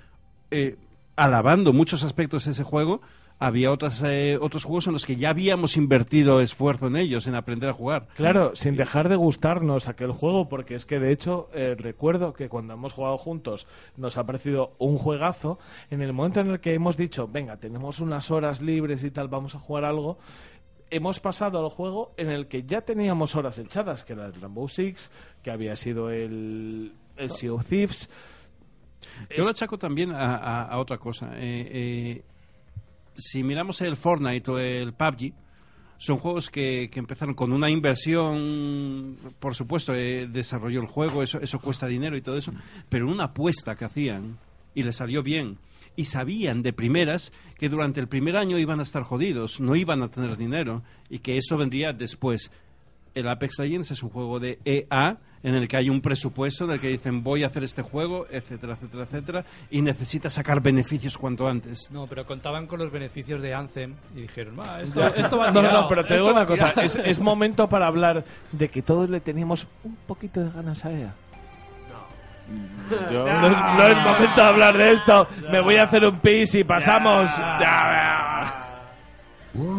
eh, 0.50 0.76
alabando 1.16 1.72
muchos 1.72 2.02
aspectos 2.02 2.44
de 2.44 2.50
ese 2.50 2.64
juego, 2.64 3.00
había 3.38 3.70
otras, 3.72 4.02
eh, 4.04 4.38
otros 4.40 4.64
juegos 4.64 4.86
en 4.86 4.92
los 4.94 5.04
que 5.04 5.16
ya 5.16 5.30
habíamos 5.30 5.76
invertido 5.76 6.40
esfuerzo 6.40 6.86
en 6.86 6.96
ellos, 6.96 7.26
en 7.26 7.34
aprender 7.34 7.68
a 7.68 7.72
jugar. 7.74 8.08
Claro, 8.14 8.52
sin 8.54 8.76
dejar 8.76 9.08
de 9.08 9.16
gustarnos 9.16 9.88
aquel 9.88 10.12
juego, 10.12 10.48
porque 10.48 10.74
es 10.76 10.86
que 10.86 10.98
de 10.98 11.12
hecho 11.12 11.48
eh, 11.52 11.74
recuerdo 11.76 12.32
que 12.32 12.48
cuando 12.48 12.74
hemos 12.74 12.92
jugado 12.92 13.18
juntos 13.18 13.66
nos 13.96 14.16
ha 14.18 14.24
parecido 14.24 14.74
un 14.78 14.96
juegazo. 14.96 15.58
En 15.90 16.00
el 16.00 16.12
momento 16.12 16.40
en 16.40 16.50
el 16.50 16.60
que 16.60 16.74
hemos 16.74 16.96
dicho, 16.96 17.28
venga, 17.28 17.56
tenemos 17.58 18.00
unas 18.00 18.30
horas 18.30 18.62
libres 18.62 19.04
y 19.04 19.10
tal, 19.10 19.28
vamos 19.28 19.54
a 19.54 19.58
jugar 19.58 19.84
algo, 19.84 20.16
hemos 20.90 21.18
pasado 21.20 21.58
al 21.62 21.70
juego 21.70 22.14
en 22.16 22.30
el 22.30 22.46
que 22.46 22.62
ya 22.62 22.82
teníamos 22.82 23.34
horas 23.36 23.58
echadas, 23.58 24.04
que 24.04 24.12
era 24.12 24.26
el 24.26 24.34
Rainbow 24.34 24.68
Six, 24.68 25.10
que 25.42 25.50
había 25.50 25.74
sido 25.76 26.08
el, 26.10 26.92
el 27.16 27.30
Sea 27.30 27.52
of 27.52 27.66
Thieves. 27.66 28.08
Yo 29.36 29.44
lo 29.44 29.50
achaco 29.50 29.76
también 29.78 30.12
a, 30.12 30.36
a- 30.36 30.62
a 30.66 30.78
otra 30.78 30.98
cosa. 30.98 31.32
Eh, 31.34 31.68
eh, 31.72 32.22
si 33.14 33.42
miramos 33.42 33.80
el 33.80 33.96
Fortnite 33.96 34.50
o 34.50 34.58
el 34.58 34.92
PUBG, 34.92 35.32
son 35.98 36.18
juegos 36.18 36.50
que, 36.50 36.90
que 36.92 36.98
empezaron 36.98 37.34
con 37.34 37.52
una 37.52 37.70
inversión, 37.70 39.16
por 39.38 39.54
supuesto, 39.54 39.94
eh, 39.94 40.26
desarrolló 40.30 40.80
el 40.80 40.86
juego, 40.86 41.22
eso, 41.22 41.40
eso 41.40 41.60
cuesta 41.60 41.86
dinero 41.86 42.16
y 42.16 42.20
todo 42.20 42.36
eso, 42.36 42.52
pero 42.88 43.08
una 43.08 43.24
apuesta 43.24 43.76
que 43.76 43.84
hacían 43.84 44.38
y 44.74 44.82
le 44.82 44.92
salió 44.92 45.22
bien. 45.22 45.58
Y 45.96 46.06
sabían 46.06 46.62
de 46.62 46.72
primeras 46.72 47.32
que 47.56 47.68
durante 47.68 48.00
el 48.00 48.08
primer 48.08 48.36
año 48.36 48.58
iban 48.58 48.80
a 48.80 48.82
estar 48.82 49.04
jodidos, 49.04 49.60
no 49.60 49.76
iban 49.76 50.02
a 50.02 50.10
tener 50.10 50.36
dinero 50.36 50.82
y 51.08 51.20
que 51.20 51.36
eso 51.36 51.56
vendría 51.56 51.92
después. 51.92 52.50
El 53.14 53.28
Apex 53.28 53.60
Legends 53.60 53.92
es 53.92 54.02
un 54.02 54.10
juego 54.10 54.40
de 54.40 54.58
EA 54.64 55.20
en 55.44 55.54
el 55.54 55.68
que 55.68 55.76
hay 55.76 55.90
un 55.90 56.00
presupuesto 56.00 56.64
en 56.64 56.72
el 56.72 56.80
que 56.80 56.88
dicen 56.88 57.22
voy 57.22 57.44
a 57.44 57.46
hacer 57.46 57.62
este 57.62 57.82
juego, 57.82 58.26
etcétera, 58.30 58.72
etcétera, 58.72 59.04
etcétera, 59.04 59.44
y 59.70 59.80
necesita 59.82 60.28
sacar 60.28 60.60
beneficios 60.60 61.16
cuanto 61.16 61.46
antes. 61.46 61.88
No, 61.92 62.08
pero 62.08 62.26
contaban 62.26 62.66
con 62.66 62.80
los 62.80 62.90
beneficios 62.90 63.40
de 63.40 63.54
Anthem 63.54 63.94
y 64.16 64.22
dijeron, 64.22 64.58
"Va, 64.58 64.82
esto, 64.82 65.06
esto 65.14 65.38
va 65.38 65.52
no, 65.52 65.60
tirado, 65.60 65.82
no, 65.82 65.88
pero 65.88 66.04
te 66.04 66.14
digo 66.14 66.30
una 66.32 66.46
cosa, 66.46 66.70
tirado". 66.70 66.80
es, 66.82 66.96
es 66.96 67.20
momento 67.20 67.68
para 67.68 67.86
hablar 67.86 68.24
de 68.50 68.68
que 68.68 68.82
todos 68.82 69.08
le 69.08 69.20
teníamos 69.20 69.68
un 69.84 69.94
poquito 70.06 70.42
de 70.42 70.50
ganas 70.50 70.84
a 70.84 70.90
ella. 70.90 71.14
Yo- 73.10 73.24
No, 73.26 73.46
es, 73.46 73.56
no 73.56 73.86
es 73.86 73.96
momento 73.96 74.40
de 74.40 74.46
hablar 74.46 74.76
de 74.76 74.92
esto. 74.92 75.26
Me 75.50 75.60
voy 75.60 75.76
a 75.76 75.84
hacer 75.84 76.04
un 76.04 76.18
pis 76.20 76.54
y 76.54 76.64
pasamos. 76.64 77.30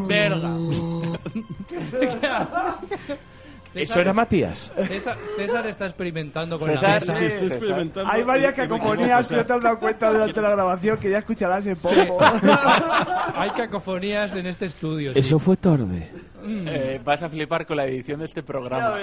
Verga. 0.08 0.50
Eso 3.76 4.00
era 4.00 4.14
Matías. 4.14 4.72
César, 4.88 5.16
César 5.38 5.68
está 5.68 5.86
experimentando 5.86 6.58
con 6.58 6.70
César, 6.70 6.84
la 6.84 7.00
mesa. 7.00 7.14
sí, 7.14 7.26
estoy 7.26 7.48
experimentando. 7.48 8.12
Hay 8.12 8.24
varias 8.24 8.54
cacofonías 8.56 9.28
que 9.28 9.36
no 9.36 9.46
te 9.46 9.54
has 9.54 9.62
dado 9.62 9.80
cuenta 9.80 10.12
durante 10.12 10.42
la 10.42 10.50
grabación 10.50 10.98
que 10.98 11.10
ya 11.10 11.20
escucharás 11.20 11.68
en 11.68 11.76
poco. 11.76 12.20
Hay 13.36 13.50
cacofonías 13.52 14.36
en 14.36 14.48
este 14.48 14.66
estudio. 14.66 15.14
sí. 15.14 15.20
Eso 15.20 15.40
fue 15.40 15.58
tarde. 15.58 16.12
Eh, 16.48 17.02
vas 17.04 17.22
a 17.24 17.30
flipar 17.30 17.66
con 17.66 17.78
la 17.78 17.86
edición 17.86 18.20
de 18.20 18.26
este 18.26 18.44
programa. 18.44 18.98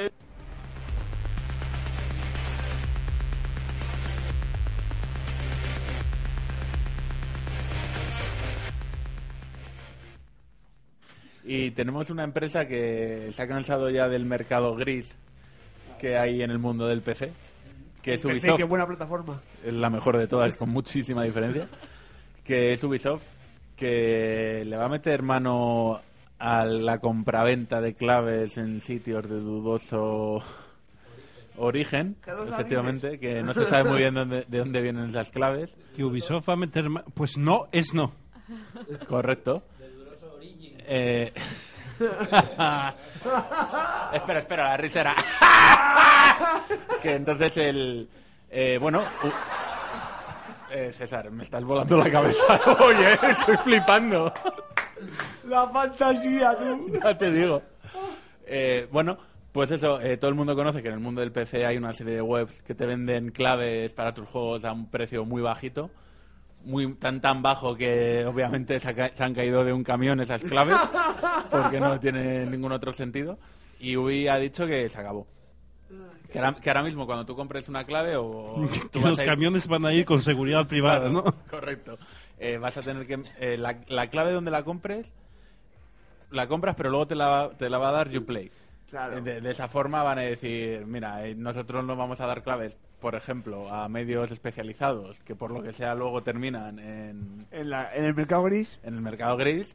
Y 11.54 11.70
tenemos 11.72 12.08
una 12.10 12.24
empresa 12.24 12.66
que 12.66 13.30
se 13.32 13.42
ha 13.42 13.48
cansado 13.48 13.90
ya 13.90 14.08
del 14.08 14.24
mercado 14.24 14.74
gris 14.74 15.14
que 16.00 16.16
hay 16.16 16.42
en 16.42 16.50
el 16.50 16.58
mundo 16.58 16.86
del 16.86 17.00
PC, 17.02 17.30
que 18.02 18.14
es 18.14 18.22
PC, 18.22 18.32
Ubisoft. 18.32 18.56
qué 18.56 18.64
buena 18.64 18.86
plataforma. 18.86 19.40
es 19.64 19.74
la 19.74 19.90
mejor 19.90 20.16
de 20.16 20.26
todas, 20.26 20.56
con 20.56 20.70
muchísima 20.70 21.22
diferencia, 21.24 21.68
que 22.44 22.72
es 22.72 22.82
Ubisoft, 22.82 23.22
que 23.76 24.64
le 24.66 24.76
va 24.76 24.86
a 24.86 24.88
meter 24.88 25.22
mano 25.22 26.00
a 26.38 26.64
la 26.64 26.98
compraventa 26.98 27.80
de 27.80 27.94
claves 27.94 28.56
en 28.58 28.80
sitios 28.80 29.28
de 29.28 29.38
dudoso 29.38 30.42
origen, 31.56 32.16
efectivamente, 32.50 33.18
que 33.20 33.42
no 33.42 33.52
se 33.52 33.66
sabe 33.66 33.90
muy 33.90 33.98
bien 33.98 34.14
dónde- 34.14 34.44
de 34.48 34.58
dónde 34.58 34.80
vienen 34.80 35.04
esas 35.10 35.30
claves. 35.30 35.76
Que 35.94 36.02
Ubisoft 36.04 36.48
va 36.48 36.54
a 36.54 36.56
meter... 36.56 36.86
Pues 37.14 37.36
no, 37.38 37.68
es 37.72 37.92
no. 37.94 38.12
Correcto. 39.08 39.62
Eh... 40.86 41.32
espera, 44.12 44.38
espera, 44.40 44.64
la 44.70 44.76
risera. 44.76 45.14
que 47.02 47.14
entonces 47.14 47.56
el... 47.56 48.08
eh, 48.50 48.78
bueno... 48.80 49.02
eh, 50.72 50.92
César, 50.96 51.30
me 51.30 51.42
estás 51.44 51.62
volando 51.64 51.96
la 51.98 52.10
cabeza. 52.10 52.60
Oye, 52.84 53.12
estoy 53.12 53.56
flipando. 53.58 54.32
La 55.44 55.68
fantasía, 55.68 56.56
tú. 56.56 56.90
ya 57.02 57.16
te 57.18 57.30
digo. 57.30 57.62
Eh, 58.46 58.88
bueno, 58.90 59.18
pues 59.52 59.70
eso, 59.70 60.00
eh, 60.00 60.16
todo 60.16 60.30
el 60.30 60.34
mundo 60.36 60.56
conoce 60.56 60.82
que 60.82 60.88
en 60.88 60.94
el 60.94 61.00
mundo 61.00 61.20
del 61.20 61.32
PC 61.32 61.66
hay 61.66 61.76
una 61.76 61.92
serie 61.92 62.14
de 62.14 62.22
webs 62.22 62.62
que 62.62 62.74
te 62.74 62.86
venden 62.86 63.30
claves 63.30 63.92
para 63.92 64.14
tus 64.14 64.26
juegos 64.28 64.64
a 64.64 64.72
un 64.72 64.90
precio 64.90 65.24
muy 65.24 65.42
bajito. 65.42 65.90
Muy, 66.64 66.94
tan 66.94 67.20
tan 67.20 67.42
bajo 67.42 67.74
que 67.76 68.24
obviamente 68.24 68.78
se, 68.78 68.88
ha 68.88 68.94
ca- 68.94 69.10
se 69.14 69.24
han 69.24 69.34
caído 69.34 69.64
de 69.64 69.72
un 69.72 69.82
camión 69.82 70.20
esas 70.20 70.42
claves 70.42 70.76
porque 71.50 71.80
no 71.80 71.98
tiene 71.98 72.46
ningún 72.46 72.70
otro 72.72 72.92
sentido 72.92 73.38
y 73.80 73.96
Ubi 73.96 74.28
ha 74.28 74.36
dicho 74.36 74.66
que 74.66 74.88
se 74.88 74.98
acabó 75.00 75.26
que 76.32 76.38
ahora, 76.38 76.54
que 76.60 76.70
ahora 76.70 76.82
mismo 76.84 77.04
cuando 77.04 77.26
tú 77.26 77.34
compres 77.36 77.68
una 77.68 77.84
clave 77.84 78.14
o 78.16 78.68
Que 78.92 79.00
los 79.00 79.18
a 79.18 79.22
ir- 79.22 79.26
camiones 79.26 79.66
van 79.66 79.84
a 79.86 79.92
ir 79.92 80.04
con 80.04 80.20
seguridad 80.22 80.66
privada, 80.68 81.00
Claro, 81.10 81.12
¿no? 81.12 81.24
Correcto. 81.50 81.98
Eh, 82.38 82.58
vas 82.58 82.76
a 82.76 82.82
tener 82.82 83.06
que... 83.06 83.20
eh, 83.40 83.56
la, 83.58 83.78
la 83.88 84.06
clave 84.08 84.32
donde 84.32 84.50
la 84.50 84.62
compres, 84.64 85.12
la 86.30 86.46
compras, 86.46 86.74
pero 86.76 86.90
luego 86.90 87.06
te 87.06 87.14
la, 87.14 87.50
te 87.58 87.68
la 87.68 87.78
va 87.78 87.90
a 87.90 87.92
dar 87.92 88.08
Uplay. 88.16 88.50
Claro. 88.92 89.22
De, 89.22 89.40
de 89.40 89.50
esa 89.50 89.68
forma 89.68 90.02
van 90.02 90.18
a 90.18 90.20
decir, 90.22 90.84
mira, 90.86 91.26
eh, 91.26 91.34
nosotros 91.34 91.82
no 91.82 91.96
vamos 91.96 92.20
a 92.20 92.26
dar 92.26 92.42
claves, 92.42 92.76
por 93.00 93.14
ejemplo, 93.14 93.72
a 93.72 93.88
medios 93.88 94.30
especializados, 94.30 95.18
que 95.20 95.34
por 95.34 95.50
lo 95.50 95.62
que 95.62 95.72
sea 95.72 95.94
luego 95.94 96.22
terminan 96.22 96.78
en, 96.78 97.46
En, 97.50 97.70
la- 97.70 97.92
en 97.96 98.04
el 98.04 98.14
mercado 98.14 98.42
gris. 98.42 98.78
en 98.82 98.94
el 98.94 99.00
mercado 99.00 99.38
gris, 99.38 99.74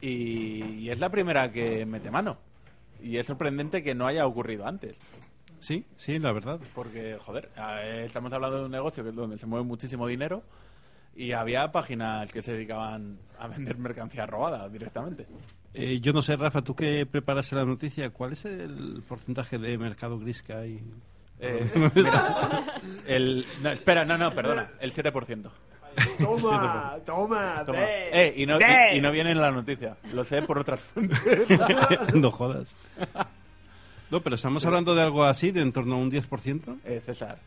y, 0.00 0.64
y 0.64 0.90
es 0.90 0.98
la 0.98 1.10
primera 1.10 1.52
que 1.52 1.84
mete 1.84 2.10
mano. 2.10 2.38
Y 3.02 3.18
es 3.18 3.26
sorprendente 3.26 3.82
que 3.82 3.94
no 3.94 4.06
haya 4.06 4.26
ocurrido 4.26 4.66
antes. 4.66 4.98
Sí, 5.60 5.84
sí, 5.96 6.18
la 6.18 6.32
verdad. 6.32 6.58
Porque, 6.74 7.18
joder, 7.20 7.50
eh, 7.82 8.04
estamos 8.06 8.32
hablando 8.32 8.60
de 8.60 8.64
un 8.64 8.72
negocio 8.72 9.04
donde 9.12 9.36
se 9.36 9.44
mueve 9.46 9.66
muchísimo 9.66 10.06
dinero 10.06 10.42
y 11.14 11.32
había 11.32 11.70
páginas 11.70 12.32
que 12.32 12.40
se 12.40 12.52
dedicaban 12.54 13.18
a 13.38 13.46
vender 13.46 13.76
mercancía 13.76 14.24
robada 14.24 14.68
directamente. 14.70 15.26
Eh, 15.74 16.00
yo 16.00 16.12
no 16.12 16.20
sé, 16.22 16.36
Rafa, 16.36 16.62
tú 16.62 16.74
que 16.74 17.06
preparas 17.06 17.50
la 17.52 17.64
noticia, 17.64 18.10
¿cuál 18.10 18.32
es 18.32 18.44
el 18.44 19.02
porcentaje 19.08 19.58
de 19.58 19.78
mercado 19.78 20.18
gris 20.18 20.42
que 20.42 20.52
hay? 20.52 20.80
Eh, 21.40 21.90
mira, 21.94 22.62
el, 23.06 23.46
no, 23.62 23.70
espera, 23.70 24.04
no, 24.04 24.18
no, 24.18 24.34
perdona, 24.34 24.68
el 24.80 24.92
7%. 24.92 25.50
Toma, 26.18 26.96
toma, 27.04 27.62
Toma. 27.66 27.78
Eh, 27.82 28.32
y 28.36 28.46
no, 28.46 28.58
y, 28.58 28.96
y 28.96 29.00
no 29.00 29.12
viene 29.12 29.32
en 29.32 29.40
la 29.40 29.50
noticia, 29.50 29.96
lo 30.14 30.24
sé 30.24 30.42
por 30.42 30.58
otras 30.58 30.80
fuentes. 30.94 31.20
no 32.14 32.30
jodas. 32.30 32.76
No, 34.10 34.20
pero 34.22 34.36
estamos 34.36 34.64
hablando 34.64 34.94
de 34.94 35.02
algo 35.02 35.24
así, 35.24 35.50
de 35.50 35.60
en 35.62 35.72
torno 35.72 35.94
a 35.94 35.98
un 35.98 36.10
10%. 36.10 36.78
Eh, 36.84 37.02
César, 37.04 37.38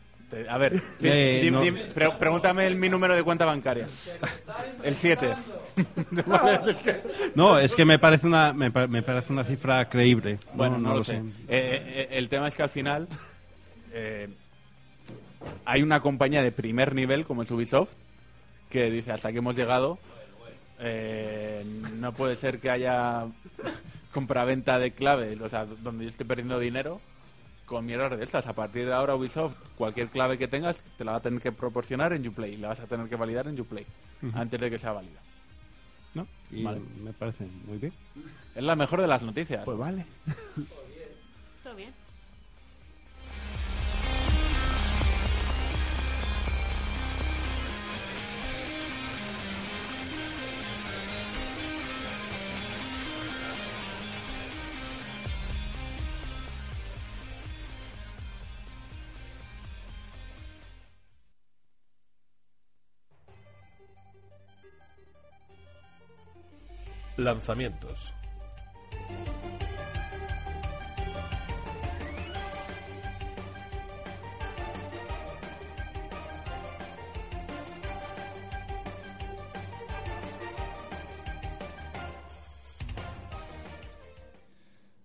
a 0.48 0.58
ver, 0.58 0.72
di- 1.00 1.08
Eh, 1.08 1.48
no. 1.52 1.60
pre- 1.94 2.10
pregúntame 2.12 2.66
el, 2.66 2.74
mi 2.76 2.88
número 2.88 3.14
de 3.14 3.22
cuenta 3.22 3.44
bancaria. 3.44 3.86
El 4.82 4.94
7. 4.94 5.34
No, 7.34 7.58
es 7.58 7.74
que 7.74 7.84
me 7.84 7.98
parece 7.98 8.26
una, 8.26 8.52
me, 8.52 8.70
pa- 8.70 8.86
me 8.86 9.02
parece 9.02 9.32
una 9.32 9.44
cifra 9.44 9.88
creíble. 9.88 10.38
Bueno, 10.54 10.78
no, 10.78 10.94
lo 10.96 11.04
sé. 11.04 11.16
Eh, 11.16 11.22
eh, 11.48 12.08
el 12.12 12.28
tema 12.28 12.48
es 12.48 12.54
que 12.54 12.62
al 12.62 12.70
final 12.70 13.08
eh, 13.92 14.28
hay 15.64 15.82
una 15.82 16.00
compañía 16.00 16.42
de 16.42 16.50
primer 16.52 16.94
nivel 16.94 17.24
como 17.26 17.42
es 17.42 17.50
Ubisoft 17.50 17.90
que 18.70 18.90
dice 18.90 19.12
hasta 19.12 19.28
aquí 19.28 19.38
hemos 19.38 19.54
llegado. 19.56 19.98
eh, 20.80 21.62
no 21.94 22.12
puede 22.12 22.36
ser 22.36 22.58
que 22.58 22.70
haya 22.70 23.24
compraventa 24.12 24.78
de 24.78 24.92
claves, 24.92 25.40
o 25.40 25.48
sea, 25.48 25.66
donde 25.66 26.04
yo 26.04 26.10
estoy 26.10 26.26
perdiendo 26.26 26.58
dinero 26.58 27.00
con 27.66 27.84
mierdas 27.84 28.16
de 28.16 28.24
estas. 28.24 28.46
A 28.46 28.52
partir 28.54 28.86
de 28.86 28.92
ahora 28.94 29.14
Ubisoft, 29.16 29.54
cualquier 29.76 30.08
clave 30.08 30.38
que 30.38 30.48
tengas, 30.48 30.76
te 30.96 31.04
la 31.04 31.12
va 31.12 31.18
a 31.18 31.22
tener 31.22 31.40
que 31.40 31.52
proporcionar 31.52 32.12
en 32.12 32.26
Uplay, 32.26 32.56
la 32.56 32.68
vas 32.68 32.80
a 32.80 32.86
tener 32.86 33.08
que 33.08 33.16
validar 33.16 33.48
en 33.48 33.60
Uplay 33.60 33.84
Ujú. 34.22 34.38
antes 34.38 34.60
de 34.60 34.70
que 34.70 34.78
sea 34.78 34.92
válida. 34.92 35.20
¿No? 36.14 36.26
Y 36.50 36.62
Vale. 36.62 36.80
me 37.02 37.12
parece 37.12 37.44
muy 37.66 37.76
bien. 37.78 37.92
Es 38.54 38.62
la 38.62 38.74
mejor 38.76 39.02
de 39.02 39.06
las 39.06 39.22
noticias. 39.22 39.64
Pues 39.64 39.76
vale. 39.76 40.06
Todo 41.62 41.74
bien. 41.74 41.92
Lanzamientos. 67.16 68.12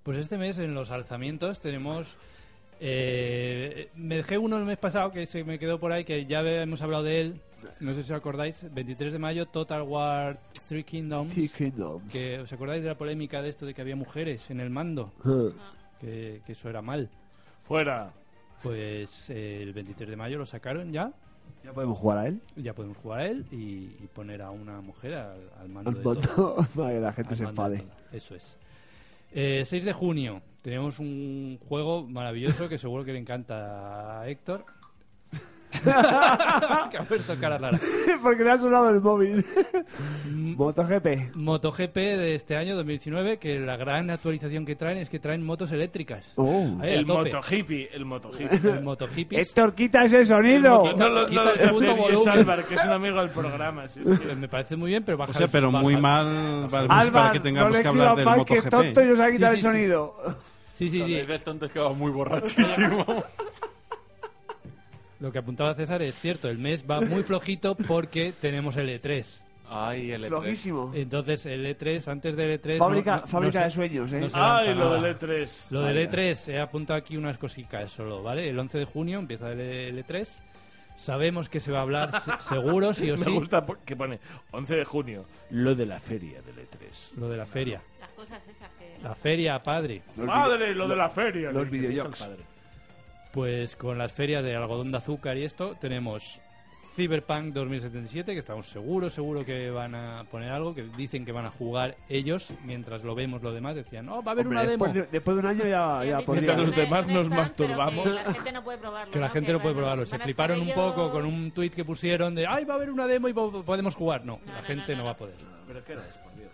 Pues 0.03 0.17
este 0.17 0.37
mes 0.37 0.57
en 0.57 0.73
los 0.73 0.91
alzamientos 0.91 1.61
tenemos... 1.61 2.17
eh, 2.81 3.89
me 3.95 4.17
dejé 4.17 4.37
uno 4.37 4.57
el 4.57 4.65
mes 4.65 4.77
pasado 4.77 5.11
que 5.11 5.25
se 5.25 5.43
me 5.45 5.59
quedó 5.59 5.79
por 5.79 5.91
ahí, 5.91 6.03
que 6.03 6.25
ya 6.25 6.41
hemos 6.41 6.81
hablado 6.81 7.03
de 7.03 7.21
él. 7.21 7.41
No 7.79 7.93
sé 7.93 8.03
si 8.03 8.11
os 8.11 8.17
acordáis. 8.17 8.65
23 8.73 9.13
de 9.13 9.19
mayo, 9.19 9.45
Total 9.45 9.83
War 9.83 10.50
Three 10.71 10.85
Kingdoms. 10.85 11.33
Three 11.33 11.49
Kingdoms. 11.49 12.09
Que, 12.09 12.39
¿Os 12.39 12.53
acordáis 12.53 12.81
de 12.81 12.87
la 12.87 12.97
polémica 12.97 13.41
de 13.41 13.49
esto 13.49 13.65
de 13.65 13.73
que 13.73 13.81
había 13.81 13.97
mujeres 13.97 14.49
en 14.51 14.61
el 14.61 14.69
mando? 14.69 15.11
Que, 15.99 16.41
que 16.45 16.53
eso 16.53 16.69
era 16.69 16.81
mal. 16.81 17.09
Fuera. 17.67 18.13
Pues 18.63 19.29
eh, 19.31 19.63
el 19.63 19.73
23 19.73 20.11
de 20.11 20.15
mayo 20.15 20.37
lo 20.37 20.45
sacaron 20.45 20.93
ya. 20.93 21.11
¿Ya 21.65 21.73
podemos 21.73 21.97
jugar 21.97 22.19
a 22.19 22.27
él? 22.27 22.39
Ya 22.55 22.73
podemos 22.73 22.95
jugar 22.99 23.19
a 23.19 23.25
él 23.25 23.45
y, 23.51 23.97
y 24.01 24.09
poner 24.13 24.41
a 24.41 24.51
una 24.51 24.79
mujer 24.79 25.15
al, 25.15 25.41
al 25.59 25.67
mando 25.67 25.89
Al 25.89 25.97
de 25.97 26.03
todo. 26.03 26.55
para 26.75 26.93
que 26.93 26.99
la 27.01 27.11
gente 27.11 27.31
Al 27.31 27.35
se 27.35 27.43
enfade. 27.43 27.83
Eso 28.13 28.35
es. 28.35 28.57
Eh, 29.33 29.63
6 29.65 29.83
de 29.83 29.91
junio 29.91 30.41
tenemos 30.61 30.99
un 30.99 31.59
juego 31.67 32.07
maravilloso 32.07 32.69
que 32.69 32.77
seguro 32.77 33.03
que 33.03 33.11
le 33.11 33.19
encanta 33.19 34.21
a 34.21 34.29
Héctor. 34.29 34.63
que 36.91 36.97
ha 36.97 37.03
puesto 37.07 37.35
cara 37.39 37.57
rara. 37.57 37.79
Porque 38.23 38.43
le 38.43 38.51
ha 38.51 38.57
sonado 38.57 38.89
el 38.89 38.99
móvil. 39.01 39.45
MotoGP. 40.31 41.35
MotoGP 41.35 41.95
de 41.95 42.35
este 42.35 42.55
año 42.57 42.75
2019 42.75 43.37
que 43.37 43.59
la 43.59 43.77
gran 43.77 44.09
actualización 44.09 44.65
que 44.65 44.75
traen 44.75 44.97
es 44.97 45.09
que 45.09 45.19
traen 45.19 45.43
motos 45.45 45.71
eléctricas. 45.71 46.25
Oh. 46.35 46.77
Ahí, 46.81 46.93
El 46.93 47.05
motohippie, 47.05 47.89
el 47.93 48.05
motohippie. 48.05 48.59
El. 49.37 49.41
Héctor, 49.41 49.73
quita 49.73 50.03
ese 50.03 50.25
sonido. 50.25 50.83
No 50.97 51.09
lo, 51.09 51.25
Quita 51.25 51.43
no 51.43 51.49
el 51.51 51.55
segundo 51.57 51.95
volumen. 51.95 52.29
Álvaro, 52.29 52.67
que 52.67 52.75
es 52.75 52.85
un 52.85 52.91
amigo 52.91 53.19
del 53.21 53.29
programa. 53.29 53.87
si 53.87 54.01
es 54.01 54.09
que- 54.09 54.25
Pues 54.25 54.37
me 54.37 54.47
parece 54.47 54.75
muy 54.75 54.89
bien, 54.91 55.03
pero 55.03 55.17
baja 55.17 55.31
O 55.31 55.33
sea, 55.33 55.47
pero 55.47 55.71
muy 55.71 55.97
mal 55.97 56.27
el 56.27 56.61
mes 56.63 56.73
Álvaro, 56.73 57.11
para 57.11 57.31
que 57.31 57.37
no 57.39 57.43
tengamos 57.43 57.71
le 57.73 57.81
que 57.81 57.87
hablar 57.87 58.15
del 58.15 58.25
mal, 58.25 58.45
que 58.45 58.53
es 58.57 58.63
MotoGP. 58.65 58.69
tonto 58.93 59.01
y 59.01 59.05
nos 59.07 59.19
ha 59.19 59.29
Sí, 59.29 59.35
quitado 59.35 59.53
sí, 59.53 59.55
el 59.59 59.61
sí. 59.65 59.71
sonido. 59.71 60.15
Sí, 60.73 60.89
sí, 60.89 61.03
sí. 61.03 61.15
dices 61.15 61.43
tonto 61.43 61.65
es 61.65 61.71
que 61.71 61.79
va 61.79 61.93
muy 61.93 62.11
borrachísimo. 62.11 63.05
Lo 65.21 65.31
que 65.31 65.37
apuntaba 65.39 65.73
César 65.75 66.01
es 66.01 66.15
cierto, 66.15 66.49
el 66.49 66.57
mes 66.57 66.83
va 66.89 66.99
muy 66.99 67.23
flojito 67.23 67.75
porque 67.75 68.33
tenemos 68.41 68.75
el 68.75 68.89
E3. 68.89 69.39
Ay, 69.69 70.11
el 70.11 70.23
E3. 70.25 70.27
Flojísimo. 70.27 70.91
Entonces 70.93 71.45
el 71.45 71.65
E3, 71.65 72.05
antes 72.11 72.35
del 72.35 72.59
E3... 72.59 72.77
Fábrica, 72.77 73.15
no- 73.15 73.21
no- 73.21 73.27
fábrica 73.27 73.59
no 73.59 73.63
de 73.65 73.69
se- 73.69 73.75
sueños, 73.75 74.11
¿eh? 74.11 74.27
Ay, 74.33 74.73
lo 74.73 74.89
nada. 74.89 75.01
del 75.01 75.17
E3. 75.17 75.71
Lo 75.71 75.81
del 75.83 76.07
Vaya. 76.07 76.09
E3, 76.33 76.47
he 76.53 76.59
apuntado 76.59 76.97
aquí 76.97 77.15
unas 77.15 77.37
cositas 77.37 77.89
solo, 77.91 78.21
¿vale? 78.21 78.49
El 78.49 78.59
11 78.59 78.79
de 78.79 78.85
junio 78.85 79.19
empieza 79.19 79.51
el 79.51 79.59
el 79.61 80.05
E3. 80.05 80.27
Sabemos 80.97 81.49
que 81.49 81.59
se 81.59 81.71
va 81.71 81.79
a 81.79 81.81
hablar 81.83 82.19
se- 82.19 82.31
seguro, 82.39 82.93
sí 82.93 83.09
o 83.11 83.17
Me 83.17 83.23
sí, 83.23 83.31
gusta 83.31 83.65
po- 83.65 83.77
que 83.85 83.95
pone 83.95 84.19
11 84.51 84.75
de 84.75 84.83
junio, 84.85 85.25
lo 85.51 85.73
de 85.73 85.85
la 85.85 85.99
feria 85.99 86.41
del 86.41 86.55
E3. 86.67 87.15
lo 87.17 87.29
de 87.29 87.37
la 87.37 87.45
feria. 87.45 87.81
Las 87.99 88.09
cosas 88.09 88.41
esas 88.47 88.69
que... 88.77 89.01
La 89.01 89.15
feria, 89.15 89.61
padre. 89.63 90.01
Los 90.17 90.27
Padre, 90.27 90.75
lo 90.75 90.87
de 90.87 90.95
la 90.95 91.09
feria. 91.09 91.51
los 91.51 91.63
al 91.67 92.11
padre. 92.11 92.43
Pues 93.31 93.75
con 93.75 93.97
las 93.97 94.11
ferias 94.11 94.43
de 94.43 94.55
algodón 94.55 94.91
de 94.91 94.97
azúcar 94.97 95.37
y 95.37 95.43
esto, 95.45 95.75
tenemos 95.79 96.41
Cyberpunk 96.93 97.53
2077, 97.53 98.33
que 98.33 98.39
estamos 98.39 98.65
seguros, 98.67 99.13
seguro 99.13 99.45
que 99.45 99.69
van 99.69 99.95
a 99.95 100.25
poner 100.29 100.51
algo, 100.51 100.75
que 100.75 100.83
dicen 100.97 101.23
que 101.23 101.31
van 101.31 101.45
a 101.45 101.49
jugar 101.51 101.95
ellos, 102.09 102.53
mientras 102.65 103.05
lo 103.05 103.15
vemos 103.15 103.41
los 103.41 103.53
demás, 103.53 103.75
decían, 103.77 104.05
no, 104.07 104.21
va 104.21 104.31
a 104.31 104.33
haber 104.33 104.45
Hombre, 104.45 104.59
una 104.63 104.69
demo. 104.69 104.85
después, 104.87 104.93
de, 105.05 105.11
después 105.13 105.35
de 105.37 105.39
un 105.39 105.45
año 105.47 105.65
ya, 105.65 106.01
Sí, 106.01 106.09
ya 106.09 106.19
podría. 106.25 106.41
Mientras 106.41 106.59
los 106.59 106.75
demás 106.75 107.07
no 107.07 107.13
nos 107.13 107.23
están, 107.23 107.37
masturbamos. 107.39 108.03
Que 108.03 108.11
la 108.13 108.33
gente 108.33 108.51
no 108.51 108.63
puede 108.65 108.77
probarlo. 108.79 109.11
Que 109.13 109.19
la 109.19 109.27
¿no? 109.27 109.33
gente 109.33 109.53
no 109.53 109.61
puede 109.61 109.75
probarlo. 109.75 110.05
Se 110.05 110.19
fliparon 110.19 110.57
un 110.59 110.63
ellos- 110.65 110.75
poco 110.75 111.11
con 111.11 111.25
un 111.25 111.51
tweet 111.51 111.69
que 111.69 111.85
pusieron 111.85 112.35
de, 112.35 112.45
ay, 112.45 112.65
va 112.65 112.73
a 112.73 112.77
haber 112.77 112.89
una 112.91 113.07
demo 113.07 113.29
y 113.29 113.33
po- 113.33 113.63
podemos 113.63 113.95
jugar. 113.95 114.25
No, 114.25 114.41
No, 114.45 114.51
la 114.51 114.59
no, 114.59 114.67
gente 114.67 114.91
no, 114.91 114.97
no, 114.97 114.97
no, 114.97 115.05
va 115.05 115.09
a 115.11 115.13
no. 115.13 115.17
poder. 115.19 115.35
¿Pero 115.67 115.83
qué 115.85 115.93
era 115.93 116.05
eso, 116.05 116.19
por 116.21 116.35
Dios? 116.35 116.51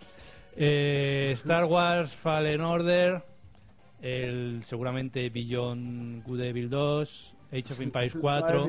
Eh, 0.56 1.30
Star 1.32 1.64
Wars 1.64 2.14
Fallen 2.14 2.60
Order, 2.60 3.22
el 4.00 4.62
seguramente 4.64 5.28
Beyond 5.30 6.24
Good 6.24 6.40
Evil 6.40 6.70
2, 6.70 7.34
Age 7.52 7.72
of 7.72 7.80
Empires 7.80 8.14
4. 8.20 8.66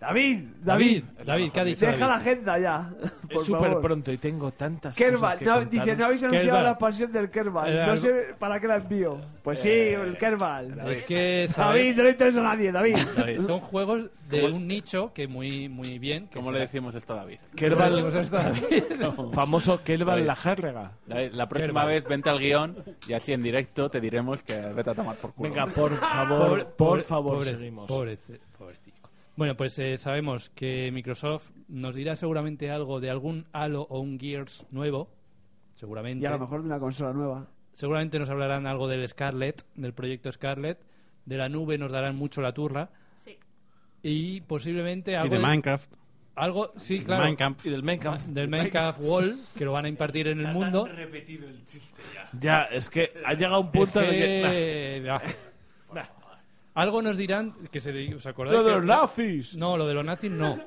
David, 0.00 0.44
David, 0.62 1.04
David, 1.04 1.26
David, 1.26 1.50
¿qué 1.52 1.60
ha 1.60 1.64
dicho 1.64 1.84
deja 1.86 1.98
la 2.06 2.06
David? 2.14 2.20
agenda 2.22 2.58
ya. 2.58 2.90
Por 3.30 3.40
Es 3.42 3.46
súper 3.46 3.78
pronto 3.80 4.10
y 4.10 4.16
tengo 4.16 4.50
tantas 4.50 4.96
cosas 4.96 5.10
Kerbal, 5.12 5.38
que 5.38 5.44
no, 5.44 5.50
contaros. 5.56 5.70
dice, 5.70 5.96
no 5.96 6.04
habéis 6.06 6.22
anunciado 6.24 6.62
la 6.62 6.70
expansión 6.70 7.12
del 7.12 7.30
Kerbal. 7.30 7.68
Eh, 7.78 7.86
no 7.86 7.96
sé 7.98 8.26
para 8.38 8.58
qué 8.58 8.66
la 8.66 8.76
envío. 8.76 9.20
Pues 9.42 9.58
sí, 9.58 9.68
el 9.68 10.16
Kerbal. 10.16 10.80
Es 10.88 11.02
que 11.04 11.46
David, 11.54 11.96
no 11.96 12.02
le 12.04 12.10
interesa 12.10 12.40
a 12.40 12.42
nadie, 12.42 12.72
David. 12.72 12.96
son 13.46 13.60
juegos 13.60 14.08
de 14.30 14.44
un 14.46 14.66
nicho 14.66 15.12
que 15.12 15.28
muy 15.28 15.68
muy 15.68 15.98
bien. 15.98 16.28
Que 16.28 16.38
¿Cómo 16.38 16.50
le 16.50 16.60
decimos 16.60 16.94
esto 16.94 17.12
a 17.12 17.16
David? 17.16 17.38
Kerbal, 17.54 17.92
decimos 17.92 18.14
esto 18.14 18.38
a 18.38 18.42
David? 18.44 18.84
famoso 19.34 19.82
Kerbal 19.84 20.16
David. 20.16 20.26
la 20.26 20.34
jérrega. 20.36 20.92
David, 21.06 21.30
La 21.34 21.46
próxima 21.48 21.82
Kerbal. 21.82 21.86
vez 22.00 22.04
vente 22.08 22.30
al 22.30 22.38
guion 22.38 22.76
y 23.06 23.12
así 23.12 23.32
en 23.34 23.42
directo 23.42 23.90
te 23.90 24.00
diremos 24.00 24.42
que 24.42 24.58
vete 24.74 24.90
a 24.90 24.94
tomar 24.94 25.16
por 25.16 25.34
culo. 25.34 25.50
Venga, 25.50 25.66
por 25.66 25.94
favor, 25.96 26.48
Pobre- 26.48 26.64
por 26.64 26.76
pobre- 26.76 27.02
favor, 27.02 27.36
pobre- 27.38 27.56
seguimos. 27.56 27.86
pobrece-. 27.86 28.40
Bueno, 29.40 29.56
pues 29.56 29.78
eh, 29.78 29.96
sabemos 29.96 30.50
que 30.50 30.90
Microsoft 30.92 31.48
nos 31.66 31.94
dirá 31.94 32.14
seguramente 32.14 32.70
algo 32.70 33.00
de 33.00 33.08
algún 33.08 33.46
Halo 33.54 33.86
o 33.88 33.98
un 33.98 34.20
Gears 34.20 34.66
nuevo. 34.70 35.08
Seguramente. 35.76 36.24
Y 36.24 36.26
a 36.26 36.32
lo 36.32 36.40
mejor 36.40 36.60
de 36.60 36.66
una 36.66 36.78
consola 36.78 37.14
nueva. 37.14 37.46
Seguramente 37.72 38.18
nos 38.18 38.28
hablarán 38.28 38.66
algo 38.66 38.86
del 38.86 39.08
Scarlet, 39.08 39.64
del 39.76 39.94
proyecto 39.94 40.30
Scarlet. 40.30 40.84
De 41.24 41.38
la 41.38 41.48
nube 41.48 41.78
nos 41.78 41.90
darán 41.90 42.16
mucho 42.16 42.42
la 42.42 42.52
turra. 42.52 42.90
Sí. 43.24 43.38
Y 44.02 44.40
posiblemente 44.42 45.12
Y 45.12 45.14
algo. 45.14 45.34
de 45.34 45.40
Minecraft. 45.40 45.90
algo, 46.34 46.74
sí, 46.76 47.00
claro. 47.00 47.24
Minecraft. 47.24 47.64
Y 47.64 47.70
del 47.70 47.82
Minecraft. 47.82 48.26
Del 48.26 48.48
Minecraft 48.48 49.00
Wall, 49.02 49.40
que 49.56 49.64
lo 49.64 49.72
van 49.72 49.86
a 49.86 49.88
impartir 49.88 50.28
en 50.28 50.40
el 50.40 50.52
mundo. 50.52 50.86
Ya, 52.38 52.64
es 52.64 52.90
que 52.90 53.10
ha 53.24 53.32
llegado 53.32 53.60
un 53.60 53.72
punto 53.72 54.02
Es 54.02 54.12
en 54.12 55.06
el 55.06 55.18
que... 55.18 55.34
Algo 56.80 57.02
nos 57.02 57.16
dirán 57.18 57.52
que 57.70 57.78
se 57.80 58.14
os 58.14 58.26
acordáis 58.26 58.56
¡Lo 58.58 58.64
de 58.64 58.70
que- 58.70 58.76
los 58.76 58.86
nazis! 58.86 59.54
No, 59.56 59.76
lo 59.76 59.86
de 59.86 59.92
los 59.94 60.04
nazis 60.04 60.30
no. 60.30 60.58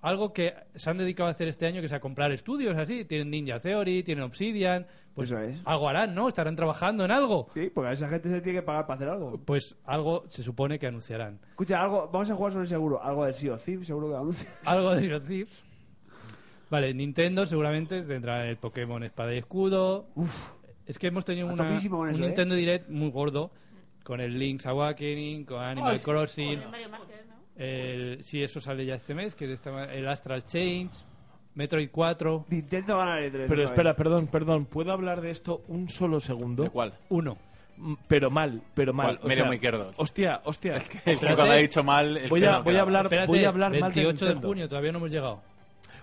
Algo 0.00 0.32
que 0.32 0.52
se 0.74 0.90
han 0.90 0.98
dedicado 0.98 1.28
a 1.28 1.30
hacer 1.30 1.46
este 1.48 1.64
año 1.66 1.80
que 1.80 1.86
es 1.86 1.92
a 1.92 2.00
comprar 2.00 2.32
estudios 2.32 2.76
así, 2.76 3.04
tienen 3.04 3.30
Ninja 3.30 3.60
Theory, 3.60 4.02
tienen 4.02 4.24
Obsidian, 4.24 4.84
pues 5.14 5.30
Eso 5.30 5.40
es. 5.40 5.58
algo 5.64 5.88
harán, 5.88 6.12
¿no? 6.14 6.26
Estarán 6.26 6.56
trabajando 6.56 7.04
en 7.04 7.10
algo. 7.12 7.46
Sí, 7.54 7.70
porque 7.72 7.90
a 7.90 7.92
esa 7.92 8.08
gente 8.08 8.28
se 8.28 8.40
tiene 8.40 8.58
que 8.58 8.62
pagar 8.64 8.84
para 8.86 8.96
hacer 8.96 9.08
algo. 9.08 9.38
Pues 9.44 9.76
algo 9.84 10.24
se 10.28 10.42
supone 10.42 10.78
que 10.78 10.88
anunciarán. 10.88 11.38
Escucha, 11.50 11.80
algo, 11.80 12.10
vamos 12.12 12.28
a 12.30 12.34
jugar 12.34 12.52
sobre 12.52 12.66
seguro. 12.66 13.00
Algo 13.02 13.24
del 13.24 13.34
Thieves, 13.34 13.86
seguro 13.86 14.10
que 14.10 14.16
anuncia. 14.16 14.48
Algo 14.66 14.94
de 14.94 15.14
of 15.14 15.26
Thieves. 15.26 15.62
Vale, 16.68 16.92
Nintendo 16.92 17.46
seguramente 17.46 18.02
tendrá 18.02 18.46
el 18.48 18.56
Pokémon 18.56 19.04
Espada 19.04 19.32
y 19.32 19.38
Escudo. 19.38 20.08
Es 20.84 20.98
que 20.98 21.06
hemos 21.06 21.24
tenido 21.24 21.48
A 21.48 21.52
una, 21.52 21.68
topísimo 21.68 21.98
con 21.98 22.08
un 22.08 22.14
eso, 22.14 22.22
¿eh? 22.22 22.26
Nintendo 22.26 22.54
Direct 22.56 22.90
muy 22.90 23.10
gordo 23.10 23.52
con 24.04 24.20
el 24.20 24.38
Link's 24.38 24.66
Awakening, 24.66 25.44
con 25.44 25.60
Animal 25.62 26.00
Crossing. 26.00 26.54
Con 26.60 26.62
el 26.64 26.70
Mario 26.70 26.88
Maker, 26.90 27.24
¿no? 27.26 27.34
El, 27.56 28.22
sí, 28.22 28.42
eso 28.42 28.60
sale 28.60 28.84
ya 28.86 28.94
este 28.94 29.14
mes, 29.14 29.34
que 29.34 29.52
es 29.52 29.60
el 29.66 30.06
Astral 30.08 30.44
Change, 30.44 30.92
Metroid 31.54 31.88
4, 31.90 32.46
Nintendo 32.50 32.98
gana 32.98 33.18
el 33.20 33.32
E3. 33.32 33.46
Pero 33.48 33.62
espera, 33.64 33.94
perdón, 33.96 34.26
perdón. 34.28 34.66
¿Puedo 34.66 34.92
hablar 34.92 35.20
de 35.20 35.30
esto 35.30 35.62
un 35.68 35.88
solo 35.88 36.20
segundo? 36.20 36.64
¿De 36.64 36.70
cuál? 36.70 36.94
1. 37.08 37.38
Mm, 37.76 37.94
Pero 38.06 38.30
mal, 38.30 38.62
pero 38.74 38.92
mal. 38.92 39.18
¿Cuál? 39.18 39.32
O 39.32 39.34
sea, 39.34 39.44
Maker 39.46 39.78
2. 39.78 39.94
Hostia, 39.98 40.40
hostia. 40.44 40.76
Es 40.76 40.88
que 40.88 41.16
cuando 41.34 41.42
ha 41.44 41.56
dicho 41.56 41.82
mal... 41.82 42.16
es 42.16 42.28
Voy 42.30 42.40
que 42.40 42.46
a- 42.46 42.52
no 42.58 42.62
voy 42.64 42.76
a 42.76 42.80
hablar- 42.82 43.06
Espérate, 43.06 43.26
voy 43.28 43.44
a 43.44 43.48
hablar 43.48 43.70
mal 43.72 43.92
de 43.92 44.00
28 44.02 44.24
de, 44.26 44.30
Nintendo. 44.32 44.48
junio, 44.48 44.68
todavía 44.68 44.92
no 44.92 44.98
hemos 44.98 45.10
llegado. 45.10 45.42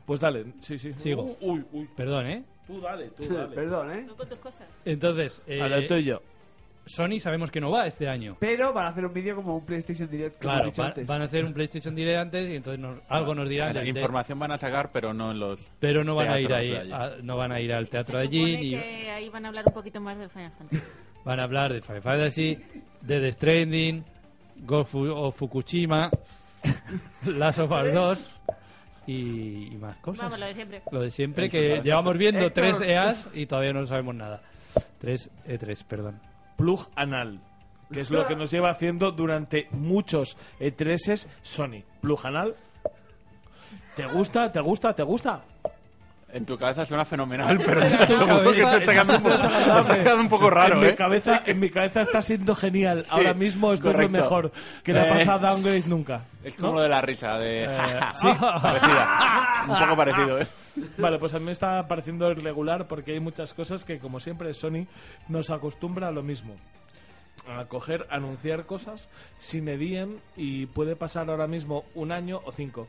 Pues 0.05 0.19
dale, 0.19 0.45
sí, 0.61 0.77
sí. 0.79 0.93
Sigo. 0.97 1.37
Uy, 1.41 1.63
uy. 1.71 1.87
Perdón, 1.95 2.27
¿eh? 2.27 2.43
Tú 2.67 2.81
dale, 2.81 3.09
tú 3.09 3.23
dale. 3.33 3.55
Perdón, 3.55 3.91
¿eh? 3.91 4.05
Tú 4.07 4.15
con 4.15 4.27
tus 4.29 4.37
cosas. 4.39 4.67
Entonces, 4.85 5.41
eh, 5.47 5.61
A 5.61 5.67
lo 5.69 5.85
tuyo. 5.87 6.21
Sony 6.85 7.19
sabemos 7.19 7.51
que 7.51 7.61
no 7.61 7.69
va 7.71 7.85
este 7.85 8.09
año. 8.09 8.37
Pero 8.39 8.73
van 8.73 8.87
a 8.87 8.89
hacer 8.89 9.05
un 9.05 9.13
vídeo 9.13 9.35
como 9.35 9.55
un 9.57 9.65
PlayStation 9.65 10.09
Direct. 10.09 10.39
Claro, 10.39 10.65
dicho 10.65 10.81
va- 10.81 10.87
antes. 10.89 11.05
van 11.07 11.21
a 11.21 11.25
hacer 11.25 11.45
un 11.45 11.53
PlayStation 11.53 11.95
Direct 11.95 12.17
antes 12.19 12.49
y 12.49 12.55
entonces 12.55 12.79
nos- 12.79 12.99
algo 13.07 13.35
nos 13.35 13.47
dirán. 13.47 13.73
La 13.73 13.81
de- 13.81 13.91
de- 13.93 13.99
información 13.99 14.39
van 14.39 14.51
a 14.51 14.57
sacar, 14.57 14.91
pero 14.91 15.13
no 15.13 15.31
en 15.31 15.39
los... 15.39 15.71
pero 15.79 16.03
no 16.03 16.15
van 16.15 16.29
a 16.29 16.39
ir 16.39 16.51
ahí, 16.53 16.69
de 16.69 16.93
a- 16.93 17.17
no 17.21 17.37
van 17.37 17.51
a 17.51 17.59
ir 17.59 17.71
al 17.73 17.87
teatro 17.87 18.17
de 18.17 18.23
allí, 18.23 18.57
ni 18.57 18.69
que 18.71 19.11
ahí 19.11 19.29
van 19.29 19.45
a 19.45 19.49
hablar 19.49 19.63
un 19.67 19.73
poquito 19.73 20.01
más 20.01 20.17
del 20.17 20.29
Final 20.29 20.51
Fantasy. 20.57 20.81
van 21.25 21.39
a 21.39 21.43
hablar 21.43 21.71
de 21.73 21.81
Final 21.81 22.01
Fantasy, 22.01 22.57
de 23.01 23.19
The 23.21 23.31
Stranding, 23.31 24.03
Ghost 24.57 24.95
of 24.95 25.37
Fukushima, 25.37 26.09
Last 27.25 27.59
of 27.59 27.71
Us 27.71 27.93
2 27.93 28.25
y, 29.07 29.73
y 29.73 29.77
más 29.77 29.97
cosas. 29.97 30.23
Vamos, 30.25 30.39
lo 30.39 30.45
de 30.47 30.53
siempre. 30.55 30.81
Lo 30.91 31.01
de 31.01 31.11
siempre, 31.11 31.45
Eso, 31.45 31.51
que 31.57 31.81
llevamos 31.83 32.17
viendo 32.17 32.45
Héctor. 32.45 32.63
tres 32.77 32.81
EAs 32.81 33.27
y 33.33 33.45
todavía 33.45 33.73
no 33.73 33.85
sabemos 33.85 34.15
nada. 34.15 34.41
Tres 34.99 35.29
E3, 35.47 35.83
perdón. 35.85 36.19
Plug 36.61 36.87
anal. 36.95 37.39
Que 37.91 38.01
es 38.01 38.11
lo 38.11 38.25
que 38.27 38.35
nos 38.35 38.51
lleva 38.51 38.69
haciendo 38.69 39.11
durante 39.11 39.67
muchos 39.71 40.37
E3s 40.59 41.27
Sony. 41.41 41.83
Plug 42.01 42.25
anal. 42.25 42.55
¿Te 43.95 44.05
gusta? 44.05 44.51
¿Te 44.51 44.61
gusta? 44.61 44.93
¿Te 44.93 45.03
gusta? 45.03 45.43
En 46.33 46.45
tu 46.45 46.57
cabeza 46.57 46.85
suena 46.85 47.03
fenomenal, 47.03 47.57
pero 47.65 47.83
en 47.83 47.91
tu 47.91 47.97
la 47.97 48.07
seguro 48.07 48.53
que 48.53 48.61
cabeza 48.61 48.71
te 48.71 48.77
está 48.77 48.91
quedando 48.93 49.15
un 49.15 49.21
poco- 49.23 49.35
te 49.35 49.81
está 49.81 50.03
quedando 50.03 50.21
un 50.21 50.29
poco 50.29 50.49
raro, 50.49 50.75
en 50.75 50.79
mi 50.81 50.87
¿eh? 50.87 50.95
cabeza 50.95 51.43
en 51.45 51.59
mi 51.59 51.69
cabeza 51.69 52.01
está 52.01 52.21
siendo 52.21 52.55
genial 52.55 53.05
ahora 53.09 53.33
mismo 53.33 53.73
esto 53.73 53.89
es 53.89 53.97
lo 53.97 54.07
mejor 54.09 54.51
que 54.83 54.93
le 54.93 54.99
ha 55.01 55.07
Eh, 55.07 55.19
pasado 55.19 55.45
a 55.47 55.51
Downgrade 55.51 55.83
nunca 55.87 56.21
Es 56.43 56.55
como 56.55 56.75
lo 56.75 56.81
de 56.81 56.89
la 56.89 57.01
risa, 57.01 57.37
de... 57.37 57.65
Eh, 57.65 57.67
sí, 58.13 58.27
parecida. 58.39 59.65
Un 59.67 59.77
poco 59.79 59.95
parecido, 59.97 60.39
¿eh? 60.39 60.47
Vale, 60.97 61.19
pues 61.19 61.33
a 61.35 61.39
mí 61.39 61.45
me 61.45 61.51
está 61.51 61.85
pareciendo 61.87 62.31
irregular 62.31 62.87
porque 62.87 63.11
hay 63.11 63.19
muchas 63.19 63.53
cosas 63.53 63.83
que, 63.85 63.99
como 63.99 64.19
siempre, 64.19 64.53
Sony 64.53 64.87
nos 65.27 65.49
acostumbra 65.49 66.07
a 66.07 66.11
lo 66.11 66.23
mismo. 66.23 66.55
A 67.47 67.65
coger, 67.65 68.07
anunciar 68.09 68.65
cosas 68.65 69.09
sin 69.37 69.67
edien 69.67 70.19
y 70.37 70.65
puede 70.67 70.95
pasar 70.95 71.29
ahora 71.29 71.47
mismo 71.47 71.83
un 71.93 72.11
año 72.11 72.39
o 72.45 72.51
cinco. 72.51 72.87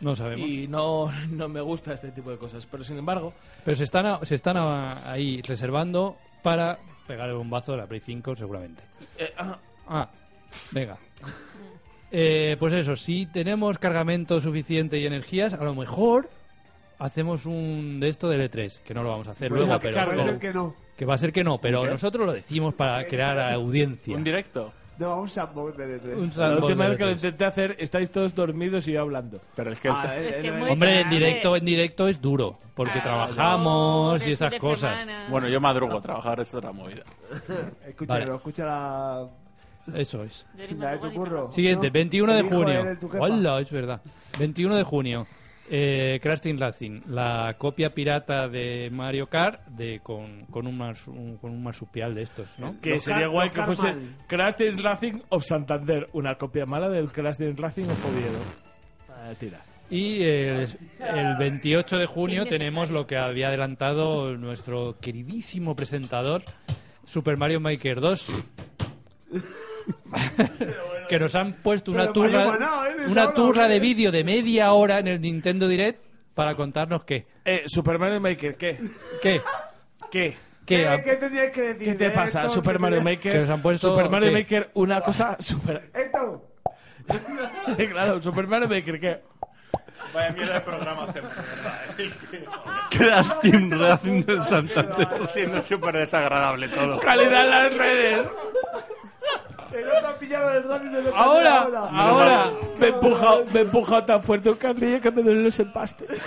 No 0.00 0.16
sabemos. 0.16 0.48
Y 0.48 0.66
no, 0.68 1.10
no 1.30 1.48
me 1.48 1.60
gusta 1.60 1.92
este 1.92 2.10
tipo 2.10 2.30
de 2.30 2.38
cosas. 2.38 2.66
Pero 2.66 2.82
sin 2.84 2.98
embargo, 2.98 3.32
Pero 3.64 3.76
se 3.76 3.84
están, 3.84 4.06
a- 4.06 4.20
se 4.24 4.34
están 4.34 4.56
a- 4.56 5.10
ahí 5.10 5.42
reservando 5.42 6.16
para 6.42 6.78
pegar 7.06 7.28
el 7.28 7.34
bombazo 7.36 7.72
de 7.72 7.78
la 7.78 7.86
Play 7.86 8.00
5 8.00 8.34
seguramente. 8.36 8.82
eh, 9.18 9.32
ah, 9.36 9.58
Ah, 9.88 10.08
venga. 10.70 10.96
Eh, 12.12 12.56
pues 12.58 12.72
eso, 12.72 12.96
si 12.96 13.26
tenemos 13.26 13.78
cargamento 13.78 14.40
suficiente 14.40 14.98
y 14.98 15.06
energías, 15.06 15.54
a 15.54 15.62
lo 15.64 15.74
mejor 15.74 16.28
hacemos 16.98 17.46
un 17.46 17.98
de 18.00 18.08
esto 18.08 18.28
de 18.28 18.36
L3, 18.50 18.80
que 18.82 18.94
no 18.94 19.02
lo 19.02 19.10
vamos 19.10 19.28
a 19.28 19.32
hacer 19.32 19.48
Puede 19.48 19.64
luego, 19.66 19.78
pero 19.80 20.04
puede 20.06 20.22
ser 20.24 20.38
que 20.38 20.52
no. 20.52 20.74
que 20.96 21.04
va 21.04 21.14
a 21.14 21.18
ser 21.18 21.32
que 21.32 21.44
no, 21.44 21.58
pero 21.58 21.82
¿Qué? 21.82 21.90
nosotros 21.90 22.26
lo 22.26 22.32
decimos 22.32 22.74
para 22.74 23.04
crear 23.06 23.38
audiencia. 23.52 24.16
Un 24.16 24.24
directo. 24.24 24.72
No, 25.00 25.20
un 25.22 25.28
sandbox 25.30 25.76
de 25.78 25.98
E3. 26.00 26.14
Un 26.16 26.26
la 26.26 26.32
sandbox 26.32 26.62
última 26.62 26.84
de 26.84 26.90
vez 26.90 26.98
que 26.98 27.04
lo 27.04 27.10
L3. 27.10 27.14
intenté 27.14 27.44
hacer, 27.46 27.76
estáis 27.78 28.10
todos 28.10 28.34
dormidos 28.34 28.86
y 28.86 28.92
yo 28.92 29.00
hablando. 29.00 29.40
Pero 29.56 29.72
es 29.72 29.80
que... 29.80 29.88
Ah, 29.88 30.14
el- 30.16 30.24
eh, 30.24 30.28
Es 30.28 30.42
que 30.42 30.48
eh, 30.48 30.52
muy- 30.58 30.70
Hombre, 30.70 31.00
en 31.00 31.08
directo, 31.10 31.56
en 31.56 31.64
directo 31.64 32.06
es 32.06 32.20
duro, 32.20 32.58
porque 32.74 32.98
Ah, 32.98 33.02
trabajamos 33.02 34.22
no, 34.22 34.28
y 34.28 34.32
esas 34.32 34.54
cosas. 34.56 35.00
semana. 35.00 35.26
Bueno, 35.30 35.48
yo 35.48 35.60
madrugo, 35.60 36.00
trabajar 36.02 36.38
es 36.40 36.54
otra 36.54 36.70
movida. 36.72 37.02
Escúchalo, 37.88 38.20
Vale. 38.26 38.36
escucha 38.36 38.64
la... 38.66 39.26
Eso 39.94 40.22
es. 40.22 40.46
La 40.78 40.90
de 40.92 40.98
tu 40.98 41.12
curro. 41.14 41.50
Siguiente, 41.50 41.86
¿no? 41.88 41.92
21 41.94 42.32
de 42.34 42.42
junio. 42.42 42.84
de 42.84 42.96
tu 42.96 43.08
jefa. 43.08 43.24
Hola, 43.24 43.60
es 43.60 43.70
verdad. 43.72 44.00
21 44.38 44.76
de 44.76 44.82
junio. 44.84 45.26
Eh, 45.72 46.18
Crash 46.20 46.40
Team 46.40 46.58
Racing, 46.58 47.02
la 47.06 47.54
copia 47.56 47.90
pirata 47.90 48.48
de 48.48 48.88
Mario 48.90 49.28
Kart 49.28 49.64
de, 49.68 50.00
con, 50.02 50.46
con, 50.46 50.66
un 50.66 50.76
marsu- 50.76 51.12
un- 51.12 51.36
con 51.36 51.52
un 51.52 51.62
marsupial 51.62 52.12
de 52.12 52.22
estos, 52.22 52.58
¿no? 52.58 52.80
Que 52.80 52.90
Los 52.94 53.04
sería 53.04 53.20
car- 53.22 53.28
guay 53.30 53.50
que 53.50 53.62
fuese 53.64 53.86
Carmal. 53.86 54.16
Crash 54.26 54.54
Team 54.56 54.76
Racing 54.82 55.20
of 55.28 55.44
Santander, 55.44 56.08
una 56.12 56.34
copia 56.34 56.66
mala 56.66 56.88
del 56.88 57.12
Crash 57.12 57.36
Team 57.36 57.54
Racing 57.56 57.84
of 57.84 58.04
Oviedo. 58.04 58.38
Ah, 59.10 59.32
tira. 59.38 59.60
Y 59.90 60.22
eh, 60.22 60.66
el 61.14 61.36
28 61.38 61.98
de 61.98 62.06
junio 62.06 62.46
tenemos 62.46 62.90
lo 62.90 63.06
que 63.06 63.16
había 63.16 63.46
adelantado 63.48 64.36
nuestro 64.36 64.96
queridísimo 65.00 65.76
presentador, 65.76 66.42
Super 67.04 67.36
Mario 67.36 67.60
Maker 67.60 68.00
2. 68.00 68.28
que 71.10 71.18
nos 71.18 71.34
han 71.34 71.54
puesto 71.54 71.90
una 71.90 72.12
turra, 72.12 72.44
¿eh? 72.44 73.06
Una 73.08 73.34
turra 73.34 73.66
de 73.66 73.76
¿eh? 73.76 73.80
vídeo 73.80 74.12
de 74.12 74.22
media 74.22 74.72
hora 74.72 75.00
en 75.00 75.08
el 75.08 75.20
Nintendo 75.20 75.66
Direct 75.66 76.00
para 76.34 76.54
contarnos 76.54 77.02
qué. 77.02 77.26
Eh, 77.44 77.64
Super 77.66 77.98
Mario 77.98 78.20
Maker, 78.20 78.54
¿qué? 78.56 78.78
¿Qué? 79.20 79.40
¿Qué? 80.10 80.36
¿Qué? 80.64 80.86
¿Qué, 80.86 81.02
qué 81.04 81.16
tenías 81.16 81.50
que 81.52 81.60
decir? 81.62 81.88
¿Qué 81.88 81.94
te 81.96 82.04
de 82.04 82.10
pasa, 82.12 82.42
esto? 82.42 82.54
Super 82.54 82.74
¿Qué 82.76 82.78
Mario 82.78 83.02
Maker? 83.02 83.32
Que 83.32 83.38
os 83.40 83.50
han 83.50 83.60
puesto- 83.60 83.90
Super 83.90 84.08
Mario 84.08 84.28
¿qué? 84.28 84.38
Maker, 84.38 84.70
una 84.74 85.00
cosa 85.00 85.36
super... 85.40 85.90
Esto. 85.92 86.46
claro, 87.90 88.22
Super 88.22 88.46
Mario 88.46 88.68
Maker, 88.68 89.00
¿qué? 89.00 89.20
Vaya 90.14 90.30
mierda 90.30 90.54
de 90.54 90.60
programa 90.60 91.04
hacemos, 91.04 91.32
Crash 92.90 93.32
Team 93.42 93.70
Racing 93.70 94.22
de 94.24 94.40
Santander. 94.40 95.08
Siendo 95.34 95.60
súper 95.62 95.96
desagradable 95.96 96.68
todo. 96.68 97.00
Calidad 97.00 97.44
en 97.44 97.50
las 97.50 97.74
redes. 97.74 98.26
El 99.72 101.04
de 101.04 101.10
Ahora, 101.14 101.88
ahora, 101.90 102.50
me 102.78 102.86
he 102.86 102.90
empujado, 102.90 103.44
me 103.52 103.60
he 103.60 103.62
empujado 103.62 104.04
tan 104.04 104.22
fuerte 104.22 104.50
un 104.50 104.56
carrillo 104.56 105.00
que 105.00 105.10
me 105.10 105.22
duelen 105.22 105.44
los 105.44 105.58
empastes. 105.60 106.20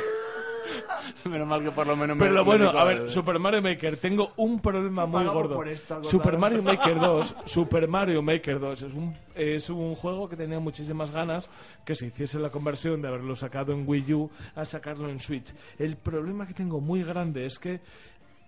Menos 1.26 1.48
mal 1.48 1.62
que 1.62 1.72
por 1.72 1.88
lo 1.88 1.96
menos 1.96 2.16
me... 2.16 2.24
Pero 2.24 2.34
lo 2.34 2.46
bueno, 2.46 2.70
a 2.70 2.84
ver, 2.84 3.10
Super 3.10 3.40
Mario 3.40 3.62
Maker, 3.62 3.98
tengo 3.98 4.32
un 4.38 4.60
problema 4.60 5.06
muy 5.06 5.20
Pagamos 5.26 5.34
gordo. 5.34 5.56
por 5.56 6.06
Super. 6.06 6.38
Mario 6.38 6.64
Maker 6.64 7.00
2, 7.00 7.36
Super 7.46 7.88
Mario 7.88 8.22
Maker 8.22 8.60
2 8.60 8.82
es 8.84 8.94
un 8.94 9.14
es 9.36 9.70
un 9.70 9.96
juego 9.96 10.30
que 10.30 10.36
tenía 10.36 10.60
muchísimas 10.60 11.12
ganas 11.12 11.50
que 11.86 11.96
se 11.96 12.08
hiciese 12.08 12.40
la 12.40 12.50
conversión 12.50 13.02
de 13.02 13.08
haberlo 13.08 13.36
sacado 13.36 13.74
en 13.74 13.88
Wii 13.88 14.14
U 14.14 14.30
a 14.56 14.66
sacarlo 14.66 15.10
en 15.10 15.20
Switch. 15.20 15.54
El 15.78 15.98
problema 15.98 16.48
que 16.48 16.54
tengo 16.54 16.80
muy 16.80 17.04
grande 17.04 17.46
es 17.46 17.60
que 17.60 17.82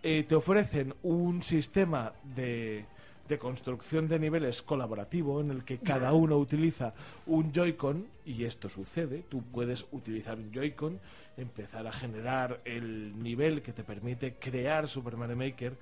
eh, 0.04 0.24
te 0.24 0.36
ofrecen 0.36 0.94
un 1.04 1.42
sistema 1.42 2.14
de, 2.24 2.86
de 3.28 3.40
construcción 3.40 4.08
de 4.08 4.20
niveles 4.20 4.62
colaborativo 4.62 5.42
en 5.42 5.52
el 5.52 5.64
que 5.64 5.80
cada 5.80 6.14
uno 6.14 6.38
utiliza 6.38 6.94
un 7.26 7.52
Joy-Con 7.52 8.06
y 8.26 8.44
esto 8.44 8.70
sucede. 8.70 9.24
Tú 9.28 9.42
puedes 9.44 9.86
utilizar 9.92 10.38
un 10.38 10.52
Joy-Con, 10.52 11.00
empezar 11.38 11.88
a 11.88 11.92
generar 11.92 12.62
el 12.66 13.22
nivel 13.22 13.62
que 13.62 13.74
te 13.74 13.84
permite 13.84 14.36
crear 14.36 14.88
Super 14.88 15.18
Mario 15.18 15.38
Maker 15.38 15.74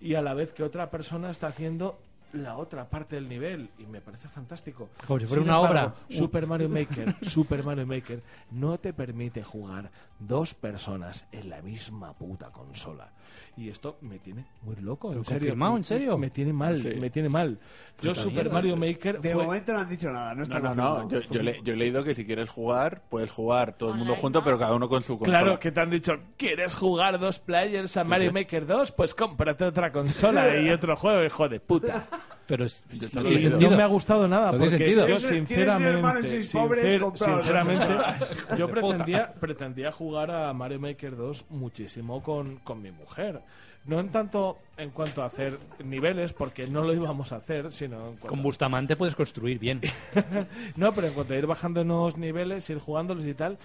y 0.00 0.14
a 0.14 0.22
la 0.22 0.34
vez 0.34 0.52
que 0.52 0.62
otra 0.62 0.90
persona 0.90 1.30
está 1.30 1.48
haciendo 1.48 1.98
la 2.32 2.56
otra 2.56 2.88
parte 2.88 3.16
del 3.16 3.28
nivel 3.28 3.70
y 3.78 3.86
me 3.86 4.00
parece 4.00 4.28
fantástico. 4.28 4.90
Como 5.06 5.18
si 5.20 5.26
fuera 5.26 5.42
Sin 5.42 5.50
una 5.50 5.58
embargo, 5.60 5.88
obra. 5.88 5.94
Super 6.08 6.46
Mario 6.46 6.68
Maker, 6.68 7.14
Super 7.22 7.62
Mario 7.64 7.86
Maker 7.86 8.22
no 8.50 8.78
te 8.78 8.92
permite 8.92 9.42
jugar 9.42 9.90
dos 10.18 10.54
personas 10.54 11.26
en 11.32 11.48
la 11.50 11.62
misma 11.62 12.12
puta 12.12 12.50
consola. 12.50 13.10
Y 13.56 13.68
esto 13.68 13.98
me 14.00 14.18
tiene 14.18 14.46
muy 14.62 14.76
loco, 14.76 15.08
en 15.08 15.14
¿Pero 15.14 15.24
serio. 15.24 15.38
confirmado, 15.40 15.76
en 15.76 15.84
serio? 15.84 16.16
Me 16.18 16.30
tiene 16.30 16.52
mal, 16.52 16.76
Sí. 16.76 16.88
me 16.98 17.10
tiene 17.10 17.28
mal. 17.28 17.58
Yo 18.00 18.14
Super. 18.14 18.50
Mario 18.50 18.76
Maker 18.76 19.20
De 19.20 19.32
fue- 19.32 19.44
momento 19.44 19.72
no 19.72 19.80
han 19.80 19.88
dicho 19.88 20.10
nada, 20.10 20.34
no 20.34 20.42
está 20.44 20.58
No, 20.60 20.74
no, 20.74 21.02
no. 21.04 21.08
Yo, 21.08 21.42
le- 21.42 21.60
yo 21.62 21.72
he 21.72 21.76
leído 21.76 22.02
que 22.04 22.14
si 22.14 22.24
quieres 22.24 22.48
jugar, 22.48 23.02
puedes 23.08 23.30
jugar 23.30 23.76
todo 23.76 23.90
el 23.90 23.96
mundo 23.96 24.14
junto, 24.14 24.38
¿no? 24.40 24.44
pero 24.44 24.58
cada 24.58 24.74
uno 24.74 24.88
con 24.88 25.02
su 25.02 25.18
consola. 25.18 25.40
Claro, 25.40 25.58
que 25.58 25.72
te 25.72 25.80
han 25.80 25.90
dicho, 25.90 26.12
¿quieres 26.36 26.74
jugar 26.74 27.18
dos 27.18 27.38
players 27.38 27.96
a 27.96 28.04
Mario 28.04 28.32
Maker 28.32 28.66
2? 28.66 28.92
Pues 28.92 29.14
cómprate 29.14 29.64
otra 29.64 29.90
consola 29.92 30.56
y 30.60 30.70
otro 30.70 30.96
juego, 30.96 31.22
hijo 31.24 31.48
de 31.48 31.60
puta. 31.60 32.06
Pero 32.48 32.64
es- 32.64 32.82
no 32.90 32.98
también. 33.08 33.10
tiene 33.26 33.34
Y 33.40 33.42
sentido. 33.42 33.70
no 33.70 33.76
me 33.76 33.82
ha 33.84 33.86
gustado 33.86 34.26
nada 34.26 34.50
No 34.52 34.58
porque 34.58 34.70
sentido. 34.78 35.06
yo 35.06 35.20
sinceramente, 35.20 36.40
sincer- 36.42 37.16
sinceramente 37.16 37.86
yo 38.58 38.68
pretendía, 38.70 39.32
pretendía 39.34 39.92
jugar 39.92 40.30
a 40.30 40.52
Mario 40.54 40.80
Maker 40.80 41.14
2 41.16 41.44
muchísimo 41.50 42.22
con, 42.22 42.56
con 42.56 42.80
mi 42.82 42.90
mujer. 42.90 43.42
No 43.84 44.00
en 44.00 44.10
tanto 44.10 44.58
en 44.76 44.90
cuanto 44.90 45.22
a 45.22 45.26
hacer 45.26 45.56
niveles, 45.84 46.32
porque 46.32 46.66
no 46.66 46.82
lo 46.82 46.92
íbamos 46.94 47.32
a 47.32 47.36
hacer, 47.36 47.70
sino 47.70 47.96
en 47.98 48.04
cuanto 48.16 48.26
Con 48.28 48.42
Bustamante 48.42 48.96
puedes 48.96 49.14
construir 49.14 49.58
bien. 49.58 49.80
no, 50.76 50.92
pero 50.92 51.06
en 51.06 51.12
cuanto 51.14 51.34
a 51.34 51.36
ir 51.36 51.46
bajando 51.46 51.82
unos 51.82 52.16
niveles, 52.18 52.68
ir 52.70 52.78
jugándolos 52.78 53.24
y 53.26 53.34
tal, 53.34 53.56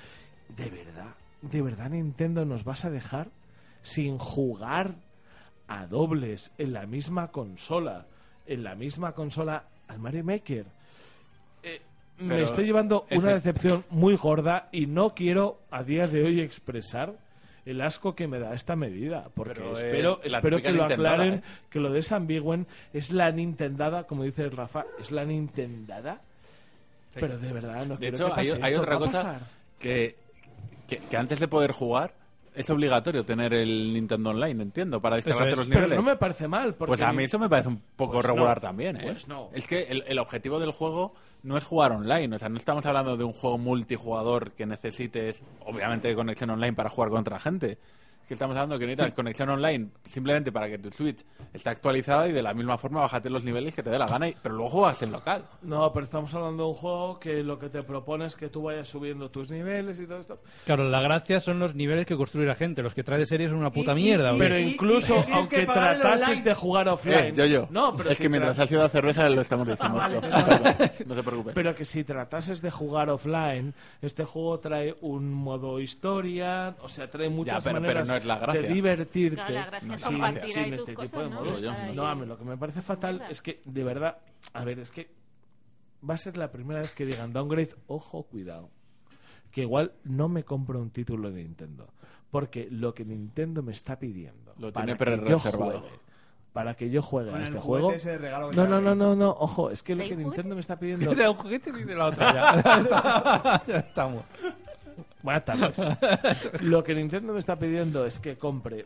de 0.56 0.70
verdad, 0.70 1.16
de 1.42 1.62
verdad 1.62 1.90
Nintendo 1.90 2.46
nos 2.46 2.64
vas 2.64 2.86
a 2.86 2.90
dejar 2.90 3.30
sin 3.82 4.18
jugar 4.18 4.96
a 5.68 5.88
dobles 5.88 6.52
en 6.58 6.74
la 6.74 6.86
misma 6.86 7.30
consola, 7.32 8.06
en 8.48 8.64
la 8.64 8.76
misma 8.76 9.14
consola 9.14 9.64
al 9.88 10.00
Mario 10.00 10.24
Maker. 10.24 10.66
Eh, 11.64 11.82
me 12.20 12.42
estoy 12.44 12.66
llevando 12.66 13.06
ese- 13.10 13.20
una 13.20 13.34
decepción 13.34 13.84
muy 13.90 14.16
gorda 14.16 14.70
y 14.72 14.86
no 14.86 15.14
quiero 15.16 15.60
a 15.72 15.84
día 15.84 16.08
de 16.08 16.24
hoy 16.24 16.42
expresar 16.42 17.14
el 17.66 17.82
asco 17.82 18.14
que 18.14 18.28
me 18.28 18.40
da 18.40 18.54
esta 18.54 18.76
medida, 18.76 19.30
porque 19.34 19.54
Pero 19.56 19.72
es 19.74 19.82
espero, 19.84 20.20
que 20.62 20.72
lo 20.74 20.84
aclaren, 20.84 21.34
¿eh? 21.36 21.42
que 21.70 21.80
lo 21.80 21.92
desambigüen, 21.92 22.68
es 22.94 23.12
la 23.12 23.32
Nintendada, 23.32 24.04
como 24.04 24.24
dice 24.24 24.50
Rafa, 24.50 24.86
es 25.00 25.12
la 25.12 25.24
Nintendada, 25.24 26.20
pero 27.14 27.38
de 27.38 27.54
verdad 27.54 27.86
no 27.86 27.96
De 27.96 28.00
quiero 28.12 28.16
hecho, 28.16 28.26
que 28.26 28.32
pase 28.32 28.60
hay 28.62 28.72
esto, 28.74 28.82
otra 28.82 28.98
¿va 28.98 29.06
a 29.06 29.08
cosa 29.08 29.40
que, 29.80 30.18
que 31.10 31.16
antes 31.18 31.40
de 31.40 31.48
poder 31.48 31.72
jugar 31.72 32.14
es 32.56 32.70
obligatorio 32.70 33.26
tener 33.26 33.54
el 33.54 33.94
Nintendo 33.94 34.30
Online, 34.32 34.64
entiendo, 34.64 35.02
para 35.02 35.16
descargarte 35.18 35.52
es. 35.52 35.58
los 35.58 35.68
Pero 35.68 35.82
niveles. 35.82 35.98
no 35.98 36.04
me 36.04 36.16
parece 36.16 36.48
mal, 36.48 36.76
porque 36.76 36.90
Pues 36.92 37.02
a 37.02 37.12
mí 37.14 37.24
eso 37.24 37.40
me 37.40 37.50
parece 37.50 37.70
un 37.70 37.82
poco 37.96 38.14
Pues 38.14 38.28
no, 38.28 38.34
regular 38.34 38.60
también, 38.62 38.98
¿eh? 38.98 39.04
pues 39.12 39.28
no. 39.28 39.50
Es 39.54 39.68
que 39.68 39.84
el, 39.84 40.04
el 40.08 40.20
objetivo 40.20 40.60
del 40.60 40.72
juego 40.72 41.14
no 41.44 41.58
es 41.58 41.64
jugar 41.64 41.92
online, 41.92 42.36
o 42.36 42.40
sea, 42.40 42.50
no 42.50 42.58
estamos 42.58 42.86
hablando 42.86 43.18
de 43.18 43.24
un 43.24 43.34
juego 43.34 43.58
multijugador 43.58 44.52
que 44.52 44.66
necesites, 44.66 45.44
obviamente, 45.66 46.14
conexión 46.16 46.50
online 46.52 46.74
para 46.74 46.90
jugar 46.90 47.10
con 47.10 47.20
otra 47.22 47.40
gente, 47.40 47.78
que 48.28 48.34
estamos 48.36 48.56
hablando 48.56 48.80
que 48.80 48.86
necesitas 48.86 49.14
conexión 49.14 49.50
online 49.50 49.90
simplemente 50.06 50.52
para 50.52 50.70
que 50.70 50.78
tu 50.78 50.90
Switch 50.92 51.24
esté 51.54 51.70
actualizada 51.70 52.28
y 52.28 52.32
de 52.32 52.42
la 52.42 52.54
misma 52.54 52.78
forma 52.78 53.02
bájate 53.02 53.30
los 53.30 53.44
niveles 53.44 53.76
que 53.76 53.84
te 53.84 53.90
dé 53.90 54.00
la 54.00 54.08
gana, 54.08 54.30
y- 54.30 54.36
pero 54.42 54.56
luego 54.56 54.70
juegas 54.72 55.02
en 55.02 55.12
local. 55.12 55.46
No, 55.62 55.92
pero 55.94 56.04
estamos 56.06 56.34
hablando 56.34 56.64
de 56.64 56.70
un 56.70 56.76
juego 56.76 57.20
que 57.20 57.44
lo 57.44 57.60
que 57.60 57.70
te 57.70 57.84
propone 57.84 58.26
es 58.26 58.36
que 58.36 58.50
tú 58.50 58.64
vayas 58.64 58.88
subiendo 58.88 59.30
tus 59.30 59.50
niveles 59.52 60.00
y 60.00 60.08
todo 60.08 60.20
esto. 60.20 60.40
Claro, 60.66 60.84
la 60.90 61.02
gracia 61.02 61.40
son 61.42 61.60
los 61.60 61.76
niveles 61.76 62.06
que 62.06 62.16
construye 62.16 62.48
la 62.48 62.56
gente. 62.56 62.82
Los 62.82 62.94
que 62.94 63.04
trae 63.04 63.20
de 63.20 63.26
serie 63.26 63.50
son 63.50 63.58
una 63.58 63.72
puta 63.72 63.94
mierda. 63.94 64.32
¿o 64.32 64.34
qué? 64.36 64.40
Pero 64.40 64.60
incluso, 64.60 65.26
que 65.26 65.34
aunque 65.34 65.66
tratases 65.66 66.44
de 66.44 66.54
jugar 66.54 66.88
offline. 66.90 67.26
Eh, 67.26 67.34
yo, 67.36 67.46
yo. 67.46 67.68
No, 67.70 67.96
pero 67.96 68.10
es 68.12 68.18
si 68.18 68.24
que 68.24 68.30
mientras 68.30 68.58
tra- 68.58 68.64
has 68.64 68.72
ido 68.72 68.84
a 68.86 68.90
cerveza 68.90 69.30
lo 69.30 69.42
estamos 69.42 69.68
diciendo. 69.68 69.98
vale, 69.98 70.18
esto. 70.18 71.04
no 71.08 71.16
te 71.16 71.24
preocupes. 71.24 71.54
Pero 71.54 71.76
que 71.76 71.86
si 71.86 72.04
tratases 72.04 72.62
de 72.62 72.72
jugar 72.72 73.10
offline, 73.10 73.74
este 74.02 74.24
juego 74.26 74.60
trae 74.60 74.96
un 75.02 75.32
modo 75.34 75.80
historia, 75.80 76.76
o 76.82 76.88
sea, 76.88 77.10
trae 77.10 77.30
muchas 77.30 77.64
pero- 77.64 77.76
pero 77.76 77.82
maneras 77.82 78.08
no 78.10 78.13
es 78.16 78.26
la 78.26 78.38
gracia. 78.40 78.62
de 78.62 78.68
divertirte 78.68 79.36
Claro, 79.36 79.54
la 79.54 79.66
gracia 79.66 79.96
es 79.96 80.02
sin, 80.02 80.12
compartir 80.12 80.74
este 80.74 80.94
cosas, 80.94 81.12
tipo 81.12 81.24
de 81.24 81.30
¿no? 81.30 81.36
modos. 81.42 81.62
No, 81.96 82.08
a 82.08 82.16
mí 82.16 82.26
lo 82.26 82.38
que 82.38 82.44
me 82.46 82.58
parece 82.58 82.82
fatal 82.82 83.24
es 83.30 83.42
que, 83.42 83.62
de 83.66 83.84
verdad, 83.84 84.18
a 84.54 84.64
ver, 84.64 84.80
es 84.80 84.92
que 84.92 85.10
va 86.08 86.16
a 86.16 86.18
ser 86.18 86.38
la 86.38 86.52
primera 86.52 86.82
vez 86.82 86.94
que 86.94 87.06
digan 87.06 87.32
downgrade, 87.34 87.76
ojo, 87.88 88.24
cuidado. 88.24 88.70
Que 89.52 89.62
igual 89.62 89.94
no 90.04 90.28
me 90.30 90.44
compro 90.44 90.80
un 90.80 90.90
título 90.90 91.32
de 91.32 91.44
Nintendo. 91.44 91.88
Porque 92.32 92.68
lo 92.72 92.94
que 92.96 93.06
Nintendo 93.06 93.62
me 93.62 93.72
está 93.72 94.00
pidiendo 94.00 94.56
Lo 94.58 94.74
para 94.74 94.86
tiene 94.86 94.98
que 94.98 95.06
yo 95.06 95.18
pre-reservado. 95.38 95.80
juegue, 95.82 95.96
para 96.52 96.74
que 96.76 96.90
yo 96.90 97.02
juegue 97.04 97.32
a 97.32 97.44
este 97.44 97.60
juego. 97.60 97.94
ese 97.94 98.10
de 98.12 98.18
regalo 98.18 98.50
que 98.50 98.56
No, 98.56 98.68
no, 98.68 98.82
no, 98.82 98.96
no, 98.96 99.16
no, 99.16 99.30
ojo, 99.30 99.70
es 99.70 99.84
que 99.84 99.94
lo 99.96 100.02
¿Hay 100.02 100.10
que 100.10 100.16
juguete? 100.16 100.30
Nintendo 100.30 100.56
me 100.56 100.62
está 100.62 100.80
pidiendo. 100.80 101.14
De 101.16 101.30
un 101.30 101.36
juguete 101.36 101.72
ni 101.72 101.84
de 101.84 101.96
la 101.96 102.06
otra 102.08 102.34
ya. 102.34 103.64
ya 103.68 103.78
estamos. 103.80 104.24
Buenas 105.22 105.46
tardes. 105.46 105.82
Lo 106.62 106.84
que 106.84 106.94
Nintendo 106.96 107.34
me 107.34 107.40
está 107.40 107.56
pidiendo 107.58 108.06
es 108.06 108.20
que 108.20 108.36
compre 108.38 108.86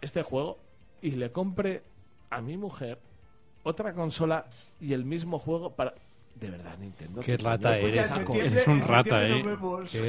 este 0.00 0.22
juego 0.22 0.58
y 1.02 1.12
le 1.12 1.30
compre 1.32 1.82
a 2.30 2.40
mi 2.40 2.56
mujer 2.56 2.98
otra 3.62 3.92
consola 3.92 4.44
y 4.80 4.92
el 4.92 5.04
mismo 5.04 5.38
juego 5.38 5.70
para. 5.70 5.94
De 6.34 6.50
verdad, 6.50 6.76
Nintendo. 6.78 7.20
Qué 7.20 7.36
rata 7.36 7.78
eres. 7.78 8.10
Eres 8.34 8.66
un 8.66 8.80
rata, 8.80 9.24
eh. 9.26 9.42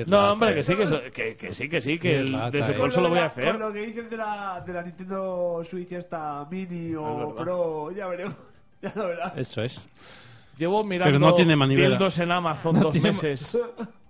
No, 0.07 0.17
rata 0.17 0.31
hombre, 0.31 0.55
que 0.55 0.63
sí, 0.63 0.75
que, 0.75 0.87
so- 0.87 1.01
que, 1.13 1.35
que 1.37 1.53
sí, 1.53 1.69
que 1.69 1.79
sí, 1.79 1.99
que 1.99 2.17
el, 2.17 2.51
de 2.51 2.59
ese 2.59 2.75
consola 2.75 3.03
lo 3.03 3.09
voy 3.09 3.19
a 3.19 3.29
Con 3.29 3.43
hacer. 3.43 3.55
lo 3.55 3.71
que 3.71 3.81
dicen 3.81 4.09
de 4.09 4.17
la, 4.17 4.63
de 4.65 4.73
la 4.73 4.81
Nintendo 4.81 5.61
Switch 5.63 5.91
esta 5.91 6.45
mini 6.49 6.95
o. 6.95 7.35
Pro, 7.35 7.91
ya 7.91 8.07
veremos. 8.07 8.35
Ya 8.81 8.91
lo 8.95 9.07
verás. 9.07 9.33
Eso 9.37 9.63
es. 9.63 9.83
Llevo 10.57 10.83
mirando 10.83 11.11
Pero 11.17 11.19
no 11.19 11.33
tiene 11.33 11.55
en 12.19 12.31
Amazon 12.31 12.79
dos 12.79 12.93
tiene 12.93 13.07
meses 13.09 13.57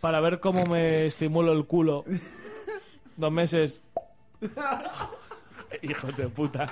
para 0.00 0.20
ver 0.20 0.40
cómo 0.40 0.64
me 0.66 1.06
estimulo 1.06 1.52
el 1.52 1.64
culo. 1.66 2.04
Dos 3.16 3.32
meses. 3.32 3.82
Hijo 5.82 6.06
de 6.12 6.28
puta. 6.28 6.66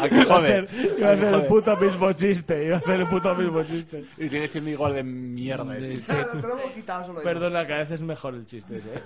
¿A 0.00 0.08
qué 0.08 0.14
Iba 0.16 0.22
a 0.22 0.38
jode? 0.38 0.48
hacer, 0.48 0.68
iba 0.98 1.08
a 1.08 1.12
¿A 1.12 1.16
qué 1.16 1.22
hacer 1.26 1.34
el 1.34 1.46
puto 1.46 1.76
mismo 1.76 2.12
chiste. 2.12 2.64
Iba 2.64 2.76
a 2.76 2.78
hacer 2.78 3.00
el 3.00 3.06
puto 3.06 3.34
mismo 3.34 3.62
chiste. 3.64 4.04
Y 4.18 4.28
sigue 4.28 4.48
siendo 4.48 4.70
igual 4.70 4.94
de 4.94 5.04
mierda. 5.04 5.76
el 5.76 5.88
chiste. 5.90 6.12
Claro, 6.12 6.30
te 6.40 6.46
lo 6.46 6.58
hemos 6.58 6.72
quitado 6.72 7.06
solo 7.06 7.20
yo. 7.20 7.24
Perdona, 7.24 7.66
que 7.66 7.74
a 7.74 7.78
veces 7.78 7.94
es 7.94 8.00
mejor 8.02 8.34
el 8.34 8.46
chiste 8.46 8.78
ese. 8.78 8.94
¿eh? 8.94 9.02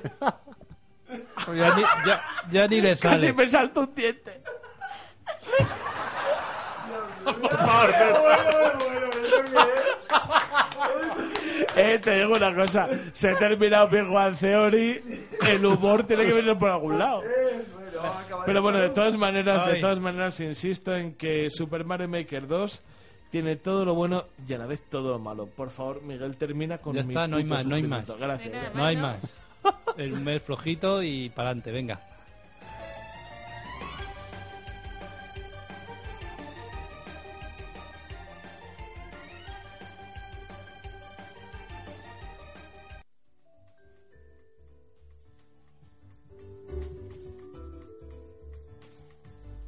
Pues 1.44 1.58
Ya 1.58 1.74
ni, 1.74 1.82
ya, 2.06 2.24
ya 2.50 2.66
ni 2.68 2.80
le 2.80 2.96
Casi 2.96 3.20
sale. 3.22 3.32
me 3.32 3.48
salto 3.50 3.80
un 3.80 3.94
diente. 3.94 4.40
Eh, 11.80 11.98
te 11.98 12.14
digo 12.14 12.34
una 12.34 12.54
cosa. 12.54 12.88
Se 13.12 13.30
ha 13.30 13.36
terminado 13.38 13.88
Big 13.88 14.02
One 14.08 14.36
Theory. 14.36 15.02
El 15.48 15.64
humor 15.66 16.04
tiene 16.04 16.24
que 16.24 16.32
venir 16.32 16.56
por 16.56 16.70
algún 16.70 16.98
lado. 16.98 17.22
Pero 18.46 18.62
bueno, 18.62 18.78
de 18.78 18.90
todas 18.90 19.16
maneras, 19.16 19.66
de 19.66 19.80
todas 19.80 19.98
maneras, 20.00 20.38
insisto 20.40 20.94
en 20.94 21.14
que 21.14 21.48
Super 21.50 21.84
Mario 21.84 22.08
Maker 22.08 22.46
2 22.46 22.82
tiene 23.30 23.56
todo 23.56 23.84
lo 23.84 23.94
bueno 23.94 24.24
y 24.46 24.52
a 24.54 24.58
la 24.58 24.66
vez 24.66 24.80
todo 24.88 25.10
lo 25.12 25.18
malo. 25.18 25.46
Por 25.46 25.70
favor, 25.70 26.02
Miguel, 26.02 26.36
termina 26.36 26.78
con 26.78 26.94
Ya 26.94 27.02
mi 27.02 27.08
está, 27.08 27.26
no 27.28 27.36
hay 27.36 27.42
puto 27.44 27.54
más, 27.54 27.66
no 27.66 27.74
hay 27.74 27.82
sufrimiento. 27.82 28.12
más. 28.12 28.20
Gracias. 28.20 28.74
No 28.74 28.84
hay 28.84 28.96
más. 28.96 29.40
El 29.96 30.12
mes 30.20 30.42
flojito 30.42 31.02
y 31.02 31.28
para 31.30 31.50
adelante, 31.50 31.70
venga. 31.72 32.00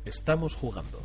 Estamos 0.05 0.55
jugando. 0.55 0.99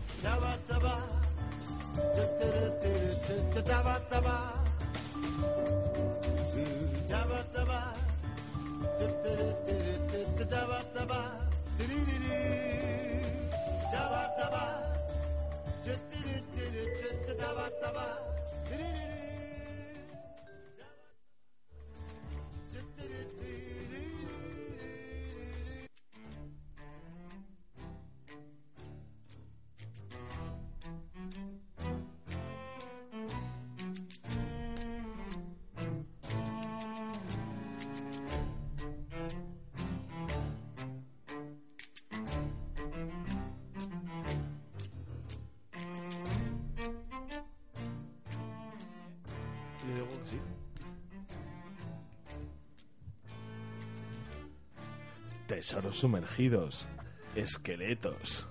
Tesoros 55.48 55.98
sumergidos, 56.00 56.88
esqueletos, 57.36 58.48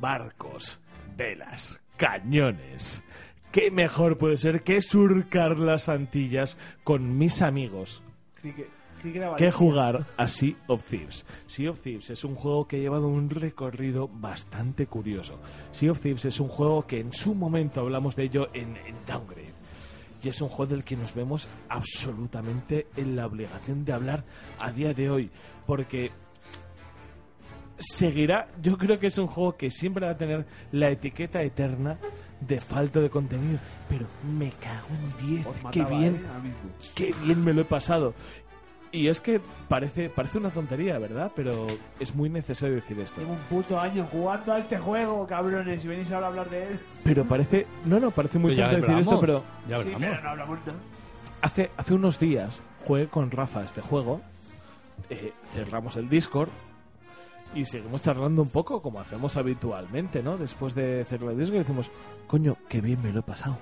barcos, 0.00 0.78
velas, 1.16 1.80
cañones. 1.96 3.02
¿Qué 3.50 3.70
mejor 3.70 4.18
puede 4.18 4.36
ser 4.36 4.62
que 4.62 4.80
surcar 4.80 5.58
las 5.58 5.88
Antillas 5.88 6.56
con 6.84 7.18
mis 7.18 7.42
amigos 7.42 8.02
que- 8.42 9.50
jugar 9.50 10.06
a 10.16 10.28
Sea 10.28 10.54
of 10.68 10.84
Thieves. 10.84 11.26
Sea 11.46 11.70
of 11.70 11.80
Thieves 11.80 12.10
es 12.10 12.22
un 12.24 12.34
juego 12.36 12.68
que 12.68 12.76
ha 12.76 12.80
llevado 12.80 13.08
un 13.08 13.28
recorrido 13.30 14.06
bastante 14.08 14.86
curioso. 14.86 15.40
Sea 15.72 15.90
of 15.92 16.00
Thieves 16.00 16.24
es 16.26 16.38
un 16.40 16.48
juego 16.48 16.86
que 16.86 17.00
en 17.00 17.12
su 17.12 17.34
momento 17.34 17.80
hablamos 17.80 18.14
de 18.16 18.24
ello 18.24 18.48
en, 18.54 18.76
en 18.86 18.94
Downgrade. 19.06 19.52
Y 20.24 20.28
es 20.28 20.40
un 20.40 20.48
juego 20.48 20.70
del 20.70 20.84
que 20.84 20.96
nos 20.96 21.14
vemos 21.14 21.48
absolutamente 21.68 22.86
en 22.96 23.16
la 23.16 23.26
obligación 23.26 23.84
de 23.84 23.92
hablar 23.92 24.24
a 24.60 24.70
día 24.70 24.94
de 24.94 25.10
hoy. 25.10 25.30
Porque 25.72 26.10
seguirá, 27.78 28.46
yo 28.60 28.76
creo 28.76 28.98
que 28.98 29.06
es 29.06 29.16
un 29.16 29.26
juego 29.26 29.56
que 29.56 29.70
siempre 29.70 30.04
va 30.04 30.12
a 30.12 30.16
tener 30.18 30.44
la 30.70 30.90
etiqueta 30.90 31.40
eterna 31.40 31.96
de 32.40 32.60
falto 32.60 33.00
de 33.00 33.08
contenido. 33.08 33.58
Pero 33.88 34.04
me 34.36 34.50
cago 34.50 34.88
en 34.90 35.28
10. 35.28 35.46
Os 35.46 35.56
Qué 35.72 35.82
bien 35.86 36.16
¿eh? 36.16 36.52
Qué 36.94 37.14
bien 37.24 37.42
me 37.42 37.54
lo 37.54 37.62
he 37.62 37.64
pasado. 37.64 38.12
Y 38.92 39.08
es 39.08 39.22
que 39.22 39.40
parece, 39.66 40.10
parece 40.10 40.36
una 40.36 40.50
tontería, 40.50 40.98
¿verdad? 40.98 41.32
Pero 41.34 41.66
es 41.98 42.14
muy 42.14 42.28
necesario 42.28 42.74
decir 42.74 43.00
esto. 43.00 43.22
Llevo 43.22 43.32
un 43.32 43.38
puto 43.38 43.80
año 43.80 44.06
jugando 44.12 44.52
a 44.52 44.58
este 44.58 44.76
juego, 44.76 45.26
cabrones, 45.26 45.82
y 45.86 45.88
venís 45.88 46.12
ahora 46.12 46.26
a 46.26 46.28
hablar 46.28 46.50
de 46.50 46.68
él. 46.68 46.80
Pero 47.02 47.24
parece, 47.24 47.66
no, 47.86 47.98
no, 47.98 48.10
parece 48.10 48.38
muy 48.38 48.54
tonto 48.54 48.76
decir 48.76 48.98
esto, 48.98 49.18
pero 49.18 49.42
Ya 49.66 49.82
Sí, 49.82 49.90
pero 49.98 50.20
no 50.20 50.28
hablamos 50.28 50.58
nada. 50.66 50.78
hace, 51.40 51.70
hace 51.78 51.94
unos 51.94 52.18
días 52.18 52.60
jugué 52.84 53.06
con 53.06 53.30
Rafa 53.30 53.64
este 53.64 53.80
juego, 53.80 54.20
eh, 55.10 55.32
cerramos 55.54 55.96
el 55.96 56.08
Discord 56.08 56.48
y 57.54 57.64
seguimos 57.66 58.00
charlando 58.02 58.40
un 58.42 58.48
poco 58.48 58.80
como 58.80 59.00
hacemos 59.00 59.36
habitualmente, 59.36 60.22
¿no? 60.22 60.38
Después 60.38 60.74
de 60.74 61.04
cerrar 61.04 61.32
el 61.32 61.38
Discord 61.38 61.58
decimos, 61.58 61.90
coño, 62.26 62.56
qué 62.68 62.80
bien 62.80 63.02
me 63.02 63.12
lo 63.12 63.20
he 63.20 63.22
pasado. 63.22 63.58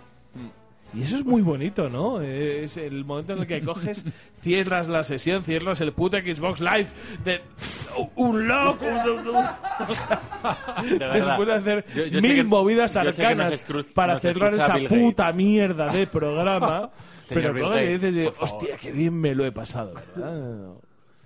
Y 0.92 1.02
eso 1.02 1.16
es 1.16 1.24
muy 1.24 1.40
bonito, 1.40 1.88
¿no? 1.88 2.20
Es 2.20 2.76
el 2.76 3.04
momento 3.04 3.32
en 3.34 3.40
el 3.40 3.46
que 3.46 3.62
coges, 3.62 4.04
cierras 4.42 4.88
la 4.88 5.04
sesión, 5.04 5.44
cierras 5.44 5.80
el 5.80 5.92
puto 5.92 6.16
Xbox 6.18 6.60
Live 6.60 6.88
de 7.24 7.40
un 8.16 8.48
loco, 8.48 8.84
un- 8.86 9.28
un- 9.28 9.36
o 9.36 9.94
sea, 9.94 10.82
De 10.82 10.98
verdad. 10.98 11.26
después 11.28 11.46
de 11.48 11.54
hacer 11.54 11.84
Yo- 11.94 12.06
yo 12.06 12.20
sé 12.20 12.26
mil 12.26 12.34
que- 12.36 12.42
movidas 12.44 12.96
arcanas 12.96 13.64
para 13.94 14.18
cerrar 14.18 14.52
esa 14.54 14.74
Bill 14.76 14.88
puta 14.88 15.32
mierda 15.32 15.92
de 15.92 16.08
programa, 16.08 16.90
pero 17.28 17.52
luego 17.52 17.72
dices, 17.74 18.32
hostia, 18.40 18.76
qué 18.76 18.90
bien 18.90 19.14
me 19.14 19.32
lo 19.34 19.44
he 19.46 19.52
pasado, 19.52 19.94
¿verdad? 19.94 20.72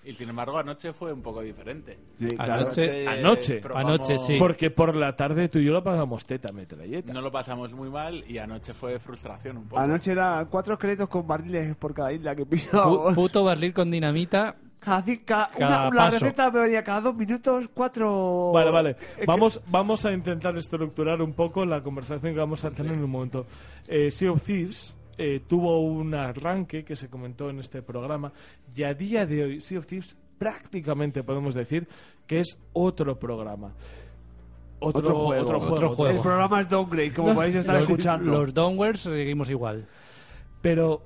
Y 0.06 0.12
sin 0.12 0.28
embargo, 0.28 0.58
anoche 0.58 0.92
fue 0.92 1.12
un 1.12 1.22
poco 1.22 1.40
diferente. 1.40 1.98
Sí, 2.18 2.28
claro. 2.28 2.52
Anoche- 2.64 3.08
Anoche. 3.08 3.60
probamos- 3.62 3.94
Anoche, 3.94 4.18
sí. 4.18 4.36
Porque 4.38 4.70
por 4.70 4.94
la 4.94 5.16
tarde 5.16 5.48
tú 5.48 5.58
y 5.58 5.64
yo 5.64 5.72
lo 5.72 5.82
pasamos 5.82 6.26
teta, 6.26 6.52
metralleta. 6.52 7.10
No 7.12 7.22
lo 7.22 7.32
pasamos 7.32 7.72
muy 7.72 7.88
mal 7.88 8.22
y 8.28 8.36
anoche 8.38 8.74
fue 8.74 8.98
frustración 8.98 9.56
un 9.56 9.64
poco. 9.68 9.80
Anoche 9.80 10.12
eran 10.12 10.44
cuatro 10.46 10.74
esqueletos 10.74 11.08
con 11.08 11.26
barriles 11.26 11.74
por 11.76 11.94
cada 11.94 12.12
isla 12.12 12.34
que 12.34 12.44
pillábamos. 12.46 13.14
puto 13.14 13.44
barril 13.44 13.72
con 13.72 13.90
dinamita. 13.90 14.56
Cada, 14.78 15.02
cada- 15.24 15.48
Cada 15.48 15.88
una, 15.88 15.96
la 16.04 16.10
receta 16.10 16.50
me 16.50 16.60
venía 16.60 16.84
cada 16.84 17.00
dos 17.00 17.14
minutos, 17.16 17.70
cuatro... 17.72 18.52
Vale, 18.52 18.70
vale. 18.70 18.96
Vamos, 19.26 19.58
vamos 19.68 20.04
a 20.04 20.12
intentar 20.12 20.54
estructurar 20.58 21.22
un 21.22 21.32
poco 21.32 21.64
la 21.64 21.80
conversación 21.82 22.34
que 22.34 22.38
vamos 22.38 22.62
a 22.66 22.70
tener 22.70 22.92
en 22.92 23.02
un 23.02 23.10
momento. 23.10 23.46
Eh, 23.88 24.10
sea 24.10 24.32
of 24.32 24.42
Thieves 24.42 24.94
eh, 25.18 25.40
tuvo 25.46 25.80
un 25.82 26.14
arranque 26.14 26.84
que 26.84 26.96
se 26.96 27.08
comentó 27.08 27.50
en 27.50 27.58
este 27.60 27.82
programa 27.82 28.32
y 28.74 28.82
a 28.82 28.94
día 28.94 29.26
de 29.26 29.44
hoy 29.44 29.60
Sea 29.60 29.78
of 29.78 29.86
Thieves 29.86 30.16
prácticamente 30.38 31.22
podemos 31.22 31.54
decir 31.54 31.86
que 32.26 32.40
es 32.40 32.58
otro 32.72 33.18
programa. 33.18 33.72
Otro, 34.80 35.00
Otro 35.00 35.14
juego. 35.18 35.42
otro 35.44 35.60
juego. 35.60 35.74
Otro 35.76 35.88
juego. 35.90 36.14
El 36.16 36.20
programa 36.22 36.60
es 36.60 36.68
Downgrade, 36.68 37.12
como 37.14 37.28
No, 37.28 37.34
podéis 37.36 37.54
estar 37.54 37.74
los- 37.74 37.84
escuchando. 37.84 38.30
Los 38.32 38.52
downwards 38.52 39.00
seguimos 39.00 39.48
igual. 39.48 39.86
Pero, 40.60 41.02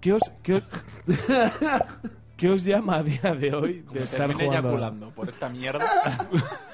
¿qué 0.00 0.12
os, 0.14 0.22
qué 0.42 0.54
os, 0.54 0.64
qué 2.36 2.48
os 2.50 2.64
llama 2.64 2.96
a 2.98 3.02
día 3.02 3.34
de 3.34 3.54
hoy 3.54 3.84
de 3.92 4.00
estar 4.00 4.28
Terminé 4.28 4.46
jugando? 4.46 4.68
eyaculando 4.68 5.10
por 5.10 5.28
esta 5.28 5.48
mierda. 5.48 6.28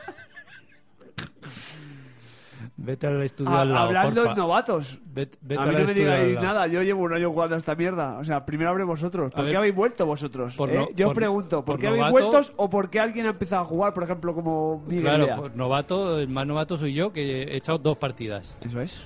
Vete 2.82 3.06
al 3.06 3.22
estudio 3.22 3.50
al 3.54 3.70
lado, 3.72 3.88
hablando 3.88 4.22
porfa. 4.22 4.34
de 4.34 4.40
novatos. 4.40 4.98
Vete, 5.04 5.36
vete 5.42 5.60
a 5.62 5.66
mí 5.66 5.74
no 5.76 5.84
me 5.84 5.92
digáis 5.94 6.40
nada, 6.40 6.66
yo 6.66 6.82
llevo 6.82 7.02
un 7.02 7.12
año 7.12 7.30
jugando 7.30 7.54
a 7.54 7.58
esta 7.58 7.74
mierda. 7.74 8.16
O 8.18 8.24
sea, 8.24 8.46
primero 8.46 8.70
abre 8.70 8.84
vosotros. 8.84 9.32
¿Por 9.32 9.40
A 9.40 9.42
qué 9.42 9.48
ver, 9.48 9.56
habéis 9.58 9.74
vuelto 9.74 10.06
vosotros? 10.06 10.56
por 10.56 10.70
eh? 10.70 10.74
no- 10.76 10.88
yo 10.96 11.08
os 11.08 11.10
por- 11.12 11.16
pregunto, 11.16 11.56
¿por, 11.58 11.74
por 11.74 11.78
qué 11.78 11.88
habéis 11.88 12.10
vuelto 12.10 12.40
o 12.56 12.70
por 12.70 12.88
qué 12.88 12.98
alguien 13.00 13.26
ha 13.26 13.30
empezado 13.30 13.62
a 13.62 13.64
jugar, 13.66 13.92
por 13.92 14.04
ejemplo, 14.04 14.34
como 14.34 14.82
Miguel 14.86 15.02
Claro, 15.02 15.26
Lea? 15.26 15.36
pues 15.36 15.54
novato, 15.54 16.18
el 16.18 16.28
más 16.28 16.46
novato 16.46 16.78
soy 16.78 16.94
yo, 16.94 17.12
que 17.12 17.42
he 17.42 17.56
echado 17.58 17.76
dos 17.76 17.98
partidas. 17.98 18.56
Eso 18.62 18.80
es. 18.80 18.98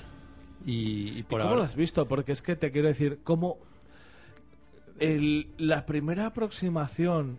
Y, 0.64 1.18
y 1.18 1.22
por 1.24 1.40
¿Cómo 1.40 1.48
ahora. 1.50 1.56
lo 1.56 1.62
has 1.64 1.74
visto? 1.74 2.06
Porque 2.06 2.30
es 2.30 2.42
que 2.42 2.54
te 2.54 2.70
quiero 2.70 2.86
decir, 2.88 3.18
cómo 3.24 3.58
el, 5.00 5.48
la 5.58 5.84
primera 5.86 6.26
aproximación 6.26 7.38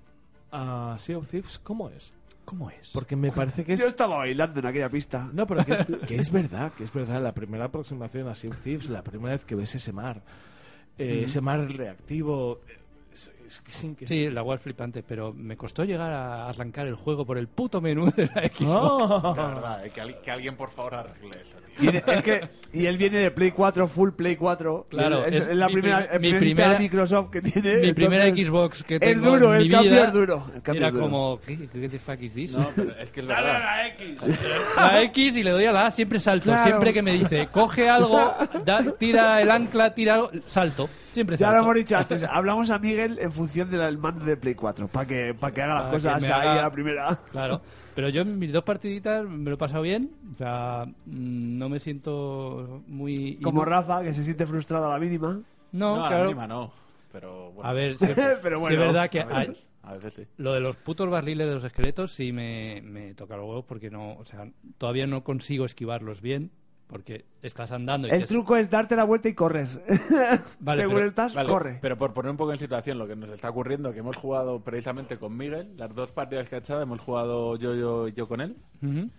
a 0.52 0.96
Sea 1.00 1.18
of 1.18 1.30
Thieves, 1.30 1.60
¿cómo 1.60 1.90
es? 1.90 2.14
¿Cómo 2.46 2.70
es? 2.70 2.92
Porque 2.94 3.16
me 3.16 3.32
parece 3.32 3.66
que 3.66 3.74
es... 3.74 3.82
Yo 3.82 3.88
estaba 3.88 4.18
bailando 4.18 4.60
en 4.60 4.68
aquella 4.68 4.90
pista. 4.90 5.30
No, 5.34 5.48
pero 5.48 5.66
que 5.66 5.74
es, 5.74 5.86
que 6.08 6.16
es 6.16 6.32
verdad, 6.32 6.72
que 6.74 6.84
es 6.84 6.94
verdad. 6.94 7.22
La 7.22 7.34
primera 7.34 7.66
aproximación 7.66 8.28
a 8.28 8.36
Sea 8.36 8.52
Thieves, 8.52 8.90
la 8.90 9.04
primera 9.04 9.32
vez 9.34 9.46
que 9.46 9.56
ves 9.56 9.74
ese 9.74 9.92
mar, 9.92 10.22
eh, 10.98 11.24
ese 11.26 11.42
mar 11.42 11.60
reactivo, 11.72 12.62
eh, 12.70 12.78
es, 13.16 13.32
es 13.48 13.64
es 13.70 13.84
increíble. 13.84 14.08
Sí, 14.28 14.30
la 14.34 14.44
web 14.44 14.60
flipante, 14.60 15.02
pero 15.02 15.32
me 15.34 15.56
costó 15.56 15.84
llegar 15.86 16.12
a 16.12 16.50
arrancar 16.50 16.86
el 16.88 16.96
juego 16.96 17.26
por 17.26 17.38
el 17.38 17.48
puto 17.48 17.80
menú 17.80 18.12
de 18.12 18.26
la 18.26 18.42
Xbox. 18.54 19.24
Ah. 19.26 19.34
La 19.38 19.48
verdad, 19.48 19.86
eh, 19.86 19.90
que, 19.90 20.02
al- 20.02 20.22
que 20.22 20.32
alguien 20.32 20.56
por 20.58 20.72
favor 20.72 20.96
arregle 20.96 21.30
eso, 21.42 21.58
tío. 21.58 21.76
Viene- 21.92 22.04
es 22.06 22.24
que, 22.24 22.50
y 22.74 22.86
él 22.86 22.98
viene 22.98 23.20
de 23.20 23.32
Play 23.32 23.52
4, 23.52 23.88
full 23.88 24.10
Play 24.12 24.36
4. 24.36 24.88
Claro, 24.90 25.26
es, 25.26 25.36
es 25.36 25.48
es 25.48 25.56
la 25.56 25.68
mi 25.68 25.74
primera, 25.74 25.98
primer- 26.00 26.16
el 26.26 26.34
mi 26.34 26.40
primera- 26.40 26.80
Microsoft 26.80 27.30
que 27.30 27.42
tiene. 27.42 27.78
Mi 27.78 27.94
primera 27.94 28.26
entonces, 28.26 28.48
Xbox 28.48 28.84
que 28.84 28.96
es 28.96 29.00
tengo 29.00 29.30
duro, 29.32 29.54
en 29.54 29.60
el 29.62 29.66
mi 29.66 29.72
cambio 29.72 29.92
vida 29.92 30.06
es 30.06 30.14
duro, 30.14 30.46
el 30.56 30.62
cambio 30.62 30.80
era 30.82 30.88
es 30.88 30.94
duro. 30.94 31.06
como, 31.06 31.40
¿qué, 31.46 31.70
qué 31.70 31.90
the 31.90 32.00
fuck 32.00 32.22
is 32.22 32.34
this? 32.34 32.52
No, 32.54 32.70
pero 32.76 32.92
es 33.00 33.10
que 33.12 33.22
es 33.22 33.28
verdad. 33.28 33.64
La 34.78 35.02
X 35.04 35.38
y 35.38 35.44
le 35.44 35.52
doy 35.52 35.66
a 35.66 35.72
la 35.72 35.86
A, 35.88 35.92
siempre 35.92 36.20
salto. 36.20 36.46
Claro. 36.46 36.64
Siempre 36.64 36.94
que 36.94 37.02
me 37.02 37.14
dice, 37.14 37.48
coge 37.52 37.90
algo, 37.90 38.34
da- 38.66 38.84
tira 38.98 39.42
el 39.42 39.50
ancla, 39.52 39.94
tira 39.94 40.16
algo, 40.16 40.32
salto. 40.46 40.90
Siempre 41.16 41.38
Ya 41.38 41.50
lo 41.52 41.60
hemos 41.60 41.76
dicho 41.76 41.96
antes, 41.98 42.24
hablamos 42.30 42.70
a 42.70 42.78
Miguel 42.78 43.18
en 43.20 43.32
función 43.32 43.72
del 43.72 43.98
mando 43.98 44.26
de 44.26 44.36
Play 44.36 44.54
4, 44.54 44.90
para 44.90 45.08
que, 45.08 45.34
para 45.34 45.54
que 45.54 45.62
haga 45.62 45.76
las 45.76 45.84
cosas 45.94 46.22
ahí 46.22 46.30
haga- 46.30 46.60
a 46.60 46.62
la 46.64 46.72
primera. 46.72 47.20
Claro, 47.32 47.62
pero 47.96 48.10
yo 48.10 48.22
en 48.24 48.38
mis 48.38 48.52
dos 48.52 48.64
partiditas 48.64 49.24
me 49.26 49.50
lo 49.50 49.56
he 49.56 49.58
pasado 49.58 49.82
bien. 49.82 50.12
O 50.34 50.36
sea, 50.38 50.86
mm, 51.06 51.58
no 51.58 51.70
me 51.70 51.80
siento 51.80 52.84
muy. 52.88 53.38
Como 53.38 53.64
Rafa, 53.64 54.04
que 54.04 54.14
se 54.14 54.24
siente 54.24 54.46
frustrado 54.46 54.88
a 54.88 54.90
la 54.94 55.00
mínima. 55.00 55.40
No, 55.72 55.96
No, 55.98 56.06
a 56.06 56.10
la 56.10 56.22
mínima 56.24 56.48
no. 56.48 56.72
Pero 57.14 57.52
bueno. 57.54 57.70
A 57.70 57.74
ver, 57.74 57.98
sí, 57.98 58.08
Pero 58.14 58.58
sí 58.58 58.62
bueno, 58.62 58.70
es 58.74 58.78
verdad 58.88 59.10
que 59.10 59.22
a 59.22 59.28
hay- 59.32 59.48
veces, 59.48 59.66
a 59.84 59.94
veces 59.94 60.14
sí. 60.16 60.24
lo 60.36 60.52
de 60.54 60.60
los 60.60 60.76
putos 60.76 61.10
barriles 61.10 61.48
de 61.48 61.54
los 61.56 61.64
esqueletos 61.64 62.12
sí 62.12 62.34
me, 62.34 62.82
me 62.84 63.14
toca 63.14 63.38
los 63.38 63.46
huevos 63.48 63.64
porque 63.66 63.90
no, 63.90 64.16
o 64.18 64.26
sea, 64.26 64.50
todavía 64.78 65.08
no 65.08 65.24
consigo 65.24 65.64
esquivarlos 65.64 66.22
bien 66.22 66.52
porque 66.88 67.26
estás 67.42 67.72
andando 67.72 68.08
y 68.08 68.12
El 68.12 68.22
te- 68.22 68.28
truco 68.28 68.56
es 68.58 68.70
darte 68.70 68.96
la 68.96 69.04
vuelta 69.04 69.28
y 69.28 69.34
correr. 69.34 69.68
Vale, 70.60 70.82
Según 70.82 70.96
pero- 70.96 71.08
estás, 71.08 71.34
Vale, 71.34 71.50
corre. 71.50 71.78
Pero 71.82 71.98
por 71.98 72.14
poner 72.14 72.32
un 72.32 72.38
poco 72.38 72.52
en 72.54 72.60
situación 72.60 72.98
lo 73.00 73.08
que 73.08 73.16
nos 73.16 73.30
está 73.30 73.50
ocurriendo, 73.50 73.92
que 73.94 74.00
hemos 74.00 74.16
jugado 74.16 74.60
precisamente 74.62 75.18
con 75.18 75.36
Miguel, 75.36 75.70
las 75.78 75.94
dos 75.96 76.12
partidas 76.12 76.48
que 76.50 76.56
ha 76.56 76.60
echado, 76.60 76.82
hemos 76.82 77.00
jugado 77.02 77.58
yo, 77.58 77.76
yo, 77.76 78.08
yo 78.10 78.28
con 78.28 78.40
él, 78.42 78.56
Ujú. 78.84 79.10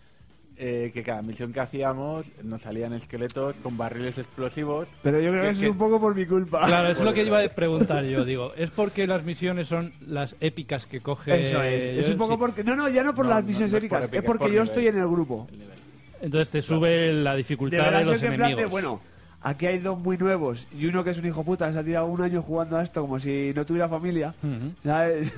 eh, 0.58 0.90
que 0.94 1.02
cada 1.02 1.20
misión 1.22 1.52
que 1.52 1.60
hacíamos 1.60 2.26
nos 2.44 2.62
salían 2.62 2.92
esqueletos 2.94 3.56
con 3.58 3.76
barriles 3.76 4.16
explosivos. 4.16 4.88
Pero 5.02 5.20
yo 5.20 5.30
creo 5.30 5.42
que, 5.42 5.48
que- 5.48 5.50
eso 5.50 5.60
que- 5.60 5.66
es 5.66 5.72
un 5.72 5.78
poco 5.78 6.00
por 6.00 6.14
mi 6.14 6.24
culpa. 6.24 6.62
Claro, 6.64 6.88
eso 6.88 7.00
es 7.00 7.04
lo 7.06 7.12
que 7.12 7.24
iba 7.24 7.42
a 7.42 7.48
preguntar 7.48 8.04
yo. 8.04 8.24
Digo, 8.24 8.54
¿es 8.54 8.70
porque 8.70 9.06
las 9.08 9.24
misiones 9.24 9.66
son 9.66 9.92
las 10.06 10.36
épicas 10.40 10.86
que 10.86 11.00
coge? 11.00 11.40
Eso 11.42 11.60
es. 11.62 11.84
Es 12.06 12.10
un 12.10 12.16
poco 12.16 12.34
Sí. 12.34 12.38
porque. 12.38 12.64
No, 12.64 12.74
no, 12.76 12.88
ya 12.88 13.02
no 13.02 13.12
por 13.14 13.24
No, 13.26 13.32
las 13.32 13.42
no, 13.42 13.48
misiones 13.48 13.72
no 13.72 13.78
es 13.78 13.82
por 13.82 13.84
épicas, 13.98 14.04
épicas, 14.04 14.22
es 14.22 14.26
porque 14.26 14.38
por 14.44 14.48
yo 14.48 14.52
nivel. 14.62 14.68
estoy 14.68 14.86
en 14.86 14.98
el 14.98 15.08
grupo. 15.08 15.46
el 15.50 15.58
nivel. 15.58 15.75
Entonces 16.20 16.50
te 16.50 16.62
sube 16.62 17.12
la 17.12 17.34
dificultad 17.34 17.78
de, 17.78 17.82
Deberá 17.84 18.04
los 18.04 18.18
plan 18.20 18.32
enemigos. 18.34 18.60
de, 18.62 18.66
bueno, 18.66 19.00
aquí 19.42 19.66
hay 19.66 19.78
dos 19.78 19.98
muy 19.98 20.16
nuevos 20.16 20.66
y 20.76 20.86
uno 20.86 21.04
que 21.04 21.10
es 21.10 21.18
un 21.18 21.26
hijo 21.26 21.44
puta, 21.44 21.72
se 21.72 21.78
ha 21.78 21.82
tirado 21.84 22.06
un 22.06 22.20
año 22.22 22.42
jugando 22.42 22.76
a 22.78 22.82
esto 22.82 23.00
como 23.02 23.18
si 23.20 23.52
no 23.54 23.64
tuviera 23.66 23.88
familia. 23.88 24.34
Ujú. 24.42 24.72
¿sabes? 24.82 25.32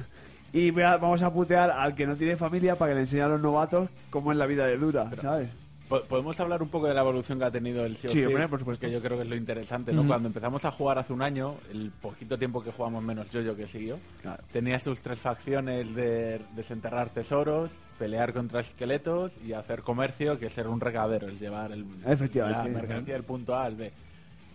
Y 0.52 0.70
voy 0.70 0.82
a- 0.84 0.96
vamos 0.96 1.20
a 1.22 1.30
putear 1.32 1.70
al 1.70 1.94
que 1.94 2.06
no 2.06 2.16
tiene 2.16 2.34
familia 2.36 2.74
para 2.76 2.92
que 2.92 2.94
le 2.94 3.00
enseñe 3.02 3.20
a 3.22 3.28
los 3.28 3.40
novatos 3.40 3.90
cómo 4.10 4.32
es 4.32 4.38
la 4.38 4.46
vida 4.46 4.66
de 4.66 4.78
dura, 4.78 5.10
¿sabes? 5.20 5.50
Po- 5.88 6.02
¿Podemos 6.02 6.38
hablar 6.40 6.62
un 6.62 6.68
poco 6.68 6.86
de 6.86 6.94
la 6.94 7.00
evolución 7.00 7.38
que 7.38 7.44
ha 7.46 7.50
tenido 7.50 7.84
el 7.84 7.96
Sea 7.96 8.08
of 8.08 8.12
Sí, 8.12 8.18
Thieves? 8.18 8.34
hombre, 8.34 8.48
por 8.48 8.58
supuesto. 8.58 8.86
Que 8.86 8.92
yo 8.92 9.00
creo 9.00 9.16
que 9.16 9.22
es 9.24 9.28
lo 9.30 9.36
interesante, 9.36 9.92
¿no? 9.92 10.06
Cuando 10.06 10.28
empezamos 10.28 10.64
a 10.64 10.70
jugar 10.70 10.98
hace 10.98 11.12
un 11.12 11.22
año, 11.22 11.54
el 11.72 11.90
poquito 11.90 12.38
tiempo 12.38 12.62
que 12.62 12.70
jugamos 12.72 13.02
menos 13.02 13.30
yo, 13.30 13.40
yo 13.40 13.56
que 13.56 13.66
siguió, 13.66 13.98
Claro. 14.20 14.42
tenías 14.52 14.82
tus 14.84 15.00
tres 15.00 15.18
facciones 15.18 15.94
de 15.94 16.40
desenterrar 16.54 17.10
tesoros, 17.10 17.70
pelear 17.98 18.32
contra 18.32 18.60
esqueletos 18.60 19.32
y 19.46 19.54
hacer 19.54 19.82
comercio, 19.82 20.38
que 20.38 20.46
es 20.46 20.52
ser 20.52 20.68
un 20.68 20.80
recadero, 20.80 21.28
es 21.28 21.40
llevar 21.40 21.72
el, 21.72 21.86
Efectivamente. 22.06 22.70
la 22.70 22.80
mercancía 22.80 23.14
del 23.14 23.24
punto 23.24 23.54
A 23.56 23.64
al 23.64 23.76
B. 23.76 23.90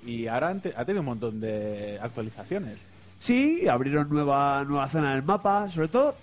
Y 0.06 0.28
ahora 0.28 0.50
ha 0.76 0.86
tenido 0.86 1.00
un 1.00 1.08
montón 1.08 1.40
de 1.40 1.98
actualizaciones. 2.02 2.78
Sí, 3.20 3.68
abrieron 3.68 4.10
nueva, 4.10 4.64
nueva 4.66 4.88
zona 4.90 5.14
del 5.14 5.24
mapa, 5.24 5.70
sobre 5.70 5.88
todo 5.88 6.16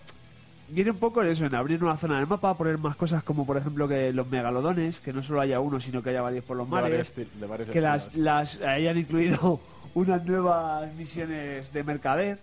viene 0.71 0.91
un 0.91 0.99
poco 0.99 1.23
de 1.23 1.33
eso, 1.33 1.47
en 1.47 1.55
abrir 1.55 1.81
nueva 1.81 1.97
zona 1.97 2.19
del 2.19 2.27
mapa, 2.27 2.57
poner 2.57 2.79
más 2.79 2.97
cosas 2.97 3.23
como 3.23 3.47
por 3.47 3.57
ejemplo 3.57 3.89
que 3.89 4.13
los 4.13 4.29
megalodones, 4.29 5.01
que 5.01 5.13
no 5.13 5.23
solo 5.23 5.41
haya 5.41 5.61
uno, 5.61 5.81
sino 5.81 6.03
que 6.03 6.11
haya 6.11 6.23
varios 6.23 6.45
por 6.45 6.57
los 6.57 6.67
De 6.67 6.71
mares, 6.71 7.13
varios 7.49 7.71
que 7.71 7.81
las, 7.81 8.15
las 8.15 8.61
hayan 8.61 8.99
incluido 8.99 9.61
unas 9.95 10.25
nuevas 10.25 10.93
misiones 10.95 11.73
de 11.73 11.85
mercader, 11.85 12.39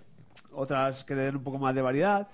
otras 0.53 1.03
que 1.03 1.15
le 1.15 1.23
den 1.23 1.37
un 1.37 1.43
poco 1.43 1.57
más 1.57 1.73
de 1.73 1.81
variedad, 1.81 2.27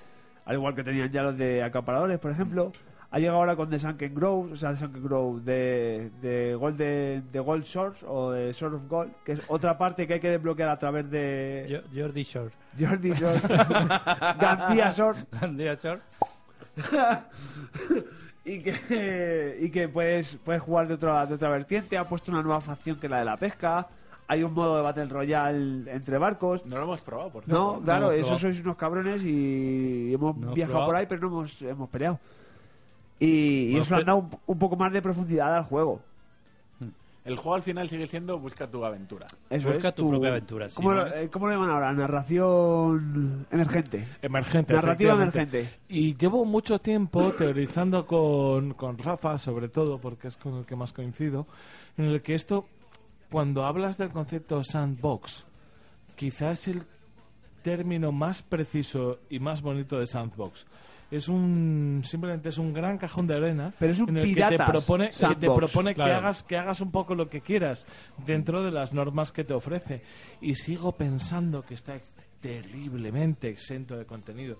al 0.46 0.56
igual 0.56 0.76
que 0.76 0.84
tenían 0.84 1.12
ya 1.12 1.24
los 1.24 1.38
de 1.38 1.64
acaparadores, 1.64 2.20
por 2.20 2.32
ejemplo. 2.32 2.72
Ha 3.16 3.20
llegado 3.20 3.38
ahora 3.38 3.56
con 3.56 3.70
The 3.70 3.78
Sunken 3.78 4.16
Grove, 4.16 4.54
o 4.54 4.56
sea, 4.56 4.72
The 4.72 4.78
Sunken 4.78 5.04
Grove 5.04 5.42
de, 5.44 6.10
de, 6.20 6.56
Golden, 6.56 7.32
de 7.32 7.40
Gold 7.40 7.64
Source 7.64 8.04
o 8.08 8.32
de 8.32 8.52
Sword 8.56 8.74
of 8.74 8.88
Gold, 8.90 9.12
que 9.24 9.34
es 9.34 9.42
otra 9.50 9.78
parte 9.78 10.08
que 10.08 10.16
hay 10.16 10.20
que 10.20 10.32
desbloquear 10.32 10.70
a 10.70 10.80
través 10.80 11.08
de 11.12 11.84
Jo- 11.94 12.02
Jordi 12.02 12.24
Shore. 12.24 12.50
Jordi 12.80 13.12
Shore, 13.14 13.40
García 14.40 14.90
Shore, 14.90 15.20
Andrea 15.40 15.76
Shore. 15.76 16.02
y 18.46 18.60
que, 18.62 19.58
y 19.62 19.70
que 19.70 19.88
puedes, 19.90 20.36
puedes 20.44 20.62
jugar 20.62 20.88
de 20.88 20.96
otra, 20.96 21.26
de 21.26 21.36
otra 21.36 21.50
vertiente. 21.50 21.98
Ha 21.98 22.06
puesto 22.08 22.32
una 22.32 22.42
nueva 22.42 22.62
facción 22.62 22.98
que 23.00 23.08
es 23.08 23.12
la 23.12 23.20
de 23.20 23.26
la 23.26 23.38
pesca. 23.38 23.88
Hay 24.28 24.42
un 24.44 24.54
modo 24.54 24.78
de 24.78 24.82
Battle 24.82 25.06
Royale 25.06 25.92
entre 25.92 26.18
barcos. 26.18 26.66
No 26.66 26.78
lo 26.78 26.84
hemos 26.84 27.02
probado, 27.02 27.30
por 27.30 27.48
No, 27.48 27.72
cierto. 27.72 27.84
claro, 27.86 28.06
hemos 28.12 28.16
eso 28.20 28.28
probado. 28.30 28.40
sois 28.40 28.62
unos 28.62 28.76
cabrones 28.78 29.24
y 29.24 30.14
hemos 30.14 30.36
No 30.38 30.54
viajado 30.54 30.74
probado. 30.74 30.88
por 30.90 30.96
ahí, 30.96 31.06
pero 31.08 31.22
no 31.22 31.28
hemos, 31.28 31.62
hemos 31.62 31.90
peleado. 31.90 32.20
Y, 33.20 33.26
y 33.26 33.66
Bueno, 33.72 33.82
eso 33.84 33.90
le 33.92 33.96
han 33.96 34.02
pe- 34.02 34.06
dado 34.06 34.18
un, 34.20 34.30
un 34.48 34.60
poco 34.60 34.76
más 34.76 34.92
de 34.92 35.02
profundidad 35.02 35.56
al 35.56 35.64
juego. 35.66 36.02
El 37.26 37.38
juego 37.38 37.56
al 37.56 37.64
final 37.64 37.88
sigue 37.88 38.06
siendo 38.06 38.38
busca 38.38 38.68
tu 38.70 38.84
aventura. 38.84 39.28
Eso 39.50 39.70
Busca 39.70 39.88
es, 39.90 39.96
tu 39.96 40.10
propia 40.10 40.28
aventura, 40.32 40.68
¿Cómo, 40.74 40.92
lo, 40.92 41.08
eh, 41.08 41.30
cómo 41.30 41.48
lo 41.48 41.54
llaman 41.54 41.70
ahora? 41.70 41.94
Narración 41.94 43.46
emergente. 43.50 44.06
Emergente. 44.22 44.74
Narrativa 44.74 45.14
emergente. 45.14 45.70
Y 45.88 46.18
llevo 46.18 46.44
mucho 46.44 46.80
tiempo 46.80 47.32
teorizando 47.32 48.06
con, 48.06 48.74
con 48.74 48.98
Rafa, 48.98 49.38
sobre 49.38 49.70
todo, 49.70 50.00
porque 50.00 50.28
es 50.28 50.36
con 50.36 50.56
el 50.56 50.66
que 50.66 50.76
más 50.76 50.92
coincido, 50.92 51.48
en 51.98 52.06
el 52.06 52.22
que 52.22 52.36
esto, 52.36 52.66
cuando 53.32 53.64
hablas 53.66 53.98
del 53.98 54.10
concepto 54.10 54.62
sandbox, 54.62 55.46
quizás 56.18 56.68
el 56.68 56.84
término 57.62 58.12
más 58.12 58.42
preciso 58.42 59.20
y 59.30 59.40
más 59.40 59.62
bonito 59.62 59.98
de 59.98 60.08
sandbox. 60.08 60.66
Es 61.14 61.28
un 61.28 62.02
simplemente 62.04 62.50
es 62.50 62.58
un 62.58 62.74
gran 62.74 62.98
cajón 62.98 63.28
de 63.28 63.36
arena 63.36 63.72
Pero 63.78 63.94
es 63.94 64.00
un 64.00 64.10
en 64.10 64.18
el 64.18 64.34
que 64.34 64.44
te 64.44 64.58
propone, 64.58 65.12
que 65.12 65.36
te 65.36 65.50
propone 65.50 65.94
que 65.94 66.02
hagas 66.02 66.42
que 66.42 66.58
hagas 66.58 66.82
un 66.82 66.92
poco 66.92 67.14
lo 67.14 67.30
que 67.30 67.42
quieras 67.42 67.86
dentro 68.26 68.64
de 68.64 68.72
las 68.72 68.94
normas 68.94 69.32
que 69.32 69.44
te 69.44 69.54
ofrece 69.54 70.02
y 70.42 70.56
sigo 70.56 70.94
pensando 70.94 71.62
que 71.62 71.76
está 71.76 72.00
terriblemente 72.42 73.48
exento 73.48 73.96
de 73.96 74.06
contenido. 74.06 74.58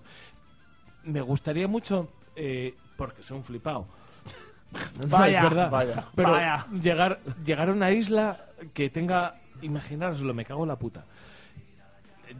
Me 1.02 1.20
gustaría 1.20 1.68
mucho, 1.68 2.12
eh, 2.34 2.74
porque 2.96 3.22
soy 3.22 3.36
un 3.38 3.44
flipado. 3.44 3.86
No, 5.00 5.06
Vaya, 5.08 5.38
es 5.38 5.42
verdad. 5.42 5.70
vaya. 5.70 6.06
Pero 6.14 6.32
Vaya. 6.32 6.66
Llegar, 6.80 7.20
llegar 7.44 7.68
a 7.68 7.72
una 7.72 7.90
isla 7.90 8.46
que 8.72 8.88
tenga, 8.88 9.34
imaginároslo, 9.60 10.32
me 10.32 10.44
cago 10.44 10.62
en 10.62 10.68
la 10.68 10.78
puta. 10.78 11.04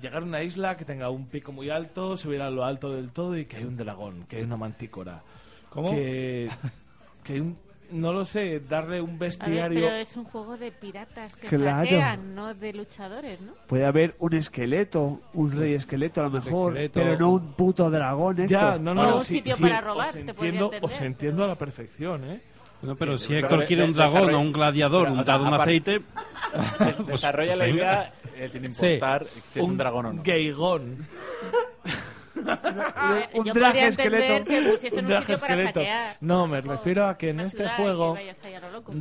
Llegar 0.01 0.23
a 0.23 0.25
una 0.25 0.43
isla 0.43 0.77
que 0.77 0.85
tenga 0.85 1.09
un 1.11 1.27
pico 1.27 1.53
muy 1.53 1.71
alto, 1.71 2.17
subir 2.17 2.41
a 2.43 2.51
lo 2.51 2.65
alto 2.65 2.93
del 2.93 3.11
todo 3.11 3.37
y 3.37 3.45
que 3.47 3.57
hay 3.59 3.65
un 3.65 3.77
dragón, 3.77 4.25
que 4.29 4.37
hay 4.37 4.43
una 4.43 4.57
mantícora. 4.57 5.23
¿Cómo? 5.71 5.91
Que, 5.91 6.49
que 7.23 7.33
hay 7.35 7.41
un, 7.41 7.57
no 7.91 8.13
lo 8.13 8.25
sé, 8.25 8.61
darle 8.61 9.01
un 9.01 9.11
A 9.11 9.13
ver, 9.13 9.19
bestiario. 9.19 9.81
pero 9.81 9.95
es 9.95 10.17
un 10.17 10.25
juego 10.25 10.57
de 10.57 10.73
piratas 10.73 11.35
que 11.37 11.47
Claro. 11.49 12.23
no 12.23 12.55
de 12.55 12.73
luchadores, 12.73 13.41
¿no? 13.41 13.53
Puede 13.67 13.85
haber 13.85 14.15
un 14.19 14.35
esqueleto, 14.35 15.21
un 15.35 15.53
rey 15.53 15.75
esqueleto 15.75 16.21
a 16.21 16.25
lo 16.25 16.31
mejor, 16.31 16.77
pero 16.93 17.19
no 17.19 17.31
un 17.31 17.53
puto 17.53 17.89
dragón. 17.91 18.41
Esto. 18.41 18.53
Ya, 18.53 18.79
no, 18.79 18.95
no, 18.95 19.03
O 19.03 19.07
no, 19.11 19.17
un 19.17 19.25
sitio 19.25 19.55
sí, 19.55 19.63
para 19.63 19.81
robar, 19.81 20.09
os 20.09 20.13
te 20.15 20.21
entiendo, 20.21 20.65
entender, 20.67 20.85
os 20.85 21.01
entiendo 21.01 21.45
a 21.45 21.49
la 21.49 21.55
perfección, 21.57 22.25
¿eh? 22.25 22.41
Bueno, 22.83 22.97
pero 22.97 23.17
si 23.17 23.35
Héctor 23.35 23.65
quiere 23.65 23.85
un 23.85 23.95
dragón 23.95 24.35
o 24.35 24.41
un 24.41 24.53
gladiador, 24.53 25.09
un 25.11 25.25
dado, 25.25 25.47
un 25.47 25.55
aceite, 25.55 26.03
Desarrolla 27.07 27.57
la 27.57 27.65
venga. 27.65 27.77
idea 27.83 28.15
eh, 28.37 28.49
sin 28.49 28.65
importar 28.65 29.27
si 29.53 29.61
es 29.61 29.65
un, 29.65 29.77
dragón 29.77 30.07
o 30.07 30.13
no. 30.13 30.23
Gaigón. 30.23 30.99
A 32.47 33.15
ver, 33.15 33.29
un 33.35 33.45
yo 33.45 33.53
traje 33.53 33.87
esqueleto. 33.87 34.45
que 34.45 34.63
pusiesen 34.63 34.99
Un 35.01 35.05
un, 35.05 35.11
traje 35.11 35.23
sitio 35.37 35.41
para 35.41 35.55
esqueleto. 35.55 35.81
saquear. 35.81 36.17
No, 36.21 36.47
me 36.47 36.61
refiero 36.61 37.07
a 37.09 37.17
que 37.17 37.31
en 37.31 37.41
este 37.41 37.69
juego-. 37.69 38.17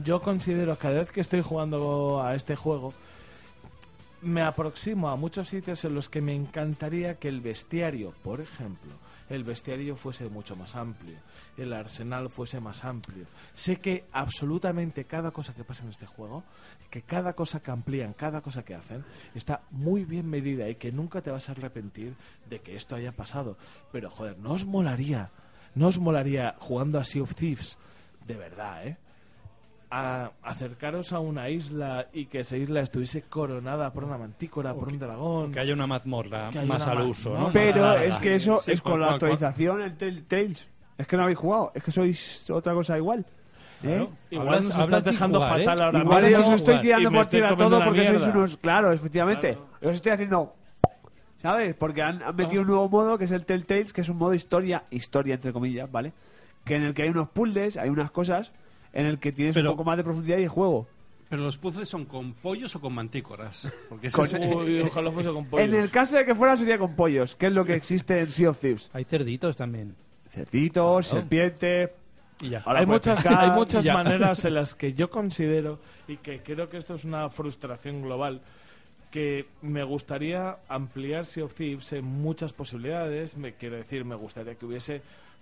Yo 0.03 0.21
considero, 0.21 0.75
cada 0.77 0.99
vez 0.99 1.11
que 1.11 1.21
estoy 1.21 1.41
jugando 1.41 2.21
a 2.23 2.35
este 2.35 2.55
juego, 2.55 2.93
me 4.21 4.41
aproximo 4.41 5.09
a 5.09 5.15
muchos 5.15 5.49
sitios 5.49 5.83
en 5.83 5.95
los 5.95 6.09
que 6.09 6.21
me 6.21 6.33
encantaría 6.33 7.15
que 7.15 7.27
el 7.27 7.41
bestiario, 7.41 8.13
por 8.23 8.39
ejemplo, 8.39 8.93
el 9.33 9.43
bestiario 9.43 9.95
fuese 9.95 10.29
mucho 10.29 10.55
más 10.55 10.75
amplio, 10.75 11.17
el 11.57 11.73
arsenal 11.73 12.29
fuese 12.29 12.59
más 12.59 12.83
amplio. 12.83 13.25
Sé 13.53 13.77
que 13.77 14.05
absolutamente 14.11 15.05
cada 15.05 15.31
cosa 15.31 15.53
que 15.53 15.63
pasa 15.63 15.83
en 15.83 15.89
este 15.89 16.05
juego, 16.05 16.43
que 16.89 17.01
cada 17.01 17.33
cosa 17.33 17.61
que 17.61 17.71
amplían, 17.71 18.13
cada 18.13 18.41
cosa 18.41 18.63
que 18.63 18.75
hacen, 18.75 19.03
está 19.33 19.63
muy 19.71 20.05
bien 20.05 20.29
medida 20.29 20.69
y 20.69 20.75
que 20.75 20.91
nunca 20.91 21.21
te 21.21 21.31
vas 21.31 21.49
a 21.49 21.53
arrepentir 21.53 22.15
de 22.49 22.59
que 22.59 22.75
esto 22.75 22.95
haya 22.95 23.11
pasado. 23.11 23.57
Pero 23.91 24.09
joder, 24.09 24.37
no 24.37 24.51
os 24.53 24.65
molaría, 24.65 25.31
no 25.75 25.87
os 25.87 25.99
molaría 25.99 26.55
jugando 26.59 26.99
a 26.99 27.03
Sea 27.03 27.23
of 27.23 27.35
Thieves, 27.35 27.77
de 28.27 28.35
verdad, 28.35 28.87
¿eh? 28.87 28.97
A 29.95 30.31
acercaros 30.41 31.13
a 31.13 31.19
una 31.19 31.49
isla 31.49 32.07
y 32.13 32.25
que 32.25 32.39
esa 32.39 32.57
isla 32.57 32.81
estuviese 32.81 33.21
coronada 33.21 33.91
por 33.93 34.03
una 34.05 34.17
mantícora, 34.17 34.73
por 34.73 34.87
un 34.87 34.97
dragón. 34.97 35.51
Que 35.51 35.59
haya 35.59 35.73
una 35.73 35.85
mazmorra 35.85 36.47
haya 36.47 36.63
más 36.65 36.83
una 36.83 36.91
al 36.93 37.01
uso, 37.03 37.37
no, 37.37 37.51
Pero 37.53 37.93
es 37.97 38.17
que 38.17 38.33
eso 38.35 38.57
Sí, 38.57 38.71
es 38.71 38.81
con 38.81 38.93
cual, 38.93 39.01
la 39.01 39.07
cual, 39.07 39.19
cual. 39.19 39.31
actualización 39.33 39.81
el 39.81 39.95
Telltales. 39.95 40.67
Es 40.97 41.05
que 41.07 41.15
no 41.17 41.23
habéis 41.23 41.37
jugado, 41.37 41.71
es 41.75 41.83
que 41.83 41.91
sois 41.91 42.49
otra 42.49 42.73
cosa 42.73 42.97
igual. 42.97 43.23
¿eh? 43.83 44.07
Igual 44.31 44.47
Hablas- 44.47 44.63
nos 44.65 44.75
hablas 44.79 45.03
dejando 45.03 45.39
jugar, 45.41 45.59
¿eh? 45.61 45.65
fatal 45.65 45.85
ahora 45.85 45.99
Igual 45.99 46.23
mismo. 46.23 46.39
yo 46.41 46.47
os 46.47 46.53
estoy 46.55 46.79
tirando 46.79 47.11
por 47.11 47.25
tierra 47.27 47.55
todo 47.55 47.83
porque 47.83 48.05
sois 48.07 48.23
unos... 48.23 48.57
Claro, 48.57 48.91
efectivamente. 48.93 49.53
Claro. 49.53 49.67
Yo 49.81 49.89
os 49.89 49.95
estoy 49.95 50.11
haciendo... 50.13 50.55
¿Sabes? 51.37 51.75
Porque 51.75 52.01
han, 52.01 52.23
han 52.23 52.35
metido 52.35 52.61
un 52.61 52.67
nuevo 52.69 52.87
modo 52.89 53.17
que 53.17 53.25
es 53.25 53.31
el 53.31 53.45
Telltales, 53.45 53.91
que 53.93 54.01
es 54.01 54.09
un 54.09 54.17
modo 54.17 54.33
historia, 54.33 54.85
historia 54.91 55.35
entre 55.35 55.51
comillas, 55.53 55.91
¿vale? 55.91 56.13
Que 56.65 56.75
en 56.75 56.83
el 56.83 56.93
que 56.93 57.03
hay 57.03 57.09
unos 57.09 57.29
puzzles, 57.29 57.75
hay 57.77 57.89
unas 57.89 58.09
cosas 58.11 58.53
en 58.93 59.05
el 59.07 59.19
que 59.19 59.31
tienes 59.31 59.53
Pero- 59.55 59.71
un 59.71 59.77
poco 59.77 59.83
más 59.89 59.97
de 59.97 60.03
profundidad 60.03 60.37
y 60.37 60.43
de 60.43 60.47
juego. 60.47 60.87
pero 61.29 61.41
los 61.43 61.57
puzzles 61.57 61.89
son 61.89 62.05
con 62.05 62.33
pollos 62.33 62.75
o 62.75 62.79
con 62.81 62.93
mantícoras. 62.93 63.71
Porque 63.89 64.11
Con- 64.11 64.25
es- 64.25 64.33
Uy, 64.33 64.81
ojalá 64.81 65.11
fuese 65.11 65.31
con 65.31 65.45
pollos. 65.47 65.67
En 65.67 65.73
el 65.75 65.89
caso 65.89 66.15
de 66.15 66.25
que 66.25 66.35
fuera 66.35 66.55
sería 66.55 66.77
con 66.77 66.95
pollos, 66.95 67.35
que 67.35 67.47
es 67.47 67.53
lo 67.53 67.65
que 67.65 67.73
existe 67.73 68.19
en 68.19 68.29
Sea 68.29 68.51
of 68.51 68.59
Thieves. 68.59 68.89
Hay 68.93 69.03
cerditos 69.03 69.55
también. 69.57 69.95
Cerditos, 70.31 71.07
serpiente... 71.07 71.93
Y 72.41 72.49
ya. 72.49 72.63
Hay 72.65 72.85
muchas, 72.85 73.15
pescar 73.23 73.39
hay 73.43 73.49
y 73.49 73.51
muchas 73.51 73.83
ya. 73.85 73.93
maneras 73.93 74.43
en 74.45 74.53
las 74.55 74.75
que 74.75 74.93
yo 74.93 75.09
considero, 75.09 75.79
y 76.07 76.17
que 76.17 76.41
creo 76.41 76.67
que 76.69 76.77
esto 76.77 76.95
es 76.95 77.05
una 77.05 77.29
frustración 77.29 78.01
global, 78.01 78.41
que 79.11 79.45
me 79.61 79.83
gustaría 79.83 80.57
ampliar 80.67 81.25
Sea 81.25 81.45
of 81.45 81.53
Thieves 81.53 81.93
en 81.93 82.03
muchas 82.03 82.51
posibilidades. 82.51 83.37
Me 83.37 83.53
quiero 83.53 83.77
decir, 83.77 84.03
me 84.03 84.15
gustaría 84.15 84.55
que 84.55 84.65
hubiese 84.65 85.01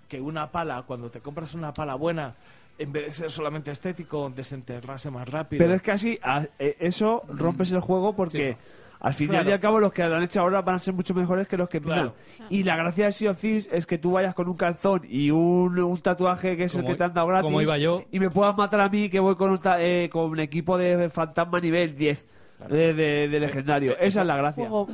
que 0.09 0.19
una 0.21 0.51
pala, 0.51 0.83
cuando 0.83 1.09
te 1.09 1.21
compras 1.21 1.53
una 1.55 1.73
pala 1.73 1.95
buena, 1.95 2.35
en 2.81 2.91
vez 2.91 3.05
de 3.07 3.13
ser 3.13 3.31
solamente 3.31 3.71
estético, 3.71 4.29
desenterrase 4.29 5.09
más 5.11 5.27
rápido. 5.29 5.59
Pero 5.63 5.75
es 5.75 5.81
que 5.81 5.91
así, 5.91 6.19
a- 6.23 6.45
eh, 6.59 6.75
eso 6.79 7.23
rompes 7.29 7.71
el 7.71 7.79
juego 7.79 8.15
porque 8.15 8.57
al 8.99 9.13
final 9.15 9.37
Claro. 9.37 9.49
y 9.49 9.53
al 9.53 9.59
cabo 9.59 9.79
los 9.79 9.91
que 9.93 10.03
lo 10.07 10.15
han 10.15 10.23
hecho 10.23 10.41
ahora 10.41 10.61
van 10.61 10.75
a 10.75 10.79
ser 10.79 10.93
mucho 10.93 11.13
mejores 11.15 11.47
que 11.47 11.57
los 11.57 11.67
que 11.69 11.77
empiezan. 11.77 12.09
Claro. 12.11 12.47
Y 12.49 12.63
la 12.63 12.75
gracia 12.75 13.05
de 13.07 13.11
Sea 13.11 13.31
of 13.31 13.39
Thieves 13.41 13.67
es 13.71 13.85
que 13.85 13.97
tú 13.97 14.11
vayas 14.11 14.35
con 14.35 14.47
un 14.47 14.55
calzón 14.55 15.01
y 15.09 15.31
un, 15.31 15.79
un 15.79 15.97
tatuaje 16.01 16.55
que 16.55 16.65
es 16.65 16.75
el 16.75 16.85
que 16.85 16.95
te 16.95 17.03
han 17.03 17.13
dado 17.13 17.27
gratis 17.27 17.45
como 17.47 17.61
iba 17.61 17.77
yo. 17.77 18.03
y 18.11 18.19
me 18.19 18.29
puedas 18.29 18.55
matar 18.55 18.81
a 18.81 18.89
mí 18.89 19.09
que 19.09 19.19
voy 19.19 19.35
con 19.35 19.49
un, 19.51 19.57
ta- 19.59 19.81
eh, 19.81 20.07
con 20.11 20.29
un 20.29 20.39
equipo 20.39 20.77
de 20.77 21.09
fantasma 21.09 21.59
nivel 21.59 21.95
10 21.95 22.25
de, 22.69 22.93
de- 22.93 23.27
de 23.27 23.39
legendario. 23.39 23.97
Esa 23.99 24.21
es 24.21 24.27
la 24.27 24.37
gracia. 24.37 24.67
juego 24.69 24.87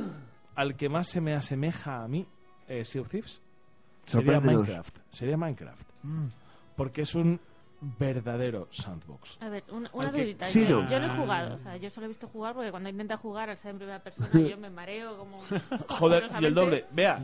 al 0.54 0.74
que 0.74 0.88
más 0.88 1.06
se 1.06 1.20
me 1.20 1.34
asemeja 1.34 2.02
a 2.02 2.08
mí, 2.08 2.26
eh, 2.66 2.84
Sea 2.84 3.02
of 3.02 3.08
Thieves, 3.10 3.42
sería 4.06 4.32
Sorpréndenos. 4.32 4.62
Minecraft. 4.66 4.96
Sería 5.10 5.36
Minecraft. 5.36 5.88
Porque 6.76 7.02
es 7.02 7.14
un 7.14 7.38
verdadero 7.80 8.68
sandbox. 8.70 9.38
A 9.40 9.48
ver, 9.48 9.64
una, 9.70 9.88
una 9.92 10.10
dudita. 10.10 10.46
Sí, 10.46 10.66
yo, 10.66 10.82
no. 10.82 10.88
yo 10.90 10.98
no 11.00 11.06
he 11.06 11.10
jugado, 11.10 11.54
o 11.56 11.58
sea, 11.58 11.76
yo 11.76 11.90
solo 11.90 12.06
he 12.06 12.08
visto 12.08 12.26
jugar 12.28 12.54
porque 12.54 12.70
cuando 12.70 12.88
intenta 12.88 13.16
jugar 13.16 13.50
al 13.50 13.56
ser 13.56 13.70
en 13.72 13.78
primera 13.78 14.02
persona 14.02 14.28
yo 14.32 14.56
me 14.56 14.70
mareo 14.70 15.16
como... 15.16 15.40
Joder, 15.88 16.28
y 16.40 16.44
el 16.44 16.54
doble. 16.54 16.84
Vea, 16.92 17.20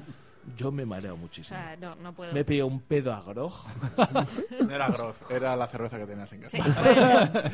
yo 0.57 0.71
me 0.71 0.85
mareo 0.87 1.15
O 1.15 1.17
muchísimo. 1.17 1.59
sea, 1.59 1.75
no, 1.77 1.95
no 1.97 2.13
puedo. 2.13 2.33
Me 2.33 2.41
he 2.41 2.45
pillado 2.45 2.67
un 2.69 2.81
pedo 2.81 3.13
a 3.15 3.23
grog. 3.23 3.53
No 4.61 4.71
era 4.75 4.89
Groff, 4.89 5.31
era 5.31 5.57
la 5.57 5.67
cerveza 5.67 5.99
que 5.99 6.07
tenías 6.07 6.33
en 6.33 6.41
casa. 6.43 6.57
Sí. 6.59 6.63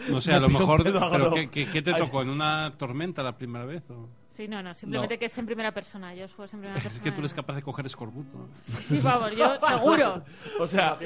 No 0.13 0.21
sé, 0.21 0.33
a 0.35 0.39
lo 0.41 0.49
Me 0.49 0.59
mejor. 0.59 0.81
un 0.81 0.85
pedo 0.85 1.05
a 1.05 1.11
¿Pero 1.11 1.25
grog. 1.27 1.35
qué, 1.35 1.49
qué- 1.51 1.67
qué 1.71 1.83
te 1.83 1.95
tocó? 1.95 2.23
¿En 2.23 2.29
una 2.31 2.73
tormenta 2.77 3.23
la 3.23 3.37
primera 3.37 3.65
vez? 3.65 3.83
o? 3.91 4.09
Sí, 4.41 4.49
no, 4.49 4.63
no, 4.63 4.75
simplemente 4.75 5.17
No. 5.17 5.19
que 5.19 5.27
es 5.27 5.37
en 5.37 5.45
primera 5.45 5.71
persona. 5.71 6.15
Yo 6.15 6.27
juego 6.29 6.45
en 6.45 6.61
primera 6.61 6.73
persona. 6.75 6.95
Es 6.95 7.01
que 7.01 7.13
tú 7.13 7.21
eres 7.21 7.35
capaz 7.35 7.57
de 7.57 7.63
coger 7.63 7.85
escorbuto. 7.85 8.49
Sí, 8.63 8.77
sí, 8.83 8.99
vamos, 9.03 9.37
yo 9.37 9.59
seguro. 9.69 10.25
O 10.59 10.67
sea, 10.67 10.97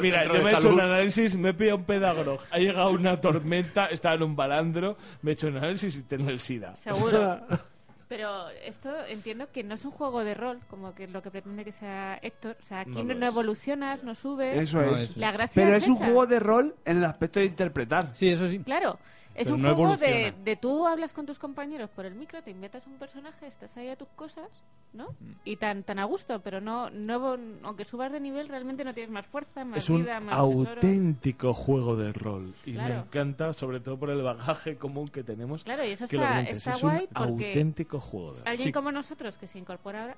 mira, 0.00 0.22
yo 0.24 0.34
me 0.40 0.52
he 0.52 0.54
hecho 0.54 0.68
un 0.68 0.80
análisis, 0.80 1.36
me 1.36 1.48
he 1.48 1.54
pillado 1.54 1.78
un 1.78 1.84
grog. 1.84 2.40
Ha 2.48 2.58
llegado 2.58 2.90
una 2.90 3.20
tormenta, 3.20 3.86
estaba 3.86 4.14
en 4.14 4.22
un 4.22 4.36
balandro, 4.36 4.96
me 5.22 5.32
he 5.32 5.34
hecho 5.34 5.48
un 5.48 5.56
análisis 5.56 5.96
y 5.96 6.02
tengo 6.04 6.30
el 6.30 6.38
SIDA. 6.38 6.76
Seguro. 6.76 7.40
Pero 8.08 8.48
esto 8.64 8.94
entiendo 9.08 9.48
que 9.50 9.64
no 9.64 9.74
es 9.74 9.84
un 9.84 9.90
juego 9.90 10.22
de 10.22 10.34
rol, 10.34 10.60
como 10.70 10.94
que 10.94 11.08
lo 11.08 11.22
que 11.22 11.32
pretende 11.32 11.64
que 11.64 11.72
sea 11.72 12.20
Héctor. 12.22 12.56
O 12.62 12.64
sea, 12.64 12.80
aquí 12.82 13.02
No 13.02 13.26
evolucionas, 13.26 14.04
no 14.04 14.14
subes. 14.14 14.62
Eso 14.62 14.80
es. 14.94 15.16
La 15.16 15.32
gracia 15.32 15.60
Pero 15.64 15.74
es, 15.76 15.82
es 15.82 15.88
un 15.88 15.96
esa. 15.96 16.04
juego 16.04 16.26
de 16.28 16.38
rol 16.38 16.76
en 16.84 16.98
el 16.98 17.04
aspecto 17.04 17.40
de 17.40 17.46
interpretar. 17.46 18.10
Sí, 18.14 18.28
eso 18.28 18.46
sí. 18.48 18.60
Claro. 18.60 18.96
Es 19.36 19.50
un 19.50 19.62
no 19.62 19.74
juego 19.74 19.96
de, 19.96 20.34
de 20.44 20.56
tú 20.56 20.86
hablas 20.86 21.12
con 21.12 21.26
tus 21.26 21.38
compañeros 21.38 21.90
por 21.90 22.06
el 22.06 22.14
micro, 22.14 22.42
te 22.42 22.50
inventas 22.50 22.86
un 22.86 22.98
personaje, 22.98 23.46
estás 23.46 23.76
ahí 23.76 23.88
a 23.88 23.96
tus 23.96 24.08
cosas, 24.08 24.48
¿no? 24.92 25.08
Mm. 25.20 25.32
Y 25.44 25.56
tan 25.56 25.82
tan 25.82 25.98
a 25.98 26.04
gusto, 26.04 26.40
pero 26.40 26.60
no, 26.60 26.90
no 26.90 27.36
aunque 27.62 27.84
subas 27.84 28.12
de 28.12 28.20
nivel 28.20 28.48
realmente 28.48 28.84
no 28.84 28.94
tienes 28.94 29.10
más 29.10 29.26
fuerza, 29.26 29.64
más 29.64 29.78
Es 29.78 29.90
un 29.90 30.02
vida, 30.02 30.20
más 30.20 30.36
tesoro. 30.38 30.70
auténtico 30.70 31.52
juego 31.52 31.96
de 31.96 32.12
rol. 32.12 32.54
Y 32.64 32.72
me 32.72 32.86
encanta, 32.86 33.52
sobre 33.52 33.80
todo 33.80 33.98
por 33.98 34.10
el 34.10 34.22
bagaje 34.22 34.76
común 34.76 35.08
que 35.08 35.22
tenemos. 35.22 35.64
Claro, 35.64 35.84
y 35.84 35.90
eso 35.90 36.06
que 36.08 36.16
está, 36.16 36.40
está 36.42 36.70
es 36.72 36.82
guay 36.82 37.02
un 37.02 37.08
porque 37.08 37.48
auténtico 37.48 38.00
juego 38.00 38.32
de 38.32 38.38
rol. 38.40 38.48
alguien 38.48 38.68
Sí. 38.68 38.72
como 38.72 38.92
nosotros 38.92 39.36
que 39.36 39.46
se 39.46 39.58
incorpora 39.58 40.02
ahora 40.02 40.16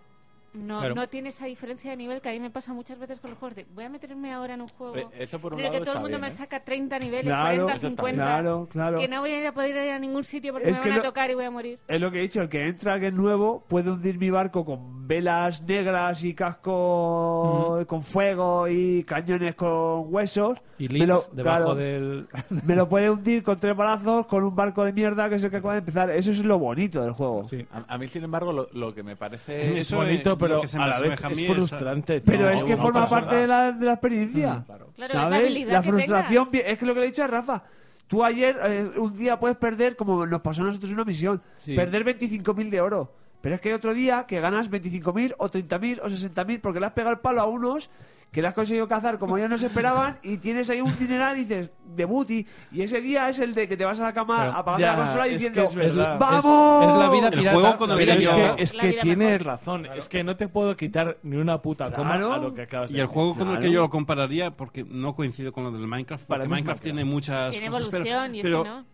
no, 0.54 0.78
Claro. 0.80 0.94
no 0.94 1.08
tiene 1.08 1.28
esa 1.28 1.46
diferencia 1.46 1.90
de 1.90 1.96
nivel 1.96 2.20
que 2.20 2.28
a 2.28 2.32
mí 2.32 2.40
me 2.40 2.50
pasa 2.50 2.72
muchas 2.72 2.98
veces 2.98 3.20
con 3.20 3.30
los 3.30 3.38
juegos 3.38 3.56
de 3.56 3.66
voy 3.74 3.84
a 3.84 3.88
meterme 3.88 4.32
ahora 4.32 4.54
en 4.54 4.62
un 4.62 4.68
juego 4.68 4.96
Eh, 4.96 5.06
Eso 5.18 5.38
por 5.38 5.54
un 5.54 5.60
en 5.60 5.66
el 5.66 5.72
lado 5.72 5.80
que 5.80 5.84
todo 5.86 5.94
el 5.96 6.00
mundo 6.02 6.18
bien, 6.18 6.28
me 6.30 6.34
¿eh? 6.34 6.36
saca 6.38 6.60
30 6.64 6.98
niveles, 6.98 7.24
Claro, 7.24 7.44
40, 7.64 7.72
eso 7.74 7.86
está 7.88 8.02
50, 8.02 8.24
Claro, 8.24 8.68
claro. 8.70 8.98
que 8.98 9.08
no 9.08 9.20
voy 9.20 9.30
a 9.30 9.40
ir 9.40 9.46
a 9.46 9.52
poder 9.52 9.70
ir 9.84 9.90
a 9.92 9.98
ningún 9.98 10.24
sitio 10.24 10.52
porque 10.52 10.70
Es 10.70 10.76
me 10.78 10.82
que 10.82 10.88
van 10.90 10.98
a 10.98 11.02
tocar 11.02 11.30
y 11.30 11.34
voy 11.34 11.44
a 11.44 11.50
morir. 11.50 11.78
Es 11.86 12.00
lo 12.00 12.10
que 12.10 12.18
he 12.18 12.22
dicho, 12.22 12.40
el 12.42 12.48
que 12.48 12.66
entra 12.66 12.94
alguien 12.94 13.16
nuevo 13.16 13.64
puede 13.68 13.90
hundir 13.90 14.18
mi 14.18 14.30
barco 14.30 14.64
con 14.64 15.06
velas 15.06 15.62
negras 15.62 16.22
y 16.24 16.34
casco 16.34 17.84
con 17.86 18.02
fuego 18.02 18.68
y 18.68 19.04
cañones 19.04 19.54
con 19.54 20.12
huesos. 20.12 20.58
Y 20.78 20.86
Me 20.88 20.94
leads 21.00 21.08
lo- 21.08 21.34
debajo 21.34 21.56
claro, 21.58 21.74
del... 21.74 22.28
Me 22.64 22.76
lo 22.76 22.88
puede 22.88 23.10
hundir 23.10 23.42
con 23.42 23.58
tres 23.58 23.76
balazos 23.76 24.26
con 24.28 24.44
un 24.44 24.54
barco 24.54 24.84
de 24.84 24.92
mierda 24.92 25.28
que 25.28 25.34
es 25.36 25.42
el 25.42 25.50
que 25.50 25.56
acaba 25.56 25.72
de 25.74 25.80
empezar. 25.80 26.10
Eso 26.10 26.30
es 26.30 26.44
lo 26.44 26.58
bonito 26.58 27.02
del 27.02 27.12
juego. 27.12 27.48
Sí. 27.48 27.66
A, 27.72 27.94
a 27.94 27.98
mí, 27.98 28.06
sin 28.06 28.22
embargo, 28.24 28.52
lo, 28.52 28.68
lo 28.72 28.94
que 28.94 29.02
me 29.02 29.16
parece... 29.16 29.72
Es 29.72 29.88
Eso 29.88 29.96
bonito, 29.96 30.32
es 30.32 30.37
pero 30.38 30.60
que 30.60 30.66
se 30.66 30.78
me 30.78 30.84
a 30.84 30.86
la 30.88 31.00
vez 31.00 31.24
a 31.24 31.28
es 31.28 31.36
mí 31.36 31.44
es- 31.44 31.52
frustrante. 31.52 32.20
Pero 32.20 32.44
No, 32.44 32.50
es 32.50 32.64
que 32.64 32.76
no 32.76 32.82
forma 32.82 33.06
parte 33.06 33.34
de 33.36 33.46
la, 33.46 33.72
de 33.72 33.84
la 33.86 33.92
experiencia. 33.92 34.64
Claro, 34.66 34.88
es 34.96 35.14
la 35.14 35.26
habilidad 35.36 35.72
La 35.72 35.82
que 35.82 35.88
frustración, 35.88 36.48
vi- 36.50 36.62
es 36.64 36.78
que 36.78 36.86
lo 36.86 36.94
que 36.94 37.00
le 37.00 37.06
he 37.06 37.10
dicho 37.10 37.24
a 37.24 37.26
Rafa. 37.26 37.62
Tú 38.06 38.24
ayer, 38.24 38.58
eh, 38.64 38.90
un 38.96 39.16
día 39.18 39.38
puedes 39.38 39.56
perder, 39.58 39.94
como 39.96 40.24
nos 40.24 40.40
pasó 40.40 40.62
a 40.62 40.66
nosotros 40.66 40.90
en 40.90 40.94
una 40.96 41.04
misión, 41.04 41.42
Sí. 41.56 41.74
perder 41.76 42.04
25.000 42.04 42.70
de 42.70 42.80
oro. 42.80 43.12
Pero 43.42 43.54
es 43.54 43.60
que 43.60 43.68
hay 43.68 43.74
otro 43.74 43.92
día 43.94 44.24
que 44.26 44.40
ganas 44.40 44.68
25.000 44.70 45.34
o 45.38 45.48
30.000 45.50 46.00
o 46.02 46.08
60.000 46.08 46.60
porque 46.60 46.80
le 46.80 46.86
has 46.86 46.92
pegado 46.92 47.12
el 47.12 47.20
palo 47.20 47.40
a 47.40 47.46
unos 47.46 47.90
que 48.30 48.42
le 48.42 48.48
has 48.48 48.54
conseguido 48.54 48.86
cazar 48.86 49.18
como 49.18 49.38
ellos 49.38 49.48
no 49.48 49.56
se 49.56 49.66
esperaban 49.66 50.18
y 50.22 50.36
tienes 50.36 50.68
ahí 50.68 50.82
un 50.82 50.96
dineral 50.98 51.36
y 51.38 51.40
dices, 51.44 51.70
debut 51.96 52.30
y, 52.30 52.46
y 52.70 52.82
ese 52.82 53.00
día 53.00 53.28
es 53.30 53.38
el 53.38 53.54
de 53.54 53.66
que 53.66 53.74
te 53.76 53.84
vas 53.86 53.98
a 54.00 54.02
la 54.04 54.12
cama 54.12 54.38
Pero- 54.40 54.52
apagando 54.52 54.80
Ya, 54.80 54.92
la 54.92 54.98
consola 54.98 55.28
y 55.28 55.32
diciendo, 55.32 55.62
es. 55.62 55.74
¡vamos! 56.18 56.84
Es 56.84 56.98
la 56.98 57.10
vida 57.10 57.28
El 57.28 57.38
pirata. 57.38 57.58
juego 57.58 57.76
con 57.78 57.88
la 57.88 57.94
el 57.94 58.00
vida 58.00 58.14
Pero 58.18 58.20
es 58.20 58.26
yo- 58.50 58.56
que, 58.56 58.62
es 58.62 58.72
que 58.72 58.92
tienes 59.00 59.16
mejor. 59.18 59.46
razón. 59.46 59.86
Es 59.96 60.08
que 60.10 60.22
no 60.24 60.36
te 60.36 60.48
puedo 60.48 60.76
quitar 60.76 61.16
ni 61.22 61.36
una 61.36 61.62
puta 61.62 61.90
coma 61.90 62.10
Claro. 62.16 62.32
a 62.34 62.38
lo 62.38 62.52
que 62.52 62.62
acabas 62.62 62.90
de 62.90 62.98
Y 62.98 63.00
el 63.00 63.06
juego 63.06 63.34
con 63.34 63.48
el 63.48 63.58
que 63.60 63.70
yo 63.70 63.80
lo 63.80 63.88
compararía, 63.90 64.50
porque 64.50 64.84
no 64.84 65.14
coincido 65.14 65.50
con 65.52 65.64
lo 65.64 65.70
del 65.72 65.86
Minecraft, 65.86 66.26
Para 66.26 66.40
porque 66.40 66.44
es 66.44 66.50
Minecraft 66.50 66.82
tiene 66.82 67.04
muchas 67.06 67.52
Tiene 67.52 67.70
cosas, 67.70 67.88
pero- 67.88 68.04
evolución 68.04 68.34
y 68.34 68.42
pero, 68.42 68.64
no. 68.64 68.84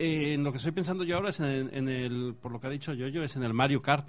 eh, 0.00 0.34
en 0.34 0.42
lo 0.42 0.50
que 0.50 0.56
estoy 0.58 0.72
pensando 0.72 1.04
yo 1.04 1.16
ahora 1.16 1.30
es 1.30 1.38
en, 1.38 1.70
en 1.72 1.88
el, 1.88 2.34
por 2.40 2.50
lo 2.50 2.58
que 2.58 2.66
ha 2.66 2.70
dicho 2.70 2.92
Yoyo, 2.92 3.22
es 3.22 3.36
en 3.36 3.44
el 3.44 3.54
Mario 3.54 3.80
Kart. 3.80 4.08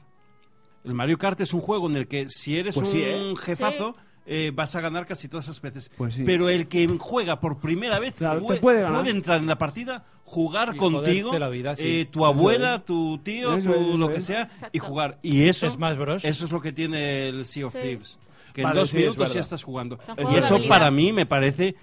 El 0.83 0.95
Mario 0.95 1.17
Kart 1.17 1.39
es 1.41 1.53
un 1.53 1.61
juego 1.61 1.87
en 1.89 1.95
el 1.95 2.07
que 2.07 2.27
si 2.27 2.57
eres 2.57 2.75
Pues 2.75 2.87
un 2.87 2.91
sí, 2.91 3.01
¿eh? 3.03 3.33
jefazo, 3.41 3.95
eh, 4.25 4.51
vas 4.53 4.75
a 4.75 4.81
ganar 4.81 5.05
casi 5.05 5.27
todas 5.27 5.45
esas 5.45 5.61
veces. 5.61 5.91
Pues 5.97 6.15
sí. 6.15 6.23
Pero 6.25 6.49
el 6.49 6.67
que 6.67 6.87
juega 6.99 7.39
por 7.39 7.57
primera 7.59 7.99
vez 7.99 8.15
Claro, 8.15 8.45
puede, 8.61 9.09
entrar 9.09 9.39
en 9.39 9.47
la 9.47 9.57
partida, 9.57 10.05
jugar 10.25 10.71
Y 10.75 10.77
contigo, 10.77 11.29
joderte 11.29 11.39
la 11.39 11.49
vida, 11.49 11.75
sí. 11.75 11.83
eh, 12.01 12.05
tu 12.05 12.19
Eso 12.19 12.25
abuela, 12.27 12.75
es. 12.75 12.85
tu 12.85 13.17
tío, 13.19 13.55
Eso 13.57 13.71
tu 13.71 13.75
es, 13.79 13.87
eso 13.87 13.97
lo 13.97 14.09
que 14.09 14.17
es. 14.17 14.25
sea, 14.25 14.49
y 14.71 14.79
jugar. 14.79 15.19
Y 15.21 15.43
eso, 15.47 15.69
Smash 15.69 15.97
Bros. 15.97 16.23
eso 16.25 16.45
es 16.45 16.51
lo 16.51 16.61
que 16.61 16.71
tiene 16.71 17.27
el 17.27 17.45
Sea 17.45 17.65
of 17.67 17.73
Sí. 17.73 17.79
Thieves. 17.81 18.19
Que 18.53 18.61
Vale, 18.63 18.75
en 18.75 18.79
dos 18.81 18.89
sí, 18.91 18.97
es 18.97 19.03
minutos 19.05 19.33
ya 19.33 19.41
estás 19.41 19.63
jugando. 19.63 19.97
Y 20.31 20.35
eso 20.35 20.59
para 20.69 20.91
mí 20.91 21.11
me 21.11 21.25
parece... 21.25 21.75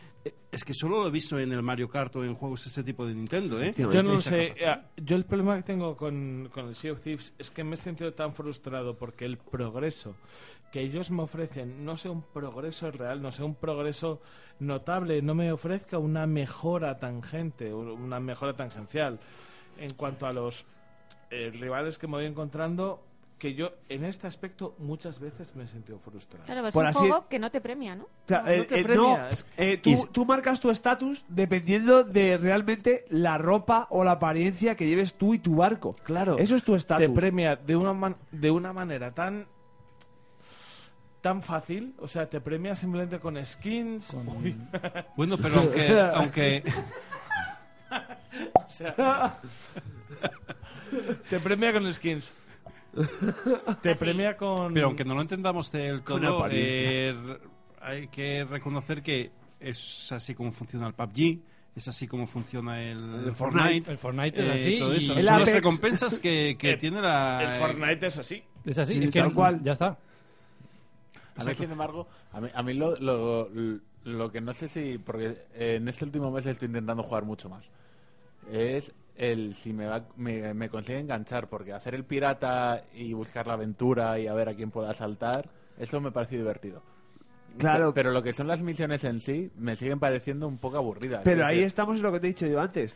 Es 0.53 0.65
que 0.65 0.75
solo 0.75 1.03
lo 1.03 1.09
he 1.09 1.11
visto 1.11 1.39
en 1.39 1.53
el 1.53 1.63
Mario 1.63 1.89
Kart 1.89 2.17
o 2.17 2.25
en 2.25 2.35
juegos 2.35 2.65
de 2.65 2.69
este 2.71 2.83
tipo 2.83 3.07
de 3.07 3.15
Nintendo, 3.15 3.63
¿eh? 3.63 3.73
Yo 3.77 4.03
no 4.03 4.19
sé, 4.19 4.49
capacidad. 4.49 4.81
eh, 4.97 5.03
yo 5.05 5.17
el 5.17 5.25
problema 5.25 5.57
que 5.57 5.63
tengo 5.63 5.97
con, 5.97 6.49
con 6.53 6.69
el 6.69 6.75
Sea 6.75 6.93
of 6.93 7.01
Thieves 7.01 7.33
es 7.39 7.51
que 7.51 7.63
me 7.63 7.75
he 7.75 7.77
sentido 7.77 8.13
tan 8.15 8.35
frustrado 8.35 8.97
porque 8.97 9.25
el 9.25 9.39
progreso 9.39 10.17
que 10.73 10.81
ellos 10.81 11.11
me 11.11 11.23
ofrecen 11.23 11.85
no 11.85 11.97
sea 11.97 12.11
un 12.11 12.23
progreso 12.23 12.91
real, 12.91 13.23
no 13.23 13.31
sea 13.33 13.45
un 13.45 13.55
progreso 13.55 14.21
notable, 14.59 15.23
no 15.23 15.35
me 15.35 15.53
ofrezca 15.53 15.99
una 15.99 16.27
mejora 16.27 16.99
tangente, 16.99 17.73
una 17.73 18.21
mejora 18.21 18.55
tangencial 18.55 19.19
en 19.79 19.95
cuanto 19.95 20.27
a 20.27 20.33
los 20.33 20.67
eh, 21.31 21.51
rivales 21.53 21.99
que 21.99 22.07
me 22.07 22.15
voy 22.15 22.27
encontrando 22.27 23.03
que 23.41 23.55
yo 23.55 23.73
en 23.89 24.05
este 24.05 24.27
aspecto 24.27 24.77
muchas 24.79 25.19
veces 25.19 25.57
me 25.57 25.65
he 25.65 25.67
sentido 25.67 25.99
frustrado. 25.99 26.45
Claro, 26.45 26.67
es 26.69 26.75
Por 26.75 26.83
un 26.85 26.89
así- 26.91 26.99
juego 26.99 27.27
que 27.27 27.39
no 27.39 27.51
te 27.51 27.63
premia, 27.63 27.97
¿no? 27.97 28.05
O 28.05 28.09
sea, 28.29 28.43
No, 28.43 28.51
eh, 28.51 28.59
no 28.59 28.67
te 28.67 28.79
eh, 28.81 28.83
premia, 28.85 28.97
no, 29.03 29.29
es- 29.29 29.47
eh, 29.57 29.79
tú, 29.79 29.91
Y 29.91 29.93
s- 29.95 30.07
tú 30.13 30.27
marcas 30.27 30.61
tu 30.61 30.71
estatus 30.71 31.25
dependiendo 31.27 32.05
de 32.05 32.37
realmente 32.37 33.07
la 33.09 33.39
ropa 33.39 33.87
o 33.91 34.05
la 34.05 34.13
apariencia 34.13 34.75
que 34.77 34.87
lleves 34.87 35.15
tú 35.15 35.33
y 35.33 35.39
tu 35.39 35.57
barco. 35.57 35.97
Claro. 36.05 36.37
Eso 36.39 36.55
es 36.55 36.63
tu 36.63 36.75
estatus. 36.75 37.07
te 37.07 37.13
premia 37.13 37.57
de 37.57 37.77
una 37.77 37.95
man- 37.95 38.17
de 38.31 38.51
una 38.51 38.73
manera 38.75 39.11
tan 39.13 39.47
tan 41.23 41.43
fácil, 41.43 41.95
o 41.99 42.09
sea, 42.09 42.29
te 42.29 42.41
premia 42.43 42.75
simplemente 42.77 43.19
con 43.21 43.43
skins, 43.45 44.15
Uy, 44.43 44.55
Bueno, 45.17 45.37
pero 45.39 45.57
aunque, 45.61 46.01
aunque 46.15 46.63
o 48.55 48.71
sea, 48.71 49.35
te 51.31 51.41
premia 51.41 51.73
con 51.73 51.93
skins. 51.93 52.33
Te 53.83 53.95
premia 53.97 54.37
con 54.37 54.75
Pero 54.75 54.87
aunque 54.87 55.05
no 55.05 55.15
lo 55.15 55.21
entendamos 55.23 55.71
del 55.73 56.03
Con 56.03 56.21
todo, 56.23 56.47
eh, 56.51 57.15
hay 57.81 58.09
que 58.09 58.45
reconocer 58.45 59.03
que 59.03 59.31
es 59.61 60.11
así 60.13 60.35
como 60.35 60.53
funciona 60.53 60.87
el 60.87 60.95
PUBG, 60.95 61.39
es 61.77 61.87
así 61.89 62.07
como 62.09 62.27
funciona 62.27 62.83
el, 62.83 62.99
El 63.27 63.33
Fortnite. 63.35 63.35
Fortnite. 63.35 63.91
El 63.93 63.99
Fortnite 63.99 64.41
eh, 64.41 64.55
es 64.55 64.61
así. 64.61 64.79
todo 64.79 64.95
y- 64.95 64.99
eso. 64.99 65.13
El 65.13 65.19
Son 65.19 65.27
las 65.27 65.43
Apex. 65.43 65.53
recompensas 65.55 66.19
que, 66.19 66.57
que 66.59 66.71
El- 66.73 66.79
tiene 66.79 67.01
la... 67.01 67.55
el 67.55 67.61
Fortnite 67.61 68.07
es 68.07 68.19
así. 68.19 68.43
Es 68.65 68.79
así, 68.79 68.95
Sí, 68.95 69.05
es 69.05 69.11
que 69.11 69.21
tal 69.21 69.33
cual. 69.35 69.63
ya 69.63 69.73
está. 69.73 69.99
A 71.37 71.45
mí, 71.45 71.55
sin 71.55 71.71
embargo, 71.71 72.07
a 72.33 72.41
mí, 72.41 72.49
a 72.53 72.63
mí 72.63 72.75
lo, 72.75 72.97
lo, 72.97 73.49
lo 74.05 74.31
que 74.33 74.41
no 74.43 74.53
sé 74.53 74.69
si... 74.69 74.99
Porque 74.99 75.47
en 75.55 75.89
este 75.89 76.05
último 76.05 76.31
mes 76.31 76.45
estoy 76.45 76.67
intentando 76.67 77.03
jugar 77.03 77.25
mucho 77.25 77.49
más. 77.49 77.71
Es 78.51 78.93
el 79.17 79.55
si 79.55 79.73
me, 79.73 79.87
va, 79.87 80.05
me, 80.17 80.55
me 80.55 80.69
consigue 80.69 80.99
enganchar. 80.99 81.49
Porque 81.49 81.73
hacer 81.73 81.95
el 81.95 82.05
pirata 82.05 82.85
y 82.95 83.13
buscar 83.13 83.47
la 83.47 83.55
aventura 83.55 84.19
y 84.19 84.27
a 84.27 84.35
ver 84.35 84.49
a 84.49 84.55
quién 84.55 84.71
pueda 84.71 84.93
saltar, 84.95 85.49
eso 85.79 86.01
me 86.01 86.11
parece 86.13 86.37
divertido. 86.37 86.83
Claro. 87.59 87.93
Pe- 87.93 88.01
Pero 88.01 88.13
lo 88.13 88.23
que 88.23 88.33
son 88.33 88.47
las 88.47 88.63
misiones 88.63 89.03
en 89.05 89.21
sí 89.21 89.51
me 89.57 89.77
siguen 89.77 89.99
pareciendo 89.99 90.47
un 90.47 90.59
poco 90.59 90.77
aburridas. 90.77 91.23
Pero 91.25 91.45
ahí 91.45 91.57
decir, 91.57 91.67
estamos 91.67 91.97
en 91.97 92.03
lo 92.03 92.13
que 92.13 92.21
te 92.21 92.27
he 92.27 92.31
dicho 92.31 92.47
yo 92.47 92.61
antes. 92.61 92.95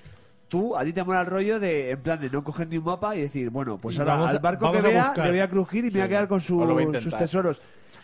Tú, 0.48 0.76
a 0.76 0.84
ti 0.84 0.92
te 0.92 1.02
mola 1.02 1.22
el 1.22 1.26
rollo 1.26 1.58
de, 1.58 1.90
en 1.90 2.00
plan, 2.00 2.20
de 2.20 2.30
no 2.30 2.44
coger 2.44 2.68
ni 2.68 2.76
un 2.78 2.84
mapa 2.84 3.16
y 3.16 3.22
decir, 3.22 3.50
bueno, 3.50 3.78
pues 3.78 3.98
ahora 3.98 4.14
vamos 4.14 4.30
al 4.32 4.38
barco 4.38 4.70
que 4.70 4.80
vea 4.82 5.12
le 5.16 5.30
voy 5.30 5.40
a 5.40 5.48
crujir 5.48 5.84
y 5.86 5.88
me 5.88 5.92
voy 5.94 6.00
a 6.02 6.08
quedar 6.08 6.28
con 6.28 6.38
sus, 6.40 6.62
O 6.62 6.66
lo 6.66 6.74
voy 6.74 6.82
a 6.84 6.86
intentar. 6.86 7.10
sus 7.10 7.18
tesoros. 7.18 7.62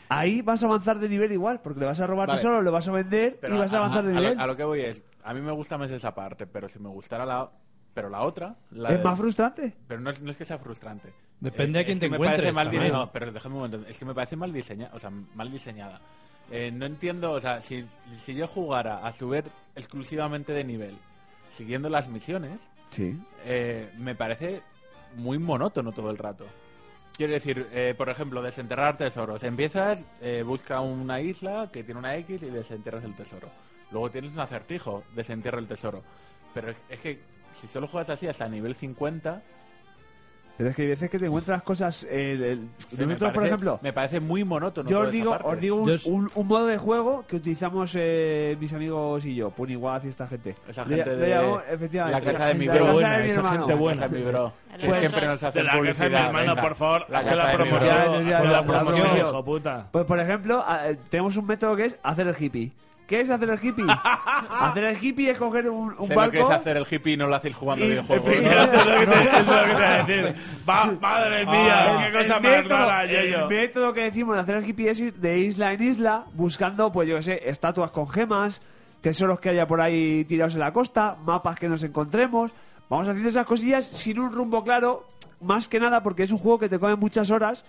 Ahí 0.08 0.42
vas 0.42 0.60
a 0.62 0.66
avanzar 0.66 0.98
de 0.98 1.08
nivel 1.08 1.30
igual, 1.30 1.60
porque 1.62 1.78
le 1.80 1.86
vas 1.86 2.00
a 2.00 2.06
robar 2.08 2.26
Vale. 2.26 2.38
tesoros, 2.40 2.64
le 2.64 2.70
vas 2.70 2.88
a 2.88 2.92
vender 2.92 3.38
Pero 3.40 3.54
y 3.54 3.58
vas 3.58 3.72
a, 3.72 3.76
avanzar 3.76 4.02
de 4.04 4.10
a 4.10 4.14
lo- 4.14 4.20
nivel. 4.20 4.40
a 4.40 4.46
lo 4.48 4.56
que 4.56 4.64
voy 4.64 4.80
es, 4.80 5.02
a 5.22 5.32
mí 5.34 5.40
me 5.40 5.52
gusta 5.52 5.78
más 5.78 5.90
esa 5.92 6.12
parte, 6.14 6.48
pero 6.48 6.68
si 6.68 6.80
me 6.80 6.88
gustara 6.88 7.24
la... 7.24 7.48
Pero 7.94 8.08
la 8.08 8.22
otra... 8.22 8.54
La 8.70 8.90
es 8.94 9.02
más 9.02 9.18
frustrante. 9.18 9.74
Pero 9.88 10.00
no 10.00 10.10
es, 10.10 10.20
no 10.22 10.30
es 10.30 10.36
que 10.36 10.44
sea 10.44 10.58
frustrante. 10.58 11.12
Depende 11.40 11.80
a 11.80 11.84
quién 11.84 11.96
es 11.98 12.00
que 12.00 12.06
te 12.06 12.10
me 12.10 12.18
parece 12.18 12.48
encuentres 12.48 12.82
mal 12.82 12.92
No, 12.92 13.10
pero 13.12 13.32
déjame 13.32 13.54
un 13.56 13.62
momento. 13.62 13.88
Es 13.88 13.98
que 13.98 14.04
me 14.04 14.14
parece 14.14 14.36
mal 14.36 14.52
diseñada. 14.52 14.94
O 14.94 14.98
sea, 14.98 15.10
mal 15.10 15.50
diseñada. 15.50 16.00
Eh, 16.50 16.70
no 16.70 16.86
entiendo, 16.86 17.32
o 17.32 17.40
sea, 17.40 17.60
si, 17.62 17.86
si 18.16 18.34
yo 18.34 18.46
jugara 18.46 19.06
a 19.06 19.12
subir 19.12 19.44
exclusivamente 19.76 20.52
de 20.52 20.64
nivel, 20.64 20.96
siguiendo 21.50 21.88
las 21.88 22.08
misiones, 22.08 22.58
Sí. 22.90 23.16
eh, 23.44 23.90
me 23.98 24.14
parece 24.14 24.62
muy 25.16 25.38
monótono 25.38 25.92
todo 25.92 26.10
el 26.10 26.18
rato. 26.18 26.46
Quiero 27.16 27.32
decir, 27.34 27.68
eh, 27.72 27.94
por 27.96 28.08
ejemplo, 28.08 28.40
desenterrar 28.42 28.96
tesoros. 28.96 29.42
Empiezas, 29.42 30.04
eh, 30.20 30.42
busca 30.44 30.80
una 30.80 31.20
isla 31.20 31.68
que 31.72 31.84
tiene 31.84 31.98
una 32.00 32.16
X 32.16 32.42
y 32.42 32.46
desenterras 32.46 33.04
el 33.04 33.14
tesoro. 33.14 33.48
Luego 33.90 34.10
tienes 34.10 34.32
un 34.32 34.40
acertijo, 34.40 35.04
desentierra 35.14 35.58
el 35.58 35.66
tesoro. 35.68 36.02
Pero 36.54 36.70
es, 36.70 36.76
es 36.88 36.98
que 37.00 37.20
si 37.52 37.66
solo 37.66 37.86
juegas 37.86 38.10
así 38.10 38.26
hasta 38.26 38.48
nivel 38.48 38.74
50, 38.74 39.42
Pero 40.56 40.68
es 40.70 40.76
que 40.76 40.82
hay 40.82 40.88
veces 40.88 41.08
que 41.08 41.18
te 41.18 41.24
encuentras 41.24 41.62
cosas. 41.62 42.06
eh, 42.10 42.36
del- 42.36 42.68
por 43.16 43.32
parece- 43.32 43.46
ejemplo, 43.46 43.78
me 43.80 43.94
parece 43.94 44.20
muy 44.20 44.44
monótono. 44.44 44.90
yo 44.90 45.00
os 45.00 45.10
digo, 45.10 45.34
os 45.42 45.58
digo 45.58 45.76
un, 45.76 45.90
un- 46.04 46.28
un 46.34 46.46
modo 46.46 46.66
de 46.66 46.76
juego 46.76 47.24
que 47.26 47.36
utilizamos 47.36 47.92
eh, 47.96 48.58
mis 48.60 48.70
amigos 48.74 49.24
y 49.24 49.34
yo, 49.36 49.48
Puniguaz 49.52 50.04
y 50.04 50.08
esta 50.08 50.26
gente. 50.26 50.54
Esa 50.68 50.84
gente 50.84 51.06
le 51.06 51.16
de 51.16 51.28
llamo, 51.34 51.62
efectivamente, 51.62 52.20
la 52.26 52.32
casa 52.32 52.46
de 52.48 52.54
mi 52.56 52.66
la 52.66 52.72
bro. 52.74 52.80
casa 52.82 52.92
buena, 52.92 53.24
esa 53.24 53.44
gente 53.44 53.74
buena. 53.74 54.08
Mi 54.08 54.20
bro. 54.22 54.52
Que 54.78 54.86
Pues- 54.86 55.00
siempre 55.00 55.26
nos 55.28 55.42
hace 55.42 55.58
De 55.60 55.64
la 55.64 55.72
casa 55.82 56.04
de 56.04 56.10
mi 56.10 56.16
hermano, 56.16 56.38
venga. 56.50 56.60
por 56.62 56.74
favor, 56.74 57.06
La 57.08 57.24
casa 57.24 57.36
la 57.36 57.52
promoción, 57.52 58.28
la 58.30 58.40
la 58.44 58.62
promoción, 58.64 59.16
hijo 59.18 59.44
puta. 59.46 59.86
Pues 59.90 60.04
por 60.04 60.20
ejemplo, 60.20 60.62
a- 60.66 60.90
eh, 60.90 60.98
tenemos 61.08 61.38
un 61.38 61.46
método 61.46 61.74
que 61.74 61.86
es 61.86 61.98
hacer 62.02 62.26
el 62.28 62.34
hippie. 62.38 62.70
¿Qué 63.10 63.20
es 63.22 63.28
hacer 63.28 63.50
el 63.50 63.58
hippie? 63.62 63.84
hacer 64.50 64.84
el 64.84 64.96
hippie 65.04 65.30
es 65.32 65.36
coger 65.36 65.68
un, 65.68 65.94
un 65.98 66.06
Sé 66.06 66.14
barco. 66.14 66.26
lo 66.26 66.30
que 66.30 66.40
es 66.54 66.58
hacer 66.60 66.76
el 66.76 66.86
hippie 66.88 67.12
y 67.14 67.16
no 67.16 67.26
lo 67.26 67.34
hacéis 67.34 67.56
jugando 67.56 67.84
videojuegos. 67.84 68.28
Eso 68.28 68.62
es 68.62 68.86
lo 68.86 69.00
que 69.00 69.06
te, 69.06 69.20
eso 69.20 69.38
es 69.40 69.46
lo 69.48 69.62
que 69.64 69.68
te 69.68 69.74
voy 69.74 69.82
a 69.84 70.04
decir. 70.04 70.34
Va- 70.68 70.92
madre 71.00 71.44
mía, 71.46 71.86
Ah, 71.98 72.06
qué 72.06 72.12
cosa 72.18 72.36
el 72.36 72.42
más 72.44 72.52
método, 72.52 72.78
rara, 72.78 73.04
el 73.04 73.48
método 73.48 73.92
que 73.92 74.00
decimos 74.04 74.36
de 74.36 74.40
hacer 74.42 74.54
el 74.54 74.64
hippie 74.68 74.90
es 74.90 75.00
ir 75.00 75.14
de 75.14 75.38
isla 75.40 75.72
en 75.72 75.82
isla 75.82 76.24
buscando, 76.34 76.92
pues 76.92 77.08
yo 77.08 77.16
qué 77.16 77.22
sé, 77.24 77.40
estatuas 77.50 77.90
con 77.90 78.08
gemas, 78.08 78.62
tesoros 79.00 79.40
que 79.40 79.48
haya 79.48 79.66
por 79.66 79.80
ahí 79.80 80.24
tirados 80.24 80.54
en 80.54 80.60
la 80.60 80.72
costa, 80.72 81.16
mapas 81.24 81.58
que 81.58 81.68
nos 81.68 81.82
encontremos. 81.82 82.52
Vamos 82.88 83.08
haciendo 83.08 83.28
esas 83.28 83.44
cosillas 83.46 83.86
sin 83.86 84.20
un 84.20 84.32
rumbo 84.32 84.62
claro, 84.62 85.08
más 85.40 85.66
que 85.66 85.80
nada 85.80 86.02
porque 86.02 86.22
es 86.22 86.30
un 86.30 86.38
juego 86.38 86.60
que 86.60 86.68
te 86.68 86.78
come 86.78 86.94
muchas 86.94 87.30
horas. 87.32 87.64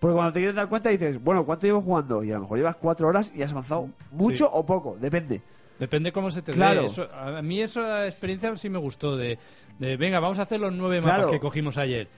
Porque 0.00 0.14
cuando 0.14 0.32
te 0.32 0.40
quieres 0.40 0.54
dar 0.56 0.68
cuenta 0.68 0.88
dices, 0.90 1.22
bueno, 1.22 1.44
¿cuánto 1.44 1.66
llevo 1.66 1.82
jugando? 1.82 2.24
Y 2.24 2.30
a 2.30 2.34
lo 2.34 2.40
mejor 2.40 2.58
llevas 2.58 2.76
cuatro 2.76 3.06
horas 3.06 3.30
y 3.34 3.42
has 3.42 3.52
avanzado 3.52 3.88
mucho 4.10 4.46
Sí. 4.46 4.50
o 4.52 4.64
poco, 4.66 4.96
depende. 4.98 5.42
Depende 5.78 6.10
cómo 6.10 6.30
se 6.30 6.42
te 6.42 6.52
Claro. 6.52 6.80
dé. 6.82 6.86
Eso- 6.88 7.08
a 7.14 7.40
mí 7.42 7.60
esa 7.60 8.06
experiencia 8.06 8.54
sí 8.56 8.68
me 8.68 8.78
gustó. 8.78 9.16
De, 9.16 9.38
de, 9.78 9.96
venga, 9.96 10.18
vamos 10.20 10.38
a 10.38 10.42
hacer 10.42 10.58
los 10.60 10.72
nueve 10.72 11.00
mapas 11.00 11.16
Claro. 11.16 11.30
que 11.30 11.38
cogimos 11.40 11.76
ayer. 11.78 12.08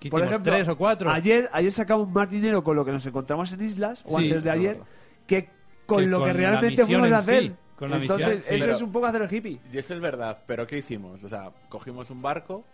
Que 0.00 0.08
Por 0.08 0.22
ejemplo, 0.24 0.52
tres 0.52 0.66
o 0.68 0.76
cuatro. 0.76 1.10
Ayer, 1.10 1.48
ayer 1.52 1.72
sacamos 1.72 2.08
más 2.10 2.28
dinero 2.30 2.64
con 2.64 2.74
lo 2.76 2.84
que 2.84 2.90
nos 2.92 3.04
encontramos 3.06 3.52
en 3.52 3.64
islas, 3.64 4.02
o 4.06 4.18
Sí, 4.18 4.24
antes 4.24 4.42
de 4.42 4.50
ayer, 4.50 4.78
que 5.26 5.48
con 5.86 5.98
Que 6.00 6.06
lo 6.06 6.18
con 6.18 6.28
que 6.28 6.32
realmente 6.32 6.84
fuimos 6.84 7.12
a 7.12 7.16
hacer. 7.18 7.42
sí, 7.42 7.52
con 7.76 7.90
la 7.90 7.96
Entonces, 7.98 8.26
misión, 8.26 8.42
sí. 8.42 8.54
eso 8.54 8.64
Pero- 8.64 8.76
es 8.76 8.82
un 8.82 8.92
poco 8.92 9.06
hacer 9.06 9.22
el 9.22 9.32
hippie. 9.32 9.60
Y 9.72 9.78
eso 9.78 9.94
es 9.94 10.00
verdad, 10.00 10.38
pero 10.46 10.66
¿qué 10.66 10.78
hicimos? 10.78 11.22
O 11.22 11.28
sea, 11.28 11.50
cogimos 11.68 12.10
un 12.10 12.20
barco, 12.22 12.64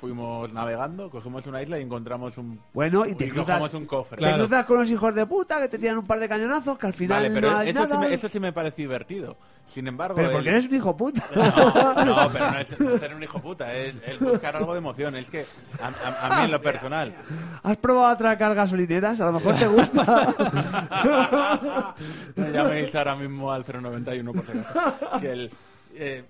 fuimos 0.00 0.50
navegando, 0.54 1.10
cogimos 1.10 1.46
una 1.46 1.60
isla 1.62 1.78
y 1.78 1.82
encontramos 1.82 2.38
un... 2.38 2.58
Bueno, 2.72 3.04
y 3.06 3.14
te 3.14 3.28
cruzas, 3.28 3.58
cogemos 3.58 3.74
un 3.74 3.84
cofre. 3.86 4.16
te 4.16 4.22
Claro. 4.22 4.38
cruzas 4.38 4.64
con 4.64 4.78
los 4.78 4.90
hijos 4.90 5.14
de 5.14 5.26
puta 5.26 5.60
que 5.60 5.68
te 5.68 5.78
tiran 5.78 5.98
un 5.98 6.06
par 6.06 6.18
de 6.18 6.28
cañonazos 6.28 6.78
que 6.78 6.86
al 6.86 6.94
final 6.94 7.18
Vale, 7.22 7.30
pero 7.34 7.50
no 7.52 7.60
eso, 7.60 7.86
sí 7.86 7.96
me, 7.98 8.14
eso 8.14 8.28
sí 8.30 8.40
me 8.40 8.52
parece 8.52 8.80
divertido. 8.82 9.36
Sin 9.68 9.86
embargo... 9.86 10.16
Pero 10.16 10.28
el- 10.30 10.34
porque 10.34 10.48
eres 10.48 10.66
un 10.68 10.74
hijo 10.74 10.96
puta. 10.96 11.24
No, 11.34 11.44
no, 12.04 12.28
pero 12.32 12.50
no 12.50 12.58
es, 12.58 12.80
no 12.80 12.90
es 12.94 12.98
ser 13.00 13.14
un 13.14 13.22
hijo 13.22 13.38
puta, 13.40 13.72
es, 13.72 13.94
es 14.06 14.18
buscar 14.18 14.56
algo 14.56 14.72
de 14.72 14.78
emoción. 14.78 15.14
Es 15.16 15.28
que 15.28 15.44
a, 15.80 15.86
a- 16.08 16.26
a 16.26 16.38
mí 16.38 16.44
en 16.46 16.50
lo 16.50 16.60
personal... 16.62 17.14
¿Has 17.62 17.76
probado 17.76 18.06
a 18.06 18.10
atracar 18.12 18.54
gasolineras? 18.54 19.20
A 19.20 19.26
lo 19.26 19.32
mejor 19.34 19.54
te 19.56 19.66
gusta. 19.68 20.34
Me 22.36 22.50
llaméis 22.52 22.94
ahora 22.94 23.14
mismo 23.16 23.52
al 23.52 23.64
091 23.64 24.32
por 24.32 24.44
si 24.44 24.58
acaso. 24.58 25.20
Que 25.20 25.30
el, 25.30 25.50
eh, 25.94 26.24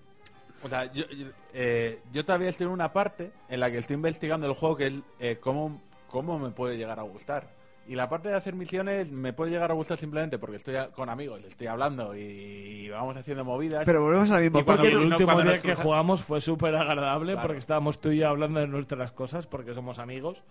o 0.62 0.68
sea, 0.68 0.92
yo, 0.92 1.04
yo, 1.08 1.26
eh, 1.54 2.00
yo 2.12 2.24
todavía 2.24 2.48
estoy 2.48 2.66
en 2.66 2.72
una 2.72 2.92
parte 2.92 3.30
en 3.48 3.60
la 3.60 3.70
que 3.70 3.78
estoy 3.78 3.94
investigando 3.94 4.46
el 4.46 4.52
juego 4.54 4.76
que 4.76 4.86
es 4.88 4.94
eh, 5.18 5.38
cómo, 5.40 5.80
cómo 6.08 6.38
me 6.38 6.50
puede 6.50 6.76
llegar 6.76 6.98
a 6.98 7.02
gustar. 7.02 7.58
Y 7.88 7.94
la 7.96 8.08
parte 8.08 8.28
de 8.28 8.36
hacer 8.36 8.54
misiones 8.54 9.10
me 9.10 9.32
puede 9.32 9.50
llegar 9.50 9.70
a 9.70 9.74
gustar 9.74 9.98
simplemente 9.98 10.38
porque 10.38 10.56
estoy 10.56 10.76
a- 10.76 10.88
con 10.92 11.08
amigos, 11.08 11.42
estoy 11.44 11.66
hablando 11.66 12.14
y 12.14 12.88
vamos 12.90 13.16
haciendo 13.16 13.44
movidas. 13.44 13.84
Pero 13.84 14.02
volvemos 14.02 14.30
al 14.30 14.42
mismo. 14.42 14.60
Y 14.60 14.62
cuando 14.64 14.82
Porque 14.82 14.94
el 14.94 15.00
no- 15.00 15.06
último 15.14 15.32
cuando 15.32 15.52
día 15.52 15.60
que 15.62 15.74
jugamos 15.74 16.22
fue 16.22 16.40
súper 16.40 16.76
agradable 16.76 17.32
Claro. 17.32 17.48
porque 17.48 17.58
estábamos 17.58 18.00
tú 18.00 18.10
y 18.12 18.18
yo 18.18 18.28
hablando 18.28 18.60
de 18.60 18.68
nuestras 18.68 19.10
cosas 19.12 19.46
porque 19.46 19.74
somos 19.74 19.98
amigos. 19.98 20.44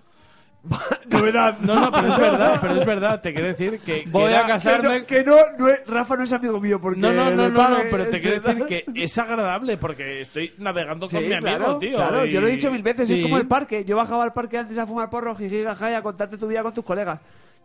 Novedad. 1.10 1.57
No, 1.61 1.76
no, 1.80 1.91
pero 1.91 2.07
es 2.10 2.18
verdad, 2.18 2.57
pero 2.61 2.76
es 2.76 2.86
verdad. 2.86 3.22
Te 3.22 3.31
quiero 3.34 3.48
decir 3.48 3.80
que. 3.80 4.03
que 4.03 4.10
Voy 4.10 4.34
a 4.34 4.45
casarme. 4.45 5.06
Que 5.06 5.23
no, 5.23 5.34
que 5.36 5.48
no, 5.57 5.57
no 5.57 5.68
es- 5.69 5.88
Rafa 5.88 6.15
no 6.18 6.23
es 6.23 6.31
amigo 6.34 6.60
mío 6.60 6.80
porque 6.81 6.99
No, 6.99 7.11
no, 7.14 7.31
no, 7.49 7.77
pero 7.90 8.07
te 8.07 8.19
quiero 8.22 8.41
verdad. 8.41 8.56
decir 8.68 8.84
que 8.94 9.03
es 9.03 9.18
agradable 9.18 9.77
porque 9.77 10.22
estoy 10.22 10.53
navegando 10.57 11.07
Sí, 11.07 11.15
con 11.15 11.27
mi 11.27 11.34
amigo, 11.34 11.57
claro, 11.57 11.77
tío. 11.80 11.95
Claro, 11.95 12.26
y- 12.26 12.31
yo 12.31 12.41
lo 12.41 12.48
he 12.48 12.52
dicho 12.52 12.72
mil 12.72 12.84
veces, 12.84 13.07
Sí. 13.07 13.15
es 13.18 13.23
como 13.23 13.38
el 13.38 13.48
parque. 13.48 13.86
Yo 13.86 13.95
bajaba 13.95 14.23
al 14.23 14.34
parque 14.34 14.57
antes 14.57 14.77
a 14.77 14.86
fumar 14.86 15.10
porro, 15.10 15.34
jiji, 15.36 15.61
y 15.61 15.65
a 15.65 16.02
contarte 16.02 16.38
tu 16.38 16.48
vida 16.48 16.61
con 16.61 16.73
tus 16.73 16.84
colegas. 16.84 17.19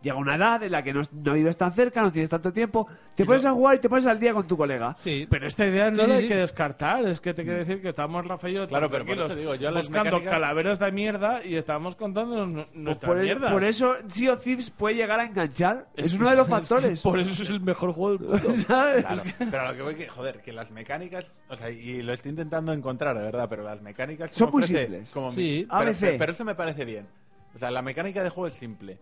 Llega 0.05 0.17
una 0.17 0.35
edad 0.35 0.61
en 0.61 0.71
la 0.71 0.83
que 0.83 0.93
no, 0.93 1.01
no 1.11 1.33
vives 1.33 1.57
tan 1.57 1.73
cerca, 1.73 1.99
no 2.03 2.11
tienes 2.11 2.29
tanto 2.29 2.53
tiempo, 2.53 2.87
te 3.15 3.25
pones 3.25 3.43
a 3.43 3.51
jugar 3.53 3.77
y 3.77 3.79
te 3.79 3.89
pones 3.89 4.05
al 4.05 4.19
día 4.19 4.35
con 4.35 4.45
tu 4.47 4.55
colega. 4.55 4.93
Sí. 4.99 5.25
Pero 5.27 5.47
esta 5.47 5.65
idea 5.65 5.89
no 5.89 5.95
Sí, 5.95 6.01
la 6.01 6.05
sí, 6.05 6.11
hay 6.13 6.21
sí. 6.21 6.27
que 6.27 6.35
descartar. 6.35 7.05
Es 7.07 7.19
que 7.19 7.33
te 7.33 7.41
quiero 7.43 7.57
decir 7.57 7.81
que 7.81 7.89
estamos 7.89 8.23
Rafa 8.27 8.47
y 8.47 8.53
yo 8.53 8.67
Claro, 8.67 8.87
pero 8.87 9.03
por 9.03 9.17
eso 9.17 9.35
digo, 9.35 9.55
yo 9.55 9.73
buscando 9.73 10.17
mecánicas- 10.19 10.31
calaveras 10.31 10.77
de 10.77 10.91
mierda 10.91 11.43
y 11.43 11.55
estábamos 11.55 11.95
contando 11.95 12.45
Pues 12.45 12.75
nuestras 12.75 13.09
por, 13.11 13.19
mierdas. 13.19 13.51
por 13.51 13.63
eso 13.63 13.95
Sea 14.07 14.33
of 14.33 14.43
Thieves 14.43 14.69
puede 14.69 14.93
llegar 14.93 15.19
a 15.19 15.25
enganchar. 15.25 15.87
Es, 15.95 16.13
uno 16.13 16.29
de 16.29 16.35
los 16.35 16.45
es 16.47 16.53
que 16.53 16.59
factores. 16.59 17.01
por 17.01 17.19
eso 17.19 17.41
es 17.41 17.49
el 17.49 17.61
mejor 17.61 17.91
juego 17.91 18.17
del 18.19 18.29
mundo. 18.29 18.65
Claro, 18.67 19.21
pero 19.39 19.61
a 19.61 19.71
lo 19.71 19.75
que 19.75 19.81
voy 19.81 19.95
que, 19.95 20.07
joder, 20.07 20.39
que 20.43 20.51
las 20.53 20.69
mecánicas, 20.69 21.31
o 21.49 21.55
sea, 21.55 21.71
y 21.71 22.03
lo 22.03 22.13
estoy 22.13 22.29
intentando 22.29 22.71
encontrar, 22.73 23.17
de 23.17 23.23
verdad, 23.23 23.47
pero 23.49 23.63
las 23.63 23.81
mecánicas 23.81 24.29
Son 24.33 24.51
muy 24.51 24.61
ofrece 24.61 24.81
simples. 24.83 25.09
como 25.09 25.31
Sí. 25.31 25.65
mi- 25.67 25.93
pero- 25.95 26.17
pero 26.19 26.31
eso 26.31 26.45
me 26.45 26.53
parece 26.53 26.85
bien. 26.85 27.07
O 27.55 27.57
sea, 27.57 27.71
la 27.71 27.81
mecánica 27.81 28.21
de 28.21 28.29
juego 28.29 28.47
es 28.47 28.53
simple, 28.53 28.99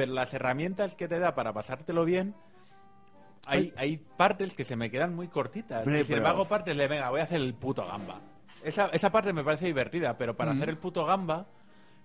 pero 0.00 0.12
las 0.14 0.32
herramientas 0.34 0.94
que 0.94 1.08
te 1.08 1.18
da 1.18 1.34
para 1.34 1.52
pasártelo 1.52 2.04
bien, 2.04 2.34
hay, 3.46 3.72
hay 3.76 3.96
partes 3.96 4.54
que 4.54 4.64
se 4.64 4.76
me 4.76 4.90
quedan 4.90 5.14
muy 5.14 5.28
cortitas. 5.28 5.84
Hombre, 5.86 6.00
y 6.00 6.04
sin 6.04 6.14
pero- 6.14 6.18
embargo, 6.18 6.44
partes 6.46 6.76
de, 6.76 6.88
venga, 6.88 7.10
voy 7.10 7.20
a 7.20 7.24
hacer 7.24 7.40
el 7.40 7.54
puto 7.54 7.86
gamba. 7.86 8.20
Esa, 8.62 8.86
esa 8.88 9.10
parte 9.10 9.32
me 9.32 9.42
parece 9.42 9.66
divertida, 9.66 10.16
pero 10.18 10.36
para 10.36 10.52
hacer 10.52 10.68
el 10.68 10.76
puto 10.76 11.04
gamba 11.06 11.46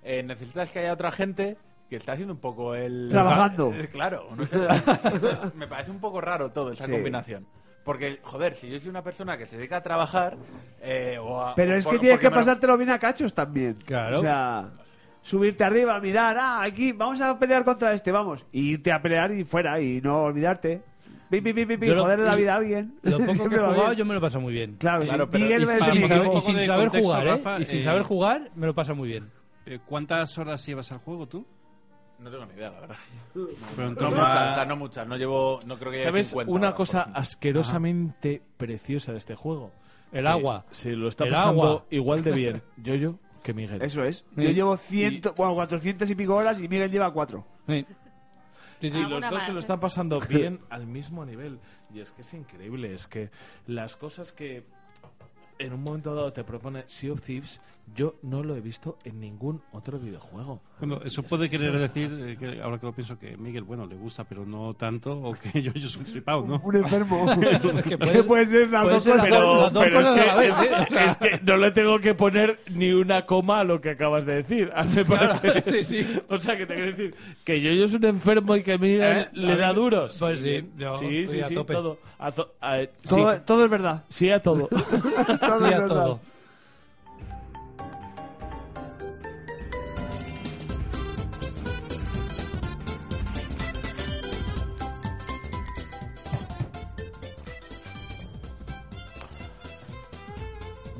eh, 0.04 0.24
necesitas 0.24 0.72
que 0.72 0.80
haya 0.80 0.94
otra 0.94 1.12
gente 1.12 1.58
que 1.90 1.98
está 1.98 2.14
haciendo 2.14 2.34
un 2.34 2.40
poco 2.40 2.74
el... 2.76 3.10
Trabajando. 3.12 3.74
Eh, 3.74 3.90
Claro, 3.92 4.30
no 4.36 4.46
sé. 4.46 4.58
me 5.56 5.68
parece 5.68 5.92
un 5.92 6.00
poco 6.00 6.22
raro 6.22 6.52
todo 6.52 6.72
esa 6.72 6.86
Sí. 6.86 6.92
combinación. 6.92 7.46
Porque, 7.84 8.20
joder, 8.24 8.56
si 8.56 8.68
yo 8.70 8.80
soy 8.80 8.90
una 8.90 9.04
persona 9.04 9.38
que 9.38 9.46
se 9.46 9.58
dedica 9.58 9.78
a 9.78 9.84
trabajar, 9.84 10.38
eh, 10.82 11.20
o 11.22 11.40
a- 11.42 11.54
Pero 11.56 11.76
es 11.76 11.84
por- 11.84 11.94
que 11.94 12.00
tienes 12.00 12.20
que 12.20 12.32
pasártelo 12.32 12.78
bien 12.78 12.90
a 12.90 12.98
cachos 12.98 13.34
también. 13.34 13.76
Claro. 13.86 14.18
O 14.20 14.22
sea, 14.22 14.70
subirte 15.26 15.64
arriba, 15.64 16.00
mirar, 16.00 16.38
ah, 16.38 16.62
aquí, 16.62 16.92
vamos 16.92 17.20
a 17.20 17.38
pelear 17.40 17.66
contra 17.66 17.94
este, 17.94 18.12
vamos. 18.12 18.46
Y 18.52 18.74
irte 18.74 18.92
a 18.92 19.02
pelear 19.02 19.32
y 19.32 19.44
fuera, 19.44 19.82
y 19.82 20.00
no 20.02 20.24
olvidarte. 20.26 20.82
Pi, 21.32 21.42
pi, 21.42 21.54
pi, 21.54 21.66
pi, 21.66 21.88
Yo 21.88 22.04
joderle 22.04 22.26
la 22.26 22.36
vida 22.36 22.54
a 22.54 22.58
alguien. 22.58 22.94
Lo 23.02 23.18
poco 23.18 23.26
que 23.50 23.56
he 23.56 23.60
jugado 23.60 23.94
yo 23.94 24.06
me 24.06 24.14
lo 24.14 24.22
paso 24.22 24.40
muy 24.40 24.54
bien. 24.54 24.76
Claro, 24.78 25.04
Claro, 25.04 25.26
sí. 25.26 25.30
pero- 25.32 25.44
Miguel 25.44 25.64
y 25.64 25.66
sin, 25.66 25.80
saber, 26.08 26.22
equipo. 26.28 26.38
y 26.38 26.42
sin 26.42 26.60
saber 26.62 26.86
contexto, 26.90 27.08
jugar, 27.10 27.28
¿eh? 27.28 27.32
Rafa, 27.32 27.60
Y 27.60 27.66
sin 27.66 27.80
eh, 27.80 27.84
saber 27.84 28.04
jugar, 28.04 28.52
me 28.56 28.68
lo 28.68 28.76
pasa 28.76 28.94
muy 28.94 29.10
bien. 29.10 29.32
Eh, 29.66 29.80
¿Cuántas 29.84 30.38
horas 30.38 30.64
llevas 30.66 30.92
al 30.92 31.00
juego 31.00 31.28
tú? 31.28 31.44
No 32.20 32.30
tengo 32.30 32.46
ni 32.46 32.54
idea, 32.54 32.70
la 32.70 32.80
verdad. 32.82 32.96
Pero 33.76 33.90
No 33.92 34.12
muchas, 34.12 34.36
a- 34.36 34.52
o 34.52 34.56
sea, 34.56 34.66
no 34.66 34.76
muchas. 34.76 35.08
No 35.08 35.18
llevo, 35.18 35.60
no 35.66 35.78
creo 35.80 35.92
que 35.92 35.98
lleve 35.98 36.12
¿Sabes 36.12 36.28
50 36.28 36.52
una 36.52 36.68
ahora, 36.68 36.76
cosa 36.76 37.02
asquerosamente 37.14 38.42
preciosa 38.58 39.12
de 39.12 39.18
este 39.18 39.36
juego? 39.36 39.72
El 40.12 40.28
agua. 40.28 40.66
Se 40.70 40.92
lo 40.92 41.08
está 41.08 41.26
El 41.26 41.34
pasando 41.34 41.62
agua. 41.64 41.86
igual 41.90 42.24
de 42.24 42.32
bien 42.32 42.62
yo-yo 42.78 43.16
que 43.46 43.54
Miguel. 43.54 43.82
Eso 43.82 44.04
es. 44.04 44.26
Sí. 44.36 44.44
Yo 44.44 44.50
llevo 44.50 44.76
ciento, 44.76 45.34
bueno, 45.36 45.54
400 45.54 46.10
y 46.10 46.16
pico 46.16 46.36
horas 46.36 46.60
y 46.60 46.68
Miguel 46.68 46.90
lleva 46.90 47.14
cuatro. 47.14 47.46
Sí. 47.68 47.86
Sí, 48.82 48.90
sí. 48.90 48.98
Y 48.98 49.02
Alguna 49.04 49.20
los 49.20 49.22
dos 49.22 49.34
más, 49.34 49.46
se 49.46 49.54
lo 49.54 49.60
están 49.60 49.80
pasando 49.80 50.20
bien 50.20 50.60
al 50.70 50.88
mismo 50.88 51.24
nivel. 51.24 51.60
Y 51.94 52.00
es 52.00 52.12
que 52.12 52.22
es 52.22 52.34
increíble. 52.34 52.92
Es 52.94 53.08
que 53.08 53.30
las 53.68 53.96
cosas 53.96 54.34
que 54.34 54.66
en 55.60 55.74
un 55.74 55.84
momento 55.84 56.14
dado 56.16 56.32
te 56.34 56.44
propone 56.44 56.84
Sea 56.88 57.14
of 57.14 57.22
Thieves, 57.22 57.62
yo 57.96 58.16
no 58.24 58.42
lo 58.44 58.56
he 58.56 58.62
visto 58.62 58.98
en 59.04 59.20
ningún 59.20 59.62
otro 59.72 60.00
videojuego. 60.00 60.60
Bueno, 60.80 61.00
eso 61.06 61.22
puede 61.22 61.50
querer 61.52 61.78
decir, 61.78 62.12
eh, 62.20 62.36
que 62.38 62.60
ahora 62.62 62.80
que 62.80 62.88
lo 62.88 62.94
pienso, 62.94 63.18
que 63.20 63.38
Miguel, 63.38 63.64
bueno, 63.64 63.86
le 63.86 63.96
gusta, 63.96 64.24
pero 64.24 64.44
no 64.46 64.74
tanto, 64.74 65.14
o 65.22 65.34
que 65.36 65.62
yo, 65.62 65.72
yo 65.72 65.88
soy 65.88 66.02
un 66.02 66.08
flipado, 66.08 66.46
¿no? 66.48 66.60
Un 66.64 66.76
enfermo. 66.78 67.26
que 67.88 68.24
puede 68.24 68.46
ser 68.48 68.72
las 68.72 68.82
puede 68.84 68.96
dos 68.96 69.04
ser 69.04 69.14
cosas. 69.14 69.30
las 69.30 69.40
dos- 69.40 69.62
las 69.62 69.74
dos 69.74 69.84
pero 69.84 70.00
es, 70.00 70.08
que, 70.10 70.36
vez, 70.36 70.58
¿eh? 70.60 70.72
O 70.88 70.92
sea- 70.92 71.06
es 71.06 71.18
que 71.18 71.40
no 71.44 71.58
le 71.58 71.72
tengo 71.72 72.00
que 72.00 72.16
poner 72.16 72.60
ni 72.74 72.92
una 72.92 73.26
coma 73.28 73.60
a 73.60 73.64
lo 73.64 73.80
que 73.80 73.92
acabas 73.92 74.26
de 74.26 74.36
decir. 74.42 74.72
A 74.76 74.84
mí 74.84 74.96
me 74.96 75.06
parece- 75.06 75.84
sí, 75.84 76.04
sí. 76.04 76.20
O 76.28 76.38
sea, 76.38 76.58
que 76.58 76.66
te 76.66 76.74
quiero 76.74 76.92
decir 76.92 77.16
que 77.44 77.62
yo, 77.62 77.72
yo 77.72 77.88
soy 77.88 77.98
un 77.98 78.06
enfermo 78.06 78.56
y 78.56 78.64
que 78.64 78.78
Miguel 78.80 79.02
Eh, 79.20 79.30
le 79.34 79.56
da 79.58 79.70
mí- 79.70 79.76
duros. 79.76 80.18
pues 80.20 80.42
sí, 80.42 80.68
yo 80.76 80.96
sí, 80.96 81.28
sí, 81.28 81.40
a 81.40 81.44
sí, 81.46 81.54
tope. 81.54 81.74
todo. 81.74 82.00
A 82.18 82.32
to- 82.32 82.56
a- 82.62 82.80
sí, 82.82 82.90
Todo, 83.10 83.42
todo 83.42 83.66
es 83.66 83.70
verdad. 83.70 84.04
sí 84.10 84.30
a 84.32 84.42
todo. 84.42 84.68
Todo 85.46 85.68
Sí 85.68 85.74
a 85.74 85.86
todo. 85.86 86.20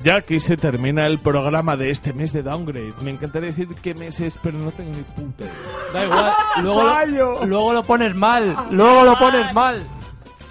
Ya 0.06 0.18
aquí 0.18 0.40
se 0.40 0.56
termina 0.56 1.08
el 1.08 1.18
programa 1.18 1.76
de 1.76 1.90
este 1.90 2.14
mes 2.14 2.32
de 2.32 2.44
Downgrade. 2.44 2.94
Me 3.02 3.10
encantaría 3.10 3.50
decir 3.50 3.70
qué 3.82 3.96
meses, 3.96 4.40
pero 4.44 4.60
no 4.60 4.70
tengo 4.70 4.92
ni 4.92 5.02
puta 5.02 5.46
idea. 5.46 5.54
Da 5.94 6.06
igual. 6.06 6.34
Luego 6.62 6.84
lo, 6.84 7.46
luego 7.48 7.74
lo 7.74 7.82
pones 7.82 8.14
mal. 8.14 8.56
Luego 8.70 9.04
lo 9.04 9.16
pones 9.18 9.52
mal. 9.52 9.84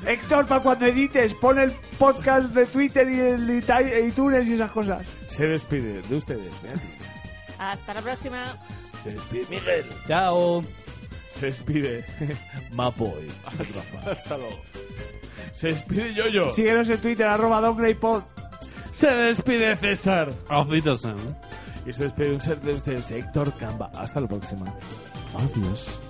Héctor, 0.07 0.47
para 0.47 0.63
cuando 0.63 0.87
edites, 0.87 1.35
pon 1.35 1.59
el 1.59 1.73
podcast 1.99 2.49
de 2.51 2.67
Twitter 2.67 3.09
y 3.11 3.21
el 3.21 3.51
iTunes 4.09 4.47
y 4.49 4.55
esas 4.55 4.71
cosas. 4.71 5.03
Se 5.29 5.47
despide 5.47 6.03
de 6.03 6.17
ustedes. 6.17 6.63
Beatriz. 6.63 6.83
Hasta 7.59 7.95
la 7.95 8.03
próxima. 8.03 8.45
Se 9.03 9.11
despide 9.11 9.47
Miguel. 9.51 9.85
Chao. 10.07 10.63
Se 11.29 11.47
despide 11.47 12.05
Mapoy. 12.73 13.29
Rafa. 13.45 14.11
Hasta 14.13 14.37
luego. 14.39 14.61
Se 15.55 15.69
despide 15.69 16.15
Yoyo. 16.15 16.51
Síguenos 16.51 16.89
en 16.91 16.99
Twitter, 16.99 17.27
arroba 17.27 17.61
DowngradePod. 17.61 18.23
Se 18.93 19.09
despide 19.09 19.77
César. 19.77 20.33
Auf 20.49 20.69
Wiedersehen. 20.69 21.17
Y 21.87 21.93
se 21.93 22.05
despide 22.05 22.33
un 22.35 22.41
ser 22.41 22.61
desde 22.61 22.99
Sector 23.03 23.53
Camba. 23.59 23.91
Hasta 23.97 24.21
la 24.21 24.29
próxima. 24.29 24.73
Adiós. 25.35 26.01